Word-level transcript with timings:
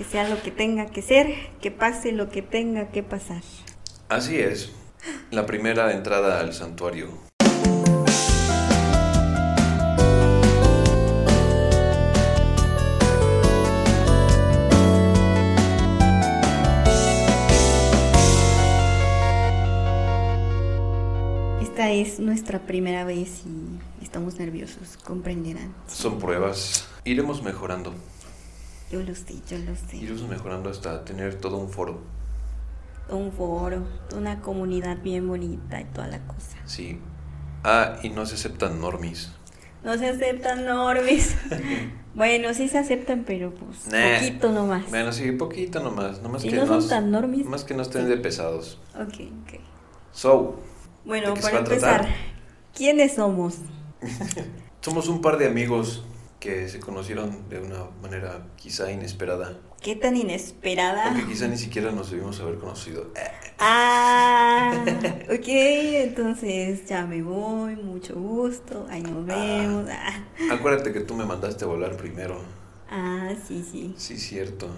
Que 0.00 0.06
sea 0.06 0.26
lo 0.26 0.40
que 0.40 0.50
tenga 0.50 0.86
que 0.86 1.02
ser, 1.02 1.26
que 1.60 1.70
pase 1.70 2.12
lo 2.12 2.30
que 2.30 2.40
tenga 2.40 2.88
que 2.88 3.02
pasar. 3.02 3.42
Así 4.08 4.38
es. 4.38 4.72
La 5.30 5.44
primera 5.44 5.92
entrada 5.92 6.40
al 6.40 6.54
santuario. 6.54 7.10
Esta 21.60 21.90
es 21.90 22.20
nuestra 22.20 22.60
primera 22.60 23.04
vez 23.04 23.42
y 23.44 24.02
estamos 24.02 24.38
nerviosos, 24.38 24.96
comprenderán. 25.04 25.74
Son 25.88 26.18
pruebas. 26.18 26.88
Iremos 27.04 27.42
mejorando. 27.42 27.92
Yo 28.90 29.00
lo 29.02 29.14
sé, 29.14 29.34
yo 29.48 29.58
lo 29.58 29.74
sé. 29.76 29.96
Iremos 29.98 30.22
mejorando 30.28 30.70
hasta 30.70 31.04
tener 31.04 31.36
todo 31.36 31.56
un 31.58 31.68
foro. 31.70 32.00
Un 33.08 33.32
foro, 33.32 33.84
una 34.16 34.40
comunidad 34.40 34.98
bien 35.02 35.26
bonita 35.28 35.80
y 35.80 35.84
toda 35.84 36.08
la 36.08 36.18
cosa. 36.26 36.56
Sí. 36.64 36.98
Ah, 37.64 37.96
y 38.02 38.08
no 38.10 38.24
se 38.26 38.34
aceptan 38.36 38.80
normis. 38.80 39.32
No 39.84 39.96
se 39.98 40.08
aceptan 40.08 40.64
normis. 40.64 41.36
bueno, 42.14 42.52
sí 42.54 42.68
se 42.68 42.78
aceptan, 42.78 43.24
pero 43.26 43.52
pues 43.54 43.86
Nah. 43.88 44.18
poquito 44.18 44.52
nomás. 44.52 44.88
Bueno, 44.90 45.12
sí, 45.12 45.30
poquito 45.32 45.80
nomás. 45.80 46.20
Nomás 46.22 46.44
¿Y 46.44 46.50
que 46.50 46.56
no 46.56 46.66
son 46.66 46.76
nos- 46.76 46.88
tan 46.88 47.10
normis? 47.10 47.46
Más 47.46 47.64
que 47.64 47.74
no 47.74 47.82
estén 47.82 48.08
de 48.08 48.16
pesados. 48.16 48.78
Ok, 48.94 49.14
ok. 49.44 49.60
So, 50.12 50.56
Bueno, 51.04 51.28
¿De 51.28 51.34
qué 51.34 51.42
se 51.42 51.46
para 51.48 51.58
empezar, 51.60 52.08
¿quiénes 52.76 53.14
somos? 53.14 53.56
somos 54.80 55.08
un 55.08 55.20
par 55.20 55.38
de 55.38 55.46
amigos 55.46 56.04
que 56.40 56.68
se 56.68 56.80
conocieron 56.80 57.48
de 57.50 57.60
una 57.60 57.84
manera 58.02 58.46
quizá 58.56 58.90
inesperada. 58.90 59.58
¿Qué 59.82 59.94
tan 59.94 60.16
inesperada? 60.16 61.10
Porque 61.10 61.26
quizá 61.26 61.46
ni 61.48 61.56
siquiera 61.58 61.90
nos 61.92 62.10
debimos 62.10 62.40
haber 62.40 62.56
conocido. 62.56 63.06
Ah, 63.58 64.72
ok, 65.30 65.46
entonces 65.46 66.86
ya 66.86 67.06
me 67.06 67.22
voy, 67.22 67.76
mucho 67.76 68.14
gusto, 68.14 68.86
ahí 68.90 69.02
nos 69.02 69.24
vemos. 69.26 69.86
Ah, 69.90 70.24
Acuérdate 70.52 70.92
que 70.92 71.00
tú 71.00 71.14
me 71.14 71.24
mandaste 71.26 71.64
a 71.64 71.68
volar 71.68 71.96
primero. 71.96 72.40
ah, 72.90 73.32
sí, 73.46 73.64
sí. 73.70 73.94
Sí, 73.96 74.16
cierto. 74.18 74.68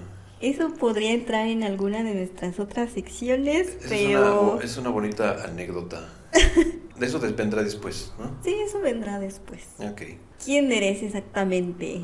Eso 0.41 0.75
podría 0.75 1.13
entrar 1.13 1.47
en 1.47 1.63
alguna 1.63 2.03
de 2.03 2.15
nuestras 2.15 2.59
otras 2.59 2.91
secciones, 2.93 3.69
Es, 3.69 3.87
pero... 3.89 4.55
una, 4.55 4.65
es 4.65 4.77
una 4.77 4.91
bonita 4.91 5.45
anécdota. 5.45 6.09
De 6.99 7.07
eso 7.07 7.19
vendrá 7.19 7.63
después, 7.63 8.13
¿no? 8.19 8.37
Sí, 8.45 8.55
eso 8.67 8.81
vendrá 8.81 9.19
después. 9.19 9.61
Ok. 9.79 10.03
¿Quién 10.45 10.71
eres 10.73 11.03
exactamente? 11.03 12.01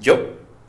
¿Yo? 0.00 0.16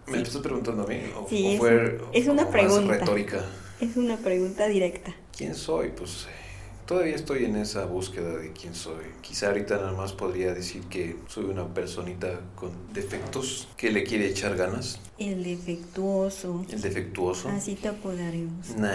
¿Me 0.05 0.17
Sí. 0.17 0.23
estás 0.23 0.41
preguntando 0.41 0.83
a 0.83 0.87
mí? 0.87 0.99
¿O, 1.15 1.27
Sí, 1.29 1.55
o 1.55 1.57
fue 1.59 1.99
es 2.13 2.27
una 2.27 2.49
pregunta. 2.49 2.93
retórica? 2.97 3.43
Es 3.79 3.95
una 3.97 4.17
pregunta 4.17 4.67
directa. 4.67 5.15
¿Quién 5.35 5.55
soy? 5.55 5.89
Pues 5.95 6.25
eh, 6.25 6.85
todavía 6.85 7.15
estoy 7.15 7.45
en 7.45 7.55
esa 7.55 7.85
búsqueda 7.85 8.35
de 8.37 8.51
quién 8.51 8.75
soy. 8.75 9.05
Quizá 9.21 9.47
ahorita 9.47 9.77
nada 9.77 9.93
más 9.93 10.11
podría 10.13 10.53
decir 10.53 10.83
que 10.83 11.15
soy 11.27 11.45
una 11.45 11.73
personita 11.73 12.41
con 12.55 12.71
defectos 12.93 13.67
que 13.77 13.91
le 13.91 14.03
quiere 14.03 14.27
echar 14.27 14.55
ganas. 14.57 14.99
El 15.17 15.43
defectuoso. 15.43 16.65
El 16.69 16.81
defectuoso. 16.81 17.49
Así 17.49 17.75
te 17.75 17.87
apodaremos. 17.87 18.75
Nah, 18.77 18.91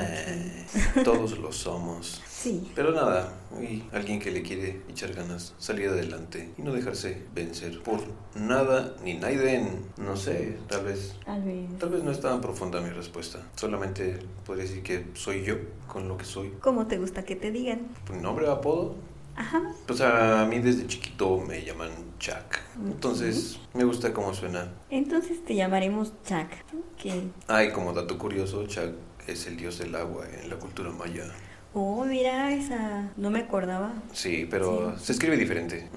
todos 1.04 1.38
lo 1.38 1.50
somos. 1.52 2.22
Sí. 2.38 2.70
Pero 2.76 2.92
nada, 2.92 3.32
y 3.60 3.82
alguien 3.92 4.20
que 4.20 4.30
le 4.30 4.42
quiere 4.42 4.82
echar 4.88 5.12
ganas, 5.12 5.54
salir 5.58 5.88
adelante 5.88 6.50
y 6.56 6.62
no 6.62 6.72
dejarse 6.72 7.24
vencer 7.34 7.82
por 7.82 8.00
nada 8.36 8.94
ni 9.02 9.14
nadie. 9.14 9.66
No 9.96 10.16
sé, 10.16 10.56
tal 10.68 10.84
vez 10.84 11.16
Tal 11.26 11.42
vez. 11.42 11.78
Tal 11.78 11.88
vez 11.90 12.04
no 12.04 12.12
es 12.12 12.20
tan 12.20 12.40
profunda 12.40 12.80
mi 12.80 12.90
respuesta. 12.90 13.40
Solamente 13.56 14.20
podría 14.46 14.64
decir 14.64 14.84
que 14.84 15.06
soy 15.14 15.42
yo 15.42 15.56
con 15.88 16.06
lo 16.06 16.16
que 16.16 16.24
soy. 16.24 16.52
¿Cómo 16.60 16.86
te 16.86 16.98
gusta 16.98 17.24
que 17.24 17.34
te 17.34 17.50
digan? 17.50 17.88
¿Mi 18.12 18.18
nombre 18.20 18.46
o 18.46 18.52
apodo? 18.52 18.94
Ajá. 19.34 19.60
Pues 19.86 20.00
a 20.00 20.46
mí 20.46 20.60
desde 20.60 20.86
chiquito 20.86 21.38
me 21.38 21.64
llaman 21.64 21.90
Chuck. 22.20 22.58
Entonces 22.84 23.58
me 23.74 23.82
gusta 23.84 24.12
cómo 24.12 24.32
suena. 24.32 24.72
Entonces 24.90 25.44
te 25.44 25.56
llamaremos 25.56 26.12
Chuck. 26.24 26.52
Ok. 26.72 27.12
Ay, 27.48 27.72
como 27.72 27.92
dato 27.92 28.16
curioso, 28.16 28.64
Chuck 28.66 28.94
es 29.26 29.46
el 29.46 29.56
dios 29.56 29.78
del 29.78 29.94
agua 29.96 30.24
en 30.42 30.48
la 30.48 30.56
cultura 30.56 30.90
maya. 30.90 31.24
Oh, 31.74 32.04
mira, 32.04 32.52
esa. 32.52 33.10
No 33.16 33.30
me 33.30 33.40
acordaba. 33.40 33.92
Sí, 34.12 34.46
pero 34.50 34.96
Sí. 34.98 35.04
se 35.06 35.12
escribe 35.12 35.36
diferente. 35.36 35.88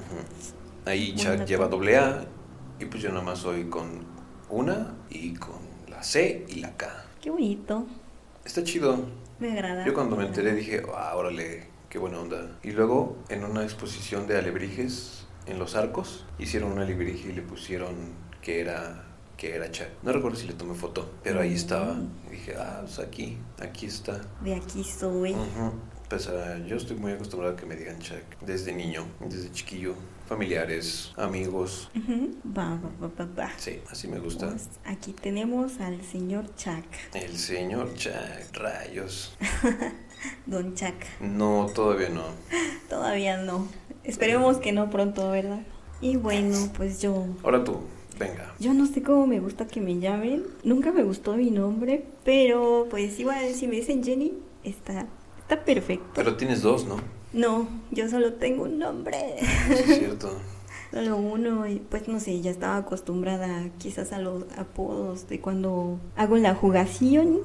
Ahí 0.86 1.16
Chuck 1.16 1.46
lleva 1.46 1.68
doble 1.68 1.98
A 1.98 2.26
y 2.80 2.86
pues 2.86 3.02
yo 3.04 3.10
nada 3.10 3.22
más 3.24 3.40
soy 3.40 3.66
con 3.66 4.06
una 4.50 4.96
y 5.10 5.34
con 5.36 5.60
la 5.88 6.04
C 6.04 6.46
y 6.50 6.56
la 6.60 6.76
K. 6.76 7.06
Qué 7.22 7.30
bonito. 7.30 7.86
Está 8.44 8.64
chido. 8.64 9.06
Me 9.40 9.52
agrada. 9.54 9.86
Yo 9.86 9.94
cuando 9.94 10.16
me 10.16 10.24
me 10.24 10.28
enteré 10.30 10.54
dije, 10.54 10.84
ah, 10.96 11.14
órale, 11.16 11.68
qué 11.90 11.98
buena 12.00 12.20
onda. 12.20 12.58
Y 12.64 12.72
luego 12.72 13.18
en 13.30 13.44
una 13.46 13.64
exposición 13.64 14.28
de 14.28 14.38
alebrijes 14.38 15.26
en 15.46 15.58
los 15.58 15.76
arcos, 15.76 16.26
hicieron 16.38 16.72
un 16.74 16.80
alebrije 16.80 17.30
y 17.30 17.34
le 17.34 17.42
pusieron 17.42 17.96
que 18.42 18.60
era 18.62 19.06
que 19.42 19.56
era 19.56 19.72
Chuck. 19.72 19.88
No 20.04 20.12
recuerdo 20.12 20.38
si 20.38 20.46
le 20.46 20.54
tomé 20.54 20.76
foto, 20.76 21.14
pero 21.24 21.42
ahí 21.42 21.56
estaba. 21.56 21.96
Mm. 21.96 22.10
Y 22.28 22.30
dije, 22.30 22.54
ah, 22.60 22.82
pues 22.84 23.00
aquí, 23.00 23.40
aquí 23.60 23.88
está. 23.88 24.22
De 24.40 24.54
aquí 24.54 24.84
soy. 24.84 25.32
Ujú. 25.32 25.72
Pues 26.08 26.28
ah, 26.28 26.60
yo 26.68 26.76
estoy 26.76 26.96
muy 26.98 27.14
acostumbrado 27.14 27.56
a 27.56 27.58
que 27.58 27.66
me 27.66 27.76
digan 27.76 27.98
Chuck 27.98 28.22
desde 28.42 28.72
niño, 28.72 29.04
desde 29.20 29.52
chiquillo, 29.52 29.96
familiares, 30.30 31.12
amigos. 31.18 31.90
Va, 32.56 32.80
va. 33.36 33.52
Sí, 33.58 33.82
así 33.90 34.08
me 34.08 34.20
gusta. 34.20 34.50
Pues 34.50 34.70
aquí 34.86 35.12
tenemos 35.14 35.80
al 35.80 36.04
señor 36.04 36.46
Chuck. 36.56 36.86
El 37.16 37.36
señor 37.36 37.96
Chuck, 37.96 38.54
rayos. 38.54 39.36
Don 40.46 40.76
Chuck. 40.76 41.20
No, 41.20 41.68
todavía 41.74 42.10
no. 42.10 42.26
Todavía 42.90 43.38
no. 43.38 43.68
Esperemos 44.04 44.58
que 44.58 44.72
no 44.72 44.92
pronto, 44.92 45.32
¿verdad? 45.32 45.64
Y 46.00 46.18
bueno, 46.18 46.58
pues 46.76 47.02
yo. 47.02 47.26
Ahora 47.44 47.64
tú, 47.64 47.80
venga. 48.22 48.54
Yo 48.60 48.74
no 48.74 48.86
sé 48.86 49.02
cómo 49.02 49.28
me 49.28 49.40
gusta 49.40 49.68
que 49.68 49.82
me 49.82 50.00
llamen. 50.00 50.44
Nunca 50.64 50.92
me 50.92 51.04
gustó 51.04 51.36
mi 51.36 51.52
nombre, 51.52 52.06
pero 52.24 52.88
pues 52.90 53.20
igual 53.20 53.54
si 53.54 53.68
me 53.68 53.76
dicen 53.76 54.04
Jenny, 54.04 54.34
está, 54.64 55.08
está 55.40 55.64
perfecto. 55.66 56.10
Pero 56.16 56.38
tienes 56.38 56.62
dos, 56.62 56.86
¿no? 56.86 56.98
No, 57.34 57.68
yo 57.92 58.10
solo 58.10 58.34
tengo 58.34 58.64
un 58.64 58.78
nombre. 58.80 59.18
Sí, 59.68 59.74
es 59.74 59.98
cierto. 60.00 60.38
Solo 60.92 61.16
uno, 61.16 61.66
y 61.68 61.80
pues 61.80 62.10
no 62.10 62.20
sé, 62.20 62.42
ya 62.42 62.52
estaba 62.52 62.76
acostumbrada 62.76 63.70
quizás 63.78 64.12
a 64.12 64.20
los 64.20 64.44
apodos 64.58 65.30
de 65.30 65.40
cuando 65.40 66.02
hago 66.18 66.36
la 66.36 66.54
jugación, 66.54 67.40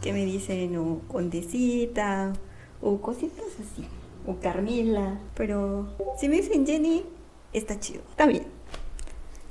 que 0.00 0.12
me 0.12 0.24
dicen 0.24 0.76
o 0.76 1.00
Condecita, 1.06 2.32
o 2.80 3.00
cositas 3.00 3.44
así, 3.60 3.86
o 4.26 4.40
Carmila. 4.40 5.20
Pero 5.36 5.94
si 6.18 6.28
me 6.28 6.36
dicen 6.38 6.66
Jenny, 6.66 7.04
está 7.52 7.78
chido, 7.78 8.02
está 8.10 8.26
bien. 8.26 8.46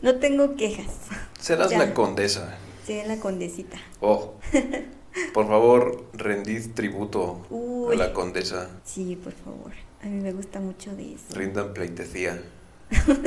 No 0.01 0.15
tengo 0.15 0.55
quejas. 0.55 0.87
Serás 1.39 1.71
Ya. 1.71 1.79
la 1.79 1.93
condesa. 1.93 2.57
Seré 2.85 3.07
la 3.07 3.17
Condecita. 3.19 3.77
Oh, 3.99 4.33
por 5.33 5.47
favor, 5.47 6.05
rendid 6.13 6.71
tributo 6.73 7.45
a 7.91 7.95
la 7.95 8.11
condesa. 8.13 8.69
Sí, 8.83 9.15
por 9.15 9.33
favor. 9.33 9.71
A 10.01 10.07
mí 10.07 10.19
me 10.19 10.33
gusta 10.33 10.59
mucho 10.59 10.95
de 10.95 11.13
eso. 11.13 11.25
Rindan 11.33 11.73
pleitesía. 11.73 12.41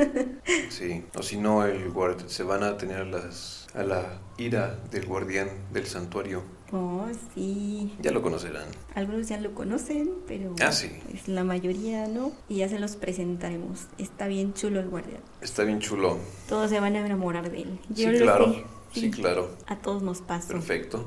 Sí, 0.69 1.05
o 1.17 1.23
si 1.23 1.37
no, 1.37 1.65
el 1.65 1.91
guard 1.91 2.29
se 2.29 2.43
van 2.43 2.65
a 2.65 2.77
tener 2.77 3.07
las 3.07 3.67
a 3.75 3.83
la 3.83 4.19
ira 4.37 4.79
del 4.91 5.07
guardián 5.07 5.49
del 5.73 5.87
santuario. 5.87 6.43
Oh, 6.77 7.07
sí. 7.35 7.95
Ya 8.03 8.11
lo 8.11 8.21
conocerán. 8.21 8.65
Algunos 8.97 9.29
ya 9.29 9.41
lo 9.41 9.55
conocen, 9.55 10.11
pero 10.27 10.55
Ah, 10.61 10.73
sí. 10.73 10.91
pues, 11.09 11.29
la 11.29 11.45
mayoría 11.45 12.09
no. 12.09 12.33
Y 12.49 12.57
ya 12.57 12.69
se 12.69 12.81
los 12.81 12.97
presentaremos. 12.97 13.87
Está 13.97 14.27
bien 14.27 14.55
chulo 14.55 14.81
el 14.81 14.89
guardián. 14.89 15.21
Está 15.41 15.63
bien 15.63 15.79
chulo. 15.79 16.19
Todos 16.49 16.71
se 16.71 16.81
van 16.81 16.97
a 16.97 17.07
enamorar 17.07 17.49
de 17.53 17.63
él. 17.63 17.79
Sí, 17.95 18.07
lo 18.07 18.19
claro. 18.19 18.53
sé. 18.53 18.65
Sí, 18.93 19.11
claro. 19.13 19.51
A 19.67 19.77
todos 19.77 20.03
nos 20.03 20.21
pasa. 20.21 20.49
Perfecto. 20.49 21.05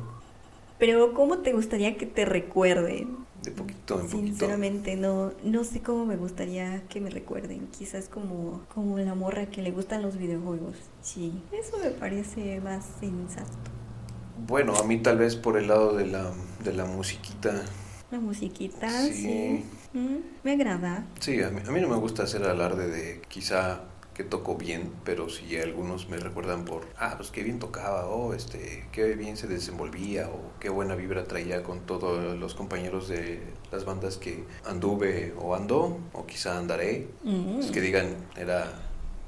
Pero 0.79 1.13
¿cómo 1.13 1.39
te 1.39 1.51
gustaría 1.51 1.97
que 1.97 2.05
te 2.05 2.23
recuerden? 2.23 3.17
De 3.43 3.51
poquito 3.51 3.95
en 3.99 4.07
poquito. 4.07 4.25
Sinceramente 4.27 4.95
no, 4.95 5.31
no 5.43 5.63
sé 5.65 5.81
cómo 5.81 6.05
me 6.05 6.15
gustaría 6.15 6.83
que 6.87 7.01
me 7.01 7.09
recuerden. 7.09 7.67
Quizás 7.77 8.07
como, 8.07 8.61
como 8.73 8.97
la 8.99 9.15
morra 9.15 9.47
que 9.47 9.61
le 9.61 9.71
gustan 9.71 10.01
los 10.01 10.17
videojuegos. 10.17 10.75
Sí, 11.01 11.33
eso 11.51 11.77
me 11.83 11.89
parece 11.91 12.61
más 12.61 12.85
sensato. 13.01 13.51
Bueno, 14.45 14.75
a 14.75 14.83
mí 14.83 14.97
tal 14.97 15.17
vez 15.17 15.35
por 15.35 15.57
el 15.57 15.67
lado 15.67 15.95
de 15.95 16.05
la, 16.07 16.31
de 16.63 16.73
la 16.73 16.85
musiquita. 16.85 17.63
La 18.11 18.19
musiquita, 18.19 18.89
Sí. 18.89 19.13
sí. 19.13 19.65
Mm, 19.93 20.17
me 20.43 20.51
agrada. 20.53 21.05
Sí, 21.19 21.41
a 21.41 21.49
mí, 21.49 21.61
a 21.67 21.71
mí 21.71 21.81
no 21.81 21.87
me 21.89 21.95
gusta 21.97 22.23
hacer 22.23 22.43
alarde 22.43 22.87
de 22.87 23.21
quizá 23.27 23.81
que 24.13 24.23
toco 24.23 24.55
bien, 24.55 24.91
pero 25.03 25.29
si 25.29 25.57
algunos 25.57 26.09
me 26.09 26.17
recuerdan 26.17 26.65
por, 26.65 26.87
ah, 26.97 27.13
pues 27.17 27.29
qué 27.29 27.43
bien 27.43 27.59
tocaba, 27.59 28.07
o 28.07 28.33
este, 28.33 28.87
qué 28.91 29.13
bien 29.13 29.37
se 29.37 29.45
desenvolvía, 29.47 30.27
o 30.29 30.57
qué 30.59 30.69
buena 30.69 30.95
vibra 30.95 31.25
traía 31.25 31.61
con 31.61 31.81
todos 31.81 32.35
los 32.39 32.55
compañeros 32.55 33.07
de 33.09 33.41
las 33.71 33.85
bandas 33.85 34.17
que 34.17 34.43
anduve 34.65 35.33
o 35.39 35.53
ando, 35.53 35.99
o 36.13 36.25
quizá 36.25 36.57
andaré, 36.57 37.07
Mm, 37.23 37.55
pues 37.57 37.69
que 37.71 37.79
digan, 37.81 38.15
era, 38.35 38.73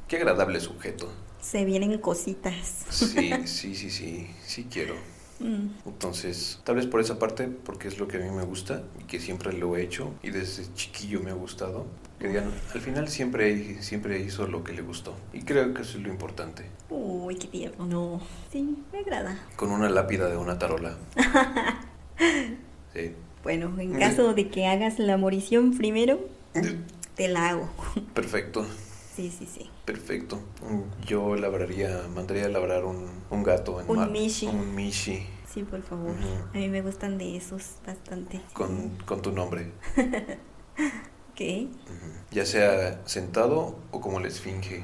qué 0.08 0.18
agradable 0.18 0.60
sujeto. 0.60 1.08
Se 1.42 1.66
vienen 1.66 1.98
cositas. 2.00 2.86
Sí, 2.90 3.32
sí, 3.46 3.76
sí, 3.76 3.90
sí, 3.90 4.28
sí 4.46 4.68
quiero. 4.72 4.96
Mm, 5.40 5.68
Entonces, 5.86 6.60
tal 6.66 6.76
vez 6.76 6.86
por 6.86 7.00
esa 7.00 7.18
parte, 7.18 7.48
porque 7.48 7.88
es 7.88 7.98
lo 7.98 8.08
que 8.10 8.18
a 8.18 8.20
mí 8.20 8.30
me 8.30 8.44
gusta 8.44 8.84
y 9.00 9.04
que 9.06 9.22
siempre 9.22 9.54
lo 9.54 9.78
he 9.78 9.84
hecho 9.84 10.14
y 10.22 10.32
desde 10.32 10.72
chiquillo 10.74 11.22
me 11.22 11.32
ha 11.32 11.34
gustado. 11.34 11.86
Que 12.20 12.28
digan, 12.28 12.52
al 12.74 12.82
final 12.82 13.08
siempre, 13.08 13.82
siempre 13.82 14.20
hizo 14.20 14.46
lo 14.48 14.66
que 14.66 14.74
le 14.74 14.82
gustó. 14.82 15.16
Y 15.32 15.44
creo 15.44 15.74
que 15.74 15.84
eso 15.84 15.98
es 15.98 16.04
lo 16.04 16.10
importante. 16.10 16.66
Uy, 16.90 17.36
qué 17.36 17.48
tierno. 17.48 17.86
No. 17.86 18.22
Sí, 18.52 18.84
me 18.92 19.00
agrada. 19.00 19.40
Con 19.56 19.72
una 19.72 19.90
lápida 19.90 20.28
de 20.30 20.36
una 20.38 20.60
tarola. 20.60 20.98
Sí. 22.94 23.14
Bueno, 23.44 23.80
en 23.80 23.98
caso 23.98 24.34
de 24.34 24.50
que 24.50 24.66
hagas 24.68 25.00
la 25.00 25.16
morición 25.16 25.78
primero, 25.78 26.20
te 27.16 27.28
la 27.28 27.50
hago. 27.50 27.70
Perfecto, 28.14 28.66
Sí, 29.16 29.32
sí, 29.38 29.46
sí. 29.46 29.70
Perfecto. 29.94 30.40
Yo 31.06 31.36
labraría, 31.36 32.02
mandaría 32.14 32.46
a 32.46 32.50
labrar 32.50 32.86
un, 32.86 33.08
un 33.32 33.44
gato 33.44 33.82
en 33.82 33.90
Un 33.90 33.98
mar- 33.98 34.12
mishi. 34.12 34.46
Un 34.48 34.76
mishi 34.76 35.26
Sí, 35.52 35.64
por 35.64 35.82
favor. 35.82 36.12
A 36.54 36.58
mí 36.58 36.68
me 36.70 36.82
gustan 36.84 37.18
de 37.18 37.36
esos 37.36 37.78
bastante. 37.86 38.40
con, 38.54 38.90
con 39.06 39.22
tu 39.22 39.32
nombre. 39.32 39.72
Ok. 41.32 41.70
Ya 42.32 42.46
sea 42.46 43.00
sentado 43.06 43.80
o 43.92 44.02
como 44.02 44.20
la 44.20 44.28
esfinge. 44.28 44.84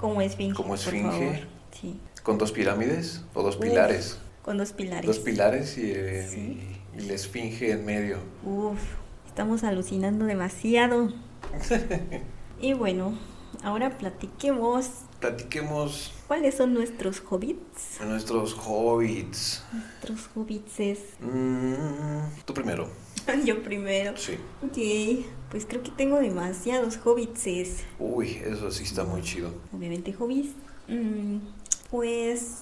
Como 0.00 0.20
esfinge. 0.20 0.54
Como 0.56 0.70
por 0.70 0.78
esfinge. 0.78 1.10
favor. 1.10 1.36
Sí. 1.80 2.00
¿Con 2.24 2.38
dos 2.38 2.50
pirámides 2.50 3.22
o 3.34 3.42
dos 3.44 3.54
Uf, 3.56 3.62
pilares? 3.62 4.18
Con 4.42 4.58
dos 4.58 4.72
pilares. 4.72 5.06
Dos 5.06 5.20
pilares 5.20 5.78
y, 5.78 5.92
el- 5.92 6.28
Sí. 6.28 6.76
y 6.96 7.00
la 7.02 7.12
esfinge 7.14 7.70
en 7.70 7.84
medio. 7.84 8.18
Uf, 8.44 8.80
estamos 9.28 9.62
alucinando 9.62 10.24
demasiado. 10.24 11.12
y 12.60 12.72
bueno, 12.72 13.16
ahora 13.66 13.98
platiquemos 13.98 14.88
Platiquemos 15.20 16.12
cuáles 16.28 16.54
son 16.54 16.72
nuestros 16.74 17.20
hobbits. 17.28 18.00
nuestros 18.04 18.54
hobbits. 18.54 19.62
Nuestros 19.72 20.28
hobbitses. 20.34 20.98
Mm, 21.20 22.42
tú 22.44 22.54
primero. 22.54 22.88
Yo 23.44 23.62
primero. 23.62 24.16
Sí. 24.16 24.34
Ok, 24.62 25.26
pues 25.50 25.66
creo 25.66 25.82
que 25.82 25.90
tengo 25.90 26.18
demasiados 26.20 26.98
hobbitses. 27.04 27.84
Uy, 27.98 28.40
eso 28.44 28.70
sí 28.70 28.84
está 28.84 29.04
muy 29.04 29.22
chido. 29.22 29.52
Obviamente 29.76 30.12
hobbies. 30.12 30.48
Mm, 30.88 31.38
pues 31.90 32.58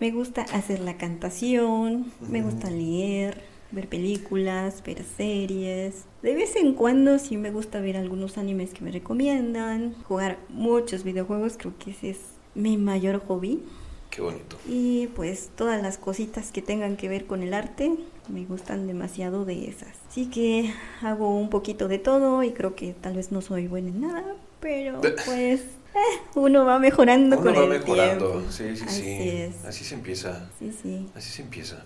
me 0.00 0.10
gusta 0.12 0.42
hacer 0.42 0.80
la 0.80 0.96
cantación, 0.98 2.12
me 2.20 2.42
gusta 2.42 2.70
leer, 2.70 3.42
ver 3.70 3.88
películas, 3.88 4.82
ver 4.84 5.04
series. 5.16 6.04
De 6.22 6.34
vez 6.34 6.56
en 6.56 6.74
cuando 6.74 7.18
sí 7.18 7.36
me 7.36 7.50
gusta 7.50 7.80
ver 7.80 7.96
algunos 7.96 8.38
animes 8.38 8.72
que 8.74 8.82
me 8.82 8.90
recomiendan, 8.90 9.94
jugar 10.04 10.38
muchos 10.48 11.04
videojuegos, 11.04 11.54
creo 11.58 11.74
que 11.78 11.90
ese 11.92 12.10
es 12.10 12.18
mi 12.54 12.76
mayor 12.76 13.20
hobby. 13.26 13.62
Qué 14.10 14.22
bonito. 14.22 14.56
Y 14.66 15.08
pues 15.08 15.50
todas 15.54 15.82
las 15.82 15.98
cositas 15.98 16.50
que 16.50 16.62
tengan 16.62 16.96
que 16.96 17.08
ver 17.08 17.26
con 17.26 17.42
el 17.42 17.52
arte, 17.52 17.92
me 18.28 18.44
gustan 18.46 18.86
demasiado 18.86 19.44
de 19.44 19.68
esas. 19.68 19.96
Así 20.10 20.26
que 20.26 20.72
hago 21.02 21.38
un 21.38 21.50
poquito 21.50 21.88
de 21.88 21.98
todo 21.98 22.42
y 22.42 22.52
creo 22.52 22.74
que 22.74 22.94
tal 22.94 23.14
vez 23.16 23.32
no 23.32 23.42
soy 23.42 23.66
buena 23.66 23.88
en 23.90 24.00
nada, 24.00 24.24
pero 24.60 25.00
pues 25.26 25.60
eh, 25.60 26.20
uno 26.34 26.64
va 26.64 26.78
mejorando 26.78 27.36
Uno 27.38 27.44
con 27.44 27.54
va 27.54 27.62
el 27.64 27.68
mejorando. 27.80 28.30
tiempo. 28.32 28.50
Sí, 28.50 28.76
sí, 28.76 28.84
Así 28.86 29.02
sí. 29.02 29.28
es. 29.28 29.64
Así 29.66 29.84
se 29.84 29.94
empieza. 29.94 30.50
Sí, 30.58 30.72
sí. 30.82 31.06
Así 31.14 31.30
se 31.30 31.42
empieza. 31.42 31.84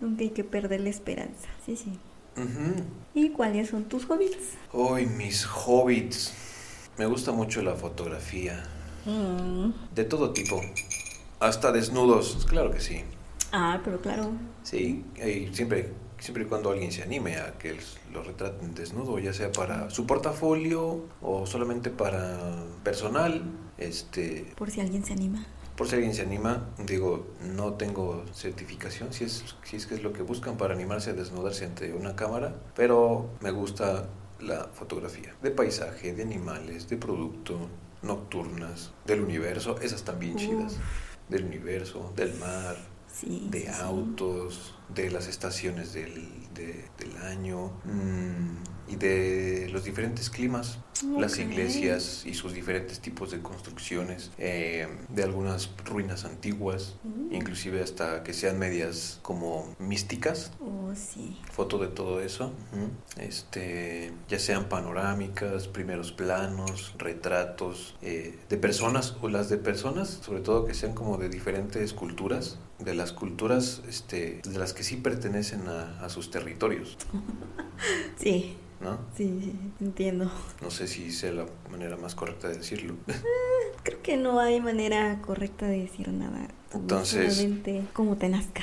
Nunca 0.00 0.22
hay 0.22 0.30
que 0.30 0.44
perder 0.44 0.80
la 0.80 0.88
esperanza. 0.90 1.48
Sí, 1.64 1.76
sí. 1.76 1.98
¿Y 3.14 3.30
cuáles 3.30 3.68
son 3.68 3.84
tus 3.84 4.06
hobbies? 4.06 4.54
Uy, 4.72 5.06
mis 5.06 5.46
hobbits. 5.46 6.32
Me 6.96 7.06
gusta 7.06 7.32
mucho 7.32 7.62
la 7.62 7.74
fotografía. 7.74 8.62
Mm. 9.04 9.70
De 9.94 10.04
todo 10.04 10.32
tipo. 10.32 10.60
Hasta 11.38 11.72
desnudos, 11.72 12.46
claro 12.48 12.70
que 12.70 12.80
sí. 12.80 13.02
Ah, 13.52 13.80
pero 13.84 14.00
claro. 14.00 14.32
Sí, 14.62 15.04
y 15.16 15.52
siempre, 15.54 15.92
siempre 16.18 16.44
y 16.44 16.46
cuando 16.46 16.70
alguien 16.70 16.92
se 16.92 17.02
anime 17.02 17.36
a 17.36 17.58
que 17.58 17.78
lo 18.12 18.22
retraten 18.22 18.74
desnudo, 18.74 19.18
ya 19.18 19.32
sea 19.32 19.50
para 19.50 19.90
su 19.90 20.06
portafolio 20.06 21.04
o 21.22 21.46
solamente 21.46 21.90
para 21.90 22.38
personal, 22.84 23.42
este, 23.78 24.52
Por 24.56 24.70
si 24.70 24.80
alguien 24.80 25.04
se 25.04 25.14
anima. 25.14 25.46
Por 25.76 25.88
si 25.88 25.94
alguien 25.94 26.14
se 26.14 26.22
anima, 26.22 26.68
digo, 26.78 27.26
no 27.54 27.74
tengo 27.74 28.24
certificación, 28.34 29.12
si 29.12 29.24
es, 29.24 29.44
si 29.62 29.76
es 29.76 29.86
que 29.86 29.94
es 29.94 30.02
lo 30.02 30.12
que 30.12 30.22
buscan 30.22 30.56
para 30.56 30.74
animarse 30.74 31.10
a 31.10 31.12
desnudarse 31.14 31.64
ante 31.64 31.92
una 31.94 32.14
cámara, 32.16 32.54
pero 32.74 33.30
me 33.40 33.50
gusta 33.50 34.08
la 34.40 34.64
fotografía, 34.74 35.34
de 35.42 35.50
paisaje, 35.50 36.14
de 36.14 36.22
animales, 36.22 36.88
de 36.88 36.96
producto, 36.96 37.58
nocturnas, 38.02 38.92
del 39.06 39.20
universo, 39.20 39.78
esas 39.80 40.02
también 40.04 40.36
chidas, 40.36 40.76
del 41.28 41.44
universo, 41.44 42.12
del 42.16 42.34
mar, 42.38 42.76
Sí. 43.12 43.48
de 43.50 43.60
sí, 43.62 43.66
sí. 43.66 43.72
autos, 43.82 44.74
de 44.94 45.10
las 45.10 45.26
estaciones 45.26 45.92
del, 45.92 46.28
de- 46.54 46.84
del 46.98 47.16
año 47.18 47.72
mm, 47.84 48.79
y 48.90 48.96
de 48.96 49.68
los 49.72 49.84
diferentes 49.84 50.28
climas, 50.30 50.78
las 51.18 51.38
iglesias 51.38 52.24
y 52.26 52.34
sus 52.34 52.52
diferentes 52.52 53.00
tipos 53.00 53.30
de 53.30 53.40
construcciones, 53.40 54.32
eh, 54.36 54.86
de 55.08 55.22
algunas 55.22 55.70
ruinas 55.86 56.24
antiguas, 56.24 56.94
Mm. 57.04 57.32
inclusive 57.34 57.82
hasta 57.82 58.22
que 58.22 58.32
sean 58.34 58.58
medias 58.58 59.18
como 59.22 59.74
místicas. 59.78 60.50
Oh, 60.60 60.92
sí. 60.94 61.38
Foto 61.52 61.78
de 61.78 61.86
todo 61.88 62.20
eso, 62.20 62.52
este, 63.16 64.12
ya 64.28 64.38
sean 64.38 64.68
panorámicas, 64.68 65.68
primeros 65.68 66.12
planos, 66.12 66.94
retratos 66.98 67.94
eh, 68.02 68.38
de 68.48 68.56
personas 68.56 69.16
o 69.22 69.28
las 69.28 69.48
de 69.48 69.56
personas, 69.56 70.20
sobre 70.24 70.40
todo 70.40 70.66
que 70.66 70.74
sean 70.74 70.94
como 70.94 71.16
de 71.16 71.28
diferentes 71.28 71.92
culturas, 71.92 72.58
de 72.78 72.94
las 72.94 73.12
culturas 73.12 73.82
este, 73.88 74.40
de 74.42 74.58
las 74.58 74.72
que 74.72 74.82
sí 74.82 74.96
pertenecen 74.96 75.68
a, 75.68 76.00
a 76.04 76.08
sus 76.08 76.30
territorios, 76.30 76.96
Sí, 78.18 78.56
¿no? 78.80 78.98
sí, 79.16 79.38
sí, 79.42 79.54
entiendo. 79.80 80.30
No 80.62 80.70
sé 80.70 80.86
si 80.86 81.12
sea 81.12 81.32
la 81.32 81.46
manera 81.70 81.96
más 81.96 82.14
correcta 82.14 82.48
de 82.48 82.56
decirlo. 82.56 82.94
Creo 83.82 84.02
que 84.02 84.16
no 84.16 84.40
hay 84.40 84.60
manera 84.60 85.20
correcta 85.22 85.66
de 85.66 85.80
decir 85.80 86.08
nada. 86.08 86.48
Entonces- 86.72 87.46
como 87.92 88.16
te 88.16 88.28
nazca. 88.28 88.62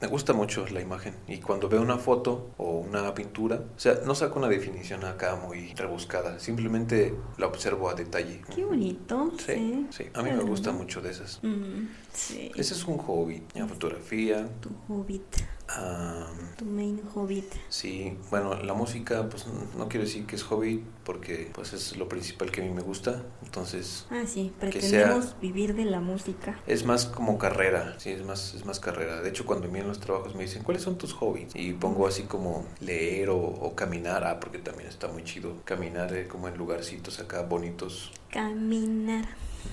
Me 0.00 0.08
gusta 0.08 0.32
mucho 0.32 0.66
la 0.68 0.80
imagen 0.80 1.14
y 1.28 1.38
cuando 1.38 1.68
veo 1.68 1.80
una 1.82 1.98
foto 1.98 2.50
o 2.56 2.78
una 2.78 3.14
pintura, 3.14 3.56
o 3.76 3.78
sea, 3.78 4.00
no 4.04 4.14
saco 4.14 4.38
una 4.38 4.48
definición 4.48 5.04
acá 5.04 5.36
muy 5.36 5.74
rebuscada, 5.74 6.40
simplemente 6.40 7.14
la 7.38 7.46
observo 7.46 7.88
a 7.90 7.94
detalle. 7.94 8.40
Qué 8.54 8.64
bonito. 8.64 9.30
Sí, 9.38 9.86
sí, 9.90 10.06
a 10.14 10.22
mí 10.22 10.30
me 10.32 10.42
gusta 10.42 10.72
mucho 10.72 11.00
de 11.02 11.10
esas. 11.10 11.38
Mm, 11.42 11.86
sí. 12.12 12.50
Ese 12.56 12.74
es 12.74 12.84
un 12.86 12.96
hobby, 12.98 13.42
la 13.54 13.68
fotografía. 13.68 14.48
Tu 14.60 14.70
hobbit, 14.88 15.36
am, 15.76 16.56
tu 16.56 16.64
main 16.64 17.00
hobbit. 17.14 17.44
sí, 17.68 18.16
bueno, 18.30 18.54
la 18.54 18.74
música, 18.74 19.28
pues 19.28 19.46
no 19.76 19.88
quiero 19.88 20.04
decir 20.04 20.26
que 20.26 20.36
es 20.36 20.42
hobby 20.42 20.84
porque 21.04 21.50
pues 21.54 21.72
es 21.72 21.96
lo 21.96 22.08
principal 22.08 22.50
que 22.50 22.60
a 22.60 22.64
mí 22.64 22.70
me 22.70 22.82
gusta. 22.82 23.22
Entonces 23.42 24.06
Ah, 24.10 24.22
sí, 24.26 24.52
Que 24.60 24.66
pretendemos 24.70 25.34
vivir 25.40 25.74
de 25.74 25.84
la 25.84 26.00
música. 26.00 26.58
es 26.66 26.84
más 26.84 27.06
como 27.06 27.38
carrera, 27.38 27.94
sí, 27.98 28.10
es 28.10 28.24
más, 28.24 28.54
es 28.54 28.64
más 28.64 28.80
carrera. 28.80 29.20
De 29.20 29.28
hecho, 29.30 29.46
cuando 29.46 29.68
a 29.68 29.70
mí 29.70 29.78
en 29.78 29.88
los 29.88 30.00
trabajos 30.00 30.34
me 30.34 30.42
dicen, 30.42 30.62
¿cuáles 30.62 30.82
son 30.82 30.98
tus 30.98 31.12
hobbies? 31.14 31.54
Y 31.54 31.72
pongo 31.72 32.06
así 32.06 32.22
como 32.24 32.66
leer 32.80 33.30
o, 33.30 33.38
o 33.38 33.74
caminar, 33.74 34.24
ah, 34.24 34.38
porque 34.40 34.58
también 34.58 34.88
está 34.88 35.08
muy 35.08 35.24
chido 35.24 35.54
caminar 35.64 36.14
eh, 36.14 36.28
como 36.28 36.48
en 36.48 36.56
lugarcitos 36.56 37.18
acá 37.20 37.42
bonitos. 37.42 38.12
Caminar. 38.30 39.26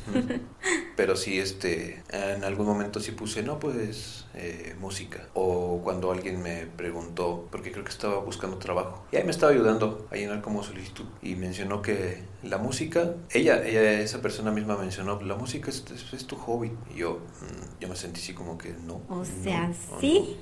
Pero 0.96 1.16
sí, 1.16 1.40
este, 1.40 2.02
en 2.10 2.44
algún 2.44 2.66
momento 2.66 3.00
sí 3.00 3.12
puse, 3.12 3.44
no, 3.44 3.60
pues, 3.60 4.26
eh, 4.34 4.76
música. 4.80 5.28
O 5.36 5.82
cuando 5.84 6.12
alguien 6.12 6.42
me 6.42 6.66
preguntó, 6.66 7.48
porque 7.52 7.72
creo 7.72 7.84
que 7.84 7.92
estaba 7.92 8.18
buscando 8.20 8.58
trabajo, 8.58 9.06
y 9.12 9.18
ahí 9.18 9.24
me 9.24 9.32
estaba 9.32 9.52
ayudando 9.52 10.08
a 10.12 10.16
llenar 10.16 10.42
como 10.42 10.64
solicitud, 10.64 11.06
y 11.22 11.36
mencionó 11.36 11.82
que 11.82 12.24
la 12.44 12.58
música, 12.58 13.14
ella, 13.32 13.64
ella 13.66 14.00
esa 14.02 14.22
persona 14.22 14.52
misma 14.52 14.76
mencionó, 14.78 15.22
la 15.22 15.36
música 15.36 15.70
es, 15.70 15.84
es- 15.94 16.14
es 16.14 16.26
tu 16.26 16.36
hobby. 16.36 16.72
Y 16.94 17.00
yo, 17.00 17.20
mm, 17.42 17.80
yo 17.82 17.88
me 17.88 17.96
sentí 17.96 18.20
así 18.22 18.34
como 18.34 18.58
que 18.58 18.74
no. 18.86 19.02
O 19.10 19.24
sea, 19.26 19.68
no, 19.68 20.00
sí, 20.00 20.38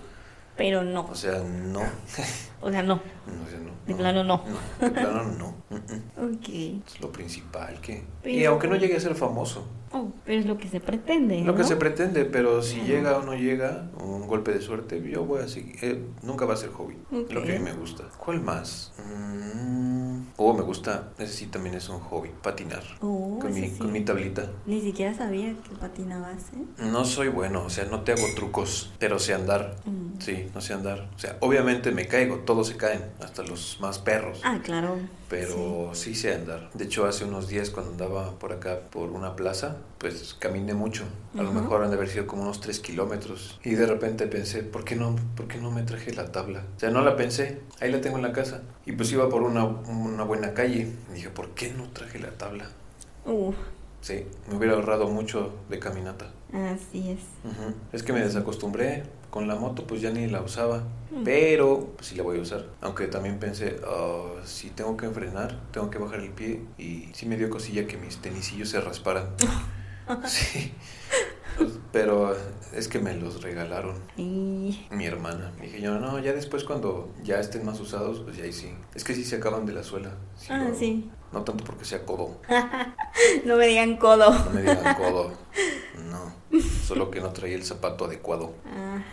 pero 0.55 0.83
no. 0.83 1.03
no. 1.03 1.09
O 1.09 1.15
sea, 1.15 1.39
no. 1.39 1.81
O 2.61 2.71
sea, 2.71 2.81
no. 2.81 2.95
O 2.95 3.49
sea, 3.49 3.59
no, 3.59 3.71
De 3.85 3.93
plano 3.93 4.23
no. 4.23 4.43
De 4.79 4.89
plano 4.89 5.23
no. 5.37 5.55
Mm, 5.69 5.75
mm. 5.75 6.33
Ok. 6.35 6.49
Es 6.87 6.99
lo 6.99 7.11
principal 7.11 7.79
que... 7.79 8.03
Y 8.23 8.43
aunque 8.45 8.67
no 8.67 8.75
llegue 8.75 8.95
a 8.95 8.99
ser 8.99 9.13
famoso, 9.13 9.67
Oh, 9.91 10.11
pero 10.25 10.39
es 10.39 10.45
lo 10.45 10.57
que 10.57 10.67
se 10.67 10.79
pretende. 10.79 11.41
Lo 11.41 11.55
que 11.55 11.63
se 11.63 11.75
pretende, 11.75 12.25
pero 12.25 12.61
si 12.61 12.77
Ajá. 12.79 12.87
llega 12.87 13.17
o 13.17 13.23
no 13.23 13.33
llega, 13.33 13.87
un 14.01 14.27
golpe 14.27 14.51
de 14.51 14.61
suerte, 14.61 15.01
yo 15.09 15.23
voy 15.25 15.41
a 15.41 15.47
seguir. 15.47 15.75
eh, 15.81 16.01
nunca 16.23 16.45
va 16.45 16.53
a 16.55 16.57
ser 16.57 16.69
hobby. 16.71 16.97
Lo 17.11 17.43
que 17.43 17.55
a 17.55 17.59
mí 17.59 17.63
me 17.63 17.73
gusta. 17.73 18.03
¿Cuál 18.17 18.41
más? 18.41 18.91
Mm, 18.97 20.21
oh, 20.37 20.53
me 20.53 20.63
gusta. 20.63 21.09
Ese 21.17 21.33
sí 21.33 21.45
también 21.47 21.75
es 21.75 21.87
un 21.89 21.99
hobby. 21.99 22.29
Patinar. 22.41 22.83
Oh, 23.01 23.37
con, 23.41 23.53
mi, 23.53 23.69
sí. 23.69 23.77
con 23.77 23.91
mi 23.91 24.01
tablita. 24.01 24.49
Ni 24.65 24.81
siquiera 24.81 25.13
sabía 25.13 25.53
que 25.53 25.75
patinabas, 25.79 26.43
¿eh? 26.53 26.83
No 26.91 27.05
soy 27.05 27.29
bueno, 27.29 27.63
o 27.63 27.69
sea, 27.69 27.85
no 27.85 28.01
te 28.01 28.11
hago 28.11 28.25
trucos, 28.35 28.91
pero 28.99 29.19
sé 29.19 29.33
andar. 29.33 29.75
Mm. 29.85 30.19
Sí, 30.19 30.47
no 30.53 30.61
sé 30.61 30.73
andar. 30.73 31.09
O 31.15 31.19
sea, 31.19 31.37
obviamente 31.41 31.91
me 31.91 32.07
caigo, 32.07 32.37
todos 32.39 32.67
se 32.67 32.77
caen, 32.77 33.01
hasta 33.21 33.43
los 33.43 33.77
más 33.79 33.99
perros. 33.99 34.41
Ah, 34.43 34.59
claro. 34.63 34.97
Pero 35.29 35.91
sí. 35.93 36.15
sé 36.15 36.33
andar. 36.33 36.69
De 36.73 36.85
hecho, 36.85 37.05
hace 37.05 37.25
unos 37.25 37.47
días 37.47 37.69
cuando 37.69 37.91
andaba 37.91 38.31
por 38.39 38.53
acá, 38.53 38.79
por 38.91 39.09
una 39.09 39.35
plaza, 39.35 39.74
pues 39.97 40.35
caminé 40.39 40.73
mucho. 40.73 41.03
A 41.37 41.41
lo 41.43 41.51
mejor 41.51 41.83
han 41.83 41.89
de 41.89 41.95
haber 41.97 42.09
sido 42.09 42.27
como 42.27 42.43
unos 42.43 42.59
3 42.61 42.79
kilómetros. 42.79 43.59
Y 43.63 43.71
de 43.71 43.85
repente 43.85 44.27
pensé, 44.27 44.63
¿por 44.63 44.83
qué, 44.83 44.95
no, 44.95 45.15
¿por 45.35 45.47
qué 45.47 45.57
no 45.57 45.71
me 45.71 45.83
traje 45.83 46.13
la 46.13 46.31
tabla? 46.31 46.63
O 46.75 46.79
sea, 46.79 46.89
no 46.91 47.01
la 47.01 47.15
pensé. 47.15 47.61
Ahí 47.79 47.91
la 47.91 48.01
tengo 48.01 48.17
en 48.17 48.23
la 48.23 48.31
casa. 48.33 48.61
Y 48.85 48.91
pues 48.93 49.11
iba 49.11 49.27
por 49.29 49.43
una, 49.43 49.65
una 49.65 50.23
buena 50.23 50.53
calle. 50.53 50.91
Y 51.09 51.13
dije, 51.13 51.29
¿por 51.29 51.49
qué 51.49 51.71
no 51.73 51.89
traje 51.89 52.19
la 52.19 52.31
tabla? 52.31 52.65
Uh, 53.25 53.53
Sí, 54.01 54.23
me 54.47 54.57
hubiera 54.57 54.75
ahorrado 54.75 55.07
mucho 55.07 55.51
de 55.67 55.79
caminata. 55.79 56.31
así 56.53 57.09
es. 57.09 57.21
Es 57.91 58.03
que 58.03 58.13
me 58.13 58.19
desacostumbré. 58.23 59.01
Con 59.35 59.49
la 59.49 59.55
moto 59.55 59.85
pues 59.85 59.99
ya 59.99 60.11
ni 60.11 60.27
la 60.27 60.39
usaba. 60.41 60.81
Pero 61.25 61.89
pues 61.97 62.07
sí 62.07 62.15
la 62.15 62.23
voy 62.23 62.37
a 62.39 62.41
usar. 62.41 62.67
Aunque 62.79 63.07
también 63.07 63.37
pensé, 63.37 63.81
"Ah, 63.85 64.31
si 64.45 64.69
tengo 64.69 64.95
que 64.95 65.09
frenar, 65.09 65.59
tengo 65.73 65.89
que 65.89 65.97
bajar 65.97 66.21
el 66.21 66.29
pie. 66.31 66.61
Y 66.77 67.09
sí 67.13 67.25
me 67.25 67.35
dio 67.35 67.49
cosilla 67.49 67.85
que 67.85 67.97
mis 67.97 68.19
tenisillos 68.19 68.69
se 68.69 68.79
rasparan. 68.79 69.27
sí. 70.25 70.71
Pero 71.91 72.33
es 72.73 72.87
que 72.87 72.99
me 72.99 73.13
los 73.15 73.41
regalaron 73.41 73.95
Y 74.15 74.85
mi 74.91 75.05
hermana. 75.05 75.51
Dije 75.61 75.81
yo, 75.81 75.99
no, 75.99 76.17
ya 76.19 76.31
después 76.31 76.63
cuando 76.63 77.13
ya 77.21 77.39
estén 77.41 77.65
más 77.65 77.79
usados, 77.81 78.21
pues 78.21 78.37
ya 78.37 78.45
ahí 78.45 78.53
sí. 78.53 78.71
Es 78.93 79.03
que 79.03 79.13
sí 79.15 79.25
se 79.25 79.35
acaban 79.35 79.65
de 79.65 79.73
la 79.73 79.83
suela. 79.83 80.11
Ah, 80.49 80.65
lo- 80.69 80.75
sí. 80.75 81.09
No 81.35 81.43
tanto 81.43 81.65
porque 81.65 81.85
sea 81.85 82.03
codo. 82.05 82.37
No 83.45 83.57
me 83.57 83.67
digan 83.67 83.97
codo. 83.97 84.31
No 84.31 84.49
me 84.51 84.61
digan 84.61 84.95
codo. 84.95 85.31
No. 86.09 86.59
Solo 86.87 87.11
que 87.11 87.19
no 87.19 87.31
traía 87.31 87.55
el 87.55 87.63
zapato 87.63 88.05
adecuado. 88.05 88.53
Ajá. 88.65 89.03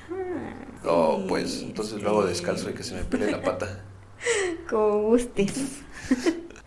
Oh, 0.85 1.19
sí, 1.19 1.25
pues 1.29 1.63
entonces 1.63 2.03
lo 2.03 2.11
hago 2.11 2.23
sí. 2.23 2.29
descalzo 2.29 2.71
y 2.71 2.75
que 2.75 2.83
se 2.83 2.95
me 2.95 3.05
pele 3.05 3.31
la 3.31 3.43
pata. 3.43 3.85
Como 4.71 5.03
gustes. 5.03 5.83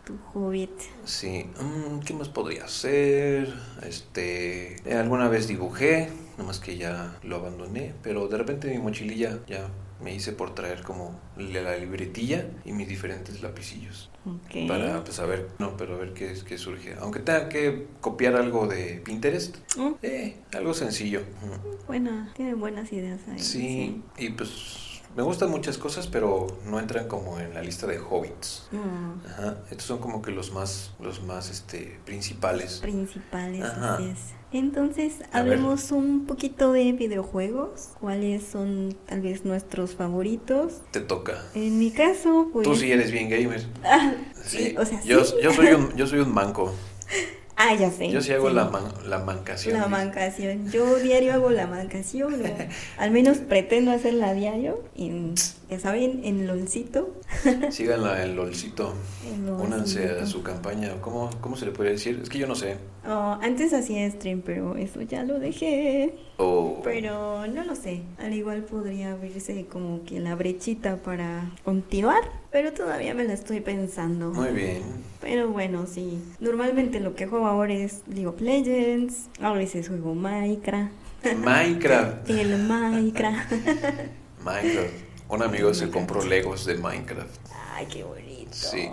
tu 0.05 0.17
hobbit. 0.33 0.71
Sí, 1.05 1.49
mm, 1.59 1.99
¿qué 1.99 2.13
más 2.13 2.29
podría 2.29 2.65
hacer? 2.65 3.53
Este, 3.81 4.75
eh, 4.89 4.93
alguna 4.95 5.29
vez 5.29 5.47
dibujé, 5.47 6.09
nomás 6.37 6.59
que 6.59 6.77
ya 6.77 7.17
lo 7.23 7.37
abandoné, 7.37 7.93
pero 8.03 8.27
de 8.27 8.37
repente 8.37 8.69
mi 8.69 8.77
mochililla 8.79 9.39
ya 9.47 9.67
me 10.01 10.13
hice 10.13 10.31
por 10.33 10.53
traer 10.53 10.83
como 10.83 11.19
la 11.37 11.61
la 11.61 11.77
libretilla 11.77 12.45
y 12.65 12.73
mis 12.73 12.87
diferentes 12.87 13.41
lapicillos 13.41 14.09
para 14.67 15.03
pues 15.03 15.19
a 15.19 15.25
ver, 15.25 15.49
no, 15.59 15.77
pero 15.77 15.95
a 15.95 15.97
ver 15.99 16.13
qué, 16.13 16.31
es- 16.31 16.43
qué 16.43 16.57
surge. 16.57 16.95
Aunque 16.99 17.19
tenga 17.19 17.47
que 17.47 17.87
copiar 18.01 18.35
algo 18.35 18.67
de 18.67 19.01
Pinterest, 19.05 19.57
Mm, 19.77 19.91
eh, 20.01 20.41
algo 20.53 20.73
sencillo. 20.73 21.21
Buena, 21.87 22.31
tienen 22.35 22.59
buenas 22.59 22.91
ideas 22.91 23.19
ahí. 23.31 23.37
Sí, 23.39 24.01
y 24.17 24.29
pues 24.29 25.01
me 25.15 25.21
gustan 25.23 25.49
muchas 25.51 25.77
cosas, 25.77 26.07
pero 26.07 26.47
no 26.65 26.79
entran 26.79 27.07
como 27.07 27.39
en 27.39 27.53
la 27.53 27.61
lista 27.61 27.85
de 27.87 27.99
hobbits. 27.99 28.67
Mm, 28.71 29.25
Ajá, 29.27 29.57
estos 29.69 29.85
son 29.85 29.99
como 29.99 30.21
que 30.21 30.31
los 30.31 30.51
más, 30.51 30.91
los 30.99 31.21
más, 31.23 31.49
este, 31.51 31.99
principales. 32.05 32.79
principales, 32.79 33.63
Ajá. 33.63 33.99
es. 34.01 34.33
Entonces, 34.55 35.15
hablemos 35.33 35.91
un 35.91 36.25
poquito 36.25 36.71
de 36.71 36.93
videojuegos. 36.93 37.89
¿Cuáles 37.99 38.41
son 38.41 38.95
tal 39.05 39.19
vez 39.19 39.43
nuestros 39.43 39.95
favoritos? 39.95 40.75
Te 40.91 41.01
toca. 41.01 41.43
En 41.55 41.77
mi 41.77 41.91
caso, 41.91 42.47
pues... 42.53 42.65
Tú 42.65 42.73
sí 42.73 42.89
eres 42.89 43.11
bien 43.11 43.29
gamer. 43.29 43.65
Ah, 43.83 44.13
sí, 44.45 44.73
o 44.79 44.85
sea, 44.85 45.03
yo, 45.03 45.25
sí. 45.25 45.35
yo 45.43 45.51
soy 45.51 45.73
un, 45.73 45.93
yo 45.97 46.07
soy 46.07 46.19
un 46.19 46.33
manco. 46.33 46.73
Ah, 47.57 47.73
ya 47.73 47.89
sé. 47.89 48.09
Yo 48.09 48.21
sí 48.21 48.33
hago 48.33 48.49
sí. 48.49 48.55
la, 48.55 48.65
man- 48.65 48.91
la 49.07 49.19
mancación. 49.19 49.79
La 49.79 49.87
mancación. 49.87 50.69
Yo 50.71 50.95
diario 50.97 51.33
hago 51.33 51.49
la 51.51 51.67
mancación. 51.67 52.35
al 52.97 53.11
menos 53.11 53.37
pretendo 53.37 53.91
hacerla 53.91 54.33
diario. 54.33 54.81
En, 54.97 55.35
ya 55.69 55.79
saben, 55.79 56.21
en 56.25 56.47
LOLcito. 56.47 57.13
Síganla 57.71 58.23
en 58.23 58.35
LOLcito. 58.35 58.93
En 59.33 59.49
Únanse 59.49 60.09
a 60.21 60.25
su 60.25 60.43
campaña. 60.43 60.91
¿Cómo, 61.01 61.29
¿Cómo 61.41 61.55
se 61.55 61.65
le 61.65 61.71
podría 61.71 61.93
decir? 61.93 62.19
Es 62.21 62.29
que 62.29 62.39
yo 62.39 62.47
no 62.47 62.55
sé. 62.55 62.77
Oh, 63.07 63.37
antes 63.41 63.71
hacía 63.73 64.09
stream, 64.11 64.41
pero 64.45 64.75
eso 64.75 65.01
ya 65.03 65.23
lo 65.23 65.39
dejé. 65.39 66.15
O 66.37 66.81
Pero 66.83 67.47
no 67.47 67.63
lo 67.63 67.75
sé. 67.75 68.01
Al 68.17 68.33
igual 68.33 68.63
podría 68.63 69.13
abrirse 69.13 69.65
como 69.67 70.03
que 70.03 70.19
la 70.19 70.35
brechita 70.35 70.97
para 70.97 71.51
continuar. 71.63 72.23
Pero 72.55 72.71
todavía 72.71 73.13
me 73.13 73.25
la 73.25 73.33
estoy 73.33 73.59
pensando. 73.59 74.31
Muy 74.31 74.53
bien. 74.53 74.81
Pero 75.19 75.49
bueno, 75.49 75.85
sí. 75.87 76.23
Normalmente 76.39 77.01
lo 77.01 77.13
que 77.13 77.27
juego 77.27 77.47
ahora 77.47 77.73
es 77.73 78.03
League 78.07 78.27
of 78.27 78.39
Legends. 78.39 79.27
A 79.41 79.51
veces 79.51 79.89
juego 79.89 80.15
Minecraft. 80.15 80.93
Minecraft. 81.37 82.29
El 82.29 82.57
Minecraft. 82.59 83.51
Minecraft. 84.45 84.93
Un 85.27 85.43
amigo 85.43 85.73
se 85.73 85.89
compró 85.89 86.23
Legos 86.23 86.65
de 86.65 86.75
Minecraft. 86.75 87.35
Ay, 87.73 87.87
qué 87.87 88.05
bonito. 88.05 88.53
Sí. 88.53 88.87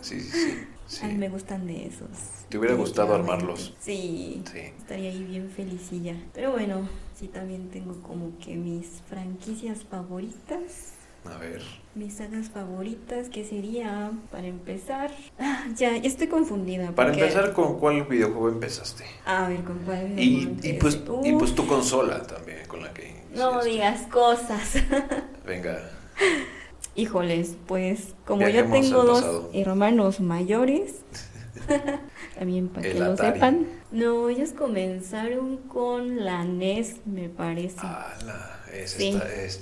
Sí, 0.00 0.20
sí, 0.20 0.30
sí. 0.30 0.66
sí. 0.86 1.04
A 1.04 1.08
mí 1.08 1.14
me 1.14 1.30
gustan 1.30 1.66
de 1.66 1.84
esos. 1.84 2.10
¿Te 2.48 2.58
hubiera 2.58 2.76
gustado 2.76 3.12
armarlos? 3.12 3.74
Sí. 3.80 4.40
Sí. 4.52 4.60
Estaría 4.78 5.10
ahí 5.10 5.24
bien 5.24 5.50
felicilla. 5.50 6.14
Pero 6.32 6.52
bueno, 6.52 6.88
sí 7.18 7.26
también 7.26 7.70
tengo 7.70 8.00
como 8.02 8.38
que 8.38 8.54
mis 8.54 9.02
franquicias 9.08 9.80
favoritas. 9.82 10.92
A 11.24 11.38
ver. 11.38 11.62
Mis 11.98 12.14
sagas 12.14 12.48
favoritas, 12.48 13.28
que 13.28 13.44
sería, 13.44 14.12
para 14.30 14.46
empezar... 14.46 15.10
Ah, 15.40 15.66
ya, 15.76 15.96
ya 15.96 16.08
estoy 16.08 16.28
confundida. 16.28 16.92
Para 16.92 17.12
empezar, 17.12 17.52
¿con 17.52 17.78
cuál 17.78 18.04
videojuego 18.04 18.48
empezaste? 18.48 19.04
A 19.24 19.48
ver, 19.48 19.62
¿con 19.64 19.78
cuál 19.80 20.18
Y, 20.18 20.46
videojuego 20.46 20.60
y, 20.62 20.72
pues, 20.74 20.94
empiezo? 20.94 21.20
y 21.24 21.32
pues 21.32 21.54
tu 21.56 21.66
consola 21.66 22.22
también, 22.22 22.58
con 22.68 22.82
la 22.82 22.92
que 22.94 23.22
No 23.34 23.62
digas 23.64 24.02
cosas. 24.10 24.74
Venga. 25.46 25.90
Híjoles, 26.94 27.56
pues 27.66 28.14
como 28.24 28.40
Viajemos 28.46 28.76
yo 28.76 28.82
tengo 28.82 29.04
dos 29.04 29.46
hermanos 29.52 30.20
mayores, 30.20 30.96
también 32.38 32.68
para 32.68 32.86
El 32.86 32.92
que 32.94 32.98
lo 33.00 33.16
sepan. 33.16 33.66
No, 33.92 34.28
ellos 34.28 34.50
comenzaron 34.50 35.58
con 35.68 36.24
la 36.24 36.44
NES, 36.44 37.06
me 37.06 37.28
parece. 37.28 37.80
Ala, 37.80 38.60
es 38.72 38.90
Sí. 38.92 39.08
esta, 39.08 39.28
es. 39.32 39.60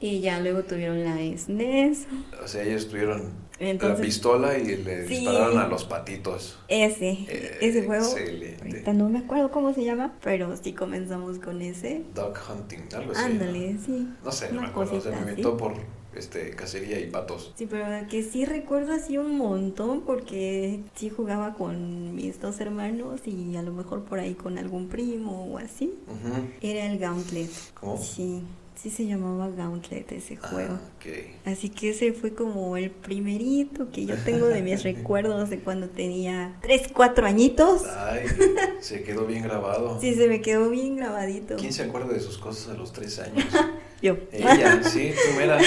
Y 0.00 0.20
ya 0.20 0.38
luego 0.40 0.62
tuvieron 0.62 1.02
la 1.04 1.16
SNES. 1.36 2.06
O 2.44 2.46
sea, 2.46 2.62
ellos 2.62 2.88
tuvieron 2.88 3.32
Entonces- 3.58 3.98
la 3.98 4.04
pistola 4.04 4.58
y 4.58 4.76
le 4.76 5.08
Sí. 5.08 5.14
dispararon 5.16 5.58
a 5.58 5.66
los 5.66 5.84
patitos. 5.84 6.58
Ese, 6.68 7.10
Eh, 7.28 7.58
ese 7.60 7.84
juego. 7.84 8.04
Excelente. 8.04 8.62
Ahorita 8.62 8.92
no 8.92 9.08
me 9.08 9.18
acuerdo 9.18 9.50
cómo 9.50 9.74
se 9.74 9.84
llama, 9.84 10.14
pero 10.22 10.56
sí 10.56 10.72
comenzamos 10.72 11.38
con 11.40 11.60
ese. 11.62 12.02
Dog 12.14 12.34
hunting, 12.48 12.82
algo 12.94 13.12
así. 13.12 13.22
Ándale, 13.24 13.76
sí. 13.84 14.08
No 14.24 14.30
sé, 14.30 14.52
no 14.52 14.60
me 14.62 14.68
acuerdo. 14.68 14.92
Cosita 14.92 15.10
me 15.10 15.16
así. 15.16 15.28
inventó 15.30 15.56
por 15.56 15.72
este, 16.14 16.50
cacería 16.50 16.98
y 16.98 17.10
patos. 17.10 17.52
Sí, 17.56 17.66
pero 17.70 17.84
que 18.08 18.22
sí 18.24 18.44
recuerdo 18.44 18.92
así 18.92 19.18
un 19.18 19.36
montón 19.36 20.00
porque 20.00 20.80
sí 20.96 21.10
jugaba 21.10 21.54
con 21.54 22.14
mis 22.16 22.40
dos 22.40 22.58
hermanos 22.60 23.20
y 23.26 23.54
a 23.56 23.62
lo 23.62 23.72
mejor 23.72 24.02
por 24.04 24.18
ahí 24.18 24.34
con 24.34 24.58
algún 24.58 24.88
primo 24.88 25.44
o 25.52 25.58
así. 25.58 25.92
Ujú. 26.08 26.48
Era 26.60 26.86
el 26.90 26.98
Gauntlet. 26.98 27.50
¿Cómo? 27.74 27.98
Sí, 27.98 28.42
sí 28.80 28.90
se 28.90 29.06
llamaba 29.06 29.48
Gauntlet 29.50 30.12
ese 30.12 30.36
juego. 30.36 30.78
Ah. 30.78 31.50
Así 31.50 31.68
que 31.68 31.90
ese 31.90 32.12
fue 32.12 32.34
como 32.34 32.76
el 32.76 32.90
primerito 32.90 33.90
que 33.90 34.06
yo 34.06 34.16
tengo 34.24 34.46
de 34.46 34.62
mis 34.62 34.82
recuerdos 34.84 35.50
de 35.50 35.58
cuando 35.60 35.88
tenía 35.88 36.56
3, 36.62 36.90
4 36.94 37.26
añitos. 37.26 37.82
Ay, 37.86 38.26
se 38.80 39.02
quedó 39.02 39.26
bien 39.26 39.42
grabado. 39.42 39.98
Sí, 40.00 40.14
se 40.14 40.28
me 40.28 40.40
quedó 40.40 40.70
bien 40.70 40.96
grabadito. 40.96 41.56
¿Quién 41.56 41.72
se 41.72 41.82
acuerda 41.82 42.12
de 42.12 42.20
sus 42.20 42.38
cosas 42.38 42.74
a 42.74 42.78
los 42.78 42.92
tres 42.92 43.18
años? 43.18 43.46
Yo. 44.02 44.16
Ella, 44.30 44.82
sí, 44.84 45.12
tú. 45.12 45.64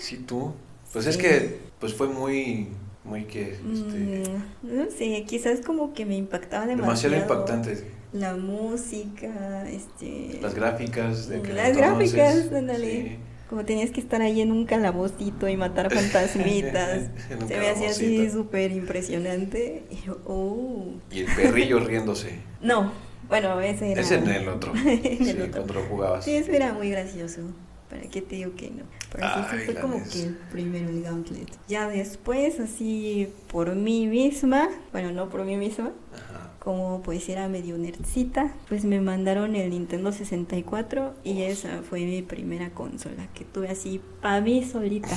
Sí, 0.00 0.16
tú. 0.18 0.52
Pues 0.92 1.06
es 1.06 1.16
que 1.16 1.58
pues 1.80 1.92
fue 1.92 2.06
muy, 2.06 2.68
muy 3.04 3.24
que, 3.24 3.50
este, 3.52 3.62
Mm, 3.62 4.76
no 4.76 4.90
sé, 4.90 5.24
quizás 5.26 5.60
como 5.60 5.92
que 5.92 6.06
me 6.06 6.16
impactaba 6.16 6.66
demasiado. 6.66 7.14
demasiado 7.14 7.16
impactante. 7.16 7.95
La 8.16 8.34
música, 8.34 9.68
este... 9.68 10.38
Las 10.40 10.54
gráficas 10.54 11.28
de 11.28 11.38
Las 11.38 11.68
entonces, 11.68 11.76
gráficas, 11.76 12.52
ándale. 12.52 13.02
sí. 13.02 13.16
Como 13.48 13.64
tenías 13.64 13.92
que 13.92 14.00
estar 14.00 14.22
ahí 14.22 14.40
en 14.40 14.50
un 14.50 14.66
calabocito 14.66 15.48
y 15.48 15.56
matar 15.56 15.92
fantasmitas. 15.92 17.10
Se 17.48 17.58
me 17.58 17.68
hacía 17.68 17.90
así 17.90 18.28
súper 18.28 18.72
impresionante. 18.72 19.84
Y 19.90 20.04
yo, 20.06 20.18
oh. 20.26 20.94
Y 21.12 21.20
el 21.20 21.26
perrillo 21.34 21.78
riéndose. 21.80 22.40
No, 22.60 22.90
bueno, 23.28 23.60
ese 23.60 23.92
era. 23.92 24.00
Es 24.00 24.10
en 24.10 24.26
el 24.26 24.48
otro. 24.48 24.72
En 24.84 25.24
sí, 25.24 25.30
el 25.30 25.42
otro. 25.42 25.82
jugabas. 25.88 26.24
Sí, 26.24 26.34
era 26.48 26.72
muy 26.72 26.90
gracioso. 26.90 27.42
¿Para 27.88 28.02
qué 28.02 28.20
te 28.20 28.34
digo 28.36 28.56
que 28.56 28.70
no? 28.70 28.82
Pero 29.12 29.28
sí, 29.28 29.32
Ay, 29.36 29.58
eso 29.58 29.64
fue 29.72 29.80
como 29.80 30.02
que 30.02 30.22
el 30.24 30.34
primero, 30.50 30.88
el 30.88 31.02
Gauntlet. 31.02 31.48
Ya 31.68 31.88
después, 31.88 32.58
así 32.58 33.28
por 33.52 33.76
mí 33.76 34.08
misma, 34.08 34.68
bueno, 34.90 35.12
no 35.12 35.28
por 35.28 35.44
mí 35.44 35.56
misma, 35.56 35.92
Ajá. 36.12 36.45
Como 36.66 37.00
pues 37.00 37.28
era 37.28 37.46
medio 37.46 37.78
nerdcita, 37.78 38.52
pues 38.68 38.84
me 38.84 39.00
mandaron 39.00 39.54
el 39.54 39.70
Nintendo 39.70 40.10
64 40.10 41.14
y 41.22 41.42
esa 41.42 41.82
fue 41.88 42.00
mi 42.00 42.22
primera 42.22 42.70
consola 42.70 43.28
que 43.34 43.44
tuve 43.44 43.68
así 43.68 44.00
para 44.20 44.40
mí 44.40 44.64
solita. 44.64 45.08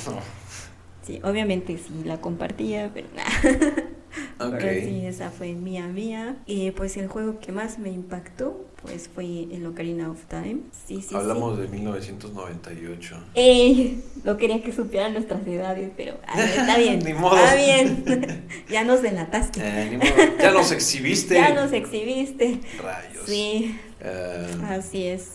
Sí, 1.01 1.19
obviamente 1.23 1.75
sí 1.79 2.03
la 2.05 2.21
compartía, 2.21 2.91
pero 2.93 3.07
nada. 3.15 3.31
Ok. 4.39 4.55
Pero 4.59 4.81
sí, 4.87 5.05
esa 5.05 5.29
fue 5.29 5.53
mía, 5.53 5.87
mía. 5.87 6.37
Y 6.45 6.71
pues 6.71 6.97
el 6.97 7.07
juego 7.07 7.39
que 7.39 7.51
más 7.51 7.77
me 7.79 7.89
impactó 7.89 8.65
pues 8.81 9.09
fue 9.13 9.25
el 9.51 9.65
Ocarina 9.65 10.09
of 10.09 10.23
Time. 10.29 10.59
Sí, 10.87 11.01
sí, 11.01 11.13
Hablamos 11.13 11.57
de 11.59 11.67
1998. 11.67 13.17
Eh, 13.35 13.99
no 14.23 14.37
quería 14.37 14.63
que 14.63 14.71
supieran 14.71 15.11
nuestras 15.13 15.45
edades, 15.45 15.91
pero 15.97 16.17
está 16.33 16.77
bien. 16.77 16.99
Ni 17.05 17.13
modo. 17.13 17.35
Está 17.37 17.55
bien. 17.55 18.45
ya 18.69 18.83
nos 18.85 19.01
delataste. 19.01 19.59
Eh, 19.61 19.89
ni 19.91 19.97
modo. 19.97 20.09
Ya 20.41 20.51
nos 20.51 20.71
exhibiste. 20.71 21.35
ya 21.35 21.53
nos 21.53 21.73
exhibiste. 21.73 22.61
Rayos. 22.81 23.23
Sí, 23.25 23.77
Eh, 24.01 24.47
así 24.69 25.07
es. 25.07 25.31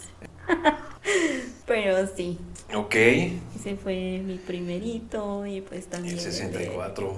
pero 1.67 2.07
sí, 2.17 2.39
ok. 2.75 2.95
ese 2.95 3.77
fue 3.83 4.23
mi 4.25 4.37
primerito 4.37 5.45
y 5.47 5.61
pues 5.61 5.87
también 5.87 6.15
El 6.15 6.19
el 6.21 6.25
de- 6.27 6.33
64. 6.33 7.15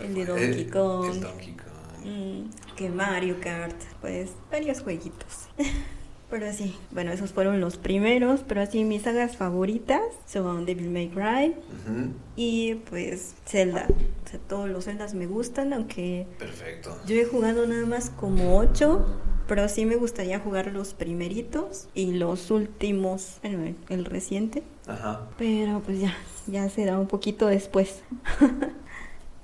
El 0.00 0.14
de 0.14 0.24
Donkey 0.26 0.60
El- 0.62 0.70
Kong. 0.70 1.10
El 1.14 1.20
Donkey 1.20 1.52
Kong. 1.56 1.64
Mm, 2.06 2.74
que 2.76 2.88
Mario 2.90 3.36
Kart, 3.40 3.76
pues 4.00 4.30
varios 4.50 4.80
jueguitos. 4.80 5.48
Pero 6.30 6.52
sí, 6.52 6.76
bueno, 6.90 7.10
esos 7.10 7.32
fueron 7.32 7.58
los 7.58 7.78
primeros, 7.78 8.40
pero 8.46 8.60
así 8.60 8.84
mis 8.84 9.00
sagas 9.00 9.38
favoritas 9.38 10.02
son 10.26 10.66
Devil 10.66 10.90
May 10.90 11.08
Cry 11.08 11.54
Ujú, 11.56 12.10
y 12.36 12.74
pues 12.90 13.34
Zelda. 13.46 13.86
O 14.26 14.28
sea, 14.28 14.38
todos 14.46 14.68
los 14.68 14.84
Zeldas 14.84 15.14
me 15.14 15.26
gustan, 15.26 15.72
aunque 15.72 16.26
Perfecto. 16.38 16.94
yo 17.06 17.16
he 17.16 17.24
jugado 17.24 17.66
nada 17.66 17.86
más 17.86 18.10
como 18.10 18.58
8, 18.58 19.06
pero 19.46 19.70
sí 19.70 19.86
me 19.86 19.96
gustaría 19.96 20.38
jugar 20.38 20.66
los 20.70 20.92
primeritos 20.92 21.88
y 21.94 22.12
los 22.12 22.50
últimos, 22.50 23.38
bueno, 23.42 23.64
el- 23.64 23.76
el 23.88 24.04
reciente. 24.04 24.62
Ajá. 24.86 25.30
Pero 25.38 25.80
pues 25.80 25.98
ya, 25.98 26.14
ya 26.46 26.68
será 26.68 26.98
un 27.00 27.06
poquito 27.06 27.46
después. 27.46 28.02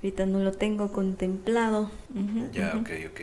Ahorita 0.05 0.27
no 0.27 0.37
lo 0.37 0.51
tengo 0.51 0.91
contemplado. 0.91 1.89
Ya, 2.53 2.73
ujú. 2.75 2.81
ok, 2.81 2.89
ok. 3.09 3.21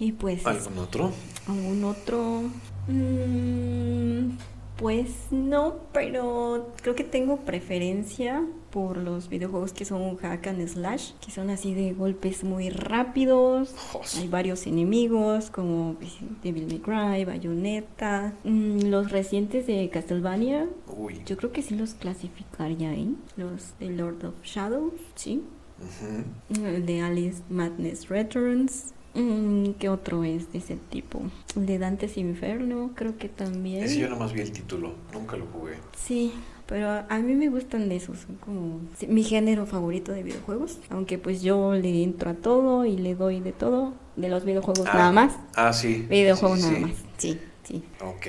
Y 0.00 0.10
pues 0.10 0.44
¿Algún 0.44 0.78
otro? 0.78 1.12
algún 1.46 1.84
otro... 1.84 2.42
Mm, 2.88 4.36
pues 4.76 5.28
no, 5.30 5.76
pero 5.92 6.72
creo 6.82 6.96
que 6.96 7.04
tengo 7.04 7.36
preferencia 7.38 8.44
por 8.70 8.96
los 8.96 9.28
videojuegos 9.28 9.72
que 9.72 9.84
son 9.84 10.16
hack 10.16 10.48
and 10.48 10.66
slash, 10.66 11.12
que 11.24 11.30
son 11.30 11.48
así 11.48 11.74
de 11.74 11.92
golpes 11.92 12.42
muy 12.42 12.70
rápidos. 12.70 13.72
Hay 14.18 14.26
varios 14.26 14.66
enemigos 14.66 15.50
como 15.50 15.96
Devil 16.42 16.66
May 16.66 16.78
Cry, 16.80 17.24
Bayonetta, 17.24 18.34
mm, 18.42 18.80
los 18.90 19.12
recientes 19.12 19.68
de 19.68 19.88
Castlevania, 19.90 20.68
Uy. 20.88 21.22
yo 21.24 21.36
creo 21.36 21.52
que 21.52 21.62
sí 21.62 21.76
los 21.76 21.94
clasificaría 21.94 22.90
ahí. 22.90 23.16
Los 23.36 23.78
de 23.78 23.90
Lord 23.90 24.24
of 24.26 24.34
Shadows, 24.42 24.92
sí. 25.14 25.42
Ujú. 25.80 26.64
El 26.66 26.86
de 26.86 27.00
Alice 27.02 27.42
Madness 27.50 28.08
Returns. 28.08 28.92
Mm, 29.14 29.70
¿Qué 29.78 29.88
otro 29.88 30.24
es 30.24 30.52
de 30.52 30.58
ese 30.58 30.76
tipo? 30.76 31.22
El 31.56 31.64
de 31.66 31.78
Dante's 31.78 32.18
Inferno, 32.18 32.90
creo 32.94 33.16
que 33.16 33.28
también. 33.30 33.82
Ese 33.82 33.98
yo 33.98 34.08
nomás 34.10 34.32
vi 34.34 34.40
el 34.42 34.52
título, 34.52 34.94
nunca 35.12 35.36
lo 35.38 35.46
jugué. 35.46 35.74
Sí, 35.96 36.32
pero 36.66 36.88
a 37.08 37.18
mí 37.20 37.34
me 37.34 37.48
gustan 37.48 37.88
de 37.88 37.96
esos, 37.96 38.18
son 38.18 38.36
como 38.36 38.80
mi 39.08 39.22
género 39.22 39.64
favorito 39.64 40.12
de 40.12 40.22
videojuegos. 40.22 40.80
Aunque 40.90 41.16
pues 41.16 41.40
yo 41.40 41.72
le 41.74 42.02
entro 42.02 42.30
a 42.30 42.34
todo 42.34 42.84
y 42.84 42.98
le 42.98 43.14
doy 43.14 43.40
de 43.40 43.52
todo. 43.52 43.94
De 44.16 44.28
los 44.28 44.44
videojuegos 44.44 44.86
Ah, 44.86 44.94
nada 44.94 45.12
más. 45.12 45.36
Ah, 45.54 45.72
sí. 45.72 46.06
Videojuegos 46.08 46.60
sí, 46.60 46.64
sí, 46.64 46.70
nada 46.72 46.78
sí. 46.78 46.92
más. 46.92 47.04
Sí, 47.18 47.40
sí. 47.64 47.84
Ok. 48.02 48.26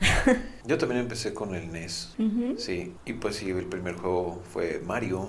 Yo 0.66 0.78
también 0.78 1.00
empecé 1.02 1.32
con 1.32 1.54
el 1.54 1.70
NES. 1.72 2.14
Sí, 2.56 2.92
y 3.04 3.12
pues 3.14 3.36
sí, 3.36 3.50
el 3.50 3.66
primer 3.66 3.94
juego 3.96 4.42
fue 4.50 4.82
Mario 4.84 5.28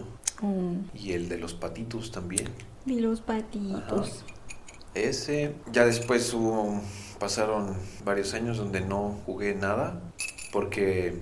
Y 0.93 1.13
el 1.13 1.29
de 1.29 1.37
los 1.37 1.53
patitos 1.53 2.11
también. 2.11 2.47
y 2.85 2.99
los 2.99 3.21
patitos. 3.21 4.23
Ese, 4.93 5.53
ya 5.71 5.85
después 5.85 6.33
hubo, 6.33 6.81
pasaron 7.19 7.75
varios 8.05 8.33
años 8.33 8.57
donde 8.57 8.81
no 8.81 9.19
jugué 9.25 9.53
nada 9.53 10.01
porque 10.51 11.13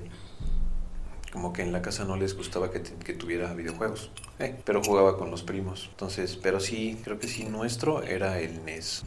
como 1.34 1.52
que 1.52 1.64
en 1.64 1.74
la 1.74 1.82
casa 1.82 2.06
no 2.06 2.16
les 2.16 2.38
gustaba 2.38 2.72
que, 2.72 2.80
te- 2.80 2.96
que 3.04 3.14
tuviera 3.14 3.54
videojuegos, 3.54 4.12
Eh, 4.40 4.56
pero 4.66 4.82
jugaba 4.84 5.18
con 5.18 5.32
los 5.32 5.44
primos. 5.44 5.88
Entonces, 5.92 6.38
pero 6.42 6.60
sí, 6.62 6.98
creo 7.04 7.20
que 7.20 7.28
sí, 7.28 7.44
nuestro 7.46 8.04
era 8.04 8.40
el 8.40 8.64
NES. 8.66 9.04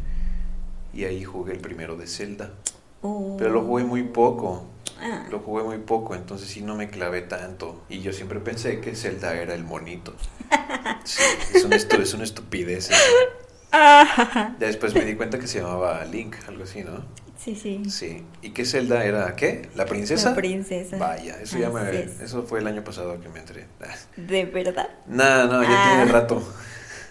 Y 0.93 1.05
ahí 1.05 1.23
jugué 1.25 1.53
el 1.53 1.61
primero 1.61 1.97
de 1.97 2.07
Zelda. 2.07 2.53
Oh. 3.03 3.37
Pero 3.39 3.51
lo 3.51 3.63
jugué 3.65 3.85
muy 3.85 4.03
poco. 4.03 4.65
Ah. 5.01 5.27
Lo 5.31 5.39
jugué 5.41 5.63
muy 5.63 5.79
poco, 5.79 6.15
entonces 6.15 6.49
sí 6.49 6.63
no 6.63 6.75
me 6.75 6.89
clavé 6.91 7.23
tanto. 7.23 7.83
Y 7.89 8.01
yo 8.01 8.13
siempre 8.13 8.41
pensé 8.41 8.81
que 8.81 8.95
Zelda 8.97 9.35
era 9.35 9.55
el 9.55 9.65
monito. 9.65 10.15
Sí, 11.05 11.23
es, 11.55 11.65
una 11.65 11.77
es 11.77 12.15
una 12.15 12.25
estupidez. 12.25 12.91
eso. 12.91 13.01
Ah. 13.73 14.57
Ya 14.61 14.67
después 14.67 14.95
me 14.95 15.05
di 15.05 15.15
cuenta 15.15 15.39
que 15.39 15.47
se 15.47 15.61
llamaba 15.61 16.05
Link, 16.05 16.37
algo 16.47 16.65
así, 16.65 16.83
¿no? 16.85 17.05
Sí, 17.39 17.55
sí. 17.55 17.83
Sí. 17.89 18.25
¿Y 18.43 18.51
qué 18.51 18.65
Zelda 18.65 19.05
era? 19.05 19.35
¿Qué? 19.37 19.69
¿La 19.77 19.87
princesa? 19.87 20.31
La 20.31 20.37
princesa. 20.37 20.97
Vaya, 20.99 21.41
eso 21.41 21.57
ya 21.59 21.71
me... 21.71 21.89
Es. 21.99 22.21
Eso 22.21 22.43
fue 22.43 22.59
el 22.59 22.67
año 22.67 22.83
pasado 22.85 23.21
que 23.21 23.29
me 23.29 23.39
entré. 23.39 23.67
¿De 24.17 24.45
verdad? 24.47 24.89
No, 25.07 25.47
no, 25.47 25.63
ya 25.63 25.69
Ah. 25.71 25.95
tiene 25.97 26.13
rato. 26.13 26.43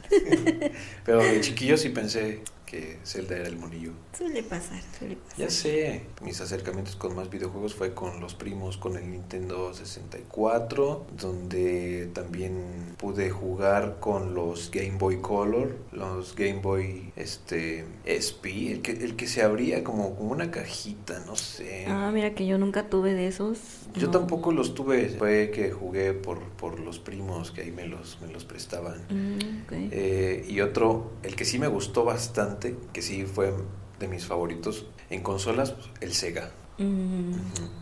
Pero 1.05 1.19
de 1.23 1.41
chiquillo 1.41 1.77
sí 1.77 1.89
pensé 1.89 2.41
que 2.67 2.99
Zelda 3.03 3.37
era 3.37 3.47
el 3.47 3.57
monillo. 3.57 3.93
Suele 4.15 4.43
pasar, 4.43 4.81
suele 4.99 5.15
pasar. 5.15 5.37
Ya 5.39 5.49
sé, 5.49 6.03
mis 6.21 6.39
acercamientos 6.41 6.95
con 6.95 7.15
más 7.15 7.29
videojuegos 7.29 7.73
fue 7.73 7.93
con 7.93 8.19
los 8.19 8.35
primos, 8.35 8.77
con 8.77 8.97
el 8.97 9.09
Nintendo 9.09 9.73
64, 9.73 11.07
donde 11.17 12.09
también 12.13 12.95
pude 12.97 13.31
jugar 13.31 13.97
con 13.99 14.35
los 14.35 14.69
Game 14.69 14.97
Boy 14.97 15.21
Color, 15.21 15.77
los 15.93 16.35
Game 16.35 16.59
Boy 16.61 17.13
este 17.15 17.85
SP, 18.03 18.73
el 18.73 18.81
que, 18.81 18.91
el 18.91 19.15
que 19.15 19.27
se 19.27 19.41
abría 19.41 19.83
como, 19.83 20.15
como 20.15 20.31
una 20.31 20.51
cajita, 20.51 21.23
no 21.25 21.37
sé. 21.37 21.85
Ah, 21.87 22.11
mira 22.13 22.35
que 22.35 22.45
yo 22.45 22.57
nunca 22.57 22.89
tuve 22.89 23.13
de 23.13 23.27
esos. 23.27 23.86
Yo 23.97 24.07
No. 24.07 24.11
tampoco 24.11 24.51
los 24.51 24.73
tuve, 24.73 25.09
fue 25.09 25.51
que 25.51 25.71
jugué 25.71 26.13
por, 26.13 26.39
por 26.51 26.79
los 26.79 26.99
primos 26.99 27.51
que 27.51 27.61
ahí 27.61 27.71
me 27.71 27.87
los, 27.87 28.19
me 28.21 28.31
los 28.31 28.45
prestaban. 28.45 29.05
Mm. 29.09 29.39
Eh, 29.91 30.45
y 30.47 30.61
otro, 30.61 31.13
el 31.23 31.35
que 31.35 31.45
sí 31.45 31.59
me 31.59 31.67
gustó 31.67 32.03
bastante, 32.05 32.75
que 32.93 33.01
sí 33.01 33.25
fue 33.25 33.53
de 33.99 34.07
mis 34.07 34.25
favoritos 34.25 34.85
en 35.09 35.21
consolas, 35.23 35.71
pues, 35.71 35.87
el 36.01 36.13
Sega. 36.13 36.51
Mm. 36.77 37.33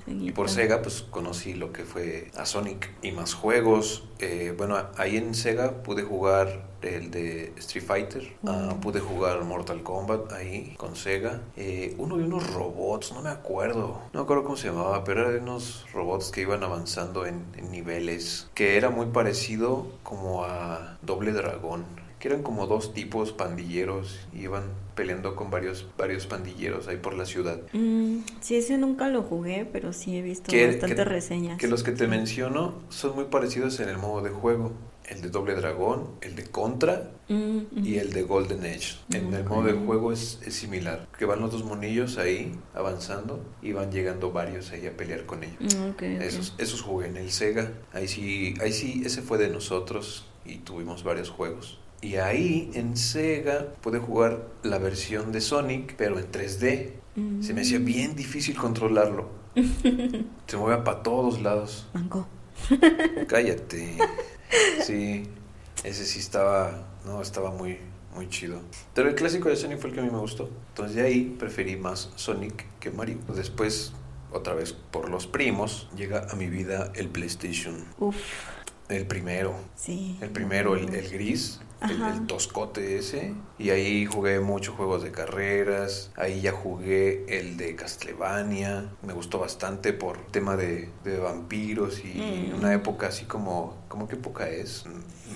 Y 0.08 0.32
por. 0.32 0.50
Sega, 0.50 0.82
pues 0.82 1.02
conocí 1.02 1.54
lo 1.54 1.74
que 1.74 1.84
fue 1.84 2.32
a 2.38 2.46
Sonic 2.46 2.92
y 3.02 3.12
más 3.12 3.34
juegos. 3.34 4.06
Eh, 4.20 4.54
bueno, 4.58 4.78
ahí 4.98 5.18
en 5.18 5.34
Sega 5.36 5.84
pude 5.84 6.04
jugar 6.04 6.70
el 6.82 7.10
de 7.12 7.52
Street 7.58 7.84
Fighter, 7.84 8.36
Mm. 8.44 8.80
pude 8.80 9.00
jugar 9.00 9.44
Mortal 9.44 9.82
Kombat 9.84 10.32
ahí 10.34 10.76
con 10.78 10.96
Sega. 10.96 11.42
Eh, 11.58 11.96
uno 11.98 12.16
de 12.18 12.24
unos 12.26 12.54
robots, 12.54 13.12
no 13.12 13.22
me 13.22 13.30
acuerdo, 13.30 14.02
no 14.14 14.20
me 14.20 14.24
acuerdo 14.24 14.44
cómo 14.44 14.56
se 14.56 14.68
llamaba, 14.68 15.04
pero 15.04 15.28
eran 15.30 15.42
unos 15.44 15.86
robots 15.92 16.30
que 16.32 16.42
iban 16.42 16.64
avanzando 16.64 17.26
en, 17.26 17.44
en 17.58 17.72
niveles, 17.72 18.50
que 18.54 18.78
era 18.78 18.92
muy 18.92 19.08
parecido 19.08 19.88
como 20.04 20.44
a 20.46 20.98
Doble 21.02 21.32
Dragón. 21.32 21.86
Que 22.20 22.30
eran 22.30 22.44
como 22.44 22.66
dos 22.66 22.94
tipos 22.94 23.34
pandilleros 23.34 24.20
y 24.34 24.44
iban 24.44 24.64
peleando 24.96 25.36
con 25.36 25.52
varios, 25.52 25.86
varios 25.98 26.26
pandilleros 26.26 26.88
ahí 26.88 26.98
por 26.98 27.14
la 27.14 27.26
ciudad. 27.26 27.60
Mm, 27.74 28.20
sí, 28.40 28.56
ese 28.56 28.78
nunca 28.78 29.10
lo 29.10 29.24
jugué, 29.24 29.68
pero 29.72 29.94
sí 29.94 30.18
he 30.18 30.22
visto 30.22 30.52
Que- 30.52 30.68
bastantes 30.68 30.98
que- 30.98 31.06
reseñas. 31.06 31.58
Que 31.60 31.68
los 31.68 31.84
que 31.84 31.92
te 31.92 32.08
menciono 32.08 32.76
son 32.90 33.16
muy 33.16 33.26
parecidos 33.26 33.80
en 33.80 33.90
el 33.90 33.98
modo 33.98 34.22
de 34.22 34.30
juego. 34.30 34.72
El 35.08 35.22
de 35.22 35.30
Doble 35.30 35.54
Dragón, 35.54 36.10
el 36.22 36.36
de 36.36 36.46
Contra 36.46 37.12
Mm, 37.28 37.60
y 37.84 37.98
el 37.98 38.12
de 38.14 38.24
Golden 38.24 38.62
Age. 38.66 38.96
En 39.12 39.32
el 39.34 39.44
modo 39.44 39.64
de 39.64 39.74
juego 39.74 40.12
es, 40.12 40.40
es 40.46 40.56
similar. 40.56 41.08
Que 41.20 41.26
van 41.26 41.42
los 41.42 41.52
dos 41.52 41.64
monillos 41.64 42.18
ahí 42.18 42.52
avanzando 42.74 43.44
y 43.62 43.72
van 43.72 43.92
llegando 43.92 44.32
varios 44.32 44.72
ahí 44.72 44.88
a 44.88 44.96
pelear 44.98 45.26
con 45.28 45.44
ellos. 45.44 45.76
Mm, 45.76 45.90
ok, 45.90 45.96
ok. 45.96 46.02
Esos, 46.22 46.56
esos 46.58 46.82
jugué 46.82 47.08
en 47.08 47.18
el 47.18 47.32
Sega. 47.32 47.72
Ahí 47.94 48.08
sí, 48.08 48.56
ahí 48.62 48.72
sí, 48.74 49.04
ese 49.06 49.22
fue 49.22 49.38
de 49.38 49.50
nosotros 49.50 50.26
y 50.46 50.58
tuvimos 50.58 51.04
varios 51.04 51.30
juegos. 51.30 51.80
Y 52.02 52.16
ahí 52.18 52.70
en 52.76 52.98
Sega 52.98 53.68
pude 53.82 54.00
jugar 54.00 54.48
la 54.64 54.78
versión 54.78 55.32
de 55.32 55.42
Sonic, 55.42 55.96
pero 55.96 56.20
en 56.20 56.32
3D. 56.32 56.92
Mm. 57.16 57.42
Se 57.42 57.54
me 57.54 57.62
hacía 57.62 57.80
bien 57.80 58.16
difícil 58.16 58.56
controlarlo. 58.56 59.30
Se 60.48 60.58
movía 60.58 60.84
para 60.84 61.02
todos 61.02 61.42
lados. 61.42 61.88
Mango. 61.94 62.28
Cállate. 63.28 63.98
Sí, 64.84 65.24
ese 65.84 66.06
sí 66.06 66.20
estaba, 66.20 66.88
no, 67.06 67.22
estaba 67.22 67.52
muy, 67.52 67.80
muy 68.14 68.30
chido. 68.30 68.60
Pero 68.94 69.10
el 69.10 69.16
clásico 69.16 69.50
de 69.50 69.56
Sonic 69.56 69.80
fue 69.80 69.90
el 69.90 69.96
que 69.96 70.02
a 70.02 70.04
mí 70.04 70.10
me 70.12 70.20
gustó. 70.20 70.50
Entonces 70.70 70.96
de 70.96 71.02
ahí 71.04 71.36
preferí 71.40 71.76
más 71.76 72.12
Sonic 72.16 72.66
que 72.80 72.92
Mario. 72.92 73.18
Después, 73.34 73.94
otra 74.32 74.54
vez 74.54 74.74
por 74.74 75.10
los 75.10 75.26
primos, 75.28 75.90
llega 75.96 76.28
a 76.30 76.36
mi 76.36 76.48
vida 76.48 76.92
el 76.96 77.08
PlayStation. 77.10 77.76
Uf, 77.98 78.16
El 78.90 79.08
primero. 79.08 79.56
sí. 79.76 80.18
El 80.22 80.30
primero, 80.30 80.76
el, 80.76 80.94
el 80.94 81.10
gris, 81.10 81.60
el, 81.82 82.28
toscote 82.28 82.98
ese. 82.98 83.34
Y 83.58 83.70
ahí 83.70 84.06
jugué 84.06 84.40
muchos 84.40 84.76
juegos 84.76 85.04
de 85.04 85.12
carreras. 85.12 86.12
Ahí 86.16 86.42
ya 86.42 86.52
jugué 86.52 87.26
el 87.28 87.58
de 87.58 87.76
Castlevania. 87.76 88.90
Me 89.02 89.14
gustó 89.14 89.40
bastante 89.40 89.94
por 89.94 90.18
tema 90.32 90.56
de, 90.56 90.90
de 91.04 91.20
vampiros 91.20 92.04
y 92.04 92.16
Mm. 92.16 92.56
una 92.58 92.74
época 92.74 93.08
así 93.08 93.26
como... 93.26 93.76
¿Cómo 93.88 94.08
qué 94.08 94.16
época 94.16 94.50
es? 94.50 94.84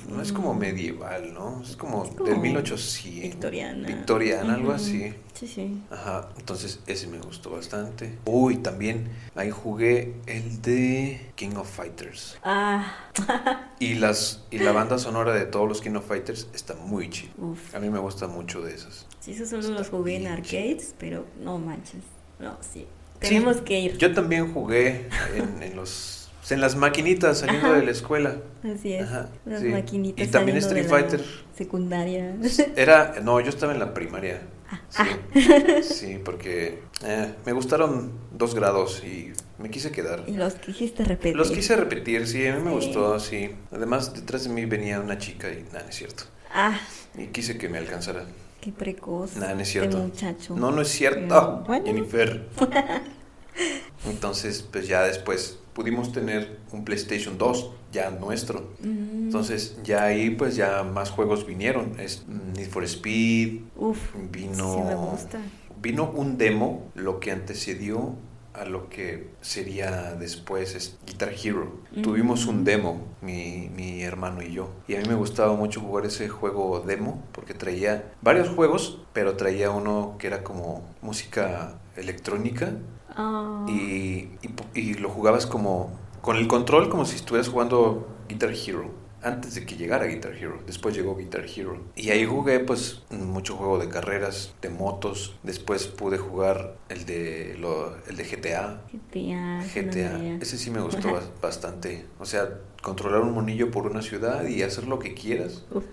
No 0.09 0.21
es 0.21 0.31
como 0.33 0.53
medieval, 0.53 1.33
¿no? 1.33 1.61
Es 1.63 1.75
como, 1.75 2.03
Es 2.05 2.11
como 2.11 2.29
del 2.29 2.39
1800. 2.39 3.21
victoriana. 3.21 3.87
Victoriana, 3.87 4.53
algo 4.55 4.71
así. 4.71 5.13
Sí, 5.33 5.47
sí. 5.47 5.81
Ajá, 5.89 6.29
entonces 6.37 6.79
ese 6.87 7.07
me 7.07 7.17
gustó 7.19 7.51
bastante. 7.51 8.17
Uy, 8.25 8.57
también 8.57 9.07
ahí 9.35 9.51
jugué 9.51 10.15
el 10.27 10.61
de 10.61 11.31
King 11.35 11.55
of 11.55 11.69
Fighters. 11.73 12.37
Ah, 12.43 12.93
Y 13.79 13.95
las 13.95 14.43
y 14.51 14.59
la 14.59 14.71
banda 14.73 14.97
sonora 14.97 15.33
de 15.33 15.45
todos 15.45 15.67
los 15.69 15.79
King 15.81 15.95
of 15.95 16.07
Fighters 16.07 16.47
está 16.53 16.75
muy 16.75 17.09
chida. 17.09 17.31
uf. 17.37 17.73
A 17.73 17.79
mí 17.79 17.89
me 17.89 17.99
gusta 17.99 18.27
mucho 18.27 18.61
de 18.61 18.73
esas. 18.75 19.05
Sí, 19.21 19.31
esos 19.31 19.49
solo 19.49 19.61
Está 19.61 19.75
los 19.79 19.89
jugué 19.89 20.17
en 20.17 20.27
arcades, 20.27 20.93
pero 20.99 21.25
no 21.41 21.57
manches. 21.57 22.01
No, 22.39 22.57
sí. 22.61 22.85
Tenemos 23.19 23.57
Sí, 23.57 23.63
que 23.63 23.79
ir. 23.79 23.97
Yo 23.97 24.13
también 24.13 24.53
jugué 24.53 25.07
en, 25.35 25.61
en 25.63 25.75
los 25.75 26.18
en 26.51 26.61
las 26.61 26.75
maquinitas 26.75 27.39
saliendo 27.39 27.67
Ajá. 27.67 27.77
de 27.77 27.85
la 27.85 27.91
escuela. 27.91 28.37
Así 28.63 28.93
es. 28.93 29.03
Ajá, 29.07 29.29
Las 29.45 29.61
sí. 29.61 29.67
maquinitas. 29.67 30.27
Y 30.27 30.29
también 30.31 30.57
Street 30.57 30.87
Fighter. 30.87 31.23
Secundaria. 31.57 32.35
Era, 32.75 33.15
no, 33.23 33.39
yo 33.39 33.49
estaba 33.49 33.73
en 33.73 33.79
la 33.79 33.93
primaria. 33.93 34.41
Ah. 34.71 35.05
Sí, 35.33 35.81
sí 35.83 36.21
porque 36.23 36.83
eh, 37.03 37.33
me 37.45 37.53
gustaron 37.53 38.11
dos 38.31 38.53
grados 38.53 39.03
y 39.03 39.33
me 39.57 39.69
quise 39.71 39.89
quedar. 39.91 40.23
y 40.27 40.33
los 40.33 40.53
quisiste 40.55 41.03
repetir. 41.03 41.35
Los 41.35 41.49
quise 41.51 41.75
repetir, 41.75 42.27
sí, 42.27 42.45
a 42.47 42.55
mí 42.55 42.61
me 42.63 42.69
Sí. 42.69 42.75
gustó, 42.75 43.19
sí. 43.19 43.49
Además, 43.71 44.13
detrás 44.13 44.43
de 44.43 44.49
mí 44.51 44.65
venía 44.65 44.99
una 44.99 45.17
chica 45.17 45.49
y 45.51 45.63
nada, 45.73 45.83
no 45.83 45.89
es 45.89 45.95
cierto. 45.95 46.23
Ah, 46.53 46.79
Y 47.17 47.27
quise 47.27 47.57
que 47.57 47.67
me 47.67 47.77
alcanzara. 47.79 48.25
qué 48.61 48.71
precoz. 48.71 49.35
Nada, 49.37 49.55
no 49.55 49.61
es 49.61 49.67
este 49.69 49.79
cierto. 49.79 49.97
muchacho. 49.97 50.55
No, 50.55 50.71
no 50.71 50.81
es 50.81 50.87
cierto, 50.89 51.63
bueno. 51.65 51.85
Jennifer. 51.87 52.47
Entonces, 54.07 54.61
pues 54.71 54.87
ya 54.87 55.03
después 55.03 55.59
pudimos 55.73 56.11
tener 56.11 56.59
un 56.71 56.83
PlayStation 56.85 57.37
2, 57.37 57.71
ya 57.91 58.09
nuestro. 58.11 58.69
Mm, 58.81 59.25
Entonces, 59.25 59.77
ya 59.83 60.03
ahí, 60.03 60.29
pues 60.31 60.55
ya 60.55 60.83
más 60.83 61.09
juegos 61.11 61.45
vinieron. 61.45 61.99
Es 61.99 62.25
Need 62.27 62.69
for 62.69 62.83
Speed, 62.83 63.61
Uf, 63.75 63.99
vino. 64.31 64.73
sí 64.73 64.81
me 64.81 64.95
gusta. 64.95 65.39
Vino 65.81 66.11
un 66.11 66.37
demo, 66.37 66.89
lo 66.95 67.19
que 67.19 67.31
antecedió 67.31 68.15
a 68.53 68.65
lo 68.65 68.89
que 68.89 69.29
sería 69.41 70.15
después 70.15 70.75
es 70.75 70.97
Guitar 71.05 71.31
Hero. 71.41 71.71
Mm. 71.95 72.01
Tuvimos 72.01 72.45
un 72.47 72.63
demo, 72.65 73.01
mi, 73.21 73.69
mi 73.73 74.01
hermano 74.01 74.41
y 74.41 74.51
yo. 74.51 74.71
Y 74.87 74.95
a 74.95 74.99
mí 74.99 75.07
me 75.07 75.15
gustaba 75.15 75.53
mucho 75.55 75.79
jugar 75.79 76.05
ese 76.05 76.27
juego 76.27 76.81
demo 76.85 77.23
porque 77.31 77.53
traía 77.53 78.11
varios 78.21 78.49
juegos, 78.49 78.99
pero 79.13 79.37
traía 79.37 79.69
uno 79.71 80.15
que 80.19 80.27
era 80.27 80.43
como 80.43 80.83
música 81.01 81.75
electrónica 81.95 82.73
Ah, 83.21 83.65
y, 83.67 84.29
y, 84.41 84.49
y 84.75 84.93
lo 84.95 85.09
jugabas 85.09 85.45
como 85.45 85.91
con 86.21 86.37
el 86.37 86.47
control 86.47 86.89
como 86.89 87.05
si 87.05 87.15
estuvieras 87.17 87.49
jugando 87.49 88.07
Guitar 88.29 88.51
Hero 88.53 88.89
antes 89.21 89.55
de 89.55 89.65
que 89.65 89.75
llegara 89.75 90.05
Guitar 90.05 90.33
Hero. 90.33 90.59
Después 90.65 90.95
llegó 90.95 91.17
Guitar 91.17 91.43
Hero. 91.53 91.77
Y 91.97 92.09
ahí 92.11 92.25
jugué 92.25 92.59
pues 92.61 93.01
mucho 93.09 93.57
juego 93.57 93.77
de 93.77 93.89
carreras, 93.89 94.53
de 94.61 94.69
motos. 94.69 95.35
Después 95.43 95.87
pude 95.87 96.17
jugar 96.17 96.77
el 96.87 97.05
de 97.05 97.57
lo- 97.59 97.93
el 98.07 98.15
de 98.15 98.23
GTA. 98.23 98.81
GTA. 98.93 99.61
GTA. 99.73 100.35
Ese 100.41 100.57
sí 100.57 100.71
me 100.71 100.79
gustó 100.79 101.09
bas- 101.09 101.29
bastante. 101.41 102.05
O 102.19 102.25
sea, 102.25 102.47
controlar 102.81 103.19
un 103.21 103.33
monillo 103.33 103.71
por 103.71 103.87
una 103.87 104.01
ciudad 104.01 104.47
y 104.47 104.63
hacer 104.63 104.87
lo 104.87 104.99
que 104.99 105.13
quieras. 105.13 105.65
Uf. 105.71 105.83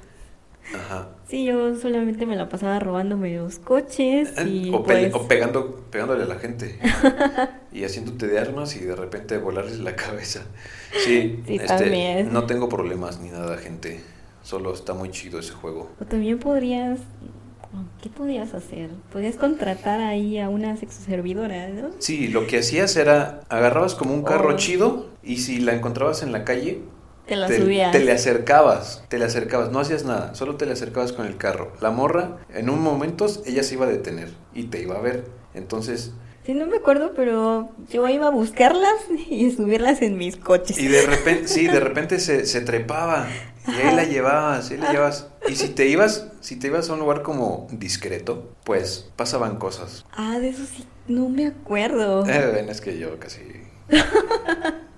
Ajá. 0.75 1.09
Sí, 1.29 1.45
yo 1.45 1.75
solamente 1.77 2.27
me 2.27 2.37
la 2.37 2.49
pasaba 2.49 2.79
robándome 2.79 3.37
los 3.37 3.59
coches 3.59 4.33
y 4.47 4.71
o, 4.73 4.83
pe- 4.85 5.11
pues... 5.11 5.15
o 5.15 5.29
pegando, 5.29 5.77
pegándole 5.91 6.25
a 6.25 6.27
la 6.27 6.37
gente 6.37 6.79
y 7.73 7.85
haciéndote 7.85 8.27
de 8.27 8.39
armas 8.39 8.77
y 8.77 8.81
de 8.81 8.95
repente 8.97 9.39
volarles 9.39 9.79
la 9.81 9.95
cabeza. 9.97 10.43
Sí, 11.05 11.43
Sí, 11.47 11.55
este, 11.57 11.67
también. 11.67 12.33
no 12.33 12.47
tengo 12.47 12.69
problemas 12.69 13.21
ni 13.21 13.31
nada, 13.31 13.57
gente. 13.59 14.01
Solo 14.43 14.73
está 14.73 14.95
muy 14.95 15.11
chido 15.11 15.39
ese 15.41 15.53
juego. 15.53 15.91
O 16.01 16.05
también 16.05 16.39
podrías... 16.39 17.01
¿Qué 18.03 18.09
podrías 18.09 18.55
hacer? 18.55 18.89
Podrías 19.13 19.37
contratar 19.37 20.01
ahí 20.01 20.39
a 20.39 20.49
una 20.49 20.77
sexoservidora, 20.79 21.69
¿no? 21.69 21.91
Sí, 21.99 22.29
lo 22.29 22.47
que 22.47 22.59
hacías 22.61 22.97
era 22.97 23.41
agarrabas 23.51 23.95
como 23.95 24.15
un 24.15 24.23
carro 24.23 24.51
Oh. 24.55 24.57
chido 24.57 25.11
y 25.23 25.39
si 25.39 25.59
la 25.59 25.75
encontrabas 25.75 26.23
en 26.23 26.33
la 26.33 26.45
calle, 26.45 26.81
Te 27.27 27.37
la 27.37 27.49
te, 27.49 27.59
subías. 27.59 27.93
te 27.93 28.01
le 28.01 28.13
acercabas, 28.13 29.03
te 29.09 29.19
le 29.19 29.25
acercabas, 29.25 29.71
no 29.71 29.81
hacías 29.81 30.05
nada, 30.05 30.35
solo 30.35 30.57
te 30.57 30.67
le 30.67 30.73
acercabas 30.73 31.13
con 31.13 31.27
el 31.27 31.37
carro. 31.37 31.73
La 31.81 31.91
morra, 31.91 32.39
en 32.55 32.71
un 32.71 32.81
momento, 32.81 33.27
ella 33.45 33.63
se 33.63 33.75
iba 33.75 33.87
a 33.87 33.89
detener 33.89 34.31
y 34.55 34.65
te 34.65 34.81
iba 34.81 34.97
a 34.97 35.01
ver. 35.01 35.25
Entonces, 35.55 36.13
Sí, 36.47 36.55
no 36.55 36.65
me 36.67 36.77
acuerdo, 36.77 37.13
pero 37.17 37.71
yo 37.91 38.07
iba 38.07 38.29
a 38.29 38.31
buscarlas 38.31 38.95
y 39.29 39.51
subirlas 39.51 40.01
en 40.01 40.17
mis 40.17 40.37
coches. 40.37 40.79
Y 40.79 40.87
de 40.87 41.03
repente, 41.03 41.49
sí, 41.49 41.67
de 41.67 41.81
repente 41.81 42.21
se, 42.21 42.47
se 42.47 42.61
trepaba 42.61 43.27
y 43.67 43.73
ahí 43.73 43.97
la 43.97 44.05
llevabas, 44.05 44.71
ahí 44.71 44.77
la 44.77 44.93
llevabas. 44.93 45.27
Y 45.49 45.57
si 45.57 45.71
te 45.71 45.89
ibas, 45.89 46.29
si 46.41 46.55
te 46.55 46.69
ibas 46.69 46.89
a 46.89 46.93
un 46.93 47.01
lugar 47.01 47.23
como 47.23 47.67
discreto, 47.73 48.53
pues 48.63 49.11
pasaban 49.17 49.57
cosas. 49.57 50.05
Ah, 50.13 50.39
de 50.39 50.51
eso 50.51 50.63
sí, 50.67 50.87
no 51.09 51.29
me 51.29 51.49
acuerdo. 51.49 52.25
Eh, 52.29 52.53
ven, 52.55 52.69
es 52.69 52.81
que 52.81 52.97
yo 52.97 53.19
casi... 53.19 53.41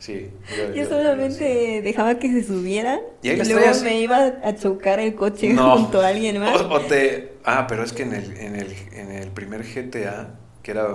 Sí. 0.00 0.30
Yo 0.74 0.86
solamente 0.88 1.80
dejaba 1.82 2.18
que 2.18 2.32
se 2.32 2.42
subieran 2.42 2.98
Y 3.22 3.28
luego 3.36 3.52
traías. 3.60 3.82
me 3.84 4.00
iba 4.00 4.16
a 4.42 4.56
chocar 4.56 4.98
el 4.98 5.14
coche 5.14 5.52
No. 5.52 5.76
junto 5.76 6.00
a 6.00 6.08
alguien 6.08 6.40
más. 6.40 6.60
O, 6.60 6.68
o 6.70 6.80
te... 6.80 7.34
Ah, 7.44 7.66
pero 7.68 7.84
es 7.84 7.92
que 7.92 8.02
en 8.02 8.14
el, 8.14 8.36
en 8.36 8.56
el, 8.56 8.74
en 8.92 9.12
el 9.12 9.28
primer 9.28 9.62
GTA, 9.62 10.34
que 10.62 10.70
era 10.72 10.88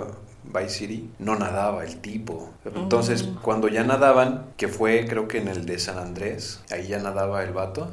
Vice 0.44 0.68
City, 0.68 1.10
no 1.18 1.36
nadaba 1.36 1.84
el 1.84 1.96
tipo. 1.96 2.50
Entonces, 2.64 3.22
Oh. 3.22 3.40
cuando 3.42 3.68
ya 3.68 3.82
nadaban, 3.84 4.46
que 4.56 4.68
fue 4.68 5.06
creo 5.08 5.26
que 5.28 5.38
en 5.38 5.48
el 5.48 5.66
de 5.66 5.78
San 5.78 5.98
Andrés, 5.98 6.60
ahí 6.70 6.88
ya 6.88 6.98
nadaba 6.98 7.42
el 7.42 7.52
vato. 7.52 7.88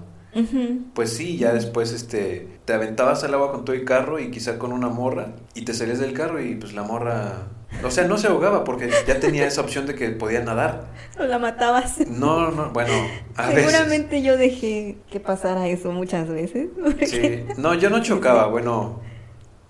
Pues 0.95 1.13
sí, 1.13 1.38
ya 1.38 1.54
después 1.54 1.91
este 1.93 2.47
te 2.65 2.73
aventabas 2.73 3.23
al 3.23 3.36
agua 3.36 3.52
con 3.52 3.65
todo 3.65 3.76
el 3.76 3.86
carro 3.86 4.19
y 4.19 4.32
quizá 4.32 4.58
con 4.58 4.73
una 4.73 4.89
morra 4.89 5.34
y 5.54 5.63
te 5.63 5.76
salías 5.76 5.99
del 5.99 6.13
carro 6.13 6.41
y 6.41 6.56
pues 6.56 6.73
la 6.73 6.82
morra, 6.82 7.43
o 7.83 7.91
sea, 7.91 8.05
no 8.07 8.17
se 8.17 8.27
ahogaba 8.27 8.63
porque 8.63 8.89
ya 9.07 9.19
tenía 9.19 9.45
esa 9.47 9.62
opción 9.62 9.86
de 9.86 9.95
que 9.95 10.09
podía 10.09 10.41
nadar. 10.41 10.88
O 11.19 11.23
la 11.23 11.39
matabas. 11.39 11.99
No, 12.07 12.51
no, 12.51 12.71
bueno, 12.71 12.91
a 13.36 13.47
veces. 13.49 13.71
Seguramente 13.71 14.21
yo 14.21 14.38
dejé 14.38 14.97
que 15.12 15.19
pasara 15.19 15.67
eso 15.67 15.91
muchas 15.91 16.27
veces. 16.29 16.67
porque- 16.81 17.07
Sí, 17.07 17.45
no, 17.57 17.73
yo 17.73 17.89
no 17.89 18.01
chocaba, 18.01 18.47
bueno, 18.47 18.99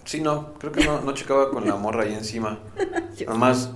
sí, 0.05 0.21
no, 0.21 0.53
creo 0.59 0.71
que 0.71 0.83
no, 0.85 1.01
no 1.01 1.13
chocaba 1.13 1.49
con 1.51 1.67
la 1.67 1.75
morra 1.75 2.03
ahí 2.03 2.13
encima. 2.13 2.59
Yo- 3.17 3.27
Nomás 3.29 3.71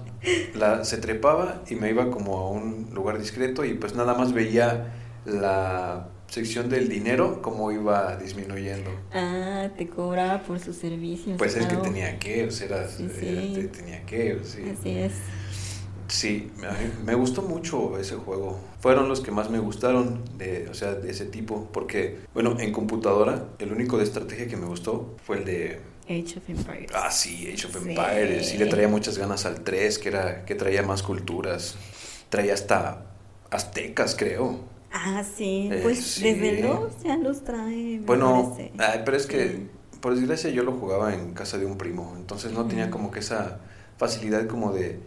la, 0.55 0.83
se 0.83 0.97
trepaba 0.97 1.61
y 1.69 1.75
me 1.75 1.89
iba 1.89 2.09
como 2.09 2.37
a 2.37 2.49
un 2.51 2.89
lugar 2.93 3.17
discreto 3.19 3.63
y 3.65 3.73
pues 3.75 3.95
nada 3.95 4.13
más 4.13 4.33
veía 4.33 4.93
la 5.25 6.07
sección 6.27 6.69
del 6.69 6.89
dinero 6.89 7.41
como 7.41 7.71
iba 7.71 8.15
disminuyendo. 8.17 8.91
Ah, 9.13 9.69
te 9.77 9.87
cobraba 9.87 10.41
por 10.43 10.59
sus 10.59 10.75
servicios. 10.77 11.37
Pues 11.37 11.55
es 11.55 11.63
que 11.65 11.69
claro. 11.75 11.83
tenía 11.83 12.19
que, 12.19 12.45
o 12.45 12.51
sea, 12.51 12.67
era- 12.67 12.87
Sí, 12.89 13.03
era- 13.03 13.41
sí. 13.41 13.51
te- 13.55 13.67
tenía 13.69 14.05
que, 14.05 14.39
sí. 14.43 14.63
Así 14.77 14.89
es. 14.97 15.13
Sí, 16.09 16.49
me 17.05 17.15
gustó 17.15 17.41
mucho 17.41 17.97
ese 17.99 18.15
juego. 18.15 18.57
Fueron 18.79 19.09
los 19.09 19.19
que 19.19 19.31
más 19.31 19.49
me 19.49 19.59
gustaron, 19.59 20.23
de, 20.37 20.69
o 20.69 20.73
sea, 20.73 20.93
de 20.93 21.11
ese 21.11 21.25
tipo. 21.25 21.67
Porque, 21.73 22.19
bueno, 22.33 22.57
en 22.61 22.71
computadora, 22.71 23.49
el 23.59 23.73
único 23.73 23.97
de 23.97 24.05
estrategia 24.05 24.47
que 24.47 24.55
me 24.55 24.67
gustó 24.67 25.17
fue 25.25 25.39
el 25.39 25.45
de. 25.45 25.81
Age 26.05 26.37
of 26.37 26.49
Empires. 26.49 26.91
Ah, 26.93 27.11
sí, 27.11 27.49
Age 27.53 27.67
of 27.67 27.73
Sí. 27.83 27.89
Empires. 27.89 28.47
Sí, 28.47 28.57
le 28.57 28.67
traía 28.67 28.87
muchas 28.87 29.17
ganas 29.17 29.45
al 29.45 29.65
3, 29.65 29.99
que, 29.99 30.07
era, 30.07 30.45
que 30.45 30.55
traía 30.55 30.81
más 30.81 31.03
culturas. 31.03 31.75
Traía 32.29 32.53
hasta 32.53 33.05
aztecas, 33.51 34.15
creo. 34.17 34.61
Ah, 34.99 35.23
sí. 35.23 35.69
Eh, 35.71 35.79
Pues 35.83 36.03
sí. 36.03 36.23
desde 36.23 36.61
2 36.63 37.03
ya 37.03 37.17
los 37.17 37.43
trae. 37.43 37.99
Bueno, 38.05 38.55
ay, 38.79 39.01
pero 39.05 39.15
es 39.17 39.25
que, 39.27 39.67
por 40.01 40.15
desgracia, 40.15 40.49
yo 40.49 40.63
lo 40.63 40.71
jugaba 40.73 41.13
en 41.13 41.33
casa 41.33 41.57
de 41.57 41.65
un 41.65 41.77
primo. 41.77 42.13
Entonces 42.17 42.51
no 42.51 42.65
tenía 42.65 42.89
como 42.89 43.11
que 43.11 43.19
esa 43.19 43.59
facilidad 43.97 44.47
como 44.47 44.71
de. 44.73 44.99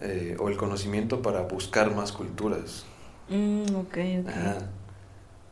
eh, 0.00 0.36
o 0.40 0.48
el 0.48 0.56
conocimiento 0.56 1.22
para 1.22 1.42
buscar 1.42 1.94
más 1.94 2.12
culturas. 2.12 2.84
Mm, 3.28 3.74
ok, 3.76 3.96
ok. 4.22 4.28
Ajá. 4.28 4.58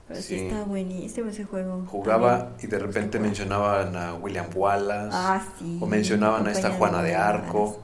Pero 0.08 0.20
sí. 0.20 0.38
sí. 0.38 0.46
está 0.46 0.64
buenísimo 0.64 1.30
ese 1.30 1.44
juego. 1.44 1.85
Jugaba 1.87 2.38
También. 2.50 2.61
y 2.64 2.66
de 2.66 2.78
repente 2.80 3.18
mencionaban 3.20 3.96
a 3.96 4.14
William 4.14 4.46
Wallace. 4.54 5.11
Ah, 5.12 5.42
sí. 5.58 5.78
o 5.80 5.87
mencionaban 5.87 6.46
a 6.46 6.52
esta 6.52 6.70
Juana 6.72 7.02
de 7.02 7.14
Arco. 7.14 7.80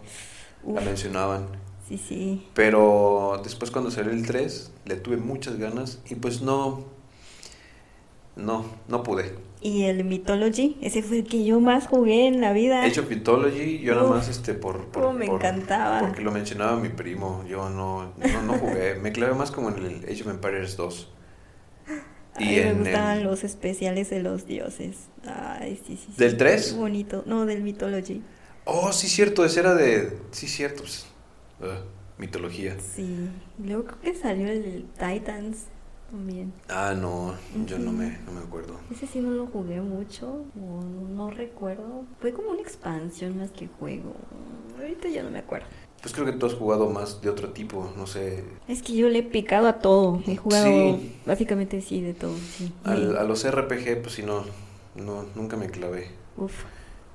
Uf, 0.65 0.75
La 0.75 0.81
mencionaban. 0.83 1.47
Sí, 1.89 1.99
sí. 1.99 2.47
Pero 2.55 3.41
después 3.43 3.71
cuando 3.71 3.91
salió 3.91 4.11
el 4.13 4.27
3, 4.27 4.73
le 4.85 4.97
tuve 4.97 5.17
muchas 5.17 5.57
ganas 5.59 6.01
y 6.09 6.17
pues 6.17 6.43
no. 6.43 6.85
No, 8.37 8.65
no 8.87 9.03
pude. 9.03 9.35
Y 9.61 9.85
el 9.85 10.05
Mythology, 10.05 10.77
ese 10.81 11.03
fue 11.03 11.19
el 11.19 11.25
que 11.25 11.45
yo 11.45 11.59
más 11.59 11.89
jugué 11.89 12.29
en 12.29 12.41
la 12.41 12.53
vida. 12.53 12.87
Of 12.87 13.09
Mythology, 13.11 13.81
yo 13.81 13.95
nada 13.97 14.09
Uf, 14.09 14.17
más 14.17 14.29
este 14.29 14.55
por, 14.55 14.87
por, 14.87 15.13
me 15.13 15.27
por- 15.27 15.37
encantaba. 15.37 16.01
Porque 16.01 16.23
lo 16.23 16.31
mencionaba 16.31 16.77
mi 16.79 16.91
primo. 16.91 17.45
Yo 17.49 17.69
no, 17.69 18.13
no, 18.17 18.43
no 18.43 18.53
jugué. 18.55 18.95
me 19.03 19.11
clavé 19.11 19.35
más 19.35 19.51
como 19.51 19.71
en 19.71 19.79
el 19.85 20.05
Age 20.05 20.23
of 20.23 20.29
Empires 20.29 20.77
2. 20.77 21.09
A 22.35 22.41
mí 22.41 22.47
me 22.47 22.73
gustaban 22.75 23.25
los 23.25 23.43
especiales 23.43 24.11
de 24.11 24.23
los 24.23 24.47
dioses. 24.47 25.09
Ay, 25.27 25.81
sí, 25.85 25.97
sí. 25.97 26.07
sí. 26.07 26.13
¿Del 26.17 26.37
tres? 26.37 26.73
Qué 26.73 26.79
bonito. 26.79 27.25
No, 27.27 27.47
del 27.47 27.63
Mythology. 27.63 28.23
Oh, 28.65 28.93
sí, 28.93 29.09
cierto, 29.09 29.45
ese 29.45 29.61
era 29.61 29.75
de. 29.75 30.17
Sí, 30.31 30.47
cierto. 30.47 30.83
Pues, 30.83 31.07
ah, 31.63 31.81
mitología. 32.19 32.77
Sí. 32.81 33.29
Luego 33.63 33.85
creo 33.85 34.01
que 34.01 34.15
salió 34.15 34.49
el 34.49 34.87
Titans. 34.99 35.67
también. 36.11 36.53
Ah, 36.69 36.95
no, 36.99 37.35
yo 37.67 37.79
no 37.79 37.93
me, 37.93 38.19
no 38.27 38.33
me 38.33 38.41
acuerdo. 38.41 38.75
Ese 38.91 39.07
sí 39.07 39.21
no 39.21 39.31
lo 39.31 39.47
jugué 39.47 39.81
mucho, 39.83 40.45
o 40.59 40.83
no 40.83 41.31
recuerdo. 41.31 42.05
Fue 42.21 42.33
como 42.33 42.51
una 42.51 42.63
expansión 42.63 43.37
más 43.39 43.51
que 43.51 43.69
juego. 43.79 44.15
Ahorita 44.81 45.09
ya 45.09 45.23
no 45.23 45.31
me 45.31 45.41
acuerdo. 45.41 45.67
Pues 46.01 46.15
creo 46.15 46.25
que 46.27 46.33
tú 46.33 46.47
has 46.47 46.55
jugado 46.55 46.89
más 46.89 47.21
de 47.21 47.29
otro 47.29 47.51
tipo, 47.51 47.93
no 47.97 48.07
sé. 48.07 48.45
Es 48.69 48.83
que 48.83 48.95
yo 48.95 49.09
le 49.09 49.19
he 49.19 49.23
picado 49.25 49.67
a 49.67 49.81
todo. 49.81 50.23
He 50.27 50.37
jugado 50.37 50.65
Sí. 50.97 51.17
básicamente 51.27 51.81
sí, 51.83 52.01
de 52.01 52.15
todo, 52.15 52.37
sí. 52.57 52.73
Al- 52.85 53.17
a 53.19 53.25
los 53.25 53.45
RPG, 53.45 54.01
pues 54.01 54.15
sí, 54.15 54.23
no, 54.23 54.45
no, 54.95 55.25
nunca 55.35 55.57
me 55.57 55.69
clavé. 55.69 56.07
Uf. 56.37 56.55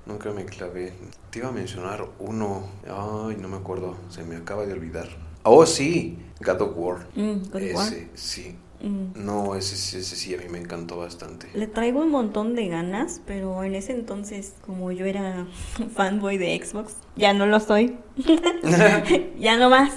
Nunca 0.05 0.31
me 0.31 0.45
clavé. 0.45 0.93
Te 1.29 1.39
iba 1.39 1.49
a 1.49 1.51
mencionar 1.51 2.05
uno. 2.19 2.63
Ay, 2.85 3.37
no 3.39 3.47
me 3.47 3.57
acuerdo. 3.57 3.95
Se 4.09 4.23
me 4.23 4.35
acaba 4.35 4.65
de 4.65 4.73
olvidar. 4.73 5.07
Oh, 5.43 5.65
sí. 5.65 6.17
God 6.43 6.61
of 6.61 6.71
War. 6.75 7.07
Mm, 7.15 7.37
God 7.51 7.61
War. 7.73 7.87
ese, 7.87 8.09
sí. 8.15 8.55
Mm. 8.81 9.13
No, 9.25 9.55
ese, 9.55 9.77
sí- 9.77 9.97
ese 9.97 10.15
sí 10.17 10.35
a 10.35 10.37
mí 10.37 10.45
me 10.49 10.59
encantó 10.59 10.97
bastante. 10.97 11.47
Le 11.53 11.67
traigo 11.67 12.01
un 12.01 12.09
montón 12.11 12.53
de 12.53 12.67
ganas, 12.67 13.21
pero 13.25 13.63
en 13.63 13.75
ese 13.75 13.93
entonces, 13.93 14.55
como 14.65 14.91
yo 14.91 15.05
era 15.05 15.47
fanboy 15.95 16.37
de 16.37 16.61
Xbox, 16.61 16.95
ya 17.15 17.33
no 17.33 17.45
lo 17.45 17.59
soy. 17.61 17.97
ya 19.39 19.57
no 19.57 19.69
más. 19.69 19.93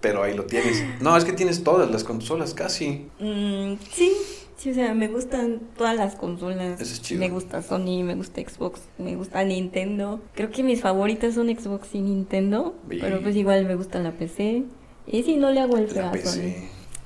Pero 0.00 0.22
ahí 0.22 0.34
lo 0.34 0.44
tienes. 0.44 0.84
No, 1.00 1.16
es 1.16 1.24
que 1.24 1.32
tienes 1.32 1.64
todas 1.64 1.90
las 1.90 2.04
consolas 2.04 2.54
casi. 2.54 3.08
Mm, 3.20 3.74
sí, 3.92 4.12
sí, 4.56 4.70
o 4.70 4.74
sea, 4.74 4.94
me 4.94 5.08
gustan 5.08 5.60
todas 5.76 5.96
las 5.96 6.14
consolas. 6.16 6.80
Eso 6.80 6.92
es 6.94 7.02
chido. 7.02 7.20
Me 7.20 7.28
gusta 7.30 7.62
Sony, 7.62 8.02
me 8.02 8.14
gusta 8.14 8.40
Xbox, 8.40 8.80
me 8.98 9.16
gusta 9.16 9.44
Nintendo. 9.44 10.20
Creo 10.34 10.50
que 10.50 10.62
mis 10.62 10.80
favoritas 10.80 11.34
son 11.34 11.48
Xbox 11.48 11.94
y 11.94 12.00
Nintendo, 12.00 12.74
Bien. 12.86 13.00
pero 13.02 13.20
pues 13.20 13.36
igual 13.36 13.64
me 13.66 13.74
gusta 13.74 13.98
la 14.00 14.12
PC. 14.12 14.64
Y 15.06 15.22
si 15.22 15.36
no 15.36 15.50
le 15.50 15.60
hago 15.60 15.76
el 15.76 15.88
feo 15.88 16.06
a. 16.06 16.16
Sony. 16.16 16.52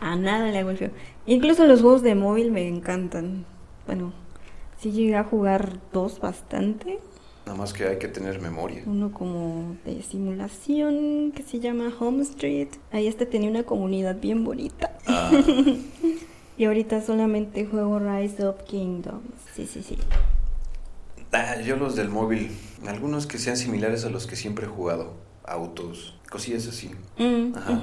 A 0.00 0.14
nada 0.16 0.50
le 0.50 0.58
hago 0.58 0.70
el 0.70 0.78
feo. 0.78 0.90
Incluso 1.26 1.66
los 1.66 1.80
juegos 1.80 2.02
de 2.02 2.14
móvil 2.14 2.52
me 2.52 2.66
encantan. 2.68 3.44
Bueno, 3.86 4.12
sí 4.78 4.92
llegué 4.92 5.16
a 5.16 5.24
jugar 5.24 5.80
dos 5.92 6.20
bastante. 6.20 6.98
Nada 7.46 7.58
más 7.58 7.72
que 7.72 7.84
hay 7.88 7.98
que 7.98 8.08
tener 8.08 8.40
memoria. 8.40 8.82
Uno 8.86 9.10
como 9.10 9.76
de 9.86 10.02
simulación 10.02 11.32
que 11.34 11.42
se 11.42 11.60
llama 11.60 11.90
Home 11.98 12.22
Street. 12.22 12.68
Ahí 12.92 13.06
este 13.06 13.24
tenía 13.26 13.48
una 13.50 13.62
comunidad 13.64 14.20
bien 14.20 14.44
bonita. 14.44 14.92
Ah, 15.06 15.30
Y 16.58 16.64
ahorita 16.64 17.00
solamente 17.00 17.64
juego 17.64 18.00
Rise 18.00 18.44
of 18.44 18.64
Kingdoms. 18.64 19.32
Sí, 19.54 19.64
sí, 19.66 19.82
sí. 19.82 19.96
ah, 21.32 21.60
yo 21.60 21.76
los 21.76 21.94
del 21.94 22.08
móvil. 22.08 22.50
Algunos 22.86 23.28
que 23.28 23.38
sean 23.38 23.56
similares 23.56 24.04
a 24.04 24.10
los 24.10 24.26
que 24.26 24.34
siempre 24.34 24.66
he 24.66 24.68
jugado. 24.68 25.14
Autos, 25.44 26.18
cosillas 26.28 26.66
así. 26.66 26.90
Mm, 27.16 27.56
Ajá. 27.56 27.80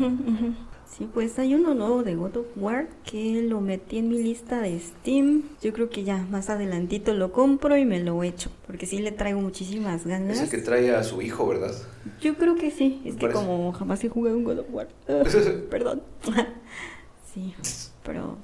Sí, 0.85 1.09
pues 1.13 1.39
hay 1.39 1.55
uno 1.55 1.73
nuevo 1.73 2.03
de 2.03 2.15
God 2.15 2.37
of 2.37 2.45
War 2.57 2.87
que 3.03 3.41
lo 3.41 3.59
metí 3.59 3.97
en 3.97 4.09
mi 4.09 4.21
lista 4.21 4.61
de 4.61 4.79
Steam. 4.79 5.43
Yo 5.61 5.73
creo 5.73 5.89
que 5.89 6.03
ya 6.03 6.25
más 6.29 6.49
adelantito 6.49 7.13
lo 7.13 7.31
compro 7.31 7.75
y 7.77 7.85
me 7.85 7.99
lo 8.01 8.23
echo. 8.23 8.49
Porque 8.67 8.85
sí 8.85 8.99
le 8.99 9.11
traigo 9.11 9.41
muchísimas 9.41 10.05
ganas. 10.05 10.37
Es 10.37 10.43
el 10.43 10.49
que 10.49 10.57
trae 10.59 10.93
a 10.93 11.03
su 11.03 11.21
hijo, 11.21 11.47
¿verdad? 11.47 11.73
Yo 12.21 12.35
creo 12.35 12.55
que 12.55 12.71
sí. 12.71 13.01
Es 13.05 13.15
que 13.15 13.29
como 13.29 13.71
jamás 13.71 14.03
he 14.03 14.09
jugado 14.09 14.37
un 14.37 14.43
God 14.43 14.59
of 14.59 14.67
War. 14.69 14.87
Perdón. 15.69 16.03
sí, 17.33 17.53
pero 18.03 18.37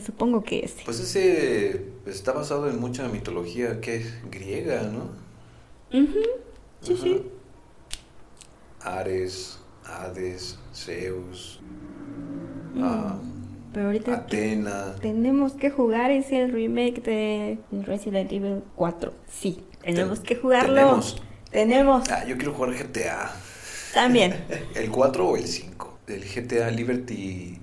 supongo 0.00 0.42
que 0.44 0.64
ese. 0.64 0.82
Pues 0.84 1.00
ese 1.00 1.84
está 2.06 2.32
basado 2.32 2.68
en 2.70 2.78
mucha 2.80 3.08
mitología 3.08 3.80
que 3.80 3.96
es 3.96 4.30
griega, 4.30 4.82
¿no? 4.82 5.10
Ujú, 5.98 6.18
Sí, 6.82 6.92
Ajá. 6.94 7.02
sí. 7.02 7.22
Ares, 8.80 9.58
Hades, 9.84 10.58
Zeus, 10.74 11.60
Mm. 12.74 12.82
ah, 12.82 13.18
Pero 13.72 13.86
ahorita 13.86 14.14
Atena. 14.14 14.94
tenemos 15.00 15.52
que 15.54 15.70
jugar 15.70 16.10
es 16.10 16.30
el 16.32 16.52
remake 16.52 17.02
de 17.02 17.58
Resident 17.86 18.30
Evil 18.32 18.62
4. 18.76 19.12
Sí, 19.28 19.64
tenemos 19.82 20.18
Ten- 20.20 20.26
que 20.28 20.36
jugarlo. 20.36 20.74
tenemos. 20.74 21.22
Tenemos. 21.50 22.08
Ah, 22.10 22.24
yo 22.24 22.36
quiero 22.36 22.52
jugar 22.54 22.72
GTA. 22.74 23.32
También. 23.94 24.34
¿El 24.74 24.90
4 24.90 25.28
o 25.28 25.36
el 25.36 25.46
5? 25.46 25.98
El 26.08 26.22
GTA 26.24 26.70
Liberty, 26.70 27.58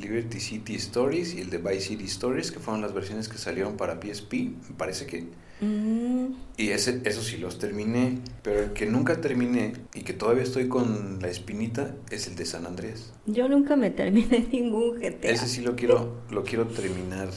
Liberty 0.00 0.40
City 0.40 0.74
Stories 0.76 1.34
y 1.34 1.40
el 1.40 1.50
de 1.50 1.58
Vice 1.58 1.80
City 1.88 2.04
Stories, 2.04 2.52
que 2.52 2.58
fueron 2.58 2.82
las 2.82 2.92
versiones 2.94 3.28
que 3.28 3.38
salieron 3.38 3.76
para 3.76 4.00
PSP. 4.00 4.32
Me 4.34 4.74
parece 4.76 5.06
que... 5.06 5.26
Mm, 5.60 6.34
Y 6.58 6.68
ese, 6.68 7.00
eso 7.04 7.22
sí 7.22 7.38
los 7.38 7.58
terminé, 7.58 8.18
pero 8.42 8.62
el 8.64 8.72
que 8.72 8.84
nunca 8.86 9.20
terminé 9.22 9.72
y 9.94 10.02
que 10.02 10.12
todavía 10.12 10.42
estoy 10.42 10.68
con 10.68 11.18
la 11.22 11.28
espinita 11.28 11.94
es 12.10 12.26
el 12.26 12.36
de 12.36 12.44
San 12.44 12.66
Andrés. 12.66 13.12
yo 13.26 13.48
nunca 13.48 13.74
me 13.76 13.90
terminé 13.90 14.46
ningún 14.52 15.00
GTA. 15.00 15.30
Ese 15.30 15.48
sí 15.48 15.62
lo 15.62 15.74
quiero, 15.74 16.22
lo 16.30 16.44
quiero 16.44 16.66
terminar. 16.66 17.28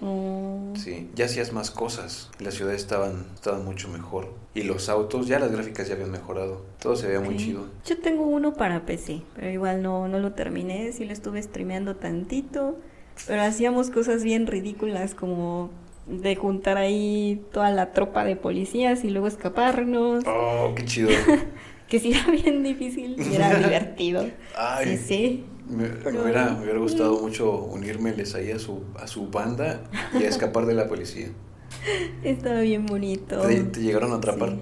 Mm, 0.00 0.74
Sí, 0.76 1.08
ya 1.14 1.24
hacías 1.24 1.52
más 1.52 1.70
cosas. 1.70 2.30
Las 2.38 2.54
ciudades 2.54 2.82
estaban, 2.82 3.24
estaban 3.34 3.64
mucho 3.64 3.88
mejor. 3.88 4.28
Y 4.54 4.62
los 4.62 4.88
autos, 4.88 5.26
ya 5.26 5.38
las 5.38 5.50
gráficas 5.50 5.88
ya 5.88 5.94
habían 5.94 6.10
mejorado. 6.10 6.64
Todo 6.80 6.96
se 6.96 7.06
veía 7.06 7.20
muy 7.20 7.36
chido. 7.36 7.66
Yo 7.86 7.98
tengo 8.00 8.26
uno 8.26 8.52
para 8.54 8.84
PC, 8.84 9.22
pero 9.34 9.50
igual 9.50 9.82
no, 9.82 10.06
no 10.08 10.18
lo 10.18 10.32
terminé. 10.32 10.92
Sí 10.92 11.04
lo 11.06 11.12
estuve 11.12 11.42
streameando 11.42 11.96
tantito. 11.96 12.76
Pero 13.26 13.42
hacíamos 13.42 13.90
cosas 13.90 14.22
bien 14.22 14.46
ridículas 14.46 15.14
como 15.14 15.70
de 16.06 16.36
juntar 16.36 16.76
ahí 16.76 17.42
toda 17.52 17.70
la 17.70 17.92
tropa 17.92 18.24
de 18.24 18.36
policías 18.36 19.02
y 19.02 19.10
luego 19.10 19.26
escaparnos. 19.28 20.24
Oh, 20.26 20.72
qué 20.76 20.84
chido. 20.84 21.08
Que 21.88 22.00
sí 22.00 22.10
era 22.10 22.28
bien 22.32 22.64
difícil 22.64 23.14
y 23.16 23.36
era 23.36 23.54
divertido. 23.60 24.26
Ay, 24.56 24.96
Sí, 24.96 25.04
sí. 25.06 25.44
Me, 25.68 25.86
hubiera, 26.20 26.50
me 26.52 26.62
hubiera 26.62 26.78
gustado 26.78 27.20
mucho 27.20 27.52
unírmeles 27.52 28.34
ahí 28.34 28.50
a 28.52 28.58
su, 28.58 28.84
a 28.98 29.06
su 29.06 29.28
banda 29.28 29.82
y 30.12 30.24
a 30.24 30.28
escapar 30.28 30.66
de 30.66 30.74
la 30.74 30.86
policía. 30.88 31.28
Estaba 32.22 32.60
bien 32.60 32.86
bonito. 32.86 33.40
¿Te, 33.40 33.62
te 33.64 33.80
llegaron 33.80 34.12
a 34.12 34.16
atrapar? 34.16 34.50
Sí. 34.50 34.58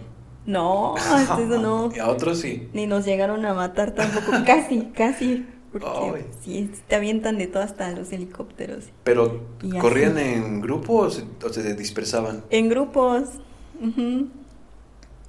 No, 0.46 0.94
eso 0.96 1.58
no. 1.58 1.90
Y 1.94 1.98
a 1.98 2.08
otros 2.08 2.38
sí. 2.40 2.68
Ni 2.72 2.86
nos 2.86 3.04
llegaron 3.04 3.44
a 3.46 3.54
matar 3.54 3.94
tampoco. 3.94 4.32
Casi, 4.46 4.82
casi. 4.94 5.46
Porque 5.72 5.88
Ay. 5.88 6.26
sí, 6.40 6.70
te 6.86 6.94
avientan 6.94 7.36
de 7.36 7.48
todo 7.48 7.64
hasta 7.64 7.90
los 7.90 8.12
helicópteros. 8.12 8.84
Pero. 9.02 9.40
¿corrían 9.80 10.18
en 10.18 10.60
grupo 10.60 10.98
o 10.98 11.10
se, 11.10 11.74
dispersaban? 11.74 12.44
En 12.50 12.68
grupos. 12.68 13.24
ujú. 13.80 14.28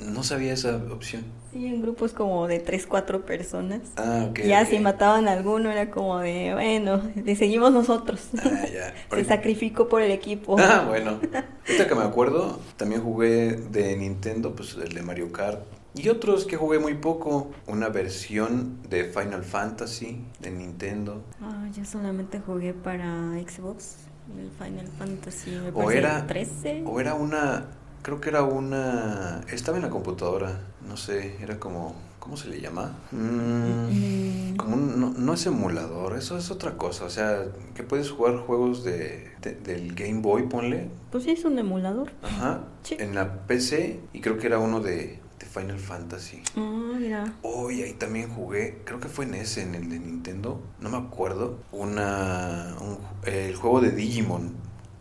No 0.05 0.23
sabía 0.23 0.53
esa 0.53 0.75
opción. 0.91 1.23
Sí, 1.51 1.65
en 1.67 1.81
grupos 1.81 2.11
como 2.13 2.47
de 2.47 2.59
3, 2.59 2.85
4 2.85 3.25
personas. 3.25 3.81
Ah, 3.95 4.27
ok. 4.29 4.39
Ya 4.41 4.65
si 4.65 4.79
mataban 4.79 5.27
a 5.27 5.33
alguno 5.33 5.71
era 5.71 5.89
como 5.89 6.19
de, 6.19 6.53
bueno, 6.53 7.01
le 7.23 7.35
seguimos 7.35 7.71
nosotros. 7.71 8.21
Ah, 8.43 8.65
ya. 8.71 8.93
Se 9.15 9.23
sacrificó 9.25 9.87
por 9.87 10.01
el 10.01 10.11
equipo. 10.11 10.57
Ah, 10.59 10.85
bueno. 10.89 11.19
Ahorita 11.67 11.87
que 11.87 11.95
me 11.95 12.03
acuerdo, 12.03 12.59
también 12.77 13.01
jugué 13.01 13.53
de 13.55 13.95
Nintendo, 13.97 14.55
pues 14.55 14.75
el 14.75 14.93
de 14.93 15.01
Mario 15.01 15.31
Kart. 15.31 15.61
Y 15.97 16.09
otros 16.09 16.43
que 16.45 16.57
jugué 16.57 16.77
muy 16.77 16.95
poco. 16.95 17.51
Una 17.67 17.87
versión 17.87 18.81
de 18.89 19.05
Final 19.05 19.43
Fantasy 19.45 20.25
de 20.41 20.51
Nintendo. 20.51 21.23
Ah, 21.41 21.67
yo 21.73 21.85
solamente 21.85 22.41
jugué 22.45 22.73
para 22.73 23.31
Xbox, 23.47 23.95
el 24.37 24.49
Final 24.61 24.87
Fantasy, 24.99 25.51
me 25.51 25.69
O 25.71 25.89
era- 25.91 26.19
el 26.19 26.27
13. 26.27 26.83
O 26.85 26.99
era 26.99 27.13
una, 27.13 27.67
creo 28.05 28.21
que 28.21 28.29
era 28.29 28.43
una, 28.43 29.41
estaba 29.51 29.77
en 29.79 29.83
la 29.83 29.89
computadora, 29.89 30.59
no 30.87 30.95
sé, 30.95 31.37
era 31.41 31.59
como, 31.59 31.95
¿cómo 32.19 32.37
se 32.37 32.49
le 32.49 32.61
llama? 32.61 32.95
Mm, 33.11 34.55
como 34.57 34.75
un- 34.75 34.99
no, 34.99 35.09
no 35.17 35.33
es 35.33 35.43
emulador, 35.47 36.15
eso 36.15 36.37
es 36.37 36.51
otra 36.51 36.77
cosa, 36.77 37.05
o 37.05 37.09
sea, 37.09 37.45
que 37.73 37.81
puedes 37.81 38.11
jugar 38.11 38.37
juegos 38.37 38.83
de, 38.83 39.31
de- 39.41 39.55
del 39.55 39.95
Game 39.95 40.21
Boy, 40.21 40.43
ponle, 40.43 40.89
Pues 41.11 41.23
sí, 41.23 41.31
es 41.31 41.45
un 41.45 41.57
emulador. 41.57 42.11
ajá, 42.21 42.65
Sí. 42.83 42.95
en 42.99 43.15
la 43.15 43.47
PC 43.47 43.99
y 44.13 44.21
creo 44.21 44.37
que 44.37 44.45
era 44.45 44.59
uno 44.59 44.81
de, 44.81 45.19
de 45.39 45.45
Final 45.47 45.79
Fantasy. 45.79 46.43
Ah, 46.55 46.91
mira. 46.99 47.33
Oh, 47.41 47.71
y 47.71 47.81
ahí 47.81 47.93
también 47.93 48.29
jugué, 48.29 48.81
creo 48.85 48.99
que 48.99 49.07
fue 49.09 49.25
en 49.25 49.33
ese, 49.33 49.63
en 49.63 49.73
el 49.73 49.89
de 49.89 49.97
Nintendo, 49.97 50.61
no 50.79 50.89
me 50.91 50.97
acuerdo, 50.97 51.57
una, 51.71 52.75
un- 52.81 52.99
el 53.27 53.55
juego 53.55 53.81
de 53.81 53.89
Digimon, 53.89 54.53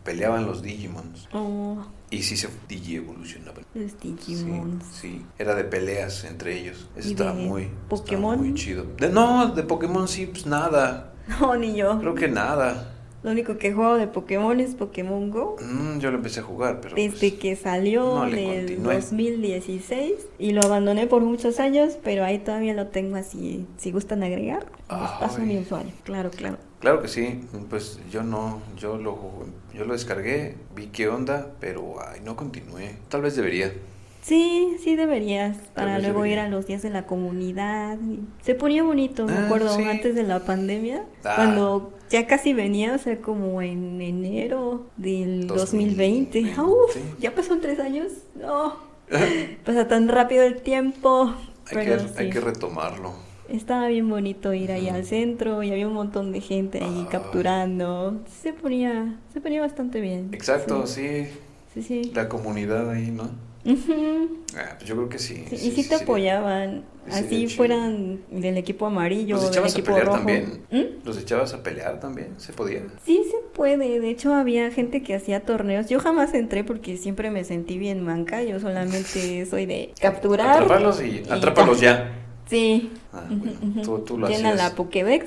peleaban 0.03 0.47
los 0.47 0.63
Digimons. 0.63 1.29
Oh, 1.33 1.77
Y 2.11 2.21
sí 2.23 2.37
se 2.37 2.47
digi 2.67 2.95
evolucionaban. 2.97 3.63
los 3.73 3.99
Digimon. 3.99 4.79
Sí, 4.81 4.99
sí, 5.01 5.25
era 5.39 5.55
de 5.55 5.63
peleas 5.63 6.23
entre 6.23 6.59
ellos. 6.59 6.87
Eso 6.95 7.09
¿Y 7.09 7.11
estaba 7.11 7.33
muy, 7.33 7.63
estaba 7.63 7.87
Pokémon? 7.89 8.37
muy 8.39 8.53
chido. 8.53 8.85
De- 8.97 9.09
no, 9.09 9.47
de 9.47 9.63
Pokémon 9.63 10.07
sí, 10.07 10.27
pues 10.27 10.45
nada. 10.45 11.11
No, 11.41 11.55
ni 11.55 11.75
yo. 11.75 11.99
Creo 11.99 12.13
que 12.15 12.27
nada. 12.27 12.94
Lo 13.25 13.31
único 13.31 13.57
que 13.57 13.73
juego 13.73 13.95
de 13.95 14.05
Pokémon 14.05 14.59
es 14.59 14.75
Pokémon 14.75 15.31
Go. 15.31 15.55
Mm, 15.59 15.97
yo 15.97 16.11
lo 16.11 16.17
empecé 16.17 16.41
a 16.41 16.43
jugar, 16.43 16.79
pero. 16.79 16.95
Desde 16.95 17.31
pues, 17.31 17.33
que 17.33 17.55
salió 17.55 18.03
no 18.03 18.27
en 18.27 18.37
el 18.37 18.65
continué. 18.67 18.95
2016 18.97 20.13
y 20.37 20.51
lo 20.51 20.61
abandoné 20.61 21.07
por 21.07 21.23
muchos 21.23 21.59
años, 21.59 21.97
pero 22.03 22.23
ahí 22.23 22.37
todavía 22.37 22.75
lo 22.75 22.85
tengo 22.85 23.15
así. 23.15 23.65
Si 23.77 23.91
gustan 23.91 24.21
agregar, 24.21 24.67
les 24.91 25.09
paso 25.19 25.37
Ay. 25.39 25.47
mi 25.47 25.57
usuario. 25.57 25.91
Claro, 26.03 26.29
claro. 26.29 26.57
Claro 26.81 27.01
que 27.01 27.07
sí, 27.07 27.41
pues 27.67 27.99
yo 28.11 28.21
no, 28.21 28.61
yo 28.77 28.97
lo, 28.97 29.17
yo 29.73 29.85
lo 29.85 29.93
descargué, 29.93 30.53
vi 30.75 30.85
qué 30.89 31.07
onda, 31.07 31.51
pero 31.59 31.95
ay, 32.07 32.21
no 32.23 32.35
continué. 32.35 32.97
Tal 33.09 33.23
vez 33.23 33.35
debería. 33.35 33.73
Sí, 34.25 34.77
sí 34.83 34.95
deberías, 34.95 35.55
para 35.75 35.99
luego 35.99 36.25
ir 36.25 36.39
a 36.39 36.49
los 36.49 36.65
días 36.65 36.81
de 36.81 36.89
la 36.89 37.05
comunidad. 37.05 37.99
Se 38.41 38.55
ponía 38.55 38.81
bonito, 38.81 39.27
me 39.27 39.33
Ah, 39.33 39.45
acuerdo, 39.45 39.69
sí. 39.75 39.83
antes 39.83 40.15
de 40.15 40.23
la 40.23 40.39
pandemia, 40.39 41.03
Ah. 41.23 41.33
cuando 41.35 41.93
ya 42.09 42.25
casi 42.25 42.51
venía, 42.53 42.95
o 42.95 42.97
sea, 42.97 43.21
como 43.21 43.61
en 43.61 44.01
enero 44.01 44.87
del 44.97 45.45
2020. 45.45 46.41
2020, 46.41 46.53
Ah, 46.57 46.63
uf, 46.63 46.91
sí. 46.93 47.01
ya 47.19 47.35
pasaron 47.35 47.61
tres 47.61 47.79
años. 47.79 48.07
No, 48.33 48.73
pasa 49.63 49.87
tan 49.87 50.07
rápido 50.07 50.41
el 50.41 50.59
tiempo. 50.63 51.31
Hay 51.71 51.85
que, 51.85 51.97
hay 52.17 52.29
que 52.31 52.39
retomarlo. 52.39 53.13
Estaba 53.47 53.89
bien 53.89 54.09
bonito 54.09 54.55
ir 54.55 54.71
ahí 54.71 54.89
al 54.89 55.05
centro 55.05 55.61
y 55.61 55.69
había 55.69 55.87
un 55.87 55.93
montón 55.93 56.31
de 56.31 56.41
gente 56.41 56.79
ahí 56.83 57.03
Ah. 57.05 57.09
capturando. 57.11 58.21
Se 58.41 58.53
ponía, 58.53 59.19
se 59.31 59.39
ponía 59.39 59.61
bastante 59.61 60.01
bien. 60.01 60.29
Exacto, 60.33 60.87
sí. 60.87 61.25
Sí, 61.75 61.83
sí. 61.83 62.03
sí. 62.05 62.11
La 62.15 62.27
comunidad 62.27 62.89
ahí, 62.89 63.11
¿no? 63.11 63.29
Ujú. 63.65 64.43
Ah, 64.55 64.75
pues 64.77 64.87
yo 64.87 64.95
creo 64.95 65.09
que 65.09 65.19
sí. 65.19 65.43
Sí, 65.49 65.57
sí, 65.57 65.67
y 65.67 65.71
sí 65.71 65.89
te 65.89 65.95
apoyaban, 65.95 66.83
así 67.09 67.47
fueran 67.47 68.19
del 68.29 68.57
equipo 68.57 68.85
amarillo, 68.85 69.35
¿Los 69.35 69.43
del 69.45 69.51
echabas 69.53 69.71
a 69.75 69.77
equipo 69.79 69.87
pelear 69.87 70.05
rojo. 70.05 70.17
también? 70.17 70.61
¿Mm? 70.71 71.05
¿Los 71.05 71.17
echabas 71.17 71.53
a 71.53 71.63
pelear 71.63 71.99
también? 71.99 72.35
¿Se 72.37 72.53
podía? 72.53 72.83
Sí 73.05 73.23
se 73.29 73.37
puede, 73.55 73.99
de 73.99 74.09
hecho 74.09 74.33
había 74.33 74.69
gente 74.71 75.01
que 75.01 75.15
hacía 75.15 75.41
torneos. 75.41 75.89
Yo 75.89 75.99
jamás 75.99 76.33
entré 76.33 76.63
porque 76.63 76.97
siempre 76.97 77.31
me 77.31 77.43
sentí 77.43 77.77
bien 77.77 78.03
manca, 78.03 78.43
yo 78.43 78.59
solamente 78.59 79.45
soy 79.49 79.65
de 79.65 79.93
capturar. 79.99 80.61
Atrápalos 80.61 81.01
y 81.01 81.23
atrápalos 81.29 81.81
ya. 81.81 82.11
Sí. 82.47 82.91
Ah, 83.11 83.23
bueno, 83.27 83.57
ujú. 83.61 83.81
tú, 83.81 83.99
tú 84.05 84.17
lo 84.19 84.27
Llena 84.27 84.49
hacías. 84.51 84.69
la 84.69 84.75
Pokédex 84.75 85.25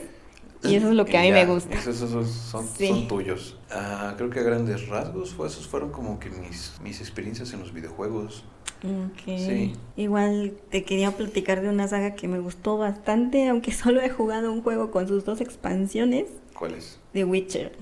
y 0.65 0.75
eso 0.75 0.89
es 0.89 0.95
lo 0.95 1.05
que 1.05 1.17
a 1.19 1.23
mí 1.23 1.29
ya, 1.29 1.35
me 1.35 1.47
gusta. 1.47 1.75
Esos, 1.75 2.01
esos 2.03 2.29
son, 2.29 2.67
Sí. 2.77 2.89
son 2.89 3.07
tuyos. 3.09 3.57
Ah, 3.71 4.15
creo 4.17 4.31
que 4.31 4.41
a 4.41 4.43
grandes 4.43 4.89
rasgos, 4.89 5.35
fue, 5.35 5.47
esos 5.47 5.67
fueron 5.67 5.91
como 5.91 6.19
que 6.19 6.31
mis, 6.31 6.73
mis 6.83 7.01
experiencias 7.01 7.53
en 7.53 7.61
los 7.61 7.73
videojuegos. 7.73 8.45
Ok. 8.85 9.23
Sí. 9.27 9.73
Igual 9.97 10.53
te 10.71 10.85
quería 10.85 11.11
platicar 11.13 11.61
de 11.63 11.69
una 11.69 11.89
saga 11.89 12.15
que 12.15 12.29
me 12.29 12.39
gustó 12.39 12.79
bastante, 12.79 13.49
aunque 13.49 13.73
solo 13.73 14.01
he 14.01 14.11
jugado 14.11 14.53
un 14.53 14.63
juego 14.63 14.91
con 14.91 15.07
sus 15.09 15.25
dos 15.25 15.41
expansiones, 15.41 16.27
¿Cuáles? 16.55 16.99
The 17.13 17.25
Witcher, 17.25 17.73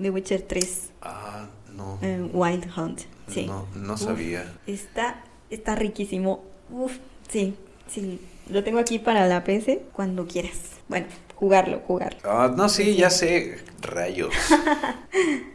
The 0.00 0.10
Witcher 0.10 0.42
3, 0.42 0.90
Ah, 1.02 1.46
no. 1.74 1.98
eh, 2.02 2.28
Wild 2.32 2.66
Hunt. 2.76 3.00
Sí. 3.28 3.46
No, 3.46 3.66
no 3.74 3.94
Uf, 3.94 4.00
sabía. 4.00 4.52
Está, 4.66 5.24
está 5.50 5.74
riquísimo. 5.74 6.42
Uf, 6.70 6.92
sí, 7.28 7.54
sí. 7.88 8.20
Lo 8.48 8.62
tengo 8.62 8.78
aquí 8.78 8.98
para 8.98 9.26
la 9.26 9.42
PC 9.42 9.82
cuando 9.92 10.26
quieras. 10.26 10.58
Bueno, 10.88 11.06
jugarlo, 11.36 11.80
jugarlo. 11.86 12.18
Ah, 12.24 12.52
no, 12.56 12.68
sí, 12.68 12.96
ya 12.96 13.10
sé. 13.10 13.58
Rayos. 13.82 14.34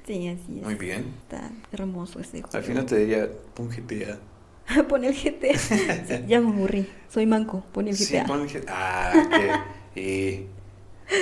Sí, 0.07 0.27
así 0.27 0.57
es. 0.59 0.63
Muy 0.65 0.75
bien. 0.75 1.05
Está 1.23 1.51
hermoso 1.71 2.19
ese 2.19 2.41
juego. 2.41 2.57
Al 2.57 2.63
final 2.63 2.85
te 2.85 2.97
diría, 2.97 3.29
pon 3.53 3.69
GTA. 3.69 4.17
Pon 4.89 5.03
el 5.05 5.13
GTA. 5.13 5.57
Sí, 5.57 5.79
ya 6.27 6.41
me 6.41 6.49
aburrí. 6.49 6.87
Soy 7.09 7.25
manco. 7.25 7.63
Pon 7.71 7.87
el 7.87 7.95
Sí, 7.95 8.13
GTA. 8.15 8.25
pon 8.25 8.47
GTA. 8.47 8.63
Ah, 8.67 9.29
que. 9.93 10.01
y- 10.01 10.47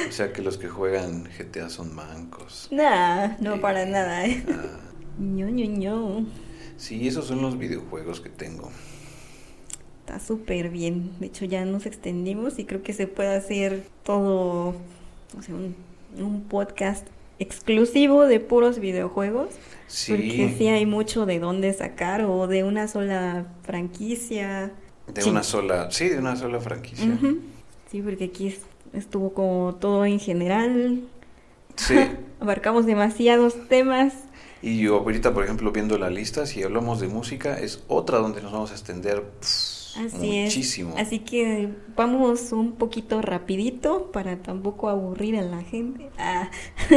o 0.07 0.11
sea 0.11 0.31
que 0.33 0.41
los 0.41 0.57
que 0.57 0.69
juegan 0.69 1.25
GTA 1.37 1.69
son 1.69 1.93
mancos. 1.93 2.67
Nah, 2.71 3.35
no 3.39 3.55
Sí. 3.55 3.59
para 3.59 3.85
nada, 3.85 4.25
¿eh? 4.25 4.43
Ah, 4.49 4.79
ño, 5.19 5.49
ño, 5.49 5.65
ño. 5.65 6.25
sí, 6.77 7.07
esos 7.07 7.25
son 7.27 7.41
los 7.41 7.57
videojuegos 7.57 8.21
que 8.21 8.29
tengo. 8.29 8.71
Está 10.09 10.19
súper 10.25 10.69
bien. 10.69 11.11
De 11.19 11.27
hecho, 11.27 11.45
ya 11.45 11.63
nos 11.65 11.85
extendimos 11.85 12.57
y 12.57 12.65
creo 12.65 12.81
que 12.81 12.93
se 12.93 13.05
puede 13.05 13.35
hacer 13.35 13.83
todo, 14.03 14.69
o 15.37 15.41
sea, 15.43 15.53
un, 15.53 15.75
un 16.17 16.41
podcast 16.45 17.05
exclusivo 17.37 18.25
de 18.25 18.39
puros 18.39 18.79
videojuegos. 18.79 19.49
Sí. 19.85 20.13
Porque 20.13 20.55
sí 20.57 20.67
hay 20.67 20.87
mucho 20.87 21.27
de 21.27 21.37
dónde 21.37 21.71
sacar 21.73 22.23
o 22.25 22.47
de 22.47 22.63
una 22.63 22.87
sola 22.87 23.45
franquicia. 23.61 24.71
De 25.13 25.21
Sí. 25.21 25.29
una 25.29 25.43
sola, 25.43 25.91
sí, 25.91 26.09
de 26.09 26.17
una 26.17 26.35
sola 26.35 26.59
franquicia. 26.59 27.15
Sí, 27.91 28.01
porque 28.01 28.23
aquí 28.25 28.47
es- 28.47 28.61
estuvo 28.93 29.33
como 29.35 29.75
todo 29.79 30.05
en 30.05 30.19
general. 30.19 31.01
Sí. 31.75 31.93
Abarcamos 32.39 32.87
demasiados 32.87 33.67
temas. 33.67 34.13
Y 34.63 34.79
yo 34.79 34.97
ahorita, 34.97 35.35
por 35.35 35.43
ejemplo, 35.43 35.71
viendo 35.71 35.99
la 35.99 36.09
lista, 36.09 36.47
si 36.47 36.63
hablamos 36.63 36.99
de 36.99 37.07
música, 37.09 37.59
es 37.59 37.83
otra 37.87 38.17
donde 38.17 38.41
nos 38.41 38.51
vamos 38.51 38.71
a 38.71 38.73
extender 38.73 39.21
pff, 39.39 39.78
Así 39.97 40.43
muchísimo. 40.43 40.93
es. 40.97 41.07
Así 41.07 41.19
que 41.19 41.69
vamos 41.95 42.51
un 42.51 42.73
poquito 42.73 43.21
rapidito 43.21 44.11
para 44.11 44.37
tampoco 44.37 44.89
aburrir 44.89 45.37
a 45.37 45.41
la 45.41 45.61
gente. 45.63 46.09
Ah, 46.17 46.49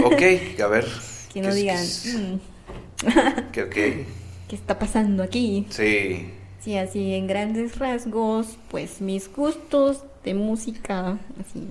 Ok, 0.04 0.60
a 0.62 0.66
ver. 0.68 0.86
que 1.32 1.40
no 1.40 1.48
¿qué 1.48 1.48
es- 1.50 1.54
digan, 1.56 1.78
es? 1.78 2.14
"Mm, 2.18 3.50
Que. 3.52 3.68
¿qué 4.48 4.56
está 4.56 4.78
pasando 4.78 5.22
aquí? 5.22 5.66
Sí. 5.70 6.26
Sí, 6.60 6.76
así 6.76 7.14
en 7.14 7.26
grandes 7.26 7.78
rasgos, 7.78 8.56
pues 8.70 9.00
mis 9.00 9.32
gustos 9.34 10.04
de 10.24 10.34
música, 10.34 11.18
así, 11.40 11.66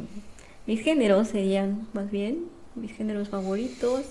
mis 0.68 0.82
géneros 0.82 1.30
serían 1.30 1.88
más 1.94 2.12
bien, 2.12 2.46
mis 2.76 2.92
géneros 2.92 3.30
favoritos 3.30 4.02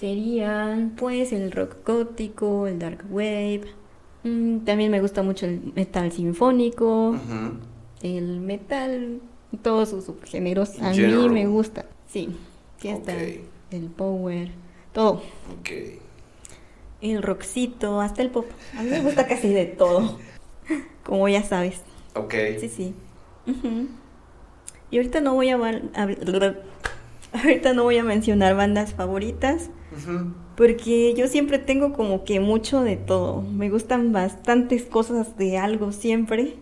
serían 0.00 0.94
pues 0.96 1.32
el 1.32 1.52
rock 1.52 1.76
gótico, 1.86 2.66
el 2.66 2.78
dark 2.78 3.04
wave, 3.10 3.62
mm, 4.24 4.58
también 4.64 4.90
me 4.90 5.00
gusta 5.00 5.22
mucho 5.22 5.46
el 5.46 5.72
metal 5.74 6.12
sinfónico, 6.12 7.16
el 8.02 8.40
metal, 8.40 9.20
todos 9.62 9.90
sus 9.90 10.04
subgéneros 10.04 10.78
a 10.80 10.90
mí 10.90 10.96
general. 10.96 11.30
me 11.30 11.46
gusta, 11.46 11.86
sí, 12.08 12.36
sí 12.78 12.88
está 12.88 13.12
Ok. 13.12 13.40
el 13.70 13.84
power, 13.86 14.50
todo, 14.92 15.22
el 17.00 17.22
rockcito, 17.22 18.00
hasta 18.00 18.22
el 18.22 18.30
pop, 18.30 18.46
a 18.76 18.82
mí 18.82 18.90
me 18.90 19.00
gusta 19.00 19.26
casi 19.26 19.48
de 19.52 19.66
todo, 19.66 20.18
como 21.04 21.28
ya 21.28 21.42
sabes. 21.42 21.82
Ok. 22.14 22.34
Sí, 22.60 22.68
sí. 22.68 22.94
Y 24.90 24.96
ahorita 24.98 25.20
no 25.20 25.34
voy 25.34 25.48
a 25.48 25.56
ahorita 27.32 27.72
no 27.72 27.84
voy 27.84 27.96
a 27.98 28.04
mencionar 28.04 28.54
bandas 28.54 28.92
favoritas. 28.94 29.70
Porque 30.66 31.12
yo 31.14 31.26
siempre 31.26 31.58
tengo 31.58 31.92
como 31.92 32.22
que 32.24 32.38
mucho 32.38 32.82
de 32.82 32.96
todo. 32.96 33.42
Me 33.42 33.68
gustan 33.68 34.12
bastantes 34.12 34.84
cosas 34.84 35.36
de 35.36 35.58
algo 35.58 35.90
siempre. 35.90 36.54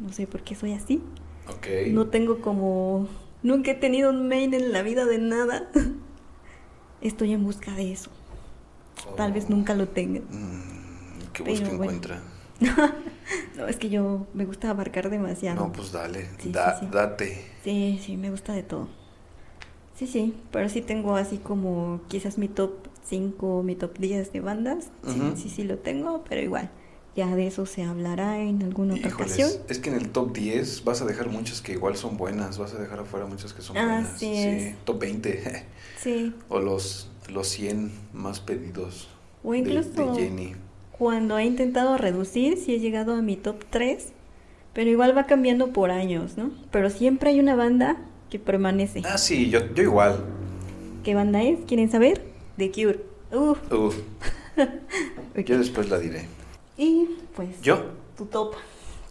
No 0.00 0.12
sé 0.12 0.26
por 0.26 0.42
qué 0.42 0.56
soy 0.56 0.72
así. 0.72 1.00
Ok. 1.48 1.66
No 1.92 2.08
tengo 2.08 2.40
como 2.40 3.06
nunca 3.44 3.70
he 3.70 3.74
tenido 3.74 4.10
un 4.10 4.26
main 4.26 4.52
en 4.52 4.72
la 4.72 4.82
vida 4.82 5.04
de 5.04 5.18
nada. 5.18 5.70
Estoy 7.02 7.32
en 7.32 7.44
busca 7.44 7.72
de 7.76 7.92
eso. 7.92 8.10
Tal 9.16 9.32
vez 9.32 9.44
Oh. 9.48 9.50
nunca 9.52 9.74
lo 9.74 9.86
tenga. 9.86 10.20
Mm, 10.28 11.32
¿Qué 11.32 11.42
busca 11.44 11.68
bueno. 11.68 11.82
encuentra? 11.84 12.20
No, 13.56 13.66
es 13.68 13.76
que 13.76 13.90
yo 13.90 14.26
me 14.34 14.44
gusta 14.44 14.70
abarcar 14.70 15.08
demasiado. 15.08 15.66
No, 15.66 15.72
pues 15.72 15.92
dale. 15.92 16.26
Sí, 16.38 16.50
da- 16.50 16.78
sí, 16.80 16.86
sí. 16.86 16.92
Date. 16.92 17.44
Sí, 17.62 18.00
sí, 18.04 18.16
me 18.16 18.30
gusta 18.30 18.54
de 18.54 18.62
todo. 18.64 18.88
Sí, 19.94 20.06
sí, 20.08 20.34
pero 20.50 20.68
sí 20.68 20.80
tengo 20.80 21.14
así 21.14 21.36
como 21.38 22.00
quizás 22.08 22.38
mi 22.38 22.48
top 22.48 22.72
5, 23.04 23.62
mi 23.62 23.74
top 23.74 23.98
10 23.98 24.32
de 24.32 24.40
bandas. 24.40 24.90
Sí, 25.06 25.20
sí, 25.36 25.48
sí 25.50 25.64
lo 25.64 25.78
tengo, 25.78 26.22
pero 26.28 26.40
igual, 26.40 26.70
ya 27.16 27.34
de 27.34 27.46
eso 27.46 27.66
se 27.66 27.82
hablará 27.82 28.38
en 28.40 28.62
alguna 28.62 28.94
otra 28.94 29.08
Híjoles, 29.08 29.32
ocasión. 29.32 29.50
es 29.68 29.78
que 29.78 29.90
en 29.90 29.96
el 29.96 30.10
top 30.10 30.32
10 30.32 30.84
vas 30.84 31.02
a 31.02 31.06
dejar 31.06 31.28
muchas 31.28 31.60
que 31.60 31.72
igual 31.72 31.96
son 31.96 32.16
buenas, 32.16 32.58
vas 32.58 32.74
a 32.74 32.78
dejar 32.78 33.00
afuera 33.00 33.26
muchas 33.26 33.52
que 33.52 33.62
son 33.62 33.74
buenas. 33.74 34.14
Así 34.14 34.32
es. 34.32 34.74
top 34.84 35.00
20 35.00 35.64
Sí, 35.98 36.34
o 36.48 36.60
los, 36.60 37.10
los 37.32 37.48
100 37.48 37.90
más 38.12 38.40
pedidos 38.40 39.08
o 39.42 39.52
de- 39.52 39.58
incluso 39.58 39.90
de, 40.12 40.14
Jenny. 40.22 40.54
cuando 40.96 41.36
he 41.38 41.44
intentado 41.44 41.96
reducir, 41.98 42.56
sí 42.58 42.74
he 42.74 42.78
llegado 42.78 43.14
a 43.14 43.22
mi 43.22 43.36
top 43.36 43.64
3, 43.70 44.12
pero 44.72 44.88
igual 44.90 45.16
va 45.16 45.26
cambiando 45.26 45.72
por 45.72 45.90
años, 45.90 46.36
¿no? 46.38 46.52
Pero 46.70 46.90
siempre 46.90 47.30
hay 47.30 47.40
una 47.40 47.54
banda 47.56 47.96
que 48.30 48.38
permanece. 48.38 49.02
Ah, 49.04 49.18
sí, 49.18 49.50
yo, 49.50 49.74
yo 49.74 49.82
igual. 49.82 50.24
¿Qué 51.02 51.14
banda 51.14 51.42
es? 51.42 51.58
¿Quieren 51.66 51.90
saber? 51.90 52.29
The 52.56 52.70
Cure. 52.70 53.00
Uf, 53.32 53.58
Uf, 53.72 53.96
ok. 55.36 55.44
yo 55.44 55.58
después 55.58 55.88
la 55.88 55.98
diré. 55.98 56.26
Y 56.76 57.06
pues 57.34 57.60
¿Yo? 57.62 57.82
tu 58.16 58.26
top. 58.26 58.54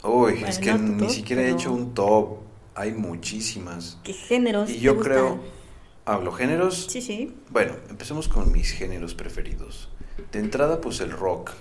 Uy, 0.04 0.32
Bueno, 0.34 0.48
es 0.48 0.60
que 0.60 0.74
no 0.74 0.78
ni 0.80 1.08
top, 1.08 1.10
siquiera 1.10 1.42
he 1.44 1.52
hecho 1.52 1.72
un 1.72 1.94
top. 1.94 2.40
Hay 2.76 2.94
muchísimas. 2.94 3.98
¿Qué 4.04 4.14
géneros 4.14 4.70
Y 4.70 4.74
te 4.76 4.80
yo 4.80 4.96
gustan? 4.96 5.12
creo, 5.14 5.40
hablo 6.06 6.32
géneros. 6.32 6.88
Sí, 6.90 7.02
sí. 7.02 7.36
Bueno, 7.50 7.76
empecemos 7.90 8.28
con 8.28 8.52
mis 8.52 8.72
géneros 8.72 9.14
preferidos. 9.16 9.90
De 10.32 10.40
entrada, 10.40 10.80
pues 10.82 11.00
el 11.02 11.12
rock. 11.12 11.52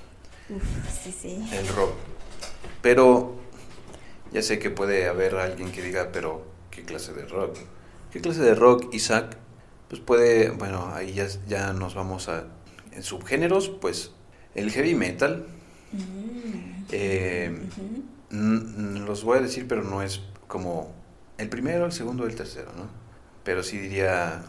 Uf, 0.50 0.62
sí, 1.04 1.12
sí. 1.12 1.48
El 1.52 1.66
rock. 1.68 1.90
Pero 2.82 3.34
ya 4.32 4.42
sé 4.42 4.58
que 4.58 4.70
puede 4.70 5.08
haber 5.08 5.34
alguien 5.36 5.72
que 5.72 5.82
diga, 5.82 6.10
pero 6.12 6.44
¿qué 6.70 6.82
clase 6.84 7.12
de 7.12 7.24
rock? 7.26 7.56
¿Qué 8.12 8.20
clase 8.20 8.40
de 8.40 8.54
rock, 8.54 8.92
Isaac? 8.94 9.36
Pues 9.88 10.00
puede, 10.00 10.50
bueno, 10.50 10.90
ahí 10.94 11.14
ya, 11.14 11.26
ya 11.46 11.72
nos 11.72 11.94
vamos 11.94 12.28
a... 12.28 12.44
En 12.92 13.02
subgéneros, 13.02 13.68
pues 13.68 14.12
el 14.54 14.70
heavy 14.70 14.94
metal. 14.94 15.46
Mm, 15.92 16.84
eh, 16.90 17.58
los 18.30 19.24
voy 19.24 19.38
a 19.38 19.40
decir, 19.40 19.66
pero 19.68 19.82
no 19.82 20.02
es 20.02 20.20
como 20.46 20.92
el 21.38 21.48
primero, 21.48 21.86
el 21.86 21.92
segundo, 21.92 22.26
el 22.26 22.34
tercero, 22.34 22.72
¿no? 22.76 22.88
Pero 23.44 23.62
sí 23.62 23.78
diría, 23.78 24.42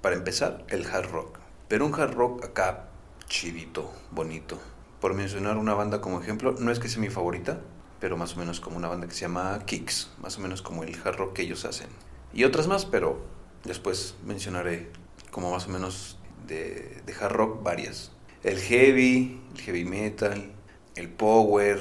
para 0.00 0.16
empezar, 0.16 0.64
el 0.68 0.86
hard 0.86 1.10
rock. 1.10 1.38
Pero 1.68 1.86
un 1.86 1.94
hard 1.94 2.14
rock 2.14 2.44
acá 2.44 2.88
chidito, 3.28 3.92
bonito. 4.10 4.58
por 5.00 5.14
mencionar 5.14 5.56
una 5.56 5.72
banda 5.72 6.00
como 6.00 6.20
ejemplo, 6.20 6.54
no 6.58 6.70
es 6.70 6.78
que 6.78 6.88
sea 6.88 7.00
mi 7.00 7.08
favorita, 7.08 7.60
pero 8.00 8.16
más 8.16 8.36
o 8.36 8.38
menos 8.38 8.60
como 8.60 8.76
una 8.76 8.88
banda 8.88 9.06
que 9.06 9.14
se 9.14 9.20
llama 9.20 9.58
Kicks, 9.64 10.10
más 10.20 10.36
o 10.36 10.40
menos 10.40 10.62
como 10.62 10.82
el 10.82 10.94
hard 11.02 11.16
rock 11.16 11.34
que 11.34 11.42
ellos 11.42 11.64
hacen. 11.64 11.88
Y 12.34 12.44
otras 12.44 12.66
más, 12.66 12.84
pero 12.84 13.20
después 13.64 14.14
mencionaré 14.24 14.90
como 15.30 15.50
más 15.50 15.66
o 15.66 15.70
menos 15.70 16.18
de, 16.46 17.02
hard 17.20 17.32
rock 17.32 17.62
varias. 17.62 18.12
El 18.42 18.58
heavy, 18.58 19.40
el 19.54 19.60
heavy 19.60 19.84
metal, 19.84 20.52
el 20.96 21.08
power, 21.08 21.78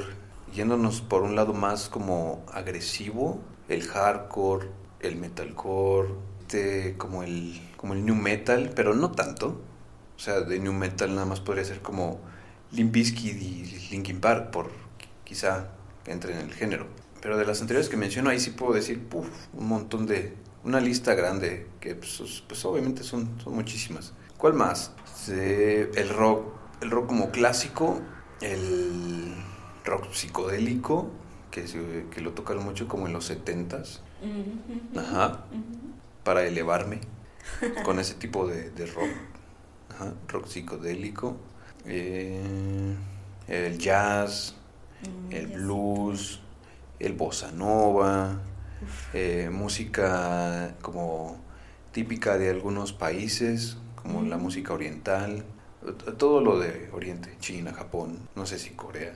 yéndonos 0.54 1.02
por 1.02 1.24
un 1.24 1.36
lado 1.36 1.54
más 1.54 1.90
como 1.90 2.44
agresivo, 2.52 3.40
el 3.68 3.84
hardcore, 3.88 4.68
el 5.00 5.16
metalcore, 5.16 6.10
este, 6.50 6.96
como 6.98 7.22
el 7.22 7.62
como 7.78 7.94
el 7.94 8.04
new 8.04 8.16
metal, 8.16 8.72
pero 8.76 8.96
no 8.96 9.12
tanto. 9.12 9.62
O 10.18 10.20
sea, 10.20 10.42
de 10.42 10.60
new 10.60 10.74
metal 10.74 11.14
nada 11.14 11.26
más 11.26 11.40
podría 11.40 11.64
ser 11.64 11.82
como 11.82 12.20
Limp 12.72 12.92
Bizkit 12.92 13.40
y 13.40 13.88
Linkin 13.92 14.20
Park, 14.20 14.50
por 14.50 14.72
quizá 15.24 15.70
entre 16.08 16.34
en 16.34 16.40
el 16.40 16.54
género. 16.54 16.88
Pero 17.22 17.38
de 17.38 17.46
las 17.46 17.62
anteriores 17.62 17.88
que 17.88 17.98
menciono, 17.98 18.32
ahí 18.32 18.40
sí 18.40 18.50
puedo 18.50 18.74
decir, 18.74 19.08
un 19.54 19.68
montón 19.68 20.08
de, 20.08 20.34
una 20.70 20.80
lista 20.80 21.16
grande, 21.16 21.68
que 21.80 21.96
pues, 21.96 22.44
pues 22.48 22.64
obviamente 22.64 23.04
son, 23.04 23.40
son 23.44 23.56
muchísimas. 23.56 24.14
¿Cuál 24.38 24.54
más? 24.54 24.92
el 25.28 26.10
rock, 26.10 26.46
el 26.82 26.92
rock 26.92 27.08
como 27.08 27.32
clásico, 27.32 28.00
el 28.42 29.34
rock 29.84 30.12
psicodélico, 30.14 31.10
que, 31.50 31.66
que 32.12 32.22
lo 32.22 32.34
tocaron 32.34 32.64
mucho 32.64 32.88
como 32.88 33.08
en 33.08 33.14
los 33.14 33.32
70s. 33.32 34.00
Ajá. 34.96 35.46
Para 36.24 36.46
elevarme 36.46 37.02
con 37.84 38.00
ese 38.00 38.14
tipo 38.14 38.48
de, 38.48 38.70
de 38.70 38.86
rock. 38.86 39.10
Ajá. 39.90 40.14
Rock 40.28 40.48
psicodélico. 40.48 41.38
Eh, 41.86 42.96
el 43.48 43.78
jazz, 43.80 44.56
mm, 45.02 45.34
el 45.34 45.48
blues, 45.48 46.42
el 47.00 47.14
bossa 47.14 47.52
nova, 47.52 48.40
eh, 49.14 49.50
música 49.52 50.76
como 50.82 51.38
típica 51.92 52.38
de 52.38 52.50
algunos 52.50 52.94
países, 52.94 53.78
como 53.96 54.22
la 54.24 54.38
música 54.38 54.74
oriental, 54.74 55.44
todo 56.18 56.42
lo 56.42 56.60
de 56.60 56.90
Oriente, 56.94 57.36
China, 57.40 57.74
Japón, 57.74 58.20
no 58.36 58.46
sé 58.46 58.60
si 58.60 58.72
Corea, 58.72 59.14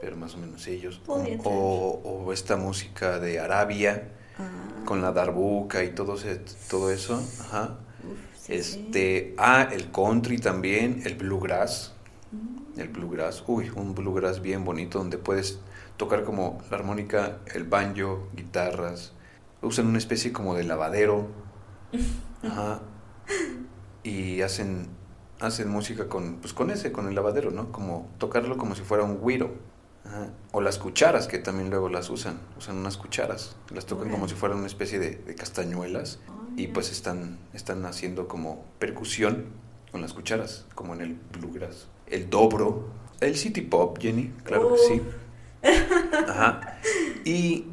pero 0.00 0.16
más 0.16 0.34
o 0.34 0.38
menos 0.38 0.66
ellos. 0.66 1.00
O, 1.44 2.32
esta 2.32 2.56
música 2.56 3.18
de 3.18 3.38
Arabia, 3.38 4.08
ah. 4.38 4.84
con 4.84 5.02
la 5.02 5.12
darbuca 5.12 5.84
y 5.84 5.90
todo, 5.90 6.16
todo 6.70 6.90
eso. 6.90 7.22
Ajá. 7.40 7.78
este, 8.48 9.34
Ah, 9.38 9.68
el 9.70 9.90
country 9.90 10.38
también, 10.38 11.02
el 11.04 11.14
bluegrass. 11.14 11.92
Mm. 12.32 12.80
El 12.80 12.88
bluegrass, 12.88 13.44
uy, 13.46 13.70
un 13.74 13.94
bluegrass 13.94 14.40
bien 14.42 14.64
bonito 14.64 14.98
donde 14.98 15.18
puedes 15.18 15.60
tocar 15.96 16.24
como 16.24 16.58
la 16.70 16.76
armónica, 16.76 17.38
el 17.54 17.64
banjo, 17.64 18.28
guitarras. 18.34 19.12
Usan 19.62 19.86
una 19.86 19.98
especie 19.98 20.32
como 20.32 20.54
de 20.54 20.64
lavadero. 20.64 21.28
Ajá. 22.42 22.80
Y 24.02 24.42
hacen 24.42 24.88
hacen 25.40 25.68
música 25.68 26.08
con, 26.08 26.36
pues 26.36 26.52
con 26.52 26.70
ese, 26.70 26.92
con 26.92 27.08
el 27.08 27.14
lavadero, 27.14 27.50
¿no? 27.50 27.72
Como 27.72 28.08
tocarlo 28.18 28.56
como 28.56 28.74
si 28.74 28.82
fuera 28.82 29.04
un 29.04 29.18
güiro. 29.18 29.76
O 30.52 30.60
las 30.60 30.78
cucharas, 30.78 31.26
que 31.26 31.40
también 31.40 31.68
luego 31.68 31.88
las 31.88 32.10
usan, 32.10 32.38
usan 32.56 32.76
unas 32.76 32.96
cucharas, 32.96 33.56
las 33.74 33.86
tocan 33.86 34.08
como 34.08 34.28
si 34.28 34.36
fueran 34.36 34.58
una 34.58 34.68
especie 34.68 35.00
de, 35.00 35.34
castañuelas 35.34 36.20
y 36.56 36.68
pues 36.68 36.92
están, 36.92 37.38
están 37.52 37.84
haciendo 37.84 38.28
como 38.28 38.64
percusión 38.78 39.46
con 39.90 40.00
las 40.00 40.12
cucharas, 40.12 40.64
como 40.76 40.94
en 40.94 41.00
el 41.00 41.18
bluegrass. 41.32 41.88
El 42.06 42.30
dobro, 42.30 42.86
el 43.18 43.34
city 43.34 43.62
pop, 43.62 43.98
Jenny, 44.00 44.32
claro 44.44 44.74
que 44.74 44.78
sí. 44.78 45.02
Ajá. 45.62 46.78
Y 47.24 47.66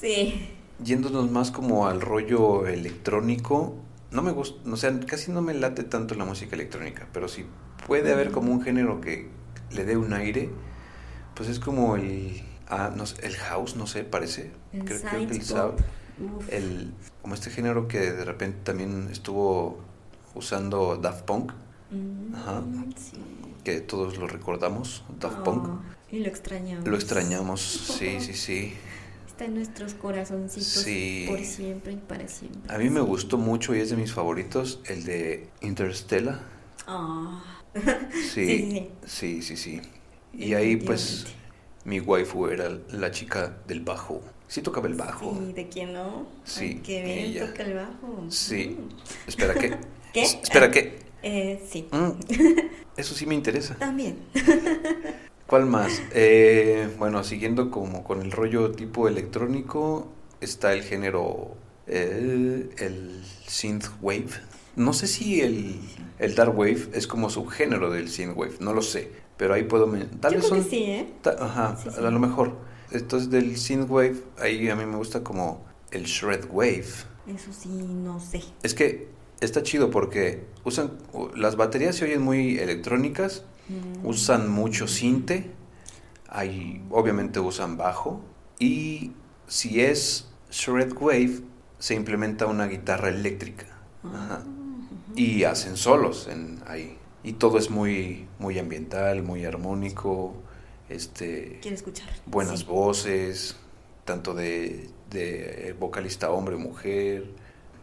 sí. 0.00 0.48
yéndonos 0.82 1.30
más 1.30 1.50
como 1.50 1.86
al 1.86 2.00
rollo 2.00 2.66
electrónico, 2.66 3.76
no 4.10 4.22
me 4.22 4.32
gusta, 4.32 4.58
o 4.70 4.76
sea, 4.76 4.98
casi 5.00 5.30
no 5.30 5.42
me 5.42 5.54
late 5.54 5.84
tanto 5.84 6.14
la 6.14 6.24
música 6.24 6.54
electrónica, 6.54 7.06
pero 7.12 7.28
si 7.28 7.46
puede 7.86 8.12
haber 8.12 8.30
como 8.30 8.52
un 8.52 8.62
género 8.62 9.00
que 9.00 9.28
le 9.72 9.84
dé 9.84 9.96
un 9.96 10.12
aire, 10.12 10.50
pues 11.34 11.48
es 11.48 11.60
como 11.60 11.96
el, 11.96 12.42
ah, 12.68 12.90
no 12.94 13.06
sé, 13.06 13.26
el 13.26 13.36
house, 13.36 13.76
no 13.76 13.86
sé, 13.86 14.04
parece. 14.04 14.52
El 14.72 14.84
creo, 14.84 15.00
que 15.02 15.16
el 15.16 15.74
el, 16.48 16.94
como 17.22 17.34
este 17.34 17.50
género 17.50 17.88
que 17.88 18.12
de 18.12 18.24
repente 18.24 18.58
también 18.64 19.08
estuvo 19.10 19.78
usando 20.34 20.96
Daft 20.96 21.24
Punk. 21.24 21.52
Mm, 21.90 22.34
Ajá. 22.34 22.62
Que 23.64 23.80
todos 23.80 24.16
lo 24.16 24.26
recordamos, 24.26 25.04
Daft 25.20 25.38
Punk. 25.40 25.68
Oh, 26.12 26.16
y 26.16 26.20
lo 26.20 26.28
extrañamos. 26.28 26.86
Lo 26.86 26.96
extrañamos, 26.96 27.60
sí, 27.60 28.20
sí, 28.20 28.32
sí 28.34 28.72
en 29.44 29.54
nuestros 29.54 29.94
corazoncitos 29.94 30.86
por 31.28 31.40
siempre 31.44 31.92
y 31.92 31.96
para 31.96 32.28
siempre. 32.28 32.74
A 32.74 32.78
mí 32.78 32.90
me 32.90 33.00
gustó 33.00 33.38
mucho 33.38 33.74
y 33.74 33.80
es 33.80 33.90
de 33.90 33.96
mis 33.96 34.12
favoritos 34.12 34.80
el 34.86 35.04
de 35.04 35.48
Interstellar. 35.60 36.40
Ah. 36.86 37.42
Sí, 38.32 38.88
sí, 39.04 39.42
sí, 39.42 39.56
sí, 39.56 39.82
Y 40.32 40.54
ahí 40.54 40.76
pues 40.76 41.26
mi 41.84 42.00
waifu 42.00 42.46
era 42.46 42.70
la 42.90 43.10
chica 43.10 43.58
del 43.66 43.80
bajo. 43.80 44.22
Sí 44.48 44.62
tocaba 44.62 44.86
el 44.86 44.94
bajo. 44.94 45.38
Sí, 45.38 45.52
¿de 45.52 45.68
quién 45.68 45.92
no? 45.92 46.26
Sí. 46.44 46.80
qué 46.82 47.02
bien 47.02 47.46
toca 47.46 47.64
el 47.64 47.74
bajo. 47.74 48.24
Sí. 48.30 48.78
Mm. 48.78 49.28
Espera, 49.28 49.54
¿qué? 49.54 49.76
¿Qué? 50.14 50.22
Espera, 50.22 50.70
¿qué? 50.70 50.98
Eh, 51.22 51.62
sí. 51.70 51.86
Mm. 51.92 52.12
Eso 52.96 53.14
sí 53.14 53.26
me 53.26 53.34
interesa. 53.34 53.74
También. 53.74 54.20
¿Cuál 55.46 55.66
más? 55.66 56.02
Eh, 56.12 56.88
bueno, 56.98 57.22
siguiendo 57.22 57.70
como 57.70 58.02
con 58.02 58.20
el 58.20 58.32
rollo 58.32 58.72
tipo 58.72 59.06
electrónico, 59.06 60.08
está 60.40 60.72
el 60.72 60.82
género, 60.82 61.54
el, 61.86 62.70
el 62.78 63.22
synth 63.46 63.86
wave. 64.02 64.30
No 64.74 64.92
sé 64.92 65.06
si 65.06 65.40
el, 65.40 65.80
el 66.18 66.34
dark 66.34 66.58
wave 66.58 66.88
es 66.92 67.06
como 67.06 67.30
subgénero 67.30 67.90
del 67.90 68.08
synth 68.08 68.36
wave, 68.36 68.54
no 68.58 68.74
lo 68.74 68.82
sé, 68.82 69.10
pero 69.36 69.54
ahí 69.54 69.62
puedo... 69.62 69.88
Tal 70.20 70.34
vez 70.34 70.46
son, 70.46 70.64
sí, 70.64 70.82
¿eh? 70.82 71.12
ajá, 71.38 71.78
a 71.96 72.10
lo 72.10 72.18
mejor. 72.18 72.52
Entonces 72.90 73.30
del 73.30 73.56
synth 73.56 73.88
wave, 73.88 74.16
ahí 74.40 74.68
a 74.68 74.76
mí 74.76 74.84
me 74.84 74.96
gusta 74.96 75.22
como 75.22 75.64
el 75.92 76.04
shred 76.04 76.44
wave. 76.50 76.86
Eso 77.26 77.52
sí, 77.52 77.68
no 77.68 78.20
sé. 78.20 78.42
Es 78.62 78.74
que 78.74 79.08
está 79.40 79.62
chido 79.62 79.90
porque 79.90 80.44
usan, 80.64 80.92
las 81.34 81.56
baterías 81.56 81.96
se 81.96 82.04
oyen 82.04 82.22
muy 82.22 82.58
electrónicas, 82.58 83.44
Mm. 83.68 84.06
Usan 84.06 84.48
mucho 84.50 84.86
cinte, 84.88 85.50
hay, 86.28 86.82
obviamente 86.90 87.40
usan 87.40 87.76
bajo 87.76 88.20
y 88.58 89.12
si 89.46 89.80
es 89.80 90.28
shred 90.50 90.92
wave 90.98 91.40
se 91.78 91.94
implementa 91.94 92.46
una 92.46 92.66
guitarra 92.66 93.08
eléctrica. 93.08 93.66
Ah, 94.04 94.40
y 95.16 95.44
hacen 95.44 95.76
solos 95.76 96.28
en 96.28 96.60
ahí. 96.66 96.98
Y 97.24 97.32
todo 97.34 97.58
es 97.58 97.70
muy 97.70 98.26
muy 98.38 98.58
ambiental, 98.58 99.22
muy 99.22 99.44
armónico, 99.44 100.34
este 100.88 101.58
Quiero 101.62 101.74
escuchar. 101.76 102.08
buenas 102.26 102.66
voces, 102.66 103.56
tanto 104.04 104.34
de, 104.34 104.90
de 105.10 105.74
vocalista 105.80 106.30
hombre 106.30 106.54
o 106.54 106.58
mujer, 106.58 107.24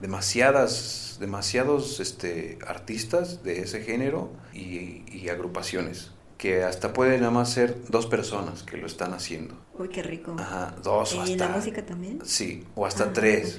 demasiadas, 0.04 1.16
demasiados 1.22 2.02
este, 2.02 2.60
artistas 2.68 3.42
de 3.42 3.62
ese 3.62 3.82
género 3.82 4.34
y, 4.54 5.30
agrupaciones 5.30 6.12
que 6.38 6.64
hasta 6.64 6.92
pueden 6.92 7.22
nada 7.22 7.32
más 7.32 7.50
ser 7.50 7.78
dos 7.88 8.06
personas 8.08 8.64
que 8.64 8.76
lo 8.76 8.86
están 8.86 9.14
haciendo. 9.14 9.56
Uy, 9.80 9.88
qué 9.88 10.04
rico. 10.04 10.36
Ajá, 10.38 10.76
dos 10.84 11.16
o 11.16 11.22
hasta... 11.22 11.32
¿Y 11.32 11.38
la 11.38 11.48
música 11.48 11.86
también? 11.86 12.20
Sí, 12.26 12.66
o 12.76 12.86
hasta 12.86 13.06
ah, 13.06 13.14
tres. 13.14 13.58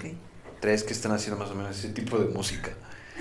Tres 0.61 0.85
que 0.85 0.93
están 0.93 1.13
haciendo 1.13 1.43
más 1.43 1.51
o 1.51 1.55
menos 1.55 1.79
ese 1.79 1.89
tipo 1.89 2.19
de 2.19 2.27
música. 2.27 2.75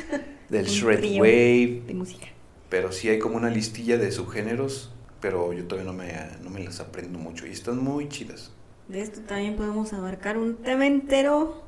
Del 0.50 0.66
shred 0.66 1.18
wave. 1.18 1.84
De 1.88 1.94
música. 1.94 2.28
Pero 2.70 2.92
sí 2.92 3.08
hay 3.08 3.20
como 3.20 3.38
una 3.38 3.50
listilla 3.50 3.98
de 3.98 4.12
subgéneros, 4.12 4.92
pero 5.22 5.54
yo 5.54 5.66
todavía 5.66 5.90
no 5.90 5.98
me, 5.98 6.12
no 6.44 6.50
me 6.50 6.62
las 6.62 6.82
aprendo 6.82 7.18
mucho 7.18 7.48
y 7.48 7.52
están 7.52 7.82
muy 7.82 8.10
chidas. 8.10 8.52
De 8.90 9.02
esto 9.02 9.22
también 9.22 9.56
podemos 9.56 9.94
abarcar 9.94 10.38
un 10.38 10.58
tema 10.58 10.86
entero 10.86 11.64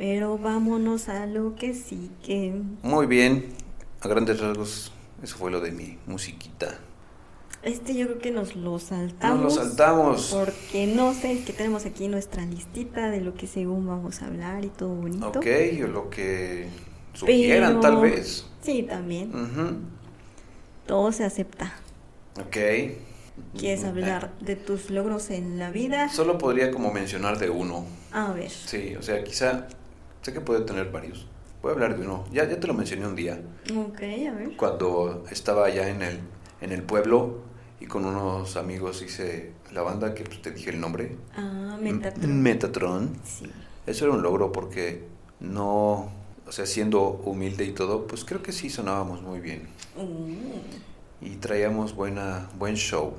pero 0.00 0.38
vámonos 0.38 1.10
a 1.10 1.26
lo 1.26 1.54
que 1.56 1.74
sí 1.74 2.10
que... 2.24 2.58
Muy 2.80 3.04
bien, 3.04 3.44
a 4.00 4.08
grandes 4.08 4.40
rasgos, 4.40 4.94
eso 5.22 5.36
fue 5.36 5.50
lo 5.50 5.60
de 5.60 5.72
mi 5.72 5.98
musiquita. 6.06 6.78
Este 7.62 7.94
yo 7.94 8.06
creo 8.06 8.18
que 8.18 8.30
nos 8.30 8.56
lo 8.56 8.78
saltamos. 8.78 9.42
Nos 9.42 9.56
lo 9.56 9.62
saltamos. 9.62 10.34
Porque 10.34 10.86
no 10.86 11.12
sé, 11.12 11.32
es 11.32 11.44
que 11.44 11.52
tenemos 11.52 11.84
aquí 11.84 12.08
nuestra 12.08 12.46
listita 12.46 13.10
de 13.10 13.20
lo 13.20 13.34
que 13.34 13.46
según 13.46 13.86
vamos 13.86 14.22
a 14.22 14.28
hablar 14.28 14.64
y 14.64 14.68
todo 14.68 14.94
bonito. 14.94 15.38
Ok, 15.38 15.46
o 15.84 15.86
lo 15.88 16.08
que 16.08 16.68
sugieran 17.12 17.82
tal 17.82 18.00
vez. 18.00 18.46
Sí, 18.62 18.84
también. 18.84 19.30
Todo 20.86 21.12
se 21.12 21.24
acepta. 21.24 21.74
Ok. 22.40 22.56
¿Quieres 23.58 23.84
hablar 23.84 24.32
de 24.40 24.56
tus 24.56 24.88
logros 24.88 25.28
en 25.28 25.58
la 25.58 25.70
vida? 25.70 26.08
Solo 26.08 26.38
podría 26.38 26.70
como 26.70 26.90
mencionar 26.90 27.38
de 27.38 27.50
uno. 27.50 27.84
A 28.12 28.32
ver. 28.32 28.48
Sí, 28.50 28.96
o 28.96 29.02
sea, 29.02 29.22
quizá 29.22 29.68
Sé 30.22 30.32
que 30.32 30.40
puede 30.40 30.60
tener 30.62 30.90
varios. 30.90 31.26
Voy 31.62 31.70
a 31.70 31.74
hablar 31.74 31.96
de 31.98 32.04
uno. 32.06 32.24
Ya, 32.32 32.48
ya 32.48 32.58
te 32.58 32.66
lo 32.66 32.74
mencioné 32.74 33.06
un 33.06 33.14
día. 33.16 33.40
Ok, 33.74 34.00
a 34.02 34.32
ver. 34.34 34.56
Cuando 34.56 35.24
estaba 35.30 35.66
allá 35.66 35.88
en 35.88 36.02
el, 36.02 36.20
en 36.60 36.72
el 36.72 36.82
pueblo 36.82 37.38
y 37.80 37.86
con 37.86 38.04
unos 38.04 38.56
amigos 38.56 39.02
hice 39.02 39.52
la 39.72 39.82
banda 39.82 40.14
que 40.14 40.24
pues, 40.24 40.42
te 40.42 40.50
dije 40.52 40.70
el 40.70 40.80
nombre. 40.80 41.16
Ah, 41.36 41.76
M- 41.80 41.92
Metatron. 41.92 42.42
Metatron. 42.42 43.16
Sí. 43.24 43.50
Eso 43.86 44.04
era 44.06 44.14
un 44.14 44.22
logro 44.22 44.52
porque 44.52 45.04
no, 45.40 46.10
o 46.46 46.52
sea, 46.52 46.66
siendo 46.66 47.00
humilde 47.24 47.64
y 47.64 47.72
todo, 47.72 48.06
pues 48.06 48.24
creo 48.24 48.42
que 48.42 48.52
sí 48.52 48.68
sonábamos 48.70 49.22
muy 49.22 49.40
bien 49.40 49.68
Mm. 49.96 51.24
y 51.26 51.30
traíamos 51.36 51.94
buena, 51.94 52.48
buen 52.58 52.76
show. 52.76 53.14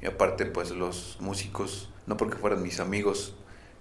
Y 0.00 0.06
aparte, 0.06 0.46
pues 0.46 0.70
los 0.70 1.18
músicos, 1.20 1.90
no 2.06 2.16
porque 2.16 2.36
fueran 2.36 2.62
mis 2.62 2.80
amigos 2.80 3.34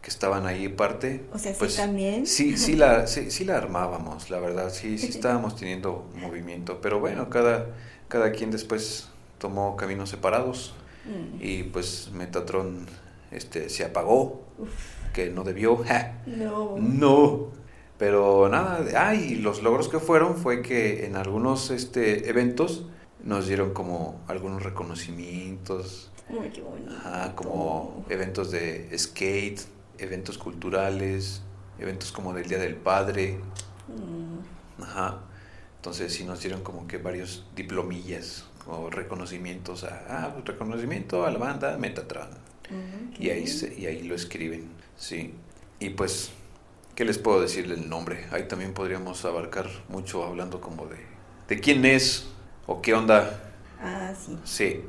que 0.06 0.12
estaban 0.12 0.46
ahí 0.46 0.70
parte, 0.70 1.26
O 1.34 1.40
sea, 1.40 1.52
sí 1.54 1.58
pues 1.58 1.78
también. 1.78 2.28
sí, 2.28 2.58
sí 2.58 2.76
la, 2.76 3.08
sí, 3.08 3.32
sí 3.32 3.44
la 3.44 3.58
armábamos, 3.58 4.30
la 4.30 4.40
verdad, 4.40 4.70
sí, 4.72 5.00
sí 5.00 5.08
estábamos 5.10 5.56
teniendo 5.56 6.08
movimiento, 6.22 6.80
pero 6.80 7.00
bueno, 7.00 7.28
cada, 7.32 7.70
cada 8.08 8.32
quien 8.32 8.52
después 8.52 9.10
tomó 9.40 9.76
caminos 9.76 10.10
separados 10.12 10.76
Mm. 11.08 11.38
y 11.40 11.64
pues 11.64 12.10
Metatron 12.14 12.86
este, 13.32 13.70
se 13.70 13.84
apagó, 13.84 14.44
Uf. 14.60 14.70
que 15.14 15.30
no 15.32 15.44
debió, 15.44 15.78
¡ja! 15.88 16.20
No. 16.28 16.78
No. 16.80 17.48
Pero 18.00 18.48
nada, 18.50 18.82
de- 18.82 18.96
ah, 18.98 19.14
y 19.16 19.36
los 19.36 19.62
logros 19.64 19.88
que 19.88 20.00
fueron 20.00 20.36
fue 20.36 20.62
que 20.64 21.06
en 21.06 21.16
algunos 21.16 21.70
este, 21.72 22.30
eventos 22.30 22.86
nos 23.24 23.48
dieron 23.48 23.72
como 23.74 24.20
algunos 24.28 24.62
reconocimientos, 24.64 26.12
Uy, 26.30 26.50
qué 26.50 26.62
bonito. 26.62 26.92
ajá, 26.92 27.36
como 27.36 28.04
eventos 28.10 28.50
de 28.52 28.90
skate, 28.98 29.62
eventos 30.00 30.38
culturales, 30.38 31.42
eventos 31.80 32.12
como 32.12 32.34
del 32.34 32.48
Día 32.48 32.58
del 32.60 32.76
Padre, 32.76 33.40
Mm. 33.88 34.82
ajá. 34.84 35.20
Entonces 35.78 36.14
sí 36.14 36.24
nos 36.24 36.40
dieron 36.42 36.64
como 36.64 36.88
que 36.88 36.98
varios 36.98 37.46
diplomillas 37.56 38.46
o 38.68 38.90
reconocimientos 38.90 39.84
a, 39.84 40.06
ah, 40.10 40.30
pues, 40.34 40.46
reconocimiento 40.46 41.26
a 41.26 41.32
la 41.32 41.38
banda 41.38 41.78
Metatron. 41.78 42.30
Mm, 42.72 43.22
Y 43.22 43.30
ahí, 43.30 43.46
se- 43.48 43.74
y 43.78 43.86
ahí 43.86 44.02
lo 44.04 44.16
escriben, 44.16 44.68
sí. 44.98 45.36
Y 45.80 45.92
pues, 45.92 46.32
¿qué 46.96 47.06
les 47.06 47.20
puedo 47.20 47.40
decir 47.42 47.68
del 47.70 47.88
nombre? 47.90 48.26
Ahí 48.32 48.48
también 48.48 48.74
podríamos 48.74 49.24
abarcar 49.26 49.70
mucho 49.88 50.24
hablando 50.26 50.60
como 50.62 50.88
de, 50.88 50.98
de 51.48 51.60
quién 51.60 51.86
es 51.86 52.26
o 52.66 52.82
qué 52.82 52.96
onda. 52.96 53.54
Ah, 53.80 54.14
sí. 54.20 54.36
Sí, 54.44 54.82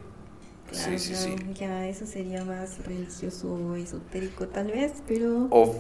Sí, 0.77 0.99
sí, 0.99 1.15
sí. 1.15 1.35
Ya 1.59 1.87
eso 1.89 2.07
sería 2.07 2.45
más 2.45 2.85
religioso 2.85 3.53
o 3.53 3.75
esotérico 3.77 4.49
tal 4.49 4.69
vez, 4.69 5.03
pero 5.07 5.49
O 5.51 5.75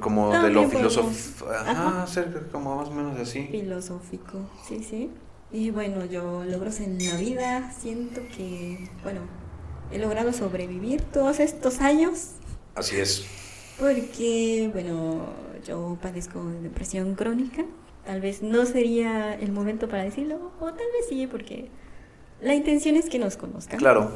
como 0.00 0.30
de 0.32 0.50
lo 0.50 0.68
filosófico, 0.68 1.50
Ajá. 1.50 2.06
cerca, 2.06 2.40
como 2.52 2.76
más 2.76 2.88
o 2.88 2.92
menos 2.92 3.18
así. 3.18 3.48
filosófico, 3.50 4.40
sí, 4.66 4.82
sí. 4.82 5.10
Y 5.50 5.70
bueno, 5.70 6.04
yo 6.04 6.44
logros 6.44 6.80
en 6.80 7.04
la 7.06 7.16
vida, 7.16 7.72
siento 7.72 8.20
que, 8.36 8.78
bueno, 9.02 9.20
he 9.90 9.98
logrado 9.98 10.32
sobrevivir 10.32 11.00
todos 11.00 11.40
estos 11.40 11.80
años 11.80 12.32
Así 12.74 12.96
es. 13.00 13.24
porque, 13.78 14.70
bueno, 14.72 15.26
yo 15.66 15.98
padezco 16.00 16.44
de 16.44 16.60
depresión 16.62 17.14
crónica. 17.14 17.64
Tal 18.04 18.20
vez 18.20 18.42
no 18.42 18.64
sería 18.64 19.34
el 19.34 19.52
momento 19.52 19.88
para 19.88 20.02
decirlo, 20.04 20.52
o 20.60 20.66
tal 20.66 20.76
vez 20.76 21.06
sí, 21.08 21.26
porque 21.26 21.70
la 22.40 22.54
intención 22.54 22.96
es 22.96 23.08
que 23.08 23.18
nos 23.18 23.36
conozcan. 23.36 23.78
Claro, 23.78 24.12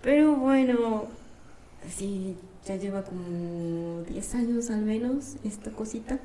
Pero 0.00 0.34
bueno, 0.36 1.06
sí, 1.88 2.36
ya 2.64 2.76
lleva 2.76 3.04
como 3.04 4.02
10 4.08 4.34
años 4.34 4.70
al 4.70 4.82
menos 4.82 5.36
esta 5.44 5.70
cosita. 5.72 6.20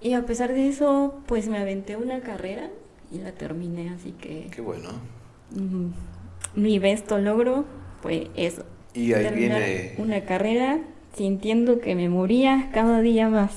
Y 0.00 0.14
a 0.14 0.26
pesar 0.26 0.52
de 0.52 0.68
eso, 0.68 1.20
pues 1.26 1.48
me 1.48 1.58
aventé 1.58 1.96
una 1.96 2.20
carrera 2.22 2.70
y 3.10 3.18
la 3.20 3.32
terminé, 3.32 3.90
así 3.90 4.12
que 4.12 4.50
qué 4.50 4.60
bueno. 4.60 4.90
mm, 5.50 5.88
mi 6.54 6.78
besto 6.78 7.18
logro 7.18 7.66
fue 8.02 8.30
eso. 8.36 8.64
Y 8.94 9.12
ahí 9.14 9.28
terminar 9.28 9.62
viene, 9.62 9.94
una 9.96 10.24
carrera 10.24 10.80
sintiendo 11.16 11.80
que 11.80 11.94
me 11.94 12.08
moría 12.08 12.70
cada 12.72 13.00
día 13.00 13.28
más. 13.28 13.52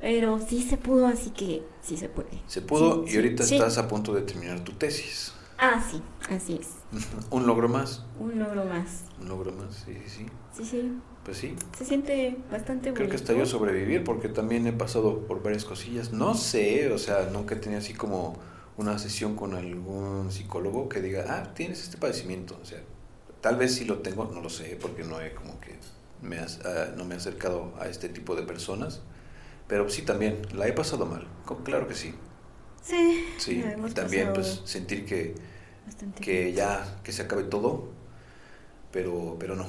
Pero 0.00 0.38
sí 0.40 0.62
se 0.62 0.76
pudo, 0.76 1.06
así 1.06 1.30
que 1.30 1.62
sí 1.82 1.96
se 1.96 2.08
puede. 2.08 2.44
se 2.46 2.62
pudo 2.62 3.04
Sí, 3.04 3.14
y 3.14 3.16
ahorita 3.16 3.46
sí. 3.46 3.56
estás 3.56 3.78
a 3.78 3.88
punto 3.88 4.14
de 4.14 4.22
terminar 4.22 4.60
tu 4.64 4.72
tesis. 4.74 5.32
Ah, 5.58 5.82
sí, 5.90 6.02
así 6.30 6.58
es. 6.60 6.68
Un 7.30 7.46
logro 7.46 7.68
más, 7.68 8.04
Un 8.18 8.38
logro 8.38 8.64
más. 8.64 9.04
un 9.20 9.28
logro 9.28 9.52
más, 9.52 9.74
sí, 9.86 9.94
sí, 10.06 10.10
sí. 10.10 10.26
Sí, 10.56 10.64
sí. 10.64 10.92
Pues 11.24 11.38
sí, 11.38 11.56
Se 11.76 11.84
siente 11.84 12.36
bastante 12.52 12.92
Creo 12.92 13.08
que 13.08 13.16
hasta 13.16 13.32
yo 13.32 13.46
sobrevivir 13.46 14.04
porque 14.04 14.28
también 14.28 14.64
he 14.68 14.72
pasado 14.72 15.26
por 15.26 15.42
varias 15.42 15.64
cosillas. 15.64 16.12
No 16.12 16.34
sé, 16.34 16.92
o 16.92 16.98
sea, 16.98 17.28
nunca 17.32 17.56
he 17.56 17.58
tenido 17.58 17.80
así 17.80 17.94
como 17.94 18.38
una 18.76 18.96
sesión 18.98 19.34
con 19.34 19.54
algún 19.54 20.30
psicólogo 20.30 20.88
que 20.88 21.00
diga, 21.00 21.24
ah, 21.28 21.52
tienes 21.54 21.82
este 21.82 21.96
padecimiento. 21.98 22.56
O 22.62 22.64
sea, 22.64 22.78
tal 23.40 23.56
vez 23.56 23.74
sí 23.74 23.84
lo 23.86 23.98
tengo, 23.98 24.30
no 24.32 24.40
lo 24.40 24.48
sé, 24.50 24.78
porque 24.80 25.02
no 25.02 25.20
he 25.20 25.34
como 25.34 25.58
que 25.60 25.76
me 26.22 26.38
has- 26.38 26.60
ah, 26.64 26.92
no 26.96 27.04
me 27.04 27.14
he 27.16 27.18
acercado 27.18 27.72
a 27.80 27.88
este 27.88 28.08
tipo 28.08 28.36
de 28.36 28.42
personas. 28.42 29.00
Pero 29.66 29.88
sí 29.88 30.02
también, 30.02 30.42
la 30.54 30.68
he 30.68 30.72
pasado 30.72 31.06
mal, 31.06 31.26
claro 31.64 31.88
que 31.88 31.94
sí. 31.94 32.14
Sí, 32.86 33.24
y 33.86 33.90
también 33.92 34.32
pues 34.32 34.62
sentir 34.64 35.04
que, 35.04 35.34
que 36.20 36.52
ya, 36.52 37.00
que 37.02 37.12
se 37.12 37.22
acabe 37.22 37.44
todo, 37.44 37.88
pero, 38.92 39.36
pero 39.38 39.56
no. 39.56 39.66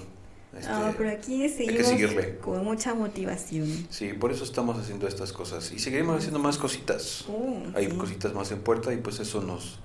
Este, 0.58 0.72
Ah, 0.72 0.94
pero 0.98 1.12
aquí 1.12 1.48
seguimos 1.50 1.88
seguirle. 1.88 2.38
con 2.40 2.64
mucha 2.64 2.94
motivación. 2.94 3.88
Sí, 3.90 4.14
por 4.14 4.32
eso 4.32 4.44
estamos 4.44 4.78
haciendo 4.78 5.08
estas 5.08 5.34
cosas 5.34 5.72
y 5.72 5.80
seguiremos 5.80 6.18
haciendo 6.18 6.40
más 6.40 6.58
cositas. 6.58 7.26
Oh, 7.28 7.62
Hay 7.76 7.90
sí. 7.92 7.98
cositas 7.98 8.34
más 8.34 8.52
en 8.52 8.60
puerta 8.62 8.94
y 8.94 8.98
pues 8.98 9.20
eso 9.20 9.42
nos, 9.42 9.80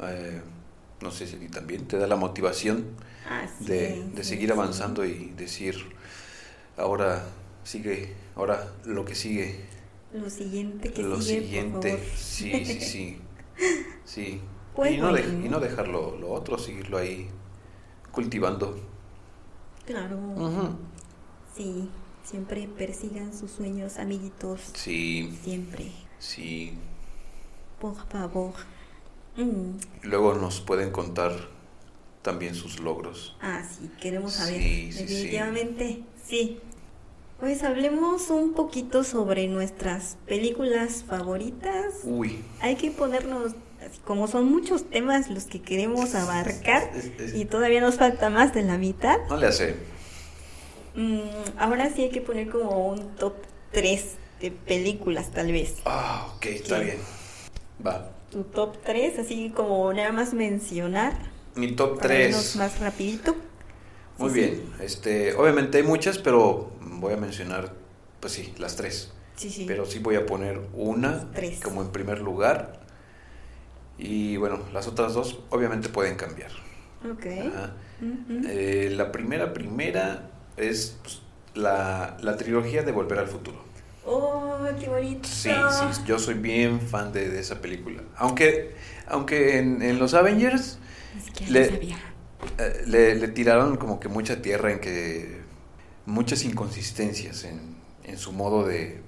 eh, 0.00 0.40
no 1.00 1.10
sé 1.10 1.26
si 1.26 1.36
también 1.48 1.86
te 1.86 1.98
da 1.98 2.06
la 2.06 2.16
motivación 2.16 2.86
Ah, 3.28 3.46
sí, 3.58 3.64
de, 3.66 4.04
de 4.14 4.24
sí, 4.24 4.30
seguir 4.30 4.52
avanzando 4.52 5.04
y 5.04 5.32
decir, 5.36 5.76
ahora 6.76 7.24
sigue, 7.64 8.12
ahora 8.36 8.72
lo 8.84 9.04
que 9.04 9.14
sigue, 9.14 9.60
Lo 10.16 10.30
siguiente 10.30 10.92
que 10.92 11.02
lo 11.02 11.20
sigue, 11.20 11.40
siguiente, 11.42 11.90
por 11.90 11.98
favor. 12.00 12.16
sí, 12.16 12.64
sí, 12.64 12.80
sí, 12.80 13.18
sí. 14.04 14.40
Pues 14.74 14.92
y, 14.92 14.98
no 14.98 15.12
de- 15.12 15.22
y 15.22 15.48
no 15.48 15.60
dejarlo 15.60 16.16
lo 16.18 16.30
otro, 16.32 16.58
seguirlo 16.58 16.98
ahí 16.98 17.28
cultivando. 18.12 18.78
Claro. 19.86 20.16
Ujú. 20.16 20.76
Sí, 21.56 21.88
siempre 22.24 22.68
persigan 22.68 23.36
sus 23.36 23.50
sueños, 23.52 23.98
amiguitos. 23.98 24.60
Sí, 24.74 25.38
Siempre. 25.42 25.90
sí. 26.18 26.74
Por 27.80 27.94
favor. 28.08 28.52
Mm. 29.36 29.76
Luego 30.02 30.34
nos 30.34 30.60
pueden 30.60 30.90
contar 30.90 31.32
también 32.22 32.54
sus 32.54 32.80
logros. 32.80 33.36
Ah, 33.40 33.62
sí, 33.64 33.90
queremos 34.00 34.32
saber. 34.32 34.60
Sí, 34.60 34.92
sí. 34.92 34.98
Definitivamente, 35.04 36.02
sí. 36.24 36.58
Pues 37.40 37.62
hablemos 37.62 38.30
un 38.30 38.54
poquito 38.54 39.04
sobre 39.04 39.46
nuestras 39.48 40.16
películas 40.26 41.04
favoritas. 41.06 41.94
Uy, 42.04 42.42
Hay 42.60 42.76
que 42.76 42.90
ponernos, 42.90 43.52
como 44.04 44.26
son 44.26 44.50
muchos 44.50 44.88
temas 44.88 45.28
los 45.28 45.44
que 45.44 45.60
queremos 45.60 46.14
abarcar 46.14 46.90
Es- 46.96 47.10
es- 47.20 47.34
y 47.34 47.44
todavía 47.44 47.80
nos 47.82 47.96
falta 47.96 48.30
más 48.30 48.54
de 48.54 48.62
la 48.62 48.78
mitad, 48.78 49.18
no 49.28 49.36
le 49.36 49.46
hace. 49.48 49.76
mm, 50.94 51.20
ahora 51.58 51.90
sí 51.94 52.02
hay 52.04 52.10
que 52.10 52.22
poner 52.22 52.48
como 52.48 52.88
un 52.88 53.14
top 53.16 53.34
3 53.70 54.12
de 54.40 54.50
películas 54.50 55.30
tal 55.30 55.52
vez. 55.52 55.74
Ah, 55.84 56.32
ok, 56.36 56.46
está 56.46 56.78
bien. 56.78 56.96
Va. 57.86 58.12
Tu 58.30 58.44
top 58.44 58.78
3, 58.82 59.18
así 59.18 59.52
como 59.54 59.92
nada 59.92 60.10
más 60.10 60.32
mencionar. 60.32 61.12
Mi 61.54 61.72
top 61.72 62.00
para 62.00 62.18
irnos 62.18 62.40
3. 62.52 62.56
más 62.56 62.80
rapidito. 62.80 63.36
Muy 64.18 64.30
Sí, 64.30 64.40
bien. 64.40 64.62
Este, 64.80 65.34
obviamente 65.34 65.78
hay 65.78 65.84
muchas, 65.84 66.18
pero 66.18 66.70
voy 66.80 67.12
a 67.14 67.16
mencionar, 67.16 67.72
pues 68.20 68.32
sí, 68.32 68.54
las 68.58 68.76
tres. 68.76 69.12
Sí, 69.36 69.50
sí. 69.50 69.64
Pero 69.66 69.84
sí 69.84 69.98
voy 69.98 70.16
a 70.16 70.24
poner 70.24 70.60
una 70.72 71.30
Tres. 71.32 71.60
como 71.60 71.82
en 71.82 71.88
primer 71.88 72.20
lugar. 72.20 72.80
Y 73.98 74.36
bueno, 74.36 74.60
las 74.72 74.86
otras 74.88 75.14
dos 75.14 75.40
obviamente 75.50 75.88
pueden 75.88 76.16
cambiar. 76.16 76.50
Ok. 77.10 77.26
Eh, 78.48 78.92
la 78.94 79.12
primera, 79.12 79.52
primera 79.54 80.30
es 80.56 80.96
pues, 81.02 81.20
la, 81.54 82.16
la 82.20 82.36
trilogía 82.36 82.82
de 82.82 82.92
Volver 82.92 83.18
al 83.18 83.26
Futuro. 83.28 83.58
Oh, 84.04 84.58
qué 84.78 84.88
bonito. 84.88 85.28
Sí, 85.28 85.50
sí, 85.50 86.02
yo 86.06 86.18
soy 86.18 86.34
bien 86.34 86.80
fan 86.80 87.12
de, 87.12 87.28
de 87.28 87.40
esa 87.40 87.60
película. 87.60 88.02
Aunque, 88.16 88.74
aunque 89.06 89.58
en, 89.58 89.82
en 89.82 89.98
los 89.98 90.14
Avengers 90.14 90.78
Ni 91.14 91.20
siquiera 91.22 91.52
Le- 91.52 91.70
sabía. 91.70 91.96
Eh, 92.58 92.82
le, 92.86 93.14
le 93.16 93.28
tiraron 93.28 93.76
como 93.76 94.00
que 94.00 94.08
mucha 94.08 94.42
tierra 94.42 94.72
en 94.72 94.80
que 94.80 95.40
muchas 96.06 96.44
inconsistencias 96.44 97.44
en, 97.44 97.76
en 98.04 98.18
su 98.18 98.32
modo 98.32 98.66
de 98.66 99.02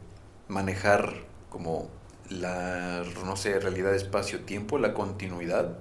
manejar 0.49 1.27
como 1.51 1.89
la, 2.31 3.05
no 3.25 3.37
sé, 3.37 3.59
realidad, 3.61 3.95
espacio, 3.95 4.41
tiempo, 4.41 4.79
la 4.79 4.95
continuidad. 4.95 5.79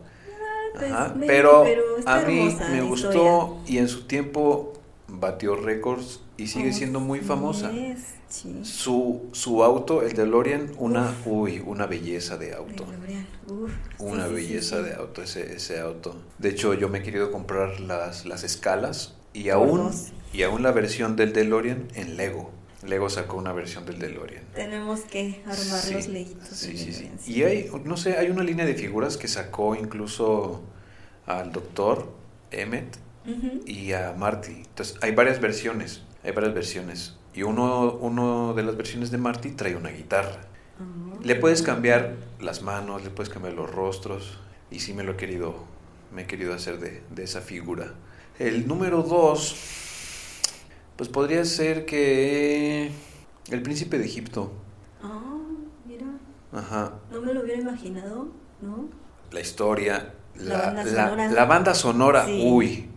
pues, 0.73 0.91
Ajá, 0.91 1.13
maybe, 1.15 1.27
pero, 1.27 1.63
a 2.05 2.21
mí 2.21 2.57
me 2.71 2.81
gustó 2.81 3.07
historia. 3.07 3.63
y 3.65 3.77
en 3.79 3.87
su 3.87 4.07
tiempo 4.07 4.73
batió 5.07 5.55
récords 5.55 6.21
y 6.37 6.47
sigue 6.47 6.73
siendo 6.73 6.99
muy 6.99 7.19
famosa. 7.21 7.71
Es, 7.71 8.16
sí. 8.30 8.59
Su, 8.63 9.30
su 9.32 9.63
auto, 9.63 10.01
el 10.03 10.13
DeLorean, 10.13 10.71
una, 10.78 11.13
uy, 11.25 11.61
una 11.65 11.86
belleza 11.86 12.38
de 12.38 12.53
auto. 12.53 12.86
Uf, 13.47 13.71
Una 13.99 14.28
sí, 14.28 14.34
belleza 14.34 14.78
sí. 14.78 14.84
de 14.84 14.93
auto, 14.95 15.21
ese, 15.23 15.55
ese 15.55 15.80
auto. 15.80 16.21
De 16.38 16.49
hecho, 16.49 16.73
yo 16.73 16.89
me 16.89 16.99
he 16.99 17.03
querido 17.03 17.32
comprar 17.32 17.80
las, 17.80 18.25
las 18.25 18.43
escalas 18.43 19.15
y 19.34 19.49
aún, 19.49 19.91
y 20.34 20.43
aún 20.43 20.63
la 20.63 20.71
versión 20.71 21.15
del 21.15 21.34
DeLorean 21.34 21.88
en 21.95 22.17
Lego. 22.17 22.51
Lego 22.86 23.09
sacó 23.09 23.38
una 23.38 23.53
versión 23.53 23.86
del 23.86 23.99
DeLorean. 23.99 24.43
Tenemos 24.53 25.01
que 25.01 25.41
armar 25.45 25.57
Sí, 25.57 25.93
los 25.93 26.07
leguitos. 26.07 26.47
Sí, 26.49 26.78
sí, 26.78 27.09
Y 27.25 27.43
hay, 27.43 27.71
no 27.84 27.97
sé, 27.97 28.17
hay 28.17 28.30
una 28.30 28.43
línea 28.43 28.65
de 28.65 28.75
figuras 28.75 29.17
que 29.17 29.28
sacó 29.28 29.75
incluso 29.75 30.61
al 31.25 31.51
doctor 31.51 32.11
Emmett 32.51 32.97
y 33.65 33.91
a 33.93 34.13
Marty. 34.17 34.53
Entonces, 34.53 34.95
hay 35.01 35.13
varias 35.13 35.41
versiones, 35.41 36.03
hay 36.23 36.32
varias 36.32 36.53
versiones. 36.53 37.15
Y 37.38 37.43
uno, 37.43 37.93
uno 38.01 38.55
de 38.55 38.63
las 38.63 38.75
versiones 38.77 39.11
de 39.11 39.19
Marty 39.19 39.51
trae 39.51 39.75
una 39.75 39.89
guitarra. 39.91 40.41
Le 41.21 41.35
puedes 41.35 41.61
cambiar 41.61 42.15
las 42.39 42.63
manos, 42.63 43.03
le 43.03 43.11
puedes 43.11 43.31
cambiar 43.31 43.53
los 43.53 43.69
rostros. 43.69 44.39
Y 44.71 44.79
sí 44.79 44.91
me 44.95 45.03
lo 45.03 45.11
he 45.11 45.17
querido, 45.17 45.53
me 46.11 46.23
he 46.23 46.25
querido 46.25 46.51
hacer 46.55 46.79
de, 46.79 47.03
de 47.11 47.23
esa 47.23 47.41
figura. 47.41 47.93
El 48.39 48.67
número 48.67 49.03
dos, 49.03 49.55
pues 50.95 51.09
podría 51.09 51.45
ser 51.45 51.85
que 51.85 52.89
el 53.51 53.61
príncipe 53.61 53.99
de 53.99 54.05
Egipto. 54.05 54.51
Ah, 55.03 55.21
mira, 55.85 56.07
Ajá. 56.51 56.93
no 57.11 57.21
me 57.21 57.35
lo 57.35 57.41
hubiera 57.41 57.61
imaginado, 57.61 58.29
¿no? 58.63 58.89
La 59.29 59.41
historia, 59.41 60.11
La 60.38 60.43
la, 60.57 60.57
banda 60.65 60.83
la- 60.85 61.05
sonora. 61.05 61.29
la 61.31 61.45
banda 61.45 61.75
sonora, 61.75 62.25
Sí. 62.25 62.41
uy. 62.43 62.89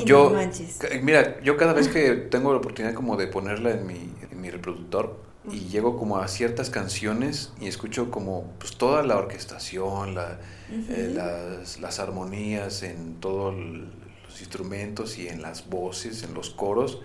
Sí, 0.00 0.04
yo, 0.04 0.30
no 0.30 0.36
manches. 0.36 0.78
mira, 1.02 1.40
yo 1.42 1.56
cada 1.56 1.72
vez 1.72 1.88
que 1.88 2.12
tengo 2.12 2.52
la 2.52 2.58
oportunidad 2.58 2.94
como 2.94 3.16
de 3.16 3.26
ponerla 3.26 3.70
en 3.72 3.86
mi, 3.86 4.12
en 4.30 4.40
mi 4.40 4.50
reproductor 4.50 5.22
y 5.50 5.66
llego 5.68 5.98
como 5.98 6.18
a 6.18 6.28
ciertas 6.28 6.70
canciones 6.70 7.52
y 7.60 7.66
escucho 7.68 8.10
como 8.10 8.52
pues 8.58 8.76
toda 8.76 9.02
la 9.02 9.16
orquestación, 9.16 10.14
la, 10.14 10.40
eh, 10.70 11.10
las, 11.14 11.78
las 11.80 11.98
armonías 12.00 12.82
en 12.82 13.20
todos 13.20 13.54
los 13.54 14.40
instrumentos 14.40 15.18
y 15.18 15.28
en 15.28 15.42
las 15.42 15.68
voces, 15.68 16.22
en 16.22 16.34
los 16.34 16.50
coros, 16.50 17.00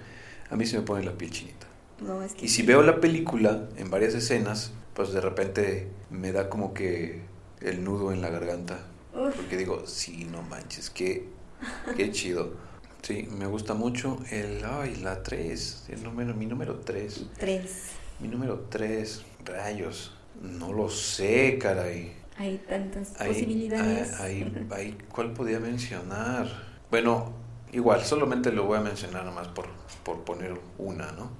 a 0.49 0.55
mí 0.55 0.65
se 0.65 0.77
me 0.77 0.83
pone 0.83 1.03
la 1.03 1.11
piel 1.17 1.31
chinita. 1.31 1.67
No, 1.99 2.23
es 2.23 2.33
que 2.33 2.45
Y 2.45 2.47
si 2.47 2.61
sí. 2.61 2.63
veo 2.63 2.81
la 2.81 3.01
película 3.01 3.67
en 3.77 3.89
varias 3.89 4.13
escenas, 4.13 4.71
pues 4.93 5.11
de 5.11 5.21
repente 5.21 5.89
me 6.09 6.31
da 6.31 6.49
como 6.49 6.73
que 6.73 7.21
el 7.61 7.83
nudo 7.83 8.11
en 8.13 8.21
la 8.21 8.29
garganta. 8.29 8.79
Uf. 9.13 9.35
Porque 9.35 9.57
digo, 9.57 9.83
sí, 9.85 10.25
no 10.31 10.41
manches, 10.43 10.89
qué, 10.89 11.27
qué 11.97 12.11
chido. 12.11 12.53
Sí, 13.01 13.27
me 13.37 13.47
gusta 13.47 13.73
mucho 13.73 14.19
el, 14.29 14.63
ay, 14.65 14.97
la 14.97 15.23
3, 15.23 15.85
el 15.89 16.03
número, 16.03 16.33
mi 16.33 16.45
número 16.45 16.75
3. 16.79 17.25
Tres. 17.37 17.85
Mi 18.19 18.27
número 18.27 18.65
3, 18.69 19.23
rayos, 19.45 20.13
no 20.41 20.73
lo 20.73 20.89
sé, 20.89 21.57
caray. 21.59 22.13
Hay 22.37 22.57
tantas 22.69 23.19
Ahí, 23.19 23.29
posibilidades. 23.29 24.13
ah, 24.19 24.23
ahí- 24.25 24.67
ahí, 24.71 24.97
¿Cuál 25.11 25.33
podía 25.33 25.59
mencionar? 25.59 26.47
Bueno, 26.91 27.31
igual, 27.71 28.03
solamente 28.03 28.51
lo 28.51 28.65
voy 28.65 28.77
a 28.77 28.81
mencionar 28.81 29.25
nomás 29.25 29.47
por, 29.47 29.67
por 30.03 30.23
poner 30.23 30.59
una, 30.77 31.11
¿no? 31.13 31.31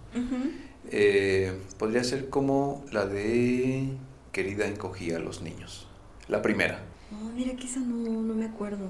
Eh, 0.91 1.59
podría 1.77 2.03
ser 2.03 2.29
como 2.29 2.83
la 2.91 3.05
de 3.05 3.89
Querida 4.31 4.65
encogía 4.65 5.17
a 5.17 5.19
los 5.19 5.41
niños. 5.41 5.87
La 6.27 6.41
primera. 6.41 6.79
Oh, 7.11 7.29
mira 7.35 7.55
que 7.55 7.65
esa 7.65 7.79
no, 7.79 7.95
no 8.23 8.33
me 8.33 8.45
acuerdo. 8.45 8.87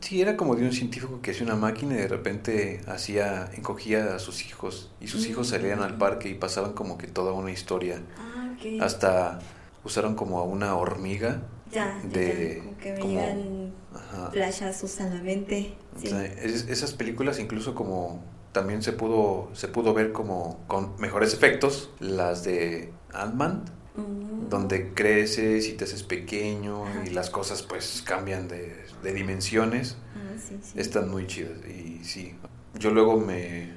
Sí, 0.00 0.20
era 0.20 0.36
como 0.36 0.54
de 0.56 0.64
un 0.64 0.72
científico 0.72 1.20
que 1.22 1.30
hacía 1.30 1.44
una 1.46 1.56
máquina 1.56 1.94
y 1.94 1.98
de 1.98 2.08
repente 2.08 2.80
hacía, 2.86 3.50
encogía 3.54 4.14
a 4.14 4.18
sus 4.18 4.44
hijos 4.46 4.90
y 5.00 5.08
sus 5.08 5.26
hijos 5.26 5.48
salían 5.48 5.80
al 5.82 5.96
parque 5.96 6.28
y 6.28 6.34
pasaban 6.34 6.72
como 6.72 6.98
que 6.98 7.06
toda 7.06 7.32
una 7.32 7.50
historia. 7.50 8.02
Ah, 8.18 8.50
ok. 8.54 8.82
Hasta 8.82 9.38
usaron 9.84 10.14
como 10.14 10.38
a 10.40 10.42
una 10.44 10.74
hormiga. 10.76 11.42
Ya, 11.72 11.98
de- 12.04 12.62
ya, 12.84 12.96
como 13.00 13.16
que 13.16 13.70
Ajá. 13.94 14.30
flashazos 14.30 15.00
a 15.00 15.08
la 15.08 15.22
mente. 15.22 15.74
Sí. 15.98 16.06
O 16.06 16.10
sea, 16.10 16.24
es- 16.24 16.68
esas 16.68 16.92
películas 16.92 17.38
incluso 17.40 17.74
como 17.74 18.22
también 18.52 18.82
se 18.82 18.92
pudo 18.92 19.48
se 19.54 19.66
pudo 19.68 19.94
ver 19.94 20.12
como 20.12 20.60
con 20.68 20.94
mejores 20.98 21.32
efectos 21.34 21.90
las 21.98 22.44
de 22.44 22.92
Ant-Man 23.12 23.64
Mm. 23.96 24.48
donde 24.50 24.92
creces 24.92 25.68
y 25.68 25.74
te 25.74 25.84
haces 25.84 26.02
pequeño 26.02 26.84
Ajá. 26.84 27.04
y 27.06 27.10
las 27.10 27.30
cosas 27.30 27.62
pues 27.62 28.02
cambian 28.04 28.48
de, 28.48 28.74
de 29.04 29.12
dimensiones 29.12 29.96
Ah, 30.16 30.36
sí, 30.36 30.58
sí. 30.62 30.72
están 30.80 31.10
muy 31.10 31.26
chidas 31.28 31.58
y 31.68 32.02
sí 32.02 32.34
yo 32.76 32.90
luego 32.90 33.20
me, 33.20 33.70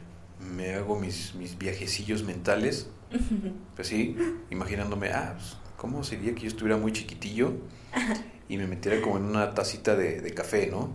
me 0.55 0.73
hago 0.73 0.99
mis, 0.99 1.35
mis 1.35 1.57
viajecillos 1.59 2.23
mentales 2.23 2.89
pues 3.75 3.87
sí 3.89 4.17
imaginándome 4.49 5.11
ah 5.11 5.35
pues, 5.37 5.57
cómo 5.77 6.03
sería 6.03 6.33
que 6.33 6.41
yo 6.41 6.47
estuviera 6.47 6.77
muy 6.77 6.91
chiquitillo 6.93 7.53
y 8.49 8.57
me 8.57 8.65
metiera 8.65 8.99
como 9.01 9.17
en 9.17 9.25
una 9.25 9.53
tacita 9.53 9.95
de, 9.95 10.19
de 10.21 10.33
café 10.33 10.67
no 10.71 10.89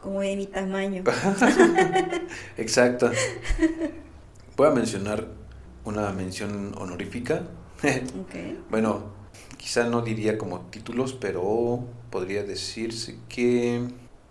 Como 0.00 0.20
de 0.20 0.34
mi 0.36 0.46
tamaño. 0.46 1.04
Exacto. 2.56 3.10
Voy 4.56 4.66
a 4.68 4.70
mencionar 4.70 5.26
una 5.84 6.10
mención 6.12 6.72
honorífica. 6.76 7.42
Ok. 8.20 8.70
bueno, 8.70 9.04
quizá 9.56 9.84
no 9.88 10.02
diría 10.02 10.38
como 10.38 10.60
títulos, 10.62 11.12
pero 11.14 11.84
podría 12.10 12.42
decirse 12.42 13.18
que 13.28 13.82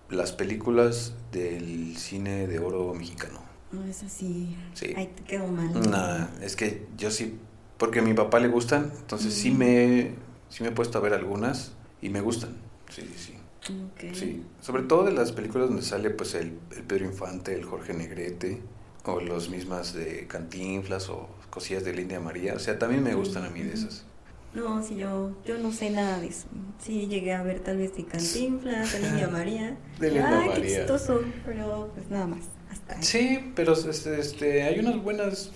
las 0.09 0.31
películas 0.31 1.13
del 1.31 1.97
cine 1.97 2.47
de 2.47 2.59
oro 2.59 2.93
mexicano. 2.93 3.39
No, 3.71 3.83
es 3.83 4.03
así. 4.03 4.55
Sí. 4.73 4.93
Ahí 4.95 5.07
te 5.07 5.23
quedó 5.23 5.47
mal. 5.47 5.71
Nah, 5.89 6.27
es 6.41 6.55
que 6.55 6.87
yo 6.97 7.11
sí, 7.11 7.37
porque 7.77 7.99
a 7.99 8.01
mi 8.01 8.13
papá 8.13 8.39
le 8.39 8.47
gustan, 8.47 8.91
entonces 8.97 9.33
sí 9.33 9.51
Mm. 9.51 9.57
me, 9.57 10.11
sí 10.49 10.63
me 10.63 10.69
he 10.69 10.71
puesto 10.71 10.97
a 10.97 11.01
ver 11.01 11.13
algunas 11.13 11.73
y 12.01 12.09
me 12.09 12.21
gustan. 12.21 12.55
Sí, 12.89 13.01
sí, 13.17 13.33
sí. 13.61 14.13
Sí, 14.13 14.43
sobre 14.61 14.83
todo 14.83 15.03
de 15.03 15.11
las 15.11 15.33
películas 15.33 15.67
donde 15.67 15.81
sale 15.83 16.09
pues 16.09 16.35
el, 16.35 16.57
el 16.73 16.83
Pedro 16.83 17.03
Infante, 17.03 17.53
el 17.53 17.65
Jorge 17.65 17.93
Negrete, 17.93 18.61
o 19.03 19.19
los 19.19 19.49
mismas 19.49 19.93
de 19.93 20.25
Cantinflas 20.27 21.09
o 21.09 21.27
cosillas 21.57 21.83
de 21.83 21.93
Linda 21.93 22.19
María, 22.19 22.53
o 22.53 22.59
sea, 22.59 22.77
también 22.77 23.01
me 23.03 23.15
gustan 23.15 23.43
a 23.43 23.49
mí 23.49 23.61
de 23.63 23.73
esas. 23.73 24.05
No, 24.53 24.83
sí, 24.83 24.95
yo, 24.95 25.31
yo 25.43 25.57
no 25.57 25.71
sé 25.71 25.89
nada 25.89 26.19
de 26.19 26.27
eso. 26.27 26.45
Sí, 26.79 27.07
llegué 27.07 27.33
a 27.33 27.41
ver 27.41 27.59
tal 27.61 27.77
vez 27.77 27.95
de 27.97 28.05
Cantinflas, 28.05 28.93
de 28.93 28.99
Lidia 28.99 29.27
María. 29.31 29.75
De 29.99 30.11
Linda 30.11 30.39
Ay, 30.39 30.49
qué 30.49 30.59
María. 30.59 30.77
chistoso. 30.77 31.21
Pero 31.45 31.91
pues 31.95 32.09
nada 32.11 32.27
más. 32.27 32.41
Hasta 32.71 32.95
ahí. 32.95 33.03
Sí, 33.03 33.51
pero 33.55 33.73
este, 33.73 34.19
este, 34.19 34.63
hay 34.63 34.79
unas 34.79 35.01
buenas, 35.03 35.51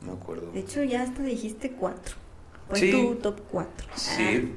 no 0.00 0.12
me 0.14 0.18
acuerdo. 0.20 0.52
De 0.52 0.60
hecho, 0.60 0.82
ya 0.84 1.02
hasta 1.02 1.22
dijiste 1.22 1.72
cuatro. 1.72 2.14
Fue 2.68 2.78
Sí. 2.78 2.90
tu 2.92 3.16
top 3.16 3.40
cuatro. 3.50 3.86
Sí. 3.96 4.54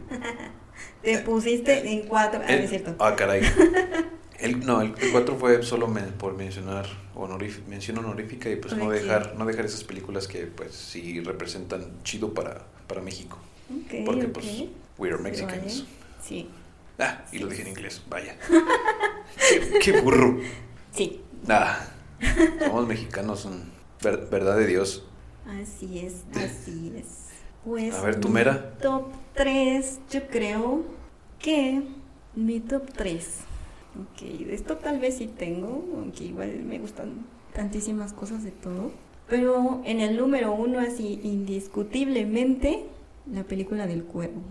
Te 1.01 1.17
pusiste 1.19 1.91
en 1.91 2.07
cuatro. 2.07 2.41
Ah, 2.43 2.51
no 2.51 2.57
es 2.57 2.69
cierto. 2.69 2.95
ah, 2.99 3.15
caray. 3.15 3.41
El, 4.39 4.65
no, 4.65 4.81
el 4.81 4.93
4 5.11 5.38
fue 5.38 5.63
solo 5.63 5.88
men- 5.88 6.11
por 6.13 6.36
mencionar 6.36 6.86
honorífica, 7.15 7.67
mención 7.69 7.97
honorífica 7.97 8.49
y 8.49 8.57
pues 8.57 8.75
no 8.75 8.89
dejar, 8.89 9.36
no 9.38 9.45
dejar 9.45 9.65
esas 9.65 9.83
películas 9.83 10.27
que 10.27 10.45
pues 10.45 10.73
sí 10.75 11.21
representan 11.21 11.86
chido 12.03 12.33
para, 12.33 12.65
para 12.88 13.01
México. 13.01 13.38
Porque 14.05 14.27
pues 14.27 14.45
we 14.97 15.09
are 15.09 15.17
Mexicans. 15.21 15.81
Vale. 15.81 15.89
Sí. 16.23 16.49
Ah, 16.99 17.25
y 17.31 17.39
lo 17.39 17.47
dije 17.47 17.61
en 17.63 17.69
inglés, 17.69 18.01
vaya. 18.09 18.38
qué, 19.49 19.79
qué 19.81 20.01
burro. 20.01 20.39
Sí. 20.91 21.21
Ah, 21.47 21.88
somos 22.59 22.88
mexicanos, 22.88 23.47
ver- 24.01 24.27
verdad 24.31 24.57
de 24.57 24.67
Dios. 24.67 25.03
Así 25.61 25.99
es, 25.99 26.23
así 26.36 26.93
es. 26.97 27.05
Pues 27.63 27.93
A 27.95 28.01
ver, 28.01 28.19
¿tu 28.19 28.29
mera? 28.29 28.73
Top 28.79 29.11
3, 29.33 29.99
yo 30.11 30.27
creo 30.27 30.83
que 31.39 31.83
mi 32.36 32.59
top 32.59 32.83
3. 32.95 33.39
Ok, 33.96 34.22
esto 34.50 34.78
tal 34.78 35.00
vez 35.00 35.18
sí 35.18 35.28
tengo, 35.28 35.86
aunque 35.96 36.26
igual 36.26 36.52
me 36.66 36.80
gustan 36.80 37.26
tantísimas 37.54 38.14
cosas 38.14 38.43
de 38.43 38.52
todo. 38.52 38.91
Pero 39.30 39.82
en 39.86 40.02
el 40.02 40.18
número 40.18 40.54
uno, 40.54 40.80
así 40.80 41.20
indiscutiblemente, 41.24 42.86
la 43.32 43.43
película 43.43 43.88
del 43.88 44.04
cuervo. 44.04 44.41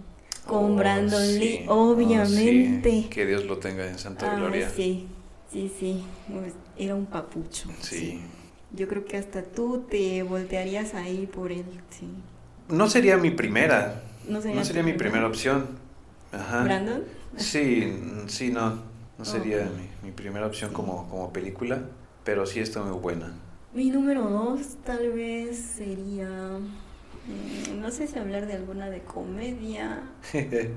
Con 0.47 0.73
Oh, 0.73 0.77
Brandon 0.77 1.23
sí. 1.27 1.39
Lee, 1.39 1.65
Oh, 1.69 1.91
obviamente. 1.93 2.91
sí. 3.03 3.09
Que 3.11 3.27
Dios 3.27 3.45
lo 3.45 3.59
tenga 3.59 3.87
en 3.89 3.99
santa 3.99 4.33
Ah, 4.33 4.37
gloria. 4.37 4.69
sí, 4.71 5.07
sí, 5.53 5.71
sí. 5.79 6.03
pues, 6.31 6.53
Era 6.77 6.95
un 6.95 7.07
papucho. 7.07 7.69
Sí. 7.81 8.21
Yo 8.73 8.89
creo 8.89 9.05
que 9.05 9.17
hasta 9.17 9.43
tú 9.43 9.85
te 9.89 10.23
voltearías 10.25 10.95
ahí 10.95 11.27
por 11.33 11.53
él, 11.53 11.65
sí. 11.91 12.07
No 12.69 12.89
sería 12.91 13.17
mi 13.17 13.31
primera. 13.31 14.03
No 14.29 14.41
sería, 14.41 14.59
No 14.59 14.65
sería 14.65 14.83
mi 14.83 14.95
primera? 14.95 15.27
opción. 15.27 15.67
Ajá. 16.33 16.65
¿Brandon? 16.65 17.05
Sí, 17.37 17.93
sí, 18.27 18.51
no. 18.51 18.83
No 19.19 19.25
sería 19.25 19.71
mi, 19.77 19.89
mi 20.09 20.13
primera 20.13 20.47
opción 20.47 20.73
como, 20.73 21.09
como 21.09 21.33
película, 21.33 21.83
pero 22.25 22.47
sí 22.47 22.61
está 22.61 22.83
muy 22.83 22.99
buena. 22.99 23.33
Mi 23.73 23.91
número 23.91 24.29
dos 24.29 24.77
tal 24.85 25.13
vez 25.13 25.59
sería... 25.59 26.29
mm, 27.27 27.81
No 27.81 27.91
sé 27.91 28.07
si 28.07 28.19
hablar 28.19 28.47
de 28.47 28.55
alguna 28.55 28.91
de 28.91 29.03
comedia. 29.03 30.03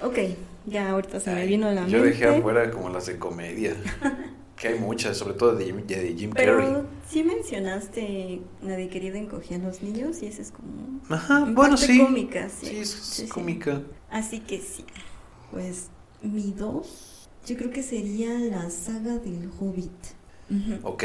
Ok, 0.00 0.18
ya 0.66 0.90
ahorita 0.90 1.20
se 1.20 1.32
me 1.32 1.46
vino 1.46 1.68
a 1.68 1.72
la 1.74 1.86
Yo 1.86 1.98
mente. 1.98 2.08
dejé 2.08 2.26
afuera 2.26 2.70
como 2.72 2.88
las 2.88 3.06
de 3.06 3.18
comedia. 3.18 3.76
Que 4.56 4.68
hay 4.68 4.78
muchas, 4.78 5.16
sobre 5.16 5.34
todo 5.34 5.54
de 5.56 5.64
Jim, 5.64 5.86
de 5.86 6.14
Jim 6.16 6.30
Pero 6.34 6.58
Carrey. 6.58 6.82
sí 7.08 7.24
mencionaste 7.24 8.42
la 8.62 8.76
de 8.76 8.88
querido 8.88 9.16
encogía 9.16 9.56
a 9.56 9.60
los 9.60 9.82
niños 9.82 10.22
y 10.22 10.26
esa 10.26 10.42
es 10.42 10.52
como 10.52 11.00
Ajá, 11.08 11.38
en 11.46 11.54
bueno, 11.54 11.76
sí. 11.76 11.98
cómica, 11.98 12.48
sí. 12.48 12.66
Sí, 12.66 12.76
es, 12.78 12.90
Sí, 12.90 13.22
sí. 13.22 13.28
cómica. 13.28 13.80
Así 14.10 14.38
que 14.40 14.60
sí. 14.60 14.84
Pues 15.50 15.88
mi 16.22 16.52
dos, 16.52 17.11
yo 17.46 17.56
creo 17.56 17.70
que 17.70 17.82
sería 17.82 18.30
la 18.38 18.70
saga 18.70 19.18
del 19.18 19.50
Hobbit. 19.58 19.90
Ujú. 20.50 20.88
Ok, 20.88 21.04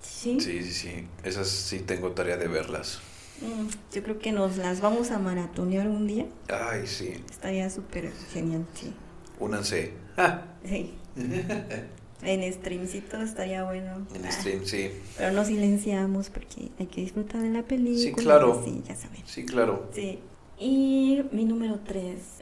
Sí. 0.00 0.38
sí, 0.40 0.62
sí, 0.62 0.72
sí. 0.72 1.06
Esas 1.24 1.48
sí 1.48 1.80
tengo 1.80 2.12
tarea 2.12 2.36
de 2.36 2.48
verlas. 2.48 3.00
Mm, 3.40 3.68
Yo 3.94 4.02
creo 4.02 4.18
que 4.18 4.32
nos 4.32 4.56
las 4.56 4.80
vamos 4.80 5.10
a 5.10 5.18
maratonear 5.18 5.88
un 5.88 6.06
día. 6.06 6.26
Ay, 6.48 6.86
sí. 6.86 7.14
Estaría 7.30 7.68
súper 7.70 8.12
genial, 8.32 8.64
sí. 8.74 8.92
Únanse. 9.40 9.92
Ah, 10.16 10.44
Sí. 10.64 10.94
En 12.22 12.42
streamcito 12.52 13.16
estaría 13.22 13.62
bueno. 13.62 14.04
en 14.12 14.24
Ah, 14.24 14.32
stream, 14.32 14.64
sí. 14.64 14.90
Pero 15.16 15.30
no 15.32 15.44
silenciamos 15.44 16.30
porque 16.30 16.68
hay 16.80 16.86
que 16.86 17.02
disfrutar 17.02 17.40
de 17.42 17.50
la 17.50 17.62
película. 17.62 17.96
Sí, 18.02 18.12
claro. 18.12 18.60
Sí, 18.64 18.82
ya 18.88 18.96
saben. 18.96 19.22
Sí, 19.24 19.44
claro. 19.46 19.88
Sí. 19.94 20.18
Y 20.58 21.22
mi 21.30 21.44
número 21.44 21.78
tres. 21.86 22.37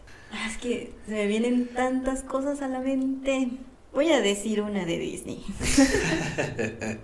Es 0.47 0.59
que 0.59 0.93
se 1.07 1.12
me 1.12 1.27
vienen 1.27 1.68
tantas 1.68 2.22
cosas 2.22 2.62
a 2.62 2.68
la 2.68 2.81
mente. 2.81 3.51
Voy 3.93 4.11
a 4.12 4.20
decir 4.20 4.61
una 4.62 4.85
de 4.85 4.99
Disney. 4.99 5.45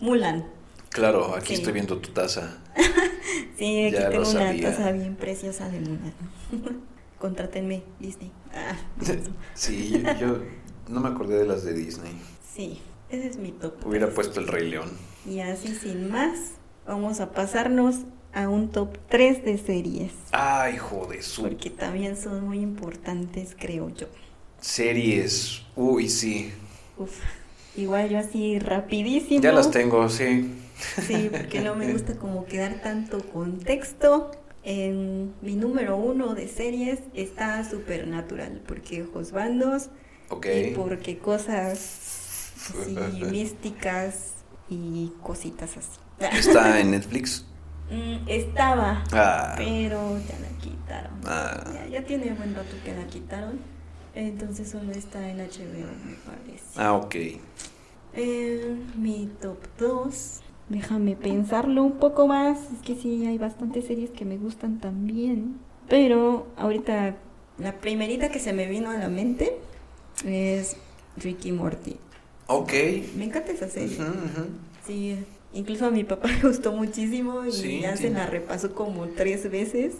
Mulan. 0.00 0.46
Claro, 0.90 1.34
aquí 1.36 1.48
Sí. 1.48 1.54
estoy 1.54 1.72
viendo 1.72 1.98
tu 1.98 2.10
taza. 2.10 2.58
Sí, 3.56 3.84
aquí 3.86 3.94
Ya 3.94 4.08
tengo 4.08 4.22
una 4.28 4.40
sabía. 4.46 4.70
taza 4.70 4.90
bien 4.92 5.16
preciosa 5.16 5.68
de 5.68 5.80
Mulan. 5.80 6.14
Contrátenme, 7.18 7.82
Disney. 7.98 8.32
Ah, 8.54 8.74
Sí, 9.54 10.02
yo, 10.02 10.14
yo 10.18 10.38
no 10.88 11.00
me 11.00 11.08
acordé 11.10 11.36
de 11.38 11.44
las 11.46 11.64
de 11.64 11.74
Disney. 11.74 12.12
sí, 12.54 12.80
ese 13.10 13.28
es 13.28 13.36
mi 13.36 13.52
top. 13.52 13.74
Hubiera 13.86 14.08
puesto 14.08 14.40
el 14.40 14.48
Rey 14.48 14.70
León. 14.70 14.90
Y 15.28 15.40
así 15.40 15.74
sin 15.74 16.10
más, 16.10 16.52
vamos 16.86 17.20
a 17.20 17.32
pasarnos 17.32 17.96
a 18.32 18.48
un 18.48 18.70
top 18.70 18.98
3 19.08 19.44
de 19.44 19.58
series. 19.58 20.12
Ay, 20.32 20.76
joder, 20.78 21.22
su 21.22 21.42
Porque 21.42 21.70
también 21.70 22.16
son 22.16 22.44
muy 22.44 22.58
importantes, 22.60 23.56
creo 23.58 23.88
yo. 23.90 24.06
series. 24.60 25.62
Uy, 25.76 26.08
sí. 26.08 26.52
Uf, 26.96 27.18
igual 27.74 28.08
yo 28.10 28.18
así 28.18 28.58
rapidísimo. 28.58 29.40
Ya 29.42 29.52
las 29.52 29.70
tengo, 29.70 30.08
sí. 30.08 30.50
Sí, 30.96 31.30
porque 31.34 31.60
no 31.60 31.74
me 31.74 31.92
gusta 31.92 32.16
como 32.18 32.44
quedar 32.46 32.80
tanto 32.82 33.20
contexto. 33.30 34.30
En 34.62 35.34
mi 35.40 35.56
número 35.56 35.96
uno 35.96 36.34
de 36.34 36.46
series 36.48 37.00
está 37.14 37.64
Supernatural, 37.68 38.62
porque 38.66 39.02
ojos 39.04 39.32
bandos 39.32 39.88
Ok. 40.28 40.46
y 40.46 40.70
porque 40.74 41.18
cosas 41.18 42.52
así 42.70 43.24
místicas 43.30 44.34
y 44.68 45.12
cositas 45.22 45.76
así. 45.78 45.98
Está 46.38 46.78
en 46.80 46.90
Netflix. 46.92 47.46
Mm, 47.90 48.28
estaba, 48.28 49.02
Ah. 49.12 49.54
pero 49.56 50.16
ya 50.18 50.38
la 50.38 50.58
quitaron. 50.60 51.12
Ah. 51.26 51.64
Ya, 51.74 51.86
ya 51.86 52.04
tiene 52.06 52.32
buen 52.32 52.54
rato 52.54 52.74
que 52.84 52.94
la 52.94 53.04
quitaron. 53.06 53.58
Entonces 54.14 54.68
solo 54.68 54.92
está 54.92 55.28
en 55.28 55.38
HBO, 55.40 55.86
me 56.04 56.14
parece. 56.24 56.64
Ah, 56.76 56.94
ok. 56.94 57.14
Eh, 58.14 58.76
mi 58.96 59.28
top 59.40 59.58
2. 59.78 60.40
Déjame 60.68 61.16
pensarlo 61.16 61.82
un 61.82 61.92
poco 61.98 62.26
más. 62.26 62.58
Es 62.72 62.80
que 62.84 62.94
sí, 62.94 63.26
hay 63.26 63.38
bastantes 63.38 63.86
series 63.86 64.10
que 64.10 64.24
me 64.24 64.36
gustan 64.36 64.78
también. 64.78 65.58
Pero 65.88 66.46
ahorita 66.56 67.16
la 67.58 67.72
primerita 67.80 68.30
que 68.30 68.38
se 68.38 68.52
me 68.52 68.66
vino 68.66 68.90
a 68.90 68.94
la 68.96 69.08
mente 69.08 69.58
es 70.24 70.76
Ricky 71.16 71.52
Morty. 71.52 71.96
Ok. 72.46 72.72
Me 73.16 73.24
encanta 73.24 73.52
esa 73.52 73.68
serie. 73.68 73.96
Ujú, 74.00 74.10
ujú. 74.10 74.46
Sí, 74.86 75.16
incluso 75.52 75.86
a 75.86 75.90
mi 75.90 76.04
papá 76.04 76.28
le 76.42 76.48
gustó 76.48 76.72
muchísimo 76.72 77.44
y 77.44 77.52
Sí, 77.52 77.80
ya 77.80 77.96
sí. 77.96 78.04
se 78.04 78.10
la 78.10 78.26
repasó 78.26 78.74
como 78.74 79.06
tres 79.08 79.50
veces. 79.50 79.94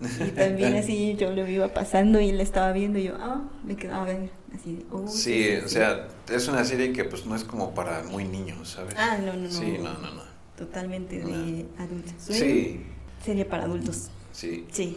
Y 0.00 0.30
también 0.32 0.74
así 0.76 1.16
yo 1.18 1.30
lo 1.32 1.46
iba 1.48 1.68
pasando 1.72 2.20
y 2.20 2.30
le 2.32 2.42
estaba 2.42 2.72
viendo 2.72 2.98
y 2.98 3.04
yo, 3.04 3.14
ah, 3.18 3.48
me 3.64 3.76
quedaba 3.76 4.02
a 4.02 4.06
ver. 4.06 4.30
Así 4.54 4.76
de, 4.76 4.86
oh, 4.90 5.08
Sí, 5.08 5.48
o 5.64 5.68
sea, 5.68 6.08
es 6.30 6.48
una 6.48 6.64
serie 6.64 6.92
que 6.92 7.04
pues 7.04 7.26
no 7.26 7.34
es 7.34 7.44
como 7.44 7.74
para 7.74 8.02
muy 8.04 8.24
niños, 8.24 8.70
¿sabes? 8.70 8.94
Ah, 8.96 9.18
no, 9.18 9.32
no, 9.34 9.42
no. 9.42 9.50
Sí, 9.50 9.76
no, 9.78 9.94
no, 9.94 10.10
no. 10.14 10.22
Totalmente 10.56 11.18
de 11.18 11.66
adultos. 11.78 12.14
Sí, 12.18 12.80
Serie 13.24 13.44
para 13.44 13.64
adultos. 13.64 14.08
sí. 14.32 14.66
Sí. 14.70 14.96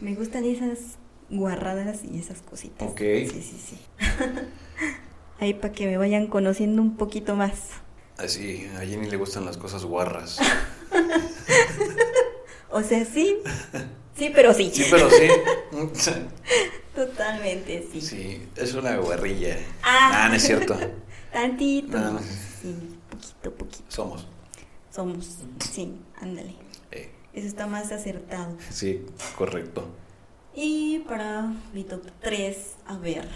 Me 0.00 0.14
gustan 0.14 0.44
esas 0.46 0.96
guarradas 1.28 2.00
y 2.10 2.18
esas 2.18 2.40
cositas. 2.42 2.90
Ok. 2.90 3.00
Sí, 3.00 3.26
sí, 3.42 3.56
sí. 3.58 3.78
Ahí 5.40 5.54
para 5.54 5.72
que 5.72 5.86
me 5.86 5.96
vayan 5.96 6.26
conociendo 6.26 6.80
un 6.82 6.96
poquito 6.96 7.36
más. 7.36 7.68
Así, 8.22 8.68
a 8.76 8.80
Jenny 8.80 9.08
le 9.10 9.16
gustan 9.16 9.44
las 9.44 9.56
cosas 9.56 9.84
guarras. 9.84 10.38
O 12.72 12.82
sea, 12.84 13.04
sí. 13.04 13.36
Sí, 14.16 14.30
pero 14.32 14.54
sí. 14.54 14.70
Sí, 14.72 14.86
pero 14.88 15.10
sí. 15.10 15.26
Totalmente, 16.94 17.84
sí. 17.90 18.00
Sí, 18.00 18.48
es 18.54 18.74
una 18.74 18.96
guarrilla. 18.96 19.56
Ah. 19.82 20.10
Ah, 20.26 20.28
no 20.28 20.36
es 20.36 20.42
cierto. 20.44 20.78
Tantito. 21.32 21.98
No. 21.98 22.20
Sí, 22.20 22.96
poquito, 23.10 23.54
poquito. 23.56 23.84
Somos. 23.88 24.28
Somos. 24.94 25.38
Sí, 25.72 25.96
ándale. 26.20 26.54
Eh, 26.92 27.10
Eso 27.32 27.48
está 27.48 27.66
más 27.66 27.90
acertado. 27.90 28.56
sí, 28.70 29.04
correcto. 29.36 29.88
Y 30.54 31.00
para 31.08 31.52
mi 31.72 31.82
top 31.82 32.02
3, 32.20 32.56
a 32.86 32.98
ver. 32.98 33.28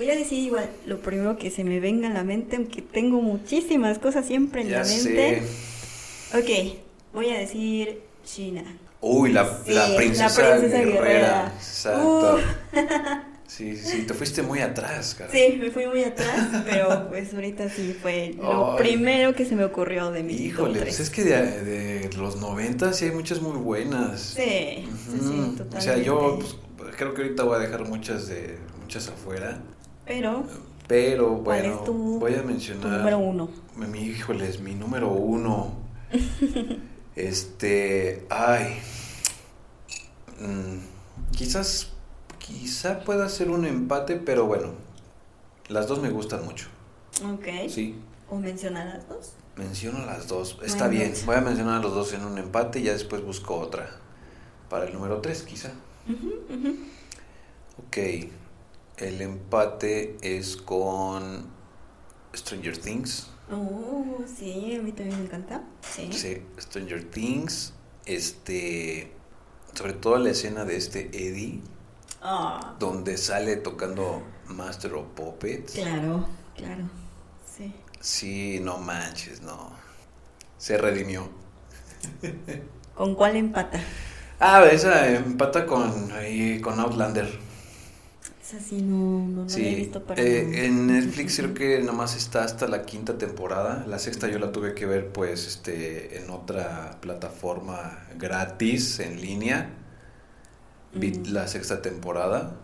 Voy 0.00 0.08
a 0.10 0.16
decir 0.16 0.38
igual 0.38 0.70
lo 0.86 0.98
primero 1.00 1.36
que 1.36 1.50
se 1.50 1.62
me 1.62 1.78
venga 1.78 2.08
a 2.08 2.12
la 2.14 2.24
mente, 2.24 2.56
aunque 2.56 2.80
tengo 2.80 3.20
muchísimas 3.20 3.98
cosas 3.98 4.24
siempre 4.24 4.62
en 4.62 4.68
Ya 4.68 4.78
la 4.78 4.84
mente. 4.86 5.42
sé. 5.42 6.38
Ok, 6.38 6.78
voy 7.12 7.28
a 7.28 7.38
decir 7.38 8.00
China. 8.24 8.64
Uy, 9.02 9.30
la, 9.30 9.60
Sí, 9.62 9.74
la 9.74 9.88
la 9.90 9.96
princesa, 9.96 10.56
guerrera. 10.56 10.84
guerrera. 10.86 11.52
Exacto. 11.54 12.36
Uh. 12.72 12.78
Sí, 13.46 13.76
sí, 13.76 13.84
sí, 13.84 14.02
te 14.06 14.14
fuiste 14.14 14.42
muy 14.42 14.60
atrás, 14.60 15.16
cara. 15.16 15.30
Sí, 15.30 15.58
me 15.60 15.72
fui 15.72 15.84
muy 15.84 16.04
atrás, 16.04 16.62
pero 16.64 17.08
pues 17.10 17.34
ahorita 17.34 17.68
sí 17.68 17.94
fue 18.00 18.32
lo 18.40 18.76
primero 18.76 19.34
que 19.34 19.44
se 19.44 19.56
me 19.56 19.64
ocurrió 19.64 20.12
de 20.12 20.22
mi 20.22 20.34
Híjole, 20.34 20.80
pues 20.80 21.00
es 21.00 21.10
que 21.10 21.24
de, 21.24 21.64
de 21.64 22.10
los 22.16 22.36
90 22.36 22.92
sí 22.92 23.06
hay 23.06 23.10
muchas 23.10 23.42
muy 23.42 23.58
buenas. 23.58 24.20
Sí, 24.20 24.86
sí, 24.86 25.18
sí, 25.20 25.54
totalmente. 25.58 25.76
O 25.76 25.80
sea, 25.80 25.96
yo 25.98 26.38
pues, 26.78 26.94
creo 26.96 27.12
que 27.12 27.22
ahorita 27.22 27.42
voy 27.42 27.56
a 27.56 27.58
dejar 27.58 27.86
muchas 27.88 28.28
de 28.28 28.56
muchas 28.80 29.08
afuera. 29.08 29.60
Pero, 30.10 30.42
Pero 30.88 31.28
¿cuál 31.44 31.60
bueno, 31.62 31.74
es 31.74 31.84
tu, 31.84 32.18
voy 32.18 32.34
a 32.34 32.42
tu 32.42 32.48
mencionar. 32.48 32.98
número 32.98 33.18
uno? 33.18 33.48
Mi 33.76 34.00
híjole, 34.00 34.48
es 34.48 34.58
mi 34.58 34.74
número 34.74 35.08
uno. 35.12 35.72
este. 37.14 38.26
Ay. 38.28 38.80
Mm, 40.40 40.78
quizás. 41.30 41.92
Quizá 42.40 43.04
pueda 43.04 43.28
ser 43.28 43.50
un 43.50 43.64
empate, 43.66 44.16
pero 44.16 44.46
bueno. 44.46 44.72
Las 45.68 45.86
dos 45.86 46.02
me 46.02 46.10
gustan 46.10 46.44
mucho. 46.44 46.66
Ok. 47.24 47.68
Sí. 47.68 47.94
¿O 48.28 48.36
mencionar 48.40 48.86
las 48.86 49.08
dos? 49.08 49.34
Menciono 49.54 50.04
las 50.06 50.26
dos. 50.26 50.58
Está 50.64 50.88
bien. 50.88 51.12
Voy 51.24 51.36
a 51.36 51.40
mencionar 51.40 51.78
a 51.78 51.82
los 51.82 51.94
dos 51.94 52.12
en 52.14 52.24
un 52.24 52.36
empate 52.36 52.80
y 52.80 52.82
ya 52.82 52.92
después 52.94 53.22
busco 53.22 53.54
otra. 53.56 53.88
Para 54.68 54.86
el 54.86 54.92
número 54.92 55.20
3, 55.20 55.42
quizá. 55.44 55.70
Ujú. 56.08 56.76
Ok. 57.86 57.98
El 59.00 59.20
empate 59.22 60.16
es 60.20 60.56
con 60.56 61.46
Stranger 62.34 62.76
Things. 62.78 63.28
Oh, 63.50 64.18
sí, 64.38 64.76
a 64.78 64.82
mí 64.82 64.92
también 64.92 65.18
me 65.18 65.24
encanta. 65.24 65.62
Sí. 65.80 66.12
Sí, 66.12 66.42
Stranger 66.60 67.04
Things. 67.10 67.72
Este. 68.04 69.12
Sobre 69.74 69.94
todo 69.94 70.18
la 70.18 70.30
escena 70.30 70.64
de 70.64 70.76
este 70.76 71.10
Eddie, 71.14 71.60
Ah, 72.22 72.74
donde 72.78 73.16
sale 73.16 73.56
tocando 73.56 74.22
Master 74.46 74.94
of 74.94 75.06
Puppets. 75.14 75.72
claro, 75.74 76.26
claro. 76.56 76.84
Sí. 77.56 77.72
Sí, 78.00 78.58
no 78.60 78.78
manches, 78.78 79.40
no. 79.42 79.70
Se 80.58 80.76
redimió. 80.76 81.28
¿Con 82.94 83.14
cuál 83.14 83.36
empata? 83.36 83.80
Ah, 84.40 84.64
esa 84.70 85.08
empata 85.08 85.66
con, 85.66 86.10
ahí, 86.12 86.60
con 86.60 86.78
Outlander. 86.80 87.28
Sí 88.58 88.82
no, 88.82 89.26
no, 89.28 89.44
no 89.46 89.58
la 89.60 89.70
he 89.70 89.74
Sí, 89.74 89.74
visto 89.74 90.02
para 90.04 90.20
eh, 90.22 90.66
en 90.66 90.86
Netflix 90.86 91.36
creo 91.36 91.54
que 91.54 91.80
nomás 91.82 92.16
está 92.16 92.44
hasta 92.44 92.66
la 92.66 92.82
quinta 92.82 93.16
temporada. 93.18 93.84
La 93.86 93.98
sexta 93.98 94.28
yo 94.28 94.38
la 94.38 94.52
tuve 94.52 94.74
que 94.74 94.86
ver 94.86 95.12
pues 95.12 95.46
este 95.46 96.18
en 96.18 96.30
otra 96.30 96.98
plataforma 97.00 98.06
gratis 98.18 98.98
en 99.00 99.20
línea. 99.20 99.70
Vi 100.92 101.10
Mm. 101.12 101.32
la 101.32 101.46
sexta 101.48 101.82
temporada 101.82 102.56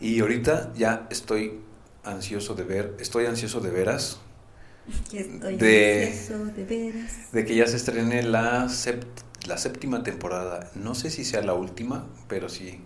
y 0.00 0.20
ahorita 0.20 0.72
ya 0.74 1.06
estoy 1.10 1.60
ansioso 2.04 2.54
de 2.54 2.64
ver, 2.64 2.96
estoy 3.00 3.26
ansioso 3.26 3.60
de 3.60 3.70
veras 3.70 4.20
estoy 5.12 5.56
de- 5.56 6.06
ansioso 6.06 6.46
de 6.46 6.64
veras. 6.64 7.12
de 7.32 7.44
que 7.44 7.54
ya 7.56 7.66
se 7.66 7.76
estrene 7.76 8.22
la 8.22 8.66
sept- 8.68 9.24
la 9.46 9.56
séptima 9.58 10.02
temporada. 10.02 10.70
No 10.74 10.94
sé 10.94 11.10
si 11.10 11.24
sea 11.24 11.42
la 11.42 11.54
última, 11.54 12.06
pero 12.28 12.48
sí 12.48 12.80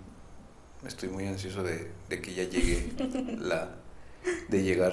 estoy 0.87 1.09
muy 1.09 1.27
ansioso 1.27 1.63
de, 1.63 1.91
de 2.09 2.21
que 2.21 2.35
ya 2.35 2.45
llegue 2.45 2.93
la 3.39 3.71
de 4.49 4.63
llegar. 4.63 4.93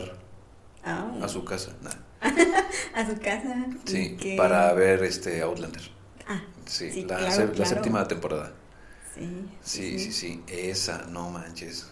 A 0.85 1.27
su 1.29 1.45
casa. 1.45 1.71
Nah. 1.81 1.91
a 2.95 3.07
su 3.09 3.17
casa. 3.21 3.65
Sí, 3.85 4.17
que- 4.17 4.35
para 4.35 4.73
ver 4.73 5.03
este 5.03 5.41
Outlander. 5.41 5.81
Ah, 6.27 6.41
Sí, 6.65 6.91
Sí, 6.91 7.01
la, 7.05 7.17
claro, 7.17 7.53
séptima 7.65 8.07
temporada. 8.07 8.51
sí. 9.15 9.49
Sí, 9.61 9.99
sí, 9.99 10.11
sí, 10.11 10.43
esa, 10.47 11.05
no 11.09 11.29
manches. 11.29 11.87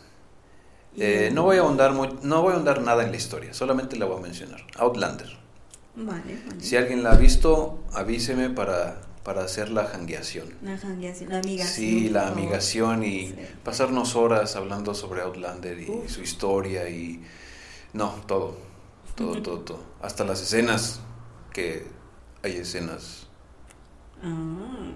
Eh, 0.98 1.30
no 1.34 1.44
voy 1.44 1.58
a 1.58 1.62
ahondar 1.62 1.94
muy- 1.94 2.18
no 2.24 2.42
voy 2.42 2.52
a 2.52 2.56
ahondar 2.56 2.82
nada 2.82 3.04
en 3.04 3.12
la 3.12 3.18
historia, 3.18 3.54
solamente 3.54 3.96
la 3.96 4.06
voy 4.06 4.18
a 4.20 4.22
mencionar. 4.22 4.62
Outlander. 4.78 5.30
Vale, 5.96 6.42
vale. 6.48 6.62
Si 6.62 6.76
alguien 6.76 7.02
la 7.04 7.12
ha 7.12 7.16
visto, 7.18 7.82
avíseme 7.94 8.50
para, 8.50 9.02
para 9.24 9.44
hacer 9.44 9.70
la 9.70 9.86
jangueación. 9.86 10.54
La 10.62 10.78
jangueación, 10.78 11.30
la 11.30 11.40
amigación. 11.40 11.74
Sí, 11.76 12.10
la 12.10 12.28
amigación 12.28 13.04
y 13.04 13.28
Sí. 13.28 13.36
pasarnos 13.64 14.16
horas 14.16 14.56
hablando 14.56 14.94
sobre 14.96 15.22
Outlander 15.22 15.80
y 15.80 16.10
su 16.10 16.22
historia 16.22 16.90
y... 16.90 17.22
No, 17.94 18.10
todo, 18.28 18.58
todo, 19.16 19.42
todo, 19.42 19.60
todo. 19.60 19.84
Hasta 20.02 20.24
las 20.24 20.42
escenas, 20.42 21.02
que 21.54 21.86
hay 22.44 22.54
escenas... 22.58 23.28
Ah, 24.24 24.92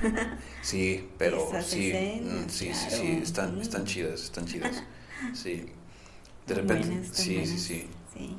Sí, 0.62 1.08
pero 1.18 1.48
sí, 1.62 1.90
escenas, 1.90 2.46
mm, 2.46 2.48
sí, 2.48 2.72
sí, 2.74 2.86
claro. 2.88 2.96
sí, 3.02 3.20
están, 3.22 3.60
están 3.60 3.84
chidas, 3.84 4.22
están 4.22 4.46
chidas. 4.46 4.82
Sí. 5.34 5.66
De 6.46 6.54
repente, 6.54 6.86
buenas, 6.88 7.08
sí, 7.16 7.44
sí, 7.44 7.58
sí. 7.58 7.88
Sí. 8.14 8.38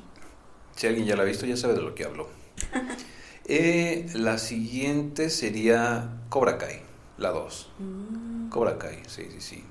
Si 0.76 0.88
alguien 0.88 1.06
ya 1.06 1.16
la 1.18 1.24
ha 1.24 1.26
visto, 1.26 1.46
ya 1.46 1.58
sabe 1.58 1.74
de 1.74 1.82
lo 1.82 1.94
que 1.94 2.06
hablo. 2.06 2.30
Eh, 3.46 4.08
la 4.14 4.38
siguiente 4.38 5.30
sería 5.30 6.10
Cobra 6.30 6.58
Kai, 6.58 6.82
la 7.18 7.30
2. 7.32 7.72
Mm, 7.80 8.50
Cobra 8.50 8.78
Kai, 8.78 9.00
sí, 9.08 9.28
sí, 9.32 9.42
sí. 9.42 9.64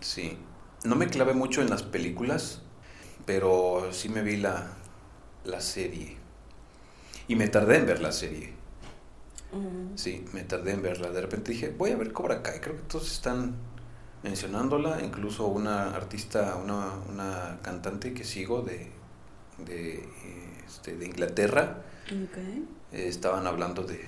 Sí. 0.00 0.36
No 0.84 0.96
me 0.96 1.08
clavé 1.08 1.34
mucho 1.34 1.62
en 1.62 1.70
las 1.70 1.82
películas, 1.82 2.62
pero 3.26 3.88
sí 3.92 4.08
me 4.08 4.22
vi 4.22 4.36
la, 4.36 4.72
la 5.44 5.60
serie. 5.60 6.16
Y 7.28 7.36
me 7.36 7.48
tardé 7.48 7.76
en 7.76 7.86
ver 7.86 8.00
la 8.00 8.10
serie. 8.10 8.54
mm, 9.52 9.96
Sí, 9.96 10.24
me 10.32 10.42
tardé 10.44 10.72
en 10.72 10.82
verla. 10.82 11.10
De 11.10 11.20
repente 11.20 11.52
dije, 11.52 11.70
voy 11.76 11.90
a 11.90 11.96
ver 11.96 12.12
Cobra 12.12 12.42
Kai. 12.42 12.60
Creo 12.60 12.76
que 12.76 12.82
todos 12.82 13.10
están 13.10 13.56
mencionándola. 14.22 15.02
Incluso 15.02 15.46
una 15.46 15.94
artista, 15.94 16.56
una, 16.56 16.92
una 17.10 17.58
cantante 17.62 18.12
que 18.14 18.24
sigo 18.24 18.62
de, 18.62 18.90
de, 19.58 19.94
eh, 20.00 20.45
este, 20.66 20.96
de 20.96 21.06
Inglaterra, 21.06 21.82
ok. 22.06 22.38
eh, 22.92 23.08
estaban 23.08 23.46
hablando 23.46 23.82
de, 23.84 24.00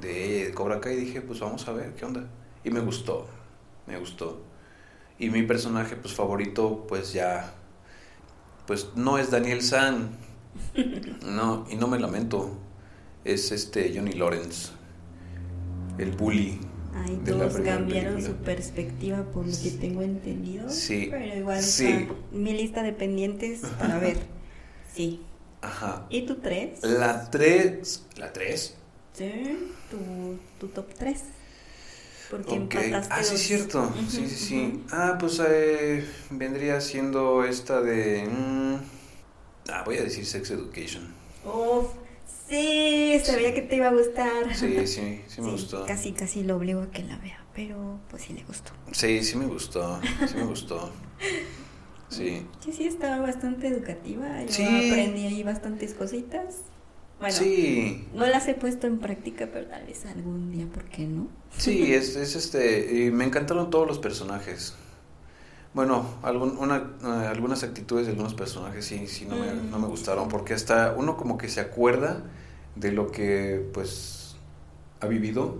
de 0.00 0.24
ella, 0.36 0.46
de 0.46 0.54
Cobra 0.54 0.80
Kai. 0.80 0.94
Y 0.94 1.00
dije, 1.06 1.20
pues 1.22 1.40
vamos 1.40 1.66
a 1.68 1.72
ver 1.72 1.94
qué 1.94 2.04
onda. 2.04 2.28
Y 2.64 2.70
me 2.70 2.80
gustó, 2.80 3.26
me 3.86 3.98
gustó. 3.98 4.42
Y 5.18 5.30
mi 5.30 5.42
personaje 5.44 5.96
pues 5.96 6.14
favorito 6.14 6.86
pues 6.88 7.12
ya, 7.12 7.54
pues 8.66 8.88
no 8.96 9.18
es 9.18 9.30
Daniel 9.30 9.62
San. 9.62 10.10
No, 11.24 11.66
y 11.70 11.76
no 11.76 11.88
me 11.88 11.98
lamento. 11.98 12.56
Es 13.24 13.50
este 13.52 13.92
Johnny 13.94 14.12
Lawrence, 14.12 14.70
el 15.98 16.12
bully. 16.12 16.60
De 17.24 17.32
la 17.34 17.48
todos 17.48 17.56
cambiaron 17.60 18.14
película. 18.14 18.20
su 18.38 18.44
perspectiva 18.44 19.24
por 19.32 19.46
lo 19.46 19.52
que 19.60 19.70
tengo 19.72 20.02
entendido. 20.02 20.70
Sí, 20.70 21.08
Pero 21.10 21.24
igual 21.36 21.62
sí. 21.62 22.08
mi 22.30 22.52
lista 22.52 22.82
de 22.82 22.92
pendientes 22.92 23.62
para 23.78 23.98
ver. 23.98 24.18
Sí. 24.94 25.20
Ajá. 25.64 26.06
¿Y 26.10 26.22
tu 26.26 26.36
tres? 26.36 26.82
La 26.82 27.30
3. 27.30 28.02
¿La 28.16 28.32
3? 28.32 28.74
Sí, 29.14 29.70
tu, 29.90 30.38
tu 30.60 30.68
top 30.72 30.86
3. 30.98 31.20
Porque 32.30 32.50
Ok. 32.58 32.74
empataste 32.74 33.12
Ah, 33.14 33.22
sí, 33.22 33.32
los- 33.32 33.40
es 33.40 33.46
cierto. 33.46 33.92
Sí, 34.10 34.26
sí, 34.28 34.36
sí. 34.36 34.84
Ah, 34.90 35.16
pues 35.18 35.40
eh, 35.46 36.04
vendría 36.30 36.80
siendo 36.80 37.44
esta 37.44 37.80
de. 37.80 38.26
mm, 38.26 38.74
ah, 39.70 39.82
voy 39.84 39.98
a 39.98 40.02
decir 40.02 40.26
Sex 40.26 40.50
Education. 40.50 41.14
Uf, 41.44 41.86
sí, 42.48 43.20
sabía 43.22 43.48
Sí. 43.48 43.54
que 43.54 43.62
te 43.62 43.76
iba 43.76 43.88
a 43.88 43.92
gustar. 43.92 44.54
Sí, 44.56 44.86
sí, 44.86 45.22
sí 45.28 45.40
me 45.42 45.50
gustó. 45.52 45.86
Casi, 45.86 46.12
casi 46.12 46.42
lo 46.42 46.56
obligo 46.56 46.82
a 46.82 46.90
que 46.90 47.02
la 47.04 47.16
vea, 47.18 47.44
pero 47.54 48.00
pues 48.10 48.22
sí 48.24 48.32
le 48.32 48.42
gustó. 48.44 48.72
Sí, 48.92 49.22
sí 49.22 49.36
me 49.36 49.46
gustó. 49.46 50.00
Sí 50.26 50.34
me 50.36 50.44
gustó. 50.44 50.90
Sí. 52.16 52.46
Sí, 52.60 52.72
sí, 52.72 52.86
estaba 52.86 53.18
bastante 53.20 53.68
educativa. 53.68 54.42
Yo 54.44 54.52
Sí. 54.52 54.62
aprendí 54.64 55.26
ahí 55.26 55.42
bastantes 55.42 55.94
cositas. 55.94 56.62
Bueno, 57.20 57.34
Sí. 57.36 58.06
no 58.14 58.26
las 58.26 58.46
he 58.48 58.54
puesto 58.54 58.86
en 58.86 58.98
práctica, 58.98 59.48
pero 59.52 59.66
tal 59.66 59.86
vez 59.86 60.04
algún 60.06 60.50
día, 60.50 60.66
¿por 60.66 60.84
qué 60.84 61.06
no? 61.06 61.28
Sí, 61.56 61.94
es, 61.94 62.16
es 62.16 62.34
este. 62.36 63.04
y 63.06 63.10
me 63.10 63.24
encantaron 63.24 63.70
todos 63.70 63.86
los 63.86 63.98
personajes. 63.98 64.74
Bueno, 65.72 66.06
algún- 66.22 66.56
una, 66.58 66.92
eh, 67.02 67.26
algunas 67.26 67.62
actitudes 67.64 68.06
de 68.06 68.12
algunos 68.12 68.34
personajes 68.34 68.84
sí, 68.84 69.06
sí 69.08 69.26
no 69.26 69.36
me, 69.36 69.52
Mm. 69.54 69.70
no 69.70 69.78
me 69.80 69.88
gustaron, 69.88 70.28
porque 70.28 70.54
hasta 70.54 70.94
uno 70.96 71.16
como 71.16 71.36
que 71.38 71.48
se 71.48 71.60
acuerda 71.60 72.22
de 72.76 72.92
lo 72.92 73.10
que 73.10 73.68
pues 73.72 74.36
ha 75.00 75.06
vivido 75.06 75.58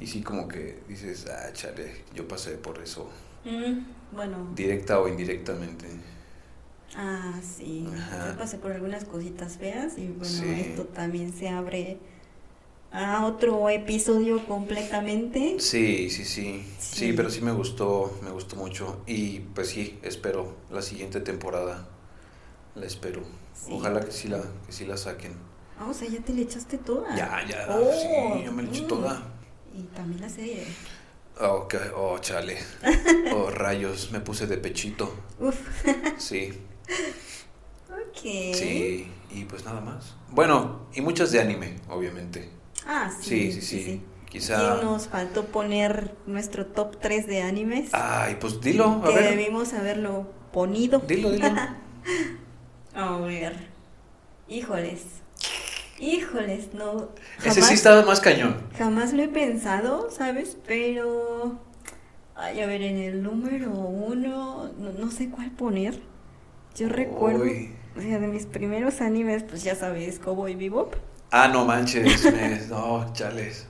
y 0.00 0.06
sí 0.08 0.22
como 0.22 0.48
que 0.48 0.82
dices, 0.88 1.26
ah, 1.28 1.52
chale, 1.52 2.02
yo 2.14 2.26
pasé 2.26 2.52
por 2.52 2.78
eso, 2.80 3.08
Mm, 3.44 3.80
bueno, 4.12 4.50
directa 4.54 5.00
o 5.00 5.08
indirectamente. 5.08 5.86
ah, 6.96 7.34
sí. 7.42 7.86
Yo 7.86 8.36
pasé 8.38 8.58
por 8.58 8.72
algunas 8.72 9.04
cositas 9.04 9.56
feas 9.56 9.98
y 9.98 10.08
bueno, 10.08 10.24
Sí. 10.24 10.60
esto 10.60 10.84
también 10.84 11.32
se 11.32 11.48
abre 11.48 11.98
a 12.92 13.24
otro 13.24 13.68
episodio 13.70 14.44
completamente. 14.46 15.56
Sí, 15.58 16.10
sí, 16.10 16.24
sí, 16.24 16.64
sí, 16.78 16.96
Sí. 17.08 17.12
pero 17.14 17.30
sí 17.30 17.40
me 17.40 17.52
gustó, 17.52 18.18
me 18.22 18.30
gustó 18.30 18.56
mucho 18.56 19.00
y 19.06 19.40
pues 19.54 19.68
sí, 19.70 19.98
espero 20.02 20.54
la 20.70 20.82
siguiente 20.82 21.20
temporada, 21.20 21.88
la 22.74 22.86
espero. 22.86 23.22
Sí. 23.54 23.70
Ojalá 23.72 24.00
que 24.04 24.12
sí 24.12 24.28
la, 24.28 24.42
que 24.66 24.72
sí 24.72 24.84
la 24.84 24.96
saquen. 24.98 25.32
Ah, 25.78 25.86
o 25.88 25.94
sea, 25.94 26.06
ya 26.08 26.20
te 26.20 26.32
le 26.34 26.42
echaste 26.42 26.76
toda. 26.78 27.14
Ya, 27.16 27.42
ya, 27.48 27.66
Oh, 27.70 27.90
sí, 27.92 28.44
ya 28.44 28.50
me 28.50 28.62
la 28.64 28.68
eché 28.68 28.82
mm. 28.82 28.88
toda. 28.88 29.22
Y 29.74 29.82
también 29.94 30.20
la 30.20 30.28
serie. 30.28 30.64
Oh, 31.40 31.66
que- 31.68 31.90
oh, 31.96 32.18
chale. 32.18 32.58
Oh, 33.34 33.50
rayos, 33.50 34.10
me 34.12 34.20
puse 34.20 34.46
de 34.46 34.58
pechito. 34.58 35.12
Uf. 35.40 35.56
Sí, 36.18 36.52
Ok. 37.90 38.20
sí, 38.22 39.10
y 39.30 39.44
pues 39.44 39.64
nada 39.64 39.80
más. 39.80 40.14
Bueno, 40.30 40.86
y 40.94 41.00
muchas 41.00 41.32
de 41.32 41.40
anime, 41.40 41.76
obviamente. 41.88 42.50
Ah, 42.86 43.10
sí. 43.20 43.52
Sí, 43.52 43.60
sí, 43.62 43.82
sí. 43.84 43.90
Y 44.26 44.28
Quizá. 44.30 44.82
nos 44.82 45.08
faltó 45.08 45.46
poner 45.46 46.14
nuestro 46.26 46.66
top 46.66 46.98
3 47.00 47.26
de 47.26 47.42
animes. 47.42 47.90
Ay, 47.92 48.36
pues 48.40 48.60
dilo, 48.60 49.00
a 49.02 49.08
que 49.08 49.14
ver. 49.14 49.30
debimos 49.36 49.72
haberlo 49.74 50.30
ponido. 50.52 51.00
Dilo, 51.00 51.30
dilo. 51.30 51.48
A 52.94 53.16
ver. 53.18 53.56
Híjoles. 54.48 55.02
Híjoles, 56.02 56.74
no. 56.74 57.10
Ese 57.44 57.62
sí 57.62 57.74
estaba 57.74 58.02
más 58.02 58.18
cañón. 58.18 58.56
Jamás 58.76 59.12
lo 59.12 59.22
he 59.22 59.28
pensado, 59.28 60.10
¿sabes? 60.10 60.56
Pero. 60.66 61.60
Ay, 62.34 62.60
a 62.60 62.66
ver, 62.66 62.82
en 62.82 62.96
el 62.98 63.22
número 63.22 63.70
uno, 63.70 64.72
no, 64.78 64.92
no 64.98 65.10
sé 65.12 65.30
cuál 65.30 65.52
poner. 65.52 66.00
Yo 66.74 66.88
recuerdo. 66.88 67.44
Uy. 67.44 67.70
O 67.96 68.00
sea, 68.00 68.18
de 68.18 68.26
mis 68.26 68.46
primeros 68.46 69.00
animes, 69.00 69.44
pues 69.44 69.62
ya 69.62 69.76
sabes, 69.76 70.18
Cowboy 70.18 70.56
Bebop. 70.56 70.96
Ah, 71.30 71.46
no 71.46 71.64
manches. 71.64 72.24
no, 72.68 73.12
chales. 73.12 73.68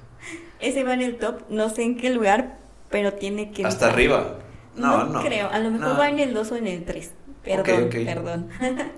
Ese 0.58 0.84
va 0.84 0.94
en 0.94 1.02
el 1.02 1.18
top, 1.18 1.42
no 1.50 1.68
sé 1.68 1.82
en 1.82 1.98
qué 1.98 2.08
lugar, 2.08 2.56
pero 2.88 3.12
tiene 3.12 3.50
que. 3.50 3.66
Hasta 3.66 3.88
entrar. 3.88 3.92
arriba. 3.92 4.38
No, 4.74 5.04
no. 5.04 5.22
creo, 5.22 5.50
a 5.50 5.58
lo 5.58 5.70
mejor 5.70 5.88
no. 5.88 5.98
va 5.98 6.08
en 6.08 6.18
el 6.18 6.32
2 6.32 6.52
o 6.52 6.56
en 6.56 6.66
el 6.66 6.84
3. 6.86 7.10
Perdón, 7.44 7.84
ok. 7.84 7.94
perdón. 8.06 8.48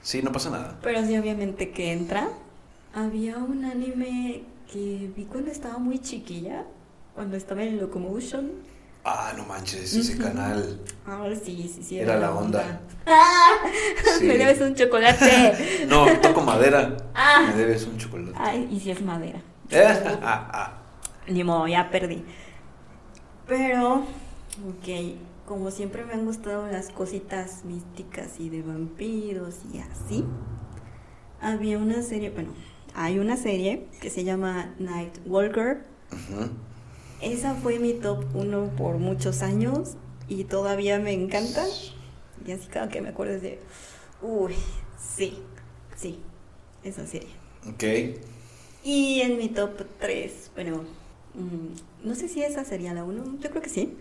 Sí, 0.00 0.22
no 0.22 0.32
pasa 0.32 0.48
nada. 0.48 0.78
Pero 0.80 1.04
sí, 1.04 1.18
obviamente 1.18 1.70
que 1.70 1.92
entra. 1.92 2.28
Había 2.98 3.36
un 3.38 3.64
anime 3.64 4.42
que 4.72 5.08
vi 5.16 5.24
cuando 5.26 5.52
estaba 5.52 5.78
muy 5.78 6.00
chiquilla, 6.00 6.64
cuando 7.14 7.36
estaba 7.36 7.62
en 7.62 7.78
Locomotion. 7.78 8.50
Ah, 9.04 9.32
no 9.36 9.44
manches, 9.44 9.94
ese 9.94 10.18
canal. 10.18 10.80
Ah, 11.06 11.28
sí, 11.40 11.70
sí, 11.72 11.84
sí. 11.84 11.98
Era 12.00 12.16
la 12.16 12.34
onda. 12.34 12.80
¡Ah! 13.06 13.54
Sí. 14.18 14.24
Me 14.24 14.36
debes 14.36 14.60
un 14.60 14.74
chocolate. 14.74 15.86
No, 15.88 16.06
toco 16.18 16.40
madera. 16.40 16.96
Ah. 17.14 17.46
Me 17.46 17.54
debes 17.54 17.86
un 17.86 17.98
chocolate. 17.98 18.36
Ay, 18.36 18.68
y 18.68 18.80
si 18.80 18.90
es 18.90 19.00
madera. 19.00 19.40
Eh, 19.70 19.86
ah, 20.20 20.50
ah. 20.52 20.82
Ni 21.28 21.44
modo, 21.44 21.68
ya 21.68 21.90
perdí. 21.90 22.24
Pero, 23.46 23.98
ok, 23.98 24.88
como 25.46 25.70
siempre 25.70 26.04
me 26.04 26.14
han 26.14 26.24
gustado 26.24 26.66
las 26.66 26.90
cositas 26.90 27.64
místicas 27.64 28.40
y 28.40 28.48
de 28.48 28.62
vampiros 28.62 29.60
y 29.72 29.78
así, 29.78 30.24
había 31.40 31.78
una 31.78 32.02
serie, 32.02 32.30
bueno, 32.30 32.50
hay 32.98 33.20
una 33.20 33.36
serie 33.36 33.84
que 34.00 34.10
se 34.10 34.24
llama 34.24 34.74
Night 34.80 35.18
Walker. 35.24 35.84
Ujú. 36.10 36.50
Esa 37.22 37.54
fue 37.54 37.78
mi 37.78 37.92
top 37.92 38.24
1 38.34 38.72
por 38.76 38.98
muchos 38.98 39.42
años 39.42 39.94
y 40.28 40.44
todavía 40.44 40.98
me 40.98 41.12
encanta. 41.12 41.64
Y 42.44 42.50
así 42.50 42.66
cada 42.66 42.88
que 42.88 43.00
me 43.00 43.10
acuerdo 43.10 43.38
de, 43.38 43.60
uy, 44.20 44.54
sí, 44.98 45.38
sí, 45.96 46.18
esa 46.82 47.06
serie. 47.06 47.30
Ok. 47.68 48.18
Y 48.82 49.20
en 49.20 49.38
mi 49.38 49.48
top 49.48 49.84
3, 50.00 50.50
bueno, 50.56 50.82
mm, 51.34 52.08
no 52.08 52.14
sé 52.16 52.28
si 52.28 52.42
esa 52.42 52.64
sería 52.64 52.94
la 52.94 53.04
1, 53.04 53.38
yo 53.40 53.50
creo 53.50 53.62
que 53.62 53.70
sí. 53.70 53.96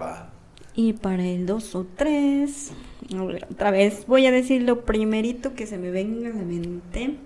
Va. 0.00 0.32
Y 0.76 0.92
para 0.92 1.26
el 1.26 1.44
2 1.44 1.74
o 1.74 1.86
3, 1.96 2.70
a 3.16 3.24
ver, 3.24 3.48
otra 3.50 3.72
vez 3.72 4.06
voy 4.06 4.26
a 4.26 4.30
decir 4.30 4.62
lo 4.62 4.84
primerito 4.84 5.54
que 5.54 5.66
se 5.66 5.76
me 5.76 5.90
venga 5.90 6.30
a 6.30 6.34
la 6.34 6.44
mente. 6.44 7.16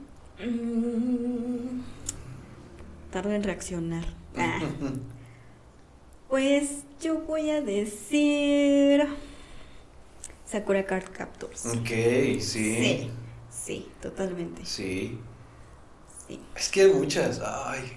Mm, 0.44 1.80
tardo 3.10 3.32
en 3.32 3.42
reaccionar. 3.42 4.04
Ah, 4.34 4.60
pues 6.30 6.84
yo 7.02 7.18
voy 7.20 7.50
a 7.50 7.60
decir 7.60 9.06
Sakura 10.46 10.86
Card 10.86 11.10
Captors. 11.12 11.66
Ok, 11.66 11.86
sí. 11.86 12.40
Sí, 12.40 13.10
sí, 13.50 13.88
totalmente. 14.00 14.64
Sí. 14.64 15.18
Sí. 16.26 16.40
Es 16.56 16.70
que 16.70 16.82
hay 16.82 16.92
muchas. 16.94 17.40
Ay. 17.44 17.92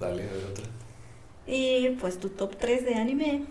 Dale, 0.00 0.28
a 0.28 0.32
ver 0.32 0.44
otra. 0.50 0.64
Y 1.46 1.90
pues 2.00 2.18
tu 2.18 2.30
top 2.30 2.56
3 2.56 2.84
de 2.84 2.94
anime. 2.96 3.44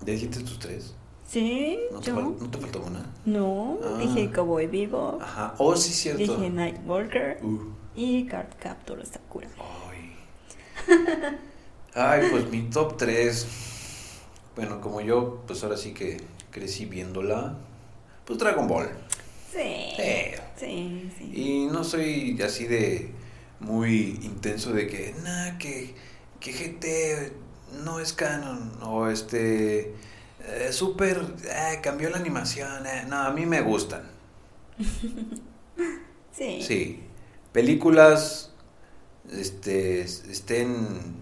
¿Ya 0.00 0.12
dijiste 0.12 0.40
tus 0.40 0.58
tres? 0.58 0.94
Sí, 1.30 1.78
¿No 1.92 2.00
te, 2.00 2.06
yo. 2.10 2.16
fal- 2.16 2.38
¿no 2.40 2.50
te 2.50 2.58
faltó 2.58 2.80
una? 2.82 3.06
No, 3.24 3.78
Ah. 3.84 3.98
dije 4.00 4.32
Cowboy 4.32 4.66
Vivo, 4.66 5.18
Ajá. 5.22 5.54
Oh, 5.58 5.76
sí, 5.76 5.92
cierto. 5.92 6.18
dije 6.18 6.50
Nightwalker 6.50 7.38
Uh. 7.44 7.68
y 7.94 8.26
Card 8.26 8.48
Captor 8.58 9.04
Sakura. 9.06 9.48
Ay. 9.88 10.16
Ay, 11.94 12.28
pues 12.30 12.50
mi 12.50 12.62
top 12.62 12.96
3. 12.96 13.46
Bueno, 14.56 14.80
como 14.80 15.00
yo, 15.00 15.42
pues 15.46 15.62
ahora 15.62 15.76
sí 15.76 15.92
que 15.94 16.20
crecí 16.50 16.86
viéndola. 16.86 17.54
Pues 18.24 18.38
Dragon 18.38 18.66
Ball. 18.66 18.88
Sí. 19.52 19.92
Sí. 19.96 20.34
Sí, 20.56 21.10
sí. 21.16 21.32
Y 21.34 21.66
no 21.66 21.84
soy 21.84 22.40
así 22.42 22.66
de 22.66 23.12
muy 23.60 24.18
intenso 24.22 24.72
de 24.72 24.86
que, 24.88 25.14
nah, 25.22 25.58
que, 25.58 25.94
que 26.40 26.52
GT 26.52 27.32
no 27.84 28.00
es 28.00 28.12
canon. 28.12 28.72
O 28.82 29.06
este. 29.08 29.94
Eh, 30.46 30.72
super. 30.72 31.34
eh, 31.44 31.80
cambió 31.82 32.10
la 32.10 32.16
animación. 32.18 32.86
eh. 32.86 33.04
No, 33.08 33.16
a 33.16 33.30
mí 33.32 33.46
me 33.46 33.60
gustan. 33.60 34.02
Sí. 36.32 36.62
Sí. 36.62 37.02
Películas. 37.52 38.52
Este. 39.30 40.00
Estén 40.02 41.16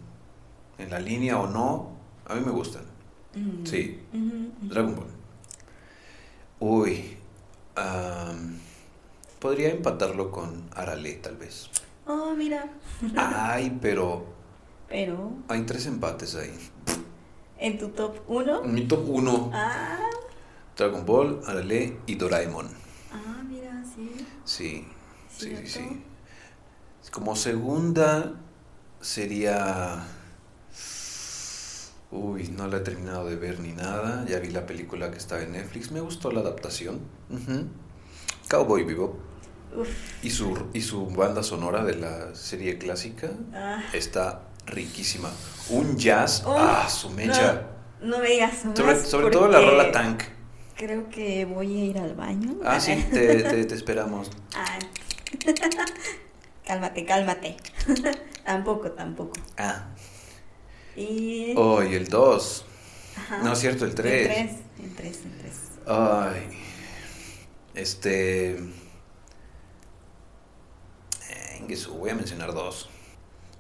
en 0.78 0.90
la 0.90 1.00
línea 1.00 1.38
o 1.40 1.46
no. 1.48 1.96
A 2.26 2.34
mí 2.34 2.42
me 2.44 2.52
gustan. 2.52 2.82
Sí. 3.64 4.00
Dragon 4.62 4.94
Ball. 4.96 5.06
Uy. 6.60 7.16
podría 9.38 9.70
empatarlo 9.70 10.30
con 10.30 10.68
Arale, 10.74 11.14
tal 11.14 11.36
vez. 11.36 11.68
Oh, 12.06 12.34
mira. 12.36 12.68
Ay, 13.16 13.76
pero 13.80 14.26
Pero, 14.88 15.32
hay 15.48 15.62
tres 15.62 15.86
empates 15.86 16.34
ahí. 16.34 16.54
En 17.58 17.78
tu 17.78 17.88
top 17.88 18.18
1. 18.28 18.64
En 18.64 18.74
mi 18.74 18.86
top 18.86 19.04
1, 19.08 19.50
Ah, 19.54 19.98
Dragon 20.76 21.04
Ball, 21.04 21.40
Arale 21.46 21.98
y 22.06 22.14
Doraemon. 22.14 22.68
ah, 23.12 23.42
mira, 23.48 23.82
sí. 23.94 24.10
Sí, 24.44 24.86
sí, 25.36 25.56
sí, 25.56 25.66
sí. 25.66 26.02
Como 27.10 27.34
segunda 27.36 28.34
sería... 29.00 30.04
Uy, 32.10 32.48
no 32.56 32.66
la 32.68 32.78
he 32.78 32.80
terminado 32.80 33.26
de 33.28 33.36
ver 33.36 33.60
ni 33.60 33.72
nada. 33.72 34.24
Ya 34.26 34.38
vi 34.38 34.48
la 34.50 34.64
película 34.64 35.10
que 35.10 35.18
estaba 35.18 35.42
en 35.42 35.52
Netflix. 35.52 35.90
Me 35.90 36.00
gustó 36.00 36.30
la 36.30 36.40
adaptación. 36.40 37.00
Cowboy 38.48 38.84
Bebop. 38.84 39.14
Uf. 39.76 39.88
Y 40.22 40.30
su, 40.30 40.56
y 40.72 40.80
su 40.80 41.06
banda 41.08 41.42
sonora 41.42 41.84
de 41.84 41.96
la 41.96 42.34
serie 42.34 42.78
clásica 42.78 43.28
Ah. 43.52 43.82
está 43.92 44.47
riquísima. 44.68 45.30
Un 45.70 45.96
jazz, 45.98 46.42
Oh, 46.46 46.56
ah, 46.58 46.88
su 46.88 47.10
mecha. 47.10 47.66
No, 48.00 48.16
no 48.16 48.18
me 48.22 48.30
digas 48.30 48.58
Sobre, 48.62 48.84
más 48.84 49.02
sobre 49.02 49.30
todo 49.30 49.48
la 49.48 49.60
rola 49.60 49.90
Tank. 49.92 50.22
Creo 50.76 51.08
que 51.10 51.44
voy 51.44 51.80
a 51.80 51.84
ir 51.84 51.98
al 51.98 52.14
baño. 52.14 52.56
Ah, 52.64 52.80
sí, 52.80 52.94
te, 53.12 53.42
te, 53.42 53.64
te 53.64 53.74
esperamos. 53.74 54.30
Ah. 54.54 54.78
cálmate, 56.66 57.04
cálmate. 57.04 57.56
tampoco, 58.44 58.92
tampoco. 58.92 59.32
Ah, 59.56 59.88
Y. 60.96 61.54
oh, 61.56 61.82
y 61.82 61.94
el 61.94 62.08
2. 62.08 62.64
Ajá. 63.16 63.38
No 63.42 63.52
es 63.52 63.58
cierto, 63.58 63.84
el 63.84 63.90
El 63.90 63.96
3. 63.96 64.26
3. 64.26 64.50
El 64.84 64.94
3, 64.94 65.16
el 65.24 65.38
3. 65.38 65.52
Ay, 65.86 66.48
este. 67.74 68.56
Eh, 71.30 71.76
voy 71.90 72.10
a 72.10 72.14
mencionar 72.14 72.52
dos. 72.52 72.88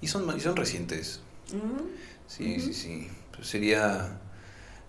Y 0.00 0.06
son, 0.06 0.36
y 0.36 0.40
son 0.40 0.56
recientes. 0.56 1.20
Sí, 2.26 2.60
sí, 2.60 2.74
sí. 2.74 3.08
Pues 3.34 3.46
sería. 3.48 4.20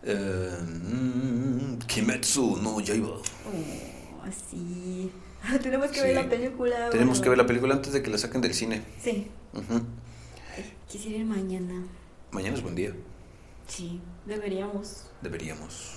eh, 0.04 0.58
mm, 0.62 1.78
Kimetsu 1.88 2.58
no 2.62 2.80
Yaiba. 2.80 3.10
Oh, 3.10 4.24
así. 4.24 5.12
Tenemos 5.64 5.90
que 5.90 5.96
Sí. 6.00 6.02
ver 6.02 6.16
la 6.16 6.30
película. 6.30 6.90
Tenemos 6.90 7.18
bueno. 7.18 7.24
que 7.24 7.30
ver 7.30 7.38
la 7.38 7.46
película 7.48 7.76
antes 7.76 7.94
de 7.94 8.04
que 8.04 8.10
la 8.10 8.18
saquen 8.18 8.42
del 8.42 8.54
cine. 8.54 8.84
Sí. 9.02 9.28
Quisiera 10.88 11.18
ir 11.20 11.26
mañana. 11.26 11.84
Mañana 12.32 12.56
es 12.56 12.62
buen 12.64 12.76
día. 12.76 12.94
Sí, 13.68 14.02
deberíamos. 14.26 15.06
Deberíamos. 15.22 15.94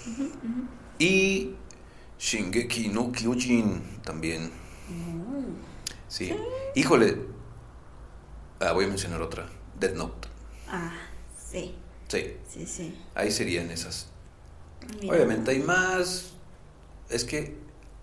Y 0.99 1.55
Shingeki 2.19 2.89
no 2.89 3.11
Kyojin 3.13 3.83
también. 4.05 4.45
Mm. 4.89 5.57
Sí. 6.09 6.33
Híjole. 6.75 7.17
Ah, 8.63 8.73
voy 8.73 8.85
a 8.85 8.89
mencionar 8.89 9.21
otra. 9.21 9.49
Dead 9.79 9.95
Note. 9.95 10.29
Ah, 10.69 10.93
sí. 11.37 11.75
Sí. 12.07 12.37
Sí, 12.49 12.67
sí. 12.67 12.99
Ahí 13.15 13.33
serían 13.33 13.71
esas. 13.71 14.07
Mira. 15.01 15.15
Obviamente 15.15 15.51
hay 15.51 15.59
más. 15.59 16.35
Es 17.09 17.25
que 17.25 17.57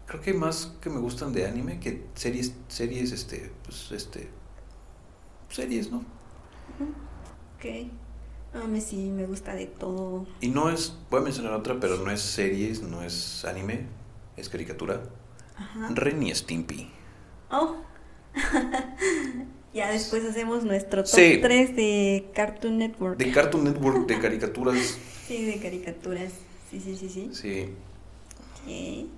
creo 0.05 0.21
que 0.21 0.31
hay 0.31 0.37
más 0.37 0.73
que 0.81 0.89
me 0.89 0.99
gustan 0.99 1.31
de 1.31 1.45
anime 1.45 1.79
que 1.79 2.05
series, 2.15 2.53
series, 2.67 3.13
este, 3.13 3.51
pues, 3.63 3.91
este, 3.91 4.29
series, 5.49 5.91
¿no? 5.91 5.99
Ok. 7.55 7.91
A 8.61 8.67
mí 8.67 8.81
sí 8.81 9.11
me 9.11 9.25
gusta 9.27 9.53
de 9.53 9.67
todo. 9.67 10.27
Y 10.41 10.49
no 10.49 10.69
es, 10.69 10.97
voy 11.09 11.21
a 11.21 11.23
mencionar 11.23 11.53
otra, 11.53 11.79
pero 11.79 11.97
no 11.97 12.11
es 12.11 12.21
series, 12.21 12.81
no 12.81 13.01
es 13.01 13.45
anime, 13.45 13.85
es 14.35 14.49
caricatura. 14.49 15.03
Ajá. 15.55 15.89
Ren 15.91 16.21
y 16.23 16.35
Stimpy. 16.35 16.91
Oh. 17.49 17.77
ya 19.73 19.91
después 19.91 20.23
hacemos 20.25 20.63
nuestro 20.63 21.03
top 21.03 21.13
Sí. 21.13 21.39
3 21.41 21.75
de 21.75 22.25
Cartoon 22.33 22.77
Network. 22.77 23.17
De 23.17 23.31
Cartoon 23.31 23.63
Network, 23.65 24.07
de 24.07 24.19
caricaturas. 24.21 24.97
Sí, 25.27 25.45
de 25.45 25.59
caricaturas. 25.59 26.31
Sí, 26.71 26.79
sí, 26.79 26.95
sí, 26.97 27.09
sí. 27.09 27.29
Sí. 27.33 27.69
Ok. 28.63 29.09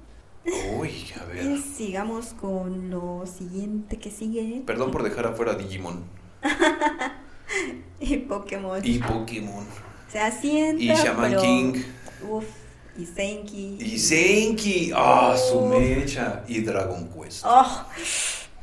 Uy, 0.80 0.89
a 1.20 1.34
Y 1.43 1.47
ver. 1.49 1.60
sigamos 1.62 2.28
con 2.39 2.89
lo 2.89 3.26
siguiente 3.28 3.97
que 3.99 4.10
sigue. 4.12 4.64
Perdón 4.66 4.91
por 4.91 5.04
dejar 5.04 5.28
afuera 5.28 5.54
Digimon. 5.56 6.04
Y 7.99 8.18
Pokémon. 8.18 8.80
Y 8.84 8.97
Pokémon. 8.99 9.66
Se 10.12 10.20
asienta. 10.20 10.82
Y 10.82 10.88
Shaman 10.88 11.30
pero- 11.32 11.41
King. 11.41 11.74
Uf. 12.30 12.45
Y 12.97 13.06
Senki. 13.06 13.78
Y 13.80 13.99
Senki. 13.99 14.91
Ah, 14.95 15.36
su 15.38 15.60
Uf. 15.60 15.78
mecha. 15.78 16.43
Y 16.47 16.62
Dragon 16.62 17.10
Quest. 17.10 17.43
Oh. 17.45 17.86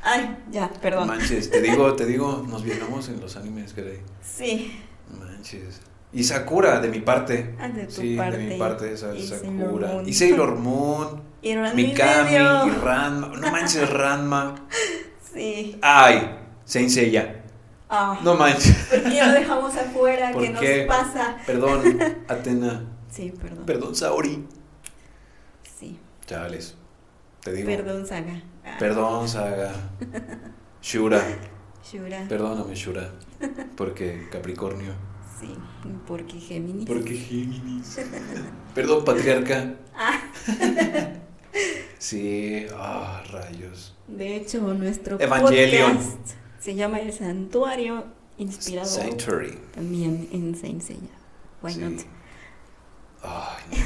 Ay, 0.02 0.38
ya, 0.50 0.70
perdón. 0.80 1.08
Manches, 1.08 1.50
te 1.50 1.60
digo, 1.60 1.94
te 1.94 2.06
digo, 2.06 2.44
nos 2.48 2.62
viajamos 2.62 3.08
en 3.08 3.20
los 3.20 3.36
animes, 3.36 3.72
caray. 3.72 4.00
Sí. 4.22 4.78
Manches. 5.18 5.80
Y 6.12 6.24
Sakura, 6.24 6.80
de 6.80 6.88
mi 6.88 7.00
parte. 7.00 7.54
Ah, 7.58 7.68
de 7.68 7.84
tu 7.84 8.00
sí, 8.00 8.12
de 8.12 8.16
parte. 8.16 8.38
mi 8.38 8.58
parte, 8.58 8.92
esa 8.92 9.14
Y 9.14 9.26
Sakura. 9.26 9.88
Sailor 9.88 9.94
Moon. 9.94 10.08
Y 10.08 10.12
Sailor 10.12 10.56
Moon. 10.56 11.28
Y 11.40 11.54
Mikami 11.54 12.32
y 12.34 12.38
Ranma. 12.82 13.28
No 13.28 13.50
manches, 13.52 13.88
Ranma. 13.90 14.54
Sí. 15.34 15.78
Ay, 15.82 16.36
Saint 16.64 16.88
Seiya. 16.88 17.44
Ah. 17.88 18.18
No 18.24 18.34
manches. 18.34 18.74
¿Por 18.90 19.02
qué 19.04 19.24
lo 19.24 19.32
dejamos 19.32 19.76
afuera? 19.76 20.30
¿Por 20.32 20.42
¿Qué 20.42 20.50
nos 20.50 20.60
qué? 20.60 20.84
pasa? 20.88 21.36
Perdón, 21.46 21.98
Atena. 22.26 22.84
Sí, 23.10 23.32
perdón. 23.40 23.64
Perdón, 23.66 23.94
Saori. 23.94 24.46
Sí. 25.62 25.98
Chales. 26.26 26.74
Te 27.44 27.52
digo. 27.52 27.68
Perdón, 27.68 28.06
Saga. 28.06 28.42
Perdón, 28.78 29.28
Saga. 29.28 29.72
Shura. 30.82 31.22
Shura. 31.82 32.26
Perdóname, 32.28 32.74
Shura. 32.74 33.10
Porque 33.76 34.28
Capricornio. 34.30 34.92
Sí, 35.40 35.54
porque 36.06 36.38
Géminis. 36.40 36.86
Porque 36.86 37.14
Géminis. 37.14 37.98
Perdón, 38.74 39.04
patriarca. 39.04 39.74
Ah. 39.94 40.20
Sí, 41.98 42.66
ah, 42.76 43.22
rayos. 43.32 43.96
De 44.06 44.36
hecho, 44.36 44.60
nuestro 44.74 45.20
Evangelion. 45.20 45.96
podcast 45.96 46.30
se 46.60 46.74
llama 46.74 47.00
El 47.00 47.12
Santuario, 47.12 48.04
inspirado 48.38 48.86
Sanctuary. 48.88 49.58
también 49.74 50.28
en 50.32 50.54
Saint 50.54 50.80
Seiya. 50.82 51.10
Why 51.62 51.72
Sí. 51.72 51.80
not? 51.80 52.00
Ay, 53.22 53.64
no. 53.70 53.76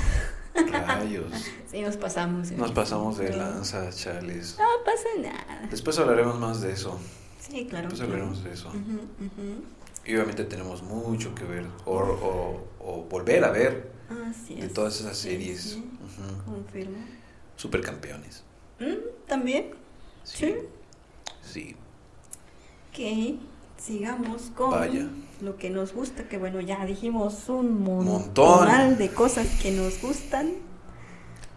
Rayos. 0.55 1.33
Sí, 1.71 1.81
nos 1.83 1.97
pasamos. 1.97 2.51
Nos 2.53 2.73
pasamos 2.73 3.19
de 3.19 3.35
lanza, 3.37 3.91
chales. 3.91 4.57
No 4.59 4.65
pasa 4.85 5.09
nada. 5.21 5.69
Después 5.71 5.99
hablaremos 5.99 6.39
más 6.39 6.61
de 6.61 6.73
eso. 6.73 6.99
Sí, 7.41 7.67
claro. 7.69 7.89
Después 7.89 8.03
hablaremos 8.09 8.45
de 8.45 8.53
eso. 8.53 8.71
Y 10.05 10.15
obviamente 10.17 10.45
tenemos 10.45 10.83
mucho 10.83 11.35
que 11.35 11.45
ver 11.45 11.65
o, 11.85 11.95
o, 11.97 12.67
o 12.81 13.03
volver 13.05 13.45
a 13.45 13.51
ver 13.51 13.93
Así 14.29 14.57
de 14.57 14.67
es. 14.67 14.73
todas 14.75 14.99
esas 15.01 15.17
Sí, 15.17 15.31
series. 15.31 15.61
sí, 15.63 15.79
Ujú. 15.79 16.53
Confirmo. 16.55 16.99
Supercampeones. 17.57 18.43
Mm, 18.81 19.27
También. 19.29 19.71
Sí. 20.25 20.55
Sí. 21.43 21.77
Ok, 22.91 23.39
sigamos 23.79 24.51
con 24.57 24.71
Vaya. 24.73 25.09
Lo 25.43 25.57
que 25.57 25.71
nos 25.71 25.93
gusta, 25.93 26.29
que 26.29 26.39
bueno, 26.39 26.61
ya 26.61 26.85
dijimos 26.87 27.49
un 27.49 27.83
Montón. 27.83 28.67
montón 28.69 28.97
de 28.99 29.09
cosas 29.11 29.47
que 29.61 29.73
nos 29.73 30.01
gustan. 30.01 30.53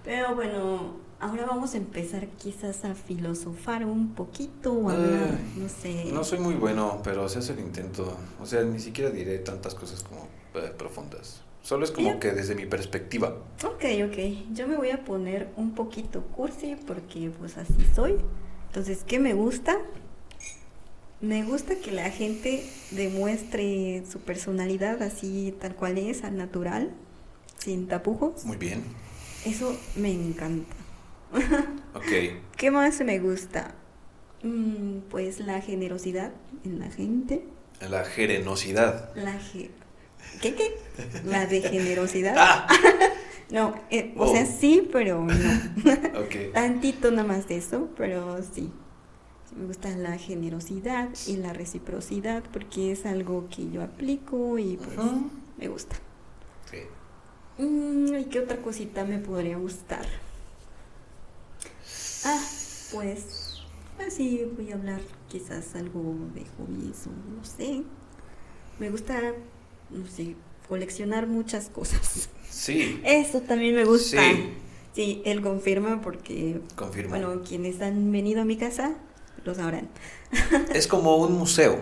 Pero 0.04 0.36
bueno, 0.36 0.98
ahora 1.20 1.46
vamos 1.46 1.74
a 1.74 1.78
empezar 1.78 2.28
quizás 2.28 2.86
a 2.86 2.94
filosofar 2.96 3.86
un 3.86 4.14
poquito 4.14 4.74
o 4.74 4.90
a 4.90 4.94
hablar, 4.94 5.40
no 5.56 5.70
sé. 5.70 6.06
No 6.12 6.24
soy 6.24 6.40
muy 6.40 6.56
bueno, 6.56 7.00
pero 7.04 7.28
se 7.30 7.40
hace 7.40 7.54
el 7.54 7.60
intento. 7.60 8.18
O 8.42 8.46
sea, 8.46 8.64
ni 8.64 8.80
siquiera 8.80 9.10
diré 9.10 9.40
tantas 9.40 9.74
cosas 9.76 10.04
como 10.04 10.28
eh, 10.56 10.72
profundas. 10.78 11.42
Solo 11.64 11.84
es 11.84 11.92
como 11.92 12.20
que 12.20 12.32
desde 12.32 12.54
mi 12.54 12.68
perspectiva. 12.68 13.30
Ok, 13.64 13.86
ok. 14.08 14.54
Yo 14.54 14.68
me 14.68 14.78
voy 14.78 14.92
a 14.92 15.04
poner 15.04 15.50
un 15.58 15.74
poquito 15.74 16.22
cursi 16.36 16.76
porque 16.86 17.32
pues 17.40 17.58
así 17.58 17.74
soy. 17.96 18.18
Entonces, 18.68 19.04
¿qué 19.08 19.18
me 19.18 19.34
gusta? 19.34 19.78
Me 21.22 21.44
gusta 21.44 21.76
que 21.76 21.92
la 21.92 22.10
gente 22.12 22.64
demuestre 22.92 24.04
su 24.10 24.20
personalidad 24.20 25.02
así 25.02 25.56
tal 25.60 25.76
cual 25.76 25.98
es, 25.98 26.24
al 26.24 26.38
natural, 26.38 26.92
sin 27.58 27.88
tapujos. 27.88 28.46
Muy 28.46 28.58
bien. 28.58 28.84
Eso 29.46 29.76
me 29.96 30.12
encanta. 30.12 30.76
Ok. 31.94 32.06
¿Qué 32.58 32.72
más 32.72 33.00
me 33.02 33.20
gusta? 33.20 33.74
Mm, 34.44 35.00
pues 35.10 35.40
la 35.40 35.62
generosidad 35.62 36.32
en 36.64 36.80
la 36.80 36.90
gente. 36.92 37.44
La 37.90 38.04
generosidad. 38.06 39.14
La 39.16 39.34
ge- 39.40 39.72
¿Qué 40.42 40.54
qué? 40.56 40.76
La 41.26 41.46
de 41.46 41.62
generosidad. 41.70 42.36
¡Ah! 42.38 42.68
No, 43.52 43.76
eh, 43.92 44.12
o 44.18 44.24
Oh. 44.26 44.32
sea, 44.34 44.44
sí, 44.48 44.90
pero 44.92 45.24
no. 45.24 45.34
Ok. 46.20 46.52
Tantito 46.52 47.12
nada 47.12 47.28
más 47.28 47.48
de 47.48 47.58
eso, 47.58 47.90
pero 47.96 48.40
sí. 48.42 48.72
Me 49.56 49.66
gusta 49.68 49.90
la 49.96 50.18
generosidad 50.18 51.10
y 51.28 51.38
la 51.38 51.54
reciprocidad 51.54 52.44
porque 52.52 52.92
es 52.92 53.06
algo 53.06 53.48
que 53.50 53.70
yo 53.72 53.82
aplico 53.84 54.58
y 54.60 54.76
pues 54.78 54.98
me 55.58 55.68
gusta. 55.70 55.96
Sí. 56.70 56.80
Mm, 57.64 58.16
¿Y 58.16 58.26
qué 58.26 58.40
otra 58.42 58.62
cosita 58.62 59.06
me 59.06 59.18
podría 59.20 59.58
gustar? 59.58 60.06
Ah, 62.26 62.44
pues 62.92 63.62
así 64.06 64.46
voy 64.58 64.72
a 64.72 64.76
hablar 64.76 65.00
quizás 65.30 65.76
algo 65.76 66.16
de 66.34 66.44
hobbies 66.58 67.08
o 67.08 67.12
no 67.38 67.46
sé. 67.46 67.84
Me 68.80 68.90
gusta, 68.90 69.22
no 69.90 70.06
sé, 70.08 70.36
coleccionar 70.68 71.28
muchas 71.28 71.70
cosas. 71.70 72.30
Sí. 72.50 73.00
Eso 73.06 73.42
también 73.42 73.76
me 73.76 73.86
gusta. 73.86 74.22
Sí. 74.22 74.50
Sí, 74.94 75.22
él 75.26 75.42
confirma 75.42 76.00
porque, 76.02 76.62
Confirmo. 76.76 77.10
bueno, 77.10 77.42
quienes 77.44 77.82
han 77.82 78.12
venido 78.14 78.42
a 78.42 78.46
mi 78.46 78.56
casa 78.56 78.96
lo 79.46 79.54
sabrán. 79.54 79.88
Es 80.74 80.88
como 80.88 81.18
un 81.18 81.34
museo. 81.34 81.82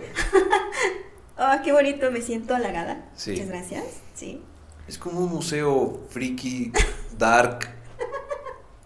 Ah, 1.36 1.60
qué 1.64 1.72
bonito, 1.72 2.10
me 2.10 2.20
siento 2.20 2.54
halagada. 2.54 3.10
Sí. 3.16 3.32
Muchas 3.32 3.48
gracias. 3.48 3.84
Sí. 4.14 4.42
Es 4.86 4.98
como 4.98 5.20
un 5.20 5.30
museo 5.30 6.06
friki, 6.10 6.72
dark. 7.18 7.70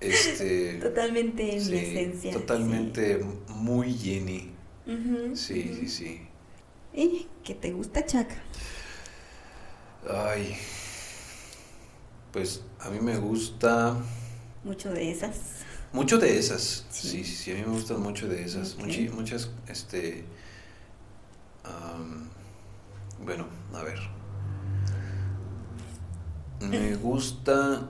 Este. 0.01 0.75
Totalmente 0.75 1.57
en 1.57 1.61
sí, 1.61 1.73
mi 1.73 1.79
esencia. 1.79 2.33
Totalmente 2.33 3.19
muy 3.49 3.93
Jenny. 3.93 4.53
sí. 5.35 5.75
Sí, 5.75 5.89
sí. 5.89 6.29
¿Y 6.95 7.27
qué 7.43 7.57
te 7.57 7.73
gusta, 7.73 8.07
Chaca? 8.07 8.37
Ay. 10.09 10.57
Pues 12.33 12.63
a 12.79 12.91
mí 12.91 13.01
me 13.01 13.17
gusta 13.19 13.97
Mucho 14.63 14.93
de 14.93 15.11
esas. 15.11 15.65
Mucho 15.93 16.19
de 16.19 16.39
esas. 16.39 16.85
Sí. 16.91 17.09
Sí, 17.09 17.25
sí, 17.25 17.53
a 17.53 17.55
mí 17.55 17.63
me 17.63 17.69
gustan 17.73 18.01
mucho 18.03 18.29
de 18.29 18.43
esas. 18.43 18.75
Ok. 18.75 18.81
Muchi- 18.81 19.11
muchas, 19.11 19.51
este. 19.69 20.25
am, 21.65 22.29
bueno, 23.25 23.47
a 23.75 23.83
ver. 23.83 23.99
Me 26.61 26.95
gusta. 27.03 27.89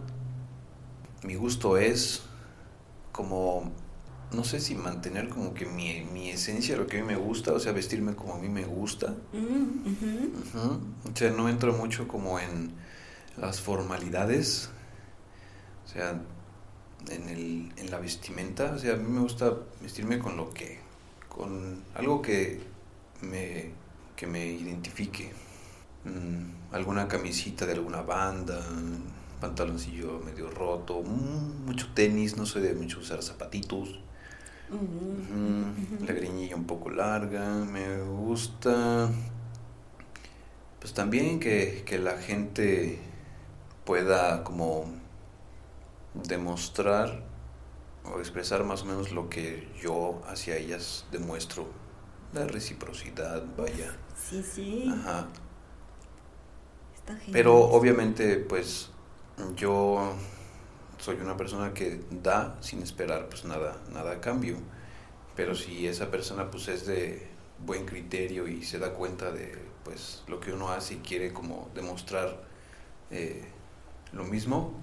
Mi 1.24 1.34
gusto 1.34 1.76
es 1.76 2.22
como. 3.12 3.72
No 4.30 4.44
sé 4.44 4.60
si 4.60 4.74
mantener 4.74 5.30
como 5.30 5.54
que 5.54 5.64
mi, 5.64 6.02
mi 6.12 6.28
esencia, 6.28 6.76
lo 6.76 6.86
que 6.86 6.98
a 6.98 7.00
mí 7.00 7.06
me 7.06 7.16
gusta, 7.16 7.54
o 7.54 7.58
sea, 7.58 7.72
vestirme 7.72 8.14
como 8.14 8.34
a 8.34 8.38
mí 8.38 8.50
me 8.50 8.64
gusta. 8.66 9.14
Mm. 9.32 11.08
O 11.10 11.16
sea, 11.16 11.30
no 11.30 11.48
entro 11.48 11.72
mucho 11.72 12.06
como 12.06 12.38
en 12.38 12.74
las 13.38 13.58
formalidades, 13.62 14.68
o 15.86 15.88
sea, 15.88 16.20
en, 17.10 17.28
el, 17.28 17.72
en 17.76 17.90
la 17.90 17.98
vestimenta. 17.98 18.72
O 18.72 18.78
sea, 18.78 18.94
a 18.94 18.96
mí 18.96 19.08
me 19.08 19.20
gusta 19.20 19.52
vestirme 19.80 20.18
con 20.18 20.36
lo 20.36 20.52
que, 20.52 20.78
con 21.28 21.82
algo 21.94 22.22
que 22.22 22.60
me, 23.22 23.70
que 24.16 24.26
me 24.26 24.46
identifique. 24.46 25.32
Mm, 26.04 26.74
alguna 26.74 27.08
camisita 27.08 27.66
de 27.66 27.72
alguna 27.72 28.02
banda, 28.02 28.64
pantaloncillo 29.40 30.20
medio 30.24 30.50
roto, 30.50 31.02
mm, 31.02 31.64
mucho 31.66 31.88
tenis, 31.94 32.36
no 32.36 32.46
soy 32.46 32.62
de 32.62 32.74
mucho 32.74 33.00
usar 33.00 33.22
zapatitos. 33.22 34.00
Ujú. 34.70 36.04
La 36.06 36.12
greñilla 36.12 36.54
un 36.54 36.66
poco 36.66 36.90
larga, 36.90 37.64
me 37.64 38.02
gusta. 38.02 39.10
Pues 40.80 40.92
también 40.94 41.40
que, 41.40 41.82
que 41.86 41.98
la 41.98 42.18
gente 42.18 42.98
pueda 43.84 44.44
como 44.44 44.84
demostrar 46.24 47.22
o 48.04 48.18
expresar 48.18 48.64
más 48.64 48.82
o 48.82 48.86
menos 48.86 49.12
lo 49.12 49.28
que 49.28 49.68
yo 49.80 50.20
hacia 50.26 50.56
ellas 50.56 51.06
demuestro. 51.10 51.66
La 52.32 52.46
reciprocidad, 52.46 53.42
vaya. 53.56 53.96
Sí, 54.16 54.42
sí. 54.42 54.90
Ajá. 54.92 55.28
Está 56.94 57.14
genial. 57.14 57.32
Pero 57.32 57.56
obviamente, 57.56 58.36
pues 58.36 58.90
yo 59.56 60.14
soy 60.98 61.16
una 61.16 61.36
persona 61.36 61.72
que 61.72 62.00
da 62.10 62.56
sin 62.60 62.82
esperar 62.82 63.28
pues 63.28 63.44
nada, 63.44 63.78
nada 63.92 64.12
a 64.12 64.20
cambio. 64.20 64.56
Pero 65.36 65.54
si 65.54 65.86
esa 65.86 66.10
persona 66.10 66.50
pues 66.50 66.68
es 66.68 66.86
de 66.86 67.28
buen 67.64 67.86
criterio 67.86 68.46
y 68.46 68.62
se 68.62 68.78
da 68.78 68.92
cuenta 68.92 69.30
de 69.30 69.56
pues 69.84 70.22
lo 70.26 70.40
que 70.40 70.52
uno 70.52 70.68
hace 70.70 70.94
y 70.94 70.98
quiere 70.98 71.32
como 71.32 71.70
demostrar 71.74 72.42
eh, 73.10 73.44
lo 74.12 74.24
mismo, 74.24 74.74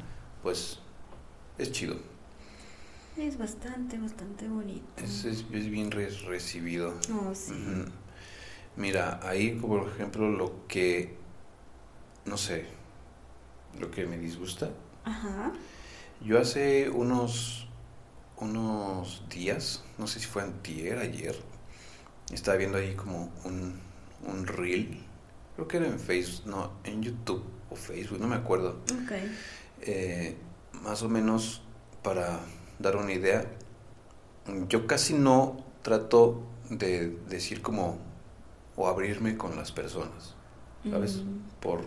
pues 0.41 0.79
es 1.57 1.71
chido. 1.71 1.97
Es 3.17 3.37
bastante, 3.37 3.97
bastante 3.97 4.47
bonito. 4.47 4.85
Es, 4.97 5.23
es, 5.25 5.45
es 5.51 5.69
bien 5.69 5.89
re- 5.91 6.09
recibido. 6.27 6.93
Oh, 7.13 7.33
sí. 7.33 7.53
Mira, 8.75 9.19
ahí 9.23 9.51
por 9.51 9.87
ejemplo 9.87 10.29
lo 10.29 10.67
que, 10.67 11.15
no 12.25 12.37
sé, 12.37 12.65
lo 13.79 13.89
que 13.89 14.05
me 14.05 14.17
disgusta. 14.17 14.69
Ajá. 15.05 15.53
Yo 16.21 16.39
hace 16.39 16.89
unos, 16.89 17.67
unos 18.37 19.23
días, 19.29 19.83
no 19.97 20.07
sé 20.07 20.19
si 20.19 20.25
fue 20.25 20.41
antier, 20.43 20.97
ayer, 20.97 21.35
estaba 22.33 22.57
viendo 22.57 22.77
ahí 22.77 22.95
como 22.95 23.31
un, 23.45 23.79
un 24.27 24.45
reel, 24.47 24.99
creo 25.55 25.67
que 25.69 25.77
era 25.77 25.87
en 25.87 25.99
Facebook, 25.99 26.47
no, 26.47 26.71
en 26.83 27.01
YouTube 27.01 27.45
o 27.69 27.75
Facebook, 27.77 28.19
no 28.19 28.27
me 28.27 28.35
acuerdo. 28.35 28.81
Ok. 29.03 29.11
Eh, 29.81 30.35
más 30.83 31.03
o 31.03 31.09
menos 31.09 31.61
para 32.03 32.39
dar 32.79 32.95
una 32.95 33.13
idea, 33.13 33.45
yo 34.67 34.87
casi 34.87 35.13
no 35.13 35.57
trato 35.81 36.41
de 36.69 37.09
decir 37.29 37.61
como 37.61 37.97
o 38.75 38.87
abrirme 38.87 39.37
con 39.37 39.55
las 39.55 39.71
personas, 39.71 40.35
¿sabes? 40.89 41.17
Mm. 41.17 41.59
Por 41.59 41.81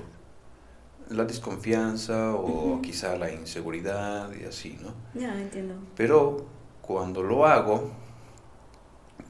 la 1.10 1.24
desconfianza 1.24 2.34
o 2.34 2.80
quizá 2.82 3.16
la 3.16 3.32
inseguridad 3.32 4.30
y 4.34 4.44
así, 4.44 4.78
¿no? 4.80 4.94
Ya 5.18 5.38
entiendo. 5.38 5.74
Pero 5.96 6.46
cuando 6.82 7.22
lo 7.22 7.46
hago, 7.46 7.90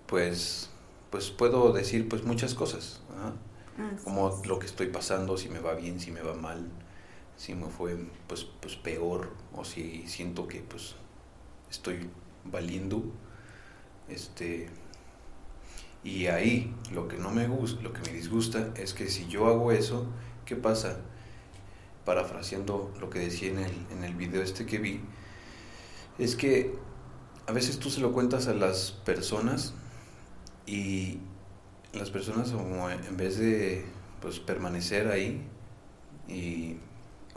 pues, 0.07 0.71
pues 1.11 1.31
puedo 1.31 1.73
decir 1.73 2.09
pues 2.09 2.25
muchas 2.25 2.55
cosas. 2.55 3.01
Ah, 3.21 3.33
sí. 3.77 4.05
como 4.05 4.41
lo 4.47 4.59
que 4.59 4.67
estoy 4.67 4.89
pasando, 4.89 5.37
si 5.37 5.49
me 5.49 5.61
va 5.61 5.75
bien, 5.75 6.01
si 6.01 6.11
me 6.11 6.21
va 6.21 6.35
mal, 6.35 6.69
si 7.39 7.55
me 7.55 7.69
fue 7.69 7.97
pues, 8.27 8.45
pues 8.61 8.77
peor 8.77 9.31
o 9.55 9.65
si 9.65 10.07
siento 10.07 10.47
que 10.49 10.61
pues 10.61 10.97
estoy 11.71 12.11
valiendo, 12.45 13.03
este, 14.09 14.69
y 16.03 16.27
ahí 16.27 16.75
lo 16.93 17.09
que 17.09 17.17
no 17.17 17.31
me 17.31 17.47
gusta, 17.47 17.81
lo 17.81 17.93
que 17.93 18.01
me 18.01 18.13
disgusta 18.13 18.71
es 18.75 18.93
que 18.93 19.09
si 19.09 19.29
yo 19.29 19.47
hago 19.47 19.71
eso, 19.73 20.07
¿qué 20.45 20.57
pasa? 20.57 21.01
Parafraseando 22.05 22.93
lo 23.01 23.09
que 23.09 23.21
decía 23.21 23.51
en 23.51 23.59
el, 23.61 23.87
en 23.93 24.05
el 24.05 24.15
video 24.15 24.43
este 24.43 24.67
que 24.67 24.79
vi, 24.79 25.01
es 26.19 26.35
que 26.35 26.75
a 27.47 27.53
veces 27.53 27.79
tú 27.79 27.89
se 27.89 28.01
lo 28.01 28.13
cuentas 28.13 28.49
a 28.49 28.55
las 28.55 28.91
personas 28.91 29.75
y 30.67 31.19
las 31.93 32.11
personas 32.11 32.51
como 32.51 32.91
en 32.91 33.17
vez 33.17 33.39
de 33.39 33.87
pues 34.21 34.41
permanecer 34.41 35.09
ahí 35.09 35.47
y 36.27 36.77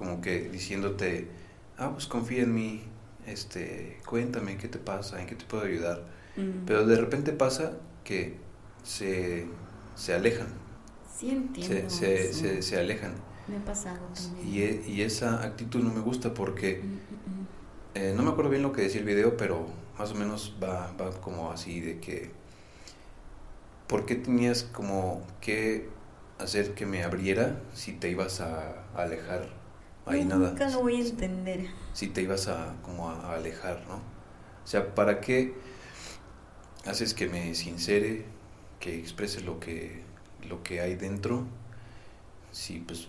como 0.02 0.22
que 0.22 0.49
diciéndote, 0.49 1.30
ah, 1.78 1.91
pues 1.94 2.07
confía 2.07 2.44
en 2.44 2.56
mí, 2.56 2.84
este, 3.28 3.99
cuéntame 4.07 4.57
qué 4.57 4.68
te 4.68 4.80
pasa, 4.80 5.22
en 5.22 5.28
qué 5.28 5.36
te 5.36 5.45
puedo 5.45 5.64
ayudar. 5.64 6.06
Mm. 6.38 6.65
Pero 6.65 6.86
de 6.88 6.98
repente 6.98 7.34
pasa 7.34 7.73
que 8.03 8.38
se, 8.84 9.48
se 9.95 10.14
alejan, 10.15 10.49
Sí 11.18 11.30
entiendo. 11.30 11.90
se, 11.90 11.90
se, 11.90 12.30
eso. 12.30 12.40
se, 12.40 12.61
se 12.61 12.80
alejan. 12.80 13.14
Me 13.48 13.57
ha 13.57 13.65
pasado 13.65 14.07
también. 14.15 14.48
Y, 14.48 14.61
e- 14.64 14.84
y 14.88 15.02
esa 15.03 15.44
actitud 15.44 15.82
no 15.84 15.94
me 15.94 16.02
gusta 16.02 16.34
porque 16.34 16.82
Mm, 16.84 16.88
mm, 16.88 17.41
mm. 17.41 17.48
eh, 17.95 18.14
no 18.15 18.23
me 18.23 18.32
acuerdo 18.32 18.49
bien 18.52 18.64
lo 18.64 18.72
que 18.72 18.82
decía 18.84 18.99
el 19.02 19.06
video, 19.07 19.38
pero 19.38 19.68
más 19.98 20.11
o 20.11 20.15
menos 20.15 20.57
va, 20.64 20.94
va 20.99 21.11
como 21.22 21.52
así 21.52 21.80
de 21.82 21.99
que 21.99 22.32
¿por 23.88 24.06
qué 24.06 24.15
tenías 24.15 24.64
como 24.64 25.22
que 25.41 25.90
hacer 26.40 26.73
que 26.73 26.86
me 26.86 27.03
abriera 27.03 27.61
si 27.73 27.94
te 27.94 28.10
ibas 28.10 28.41
a, 28.41 28.86
a 28.95 29.03
alejar? 29.03 29.48
Ahí 30.06 30.26
nada. 30.26 30.49
Nunca 30.49 30.68
lo 30.69 30.82
voy 30.82 30.95
a 30.95 30.99
entender. 31.07 31.68
Si 31.94 32.07
te 32.07 32.22
ibas 32.22 32.48
a 32.48 32.76
como 32.82 33.10
a, 33.10 33.34
alejar, 33.36 33.84
¿no? 33.88 33.95
O 33.95 34.68
sea, 34.68 34.94
¿para 34.95 35.22
qué 35.22 35.53
haces 36.86 37.14
que 37.14 37.28
me 37.30 37.53
sincere, 37.56 38.26
que 38.80 38.98
exprese 38.99 39.41
lo 39.41 39.60
que 39.60 40.03
lo 40.48 40.64
que 40.64 40.82
hay 40.82 40.95
dentro? 40.95 41.45
Si 42.52 42.80
pues 42.80 43.07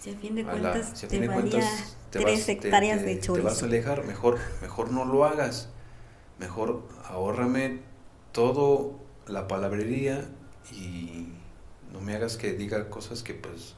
Si 0.00 0.10
a 0.10 0.16
fin 0.16 0.34
de 0.34 0.42
la- 0.42 0.50
cuentas 0.50 0.92
si 0.98 1.06
a 1.06 1.08
te 1.08 1.14
fin 1.16 1.20
de 1.22 1.28
valía 1.28 1.50
cuentas 1.52 1.96
te 2.10 2.18
tres 2.18 2.38
vas- 2.38 2.46
te- 2.46 2.52
hectáreas 2.52 3.00
te- 3.00 3.04
de 3.06 3.14
Te 3.16 3.20
chorizo. 3.20 3.44
vas 3.48 3.62
a 3.62 3.66
alejar, 3.66 4.04
mejor, 4.04 4.38
mejor 4.62 4.90
no 4.92 5.04
lo 5.04 5.24
hagas. 5.24 5.68
Mejor 6.38 6.88
ahórrame 7.04 7.80
todo 8.32 8.98
la 9.26 9.46
palabrería 9.46 10.28
y 10.72 11.28
no 11.92 12.00
me 12.00 12.14
hagas 12.16 12.36
que 12.36 12.52
diga 12.54 12.88
cosas 12.90 13.22
que 13.22 13.34
pues 13.34 13.74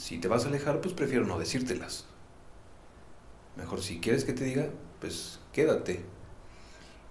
si 0.00 0.16
te 0.16 0.28
vas 0.28 0.46
a 0.46 0.48
alejar, 0.48 0.80
pues 0.80 0.94
prefiero 0.94 1.26
no 1.26 1.38
decírtelas. 1.38 2.06
Mejor 3.56 3.82
si 3.82 4.00
quieres 4.00 4.24
que 4.24 4.32
te 4.32 4.44
diga, 4.44 4.70
pues 4.98 5.40
quédate 5.52 6.02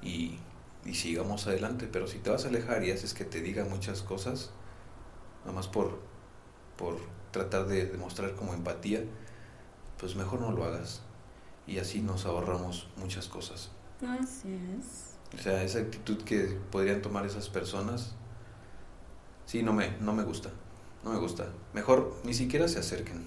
y, 0.02 0.40
y 0.84 0.96
sigamos 0.96 1.46
adelante. 1.46 1.88
Pero 1.92 2.08
si 2.08 2.18
te 2.18 2.32
vas 2.32 2.46
a 2.46 2.48
alejar 2.48 2.84
y 2.84 2.90
haces 2.90 3.14
que 3.14 3.26
te 3.26 3.42
diga 3.42 3.64
muchas 3.64 4.02
cosas, 4.02 4.50
nada 5.42 5.54
más 5.54 5.68
por, 5.68 6.00
por 6.78 6.98
tratar 7.30 7.68
de 7.68 7.86
demostrar 7.86 8.34
como 8.36 8.56
empatía, 8.56 9.04
pues 10.00 10.16
mejor 10.16 10.42
no 10.42 10.52
lo 10.52 10.64
hagas. 10.64 11.04
Y 11.68 11.78
así 11.78 12.02
nos 12.02 12.26
ahorramos 12.26 12.90
muchas 12.98 13.28
cosas. 13.28 13.70
Así 14.02 14.52
es. 14.80 15.14
O 15.38 15.40
sea, 15.40 15.62
esa 15.62 15.78
actitud 15.78 16.24
que 16.24 16.58
podrían 16.72 17.04
tomar 17.04 17.28
esas 17.28 17.50
personas, 17.50 18.16
sí, 19.46 19.62
no 19.62 19.74
me, 19.74 19.92
no 20.00 20.12
me 20.12 20.24
gusta. 20.24 20.50
No 21.04 21.12
me 21.14 21.20
gusta. 21.20 21.48
Mejor 21.74 22.14
ni 22.24 22.34
siquiera 22.34 22.68
se 22.68 22.80
acerquen. 22.80 23.26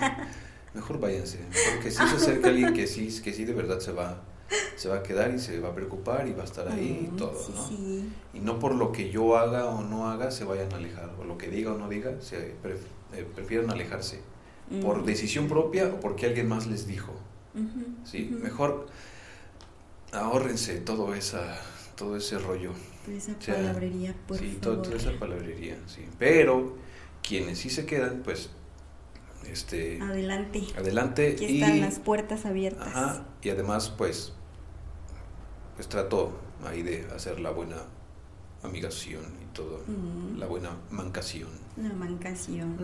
Mejor 0.74 1.00
váyanse. 1.00 1.38
Mejor 1.38 1.82
que 1.82 1.90
sí 1.90 1.96
se 1.96 2.16
acerque 2.16 2.48
alguien 2.48 2.72
que 2.74 2.86
sí, 2.86 3.08
que 3.22 3.32
sí 3.32 3.44
de 3.44 3.54
verdad 3.54 3.80
se 3.80 3.92
va, 3.92 4.20
se 4.76 4.88
va 4.88 4.96
a 4.96 5.02
quedar 5.02 5.32
y 5.34 5.38
se 5.38 5.58
va 5.60 5.70
a 5.70 5.74
preocupar 5.74 6.28
y 6.28 6.32
va 6.32 6.42
a 6.42 6.44
estar 6.46 6.68
ahí 6.68 7.08
y 7.12 7.16
todo, 7.16 7.34
sí, 7.34 7.52
¿no? 7.54 7.68
sí. 7.68 8.08
Y 8.34 8.40
no 8.40 8.58
por 8.58 8.74
lo 8.74 8.92
que 8.92 9.10
yo 9.10 9.36
haga 9.38 9.66
o 9.66 9.82
no 9.82 10.08
haga 10.10 10.30
se 10.30 10.44
vayan 10.44 10.72
a 10.72 10.76
alejar. 10.76 11.14
O 11.18 11.24
lo 11.24 11.38
que 11.38 11.48
diga 11.48 11.72
o 11.72 11.78
no 11.78 11.88
diga, 11.88 12.20
se 12.20 12.54
pref- 12.62 13.14
eh, 13.14 13.26
prefieren 13.34 13.70
alejarse. 13.70 14.20
Por 14.82 15.04
decisión 15.04 15.46
propia 15.48 15.86
o 15.86 16.00
porque 16.00 16.26
alguien 16.26 16.48
más 16.48 16.66
les 16.66 16.86
dijo. 16.88 17.12
Sí, 18.04 18.36
mejor 18.42 18.88
ahórrense 20.12 20.80
todo 20.80 21.14
esa, 21.14 21.56
todo 21.96 22.16
ese 22.16 22.38
rollo. 22.38 22.72
Pero 23.06 23.16
esa 23.18 23.34
palabrería, 23.38 24.14
por 24.26 24.38
sí, 24.38 24.58
todo- 24.60 24.74
favor. 24.82 24.86
toda 24.88 24.96
esa 25.12 25.18
palabrería, 25.20 25.78
sí. 25.86 26.04
Pero 26.18 26.74
quienes 27.26 27.58
sí 27.58 27.70
se 27.70 27.86
quedan, 27.86 28.22
pues, 28.24 28.50
este, 29.50 30.00
Adelante. 30.00 30.62
adelante 30.76 31.32
Aquí 31.32 31.44
y, 31.46 31.62
están 31.62 31.80
las 31.80 31.98
puertas 31.98 32.46
abiertas. 32.46 32.88
ajá, 32.88 33.24
y 33.42 33.50
además, 33.50 33.90
pues, 33.96 34.32
pues 35.74 35.88
trato 35.88 36.38
ahí 36.64 36.82
de 36.82 37.06
hacer 37.14 37.40
la 37.40 37.50
buena 37.50 37.76
amigación 38.62 39.24
y 39.42 39.54
todo, 39.54 39.82
la 40.36 40.46
buena 40.46 40.70
mancación. 40.90 41.48
Una 41.76 41.92
mancación. 41.92 42.76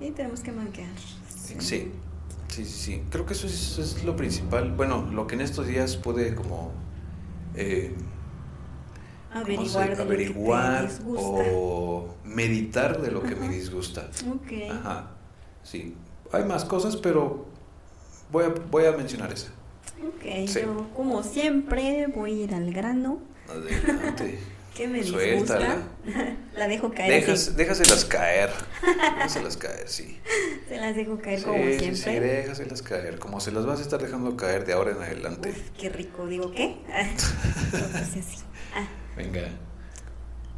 Y 0.00 0.10
tenemos 0.10 0.40
que 0.40 0.52
manquear. 0.52 0.90
Sí, 1.28 1.54
sí, 1.60 1.92
sí, 2.48 2.64
sí. 2.64 3.02
Creo 3.10 3.24
que 3.24 3.32
eso 3.34 3.46
es, 3.46 3.54
eso 3.54 3.82
es 3.82 4.04
lo 4.04 4.16
principal. 4.16 4.72
Bueno, 4.72 5.08
lo 5.12 5.26
que 5.26 5.36
en 5.36 5.40
estos 5.40 5.66
días 5.66 5.96
pude 5.96 6.34
como 6.34 6.72
eh, 7.54 7.94
¿cómo 9.34 9.44
se- 9.66 9.78
Averiguar 9.78 9.96
de 9.96 10.02
averiguar 10.02 10.82
lo 10.82 10.88
que 10.88 10.94
te 10.94 10.98
disgusta. 10.98 11.50
o 11.54 12.14
meditar 12.24 13.00
de 13.00 13.10
lo 13.10 13.22
que 13.22 13.34
me 13.34 13.46
Ajá. 13.46 13.54
disgusta. 13.54 14.08
Ok. 14.32 14.52
Ajá, 14.70 15.10
sí. 15.62 15.94
Hay 16.32 16.44
más 16.44 16.64
cosas, 16.64 16.96
pero 16.96 17.46
voy 18.30 18.44
a, 18.44 18.48
voy 18.70 18.86
a 18.86 18.92
mencionar 18.92 19.32
esa. 19.32 19.48
Ok, 20.06 20.48
Sí. 20.48 20.60
yo 20.62 20.88
como 20.96 21.22
siempre 21.22 22.06
voy 22.14 22.40
a 22.40 22.44
ir 22.44 22.54
al 22.54 22.72
grano. 22.72 23.18
Adelante. 23.48 24.38
¿Qué 24.74 24.88
me 24.88 25.04
Suéltala. 25.04 25.76
disgusta? 26.04 26.36
La 26.56 26.66
dejo 26.66 26.90
caer. 26.92 27.12
Dejas, 27.12 27.56
déjaselas 27.56 28.04
caer. 28.04 28.50
Déjaselas 29.14 29.56
caer, 29.56 29.88
sí. 29.88 30.18
Se 30.68 30.76
las 30.78 30.96
dejo 30.96 31.18
caer 31.20 31.38
Sí, 31.38 31.44
como 31.44 31.58
siempre. 31.62 31.94
sí, 31.94 32.10
déjaselas 32.18 32.82
caer. 32.82 33.18
Como 33.20 33.38
se 33.38 33.52
las 33.52 33.66
vas 33.66 33.78
a 33.78 33.82
estar 33.82 34.02
dejando 34.02 34.36
caer 34.36 34.64
de 34.66 34.72
ahora 34.72 34.90
en 34.92 34.96
adelante. 35.02 35.50
Uf, 35.50 35.70
qué 35.78 35.88
rico. 35.90 36.26
Digo, 36.26 36.50
¿qué? 36.50 36.76
No, 36.88 37.78
pues 37.92 37.94
así. 37.94 38.42
Ah, 38.74 38.86
Venga. 39.16 39.48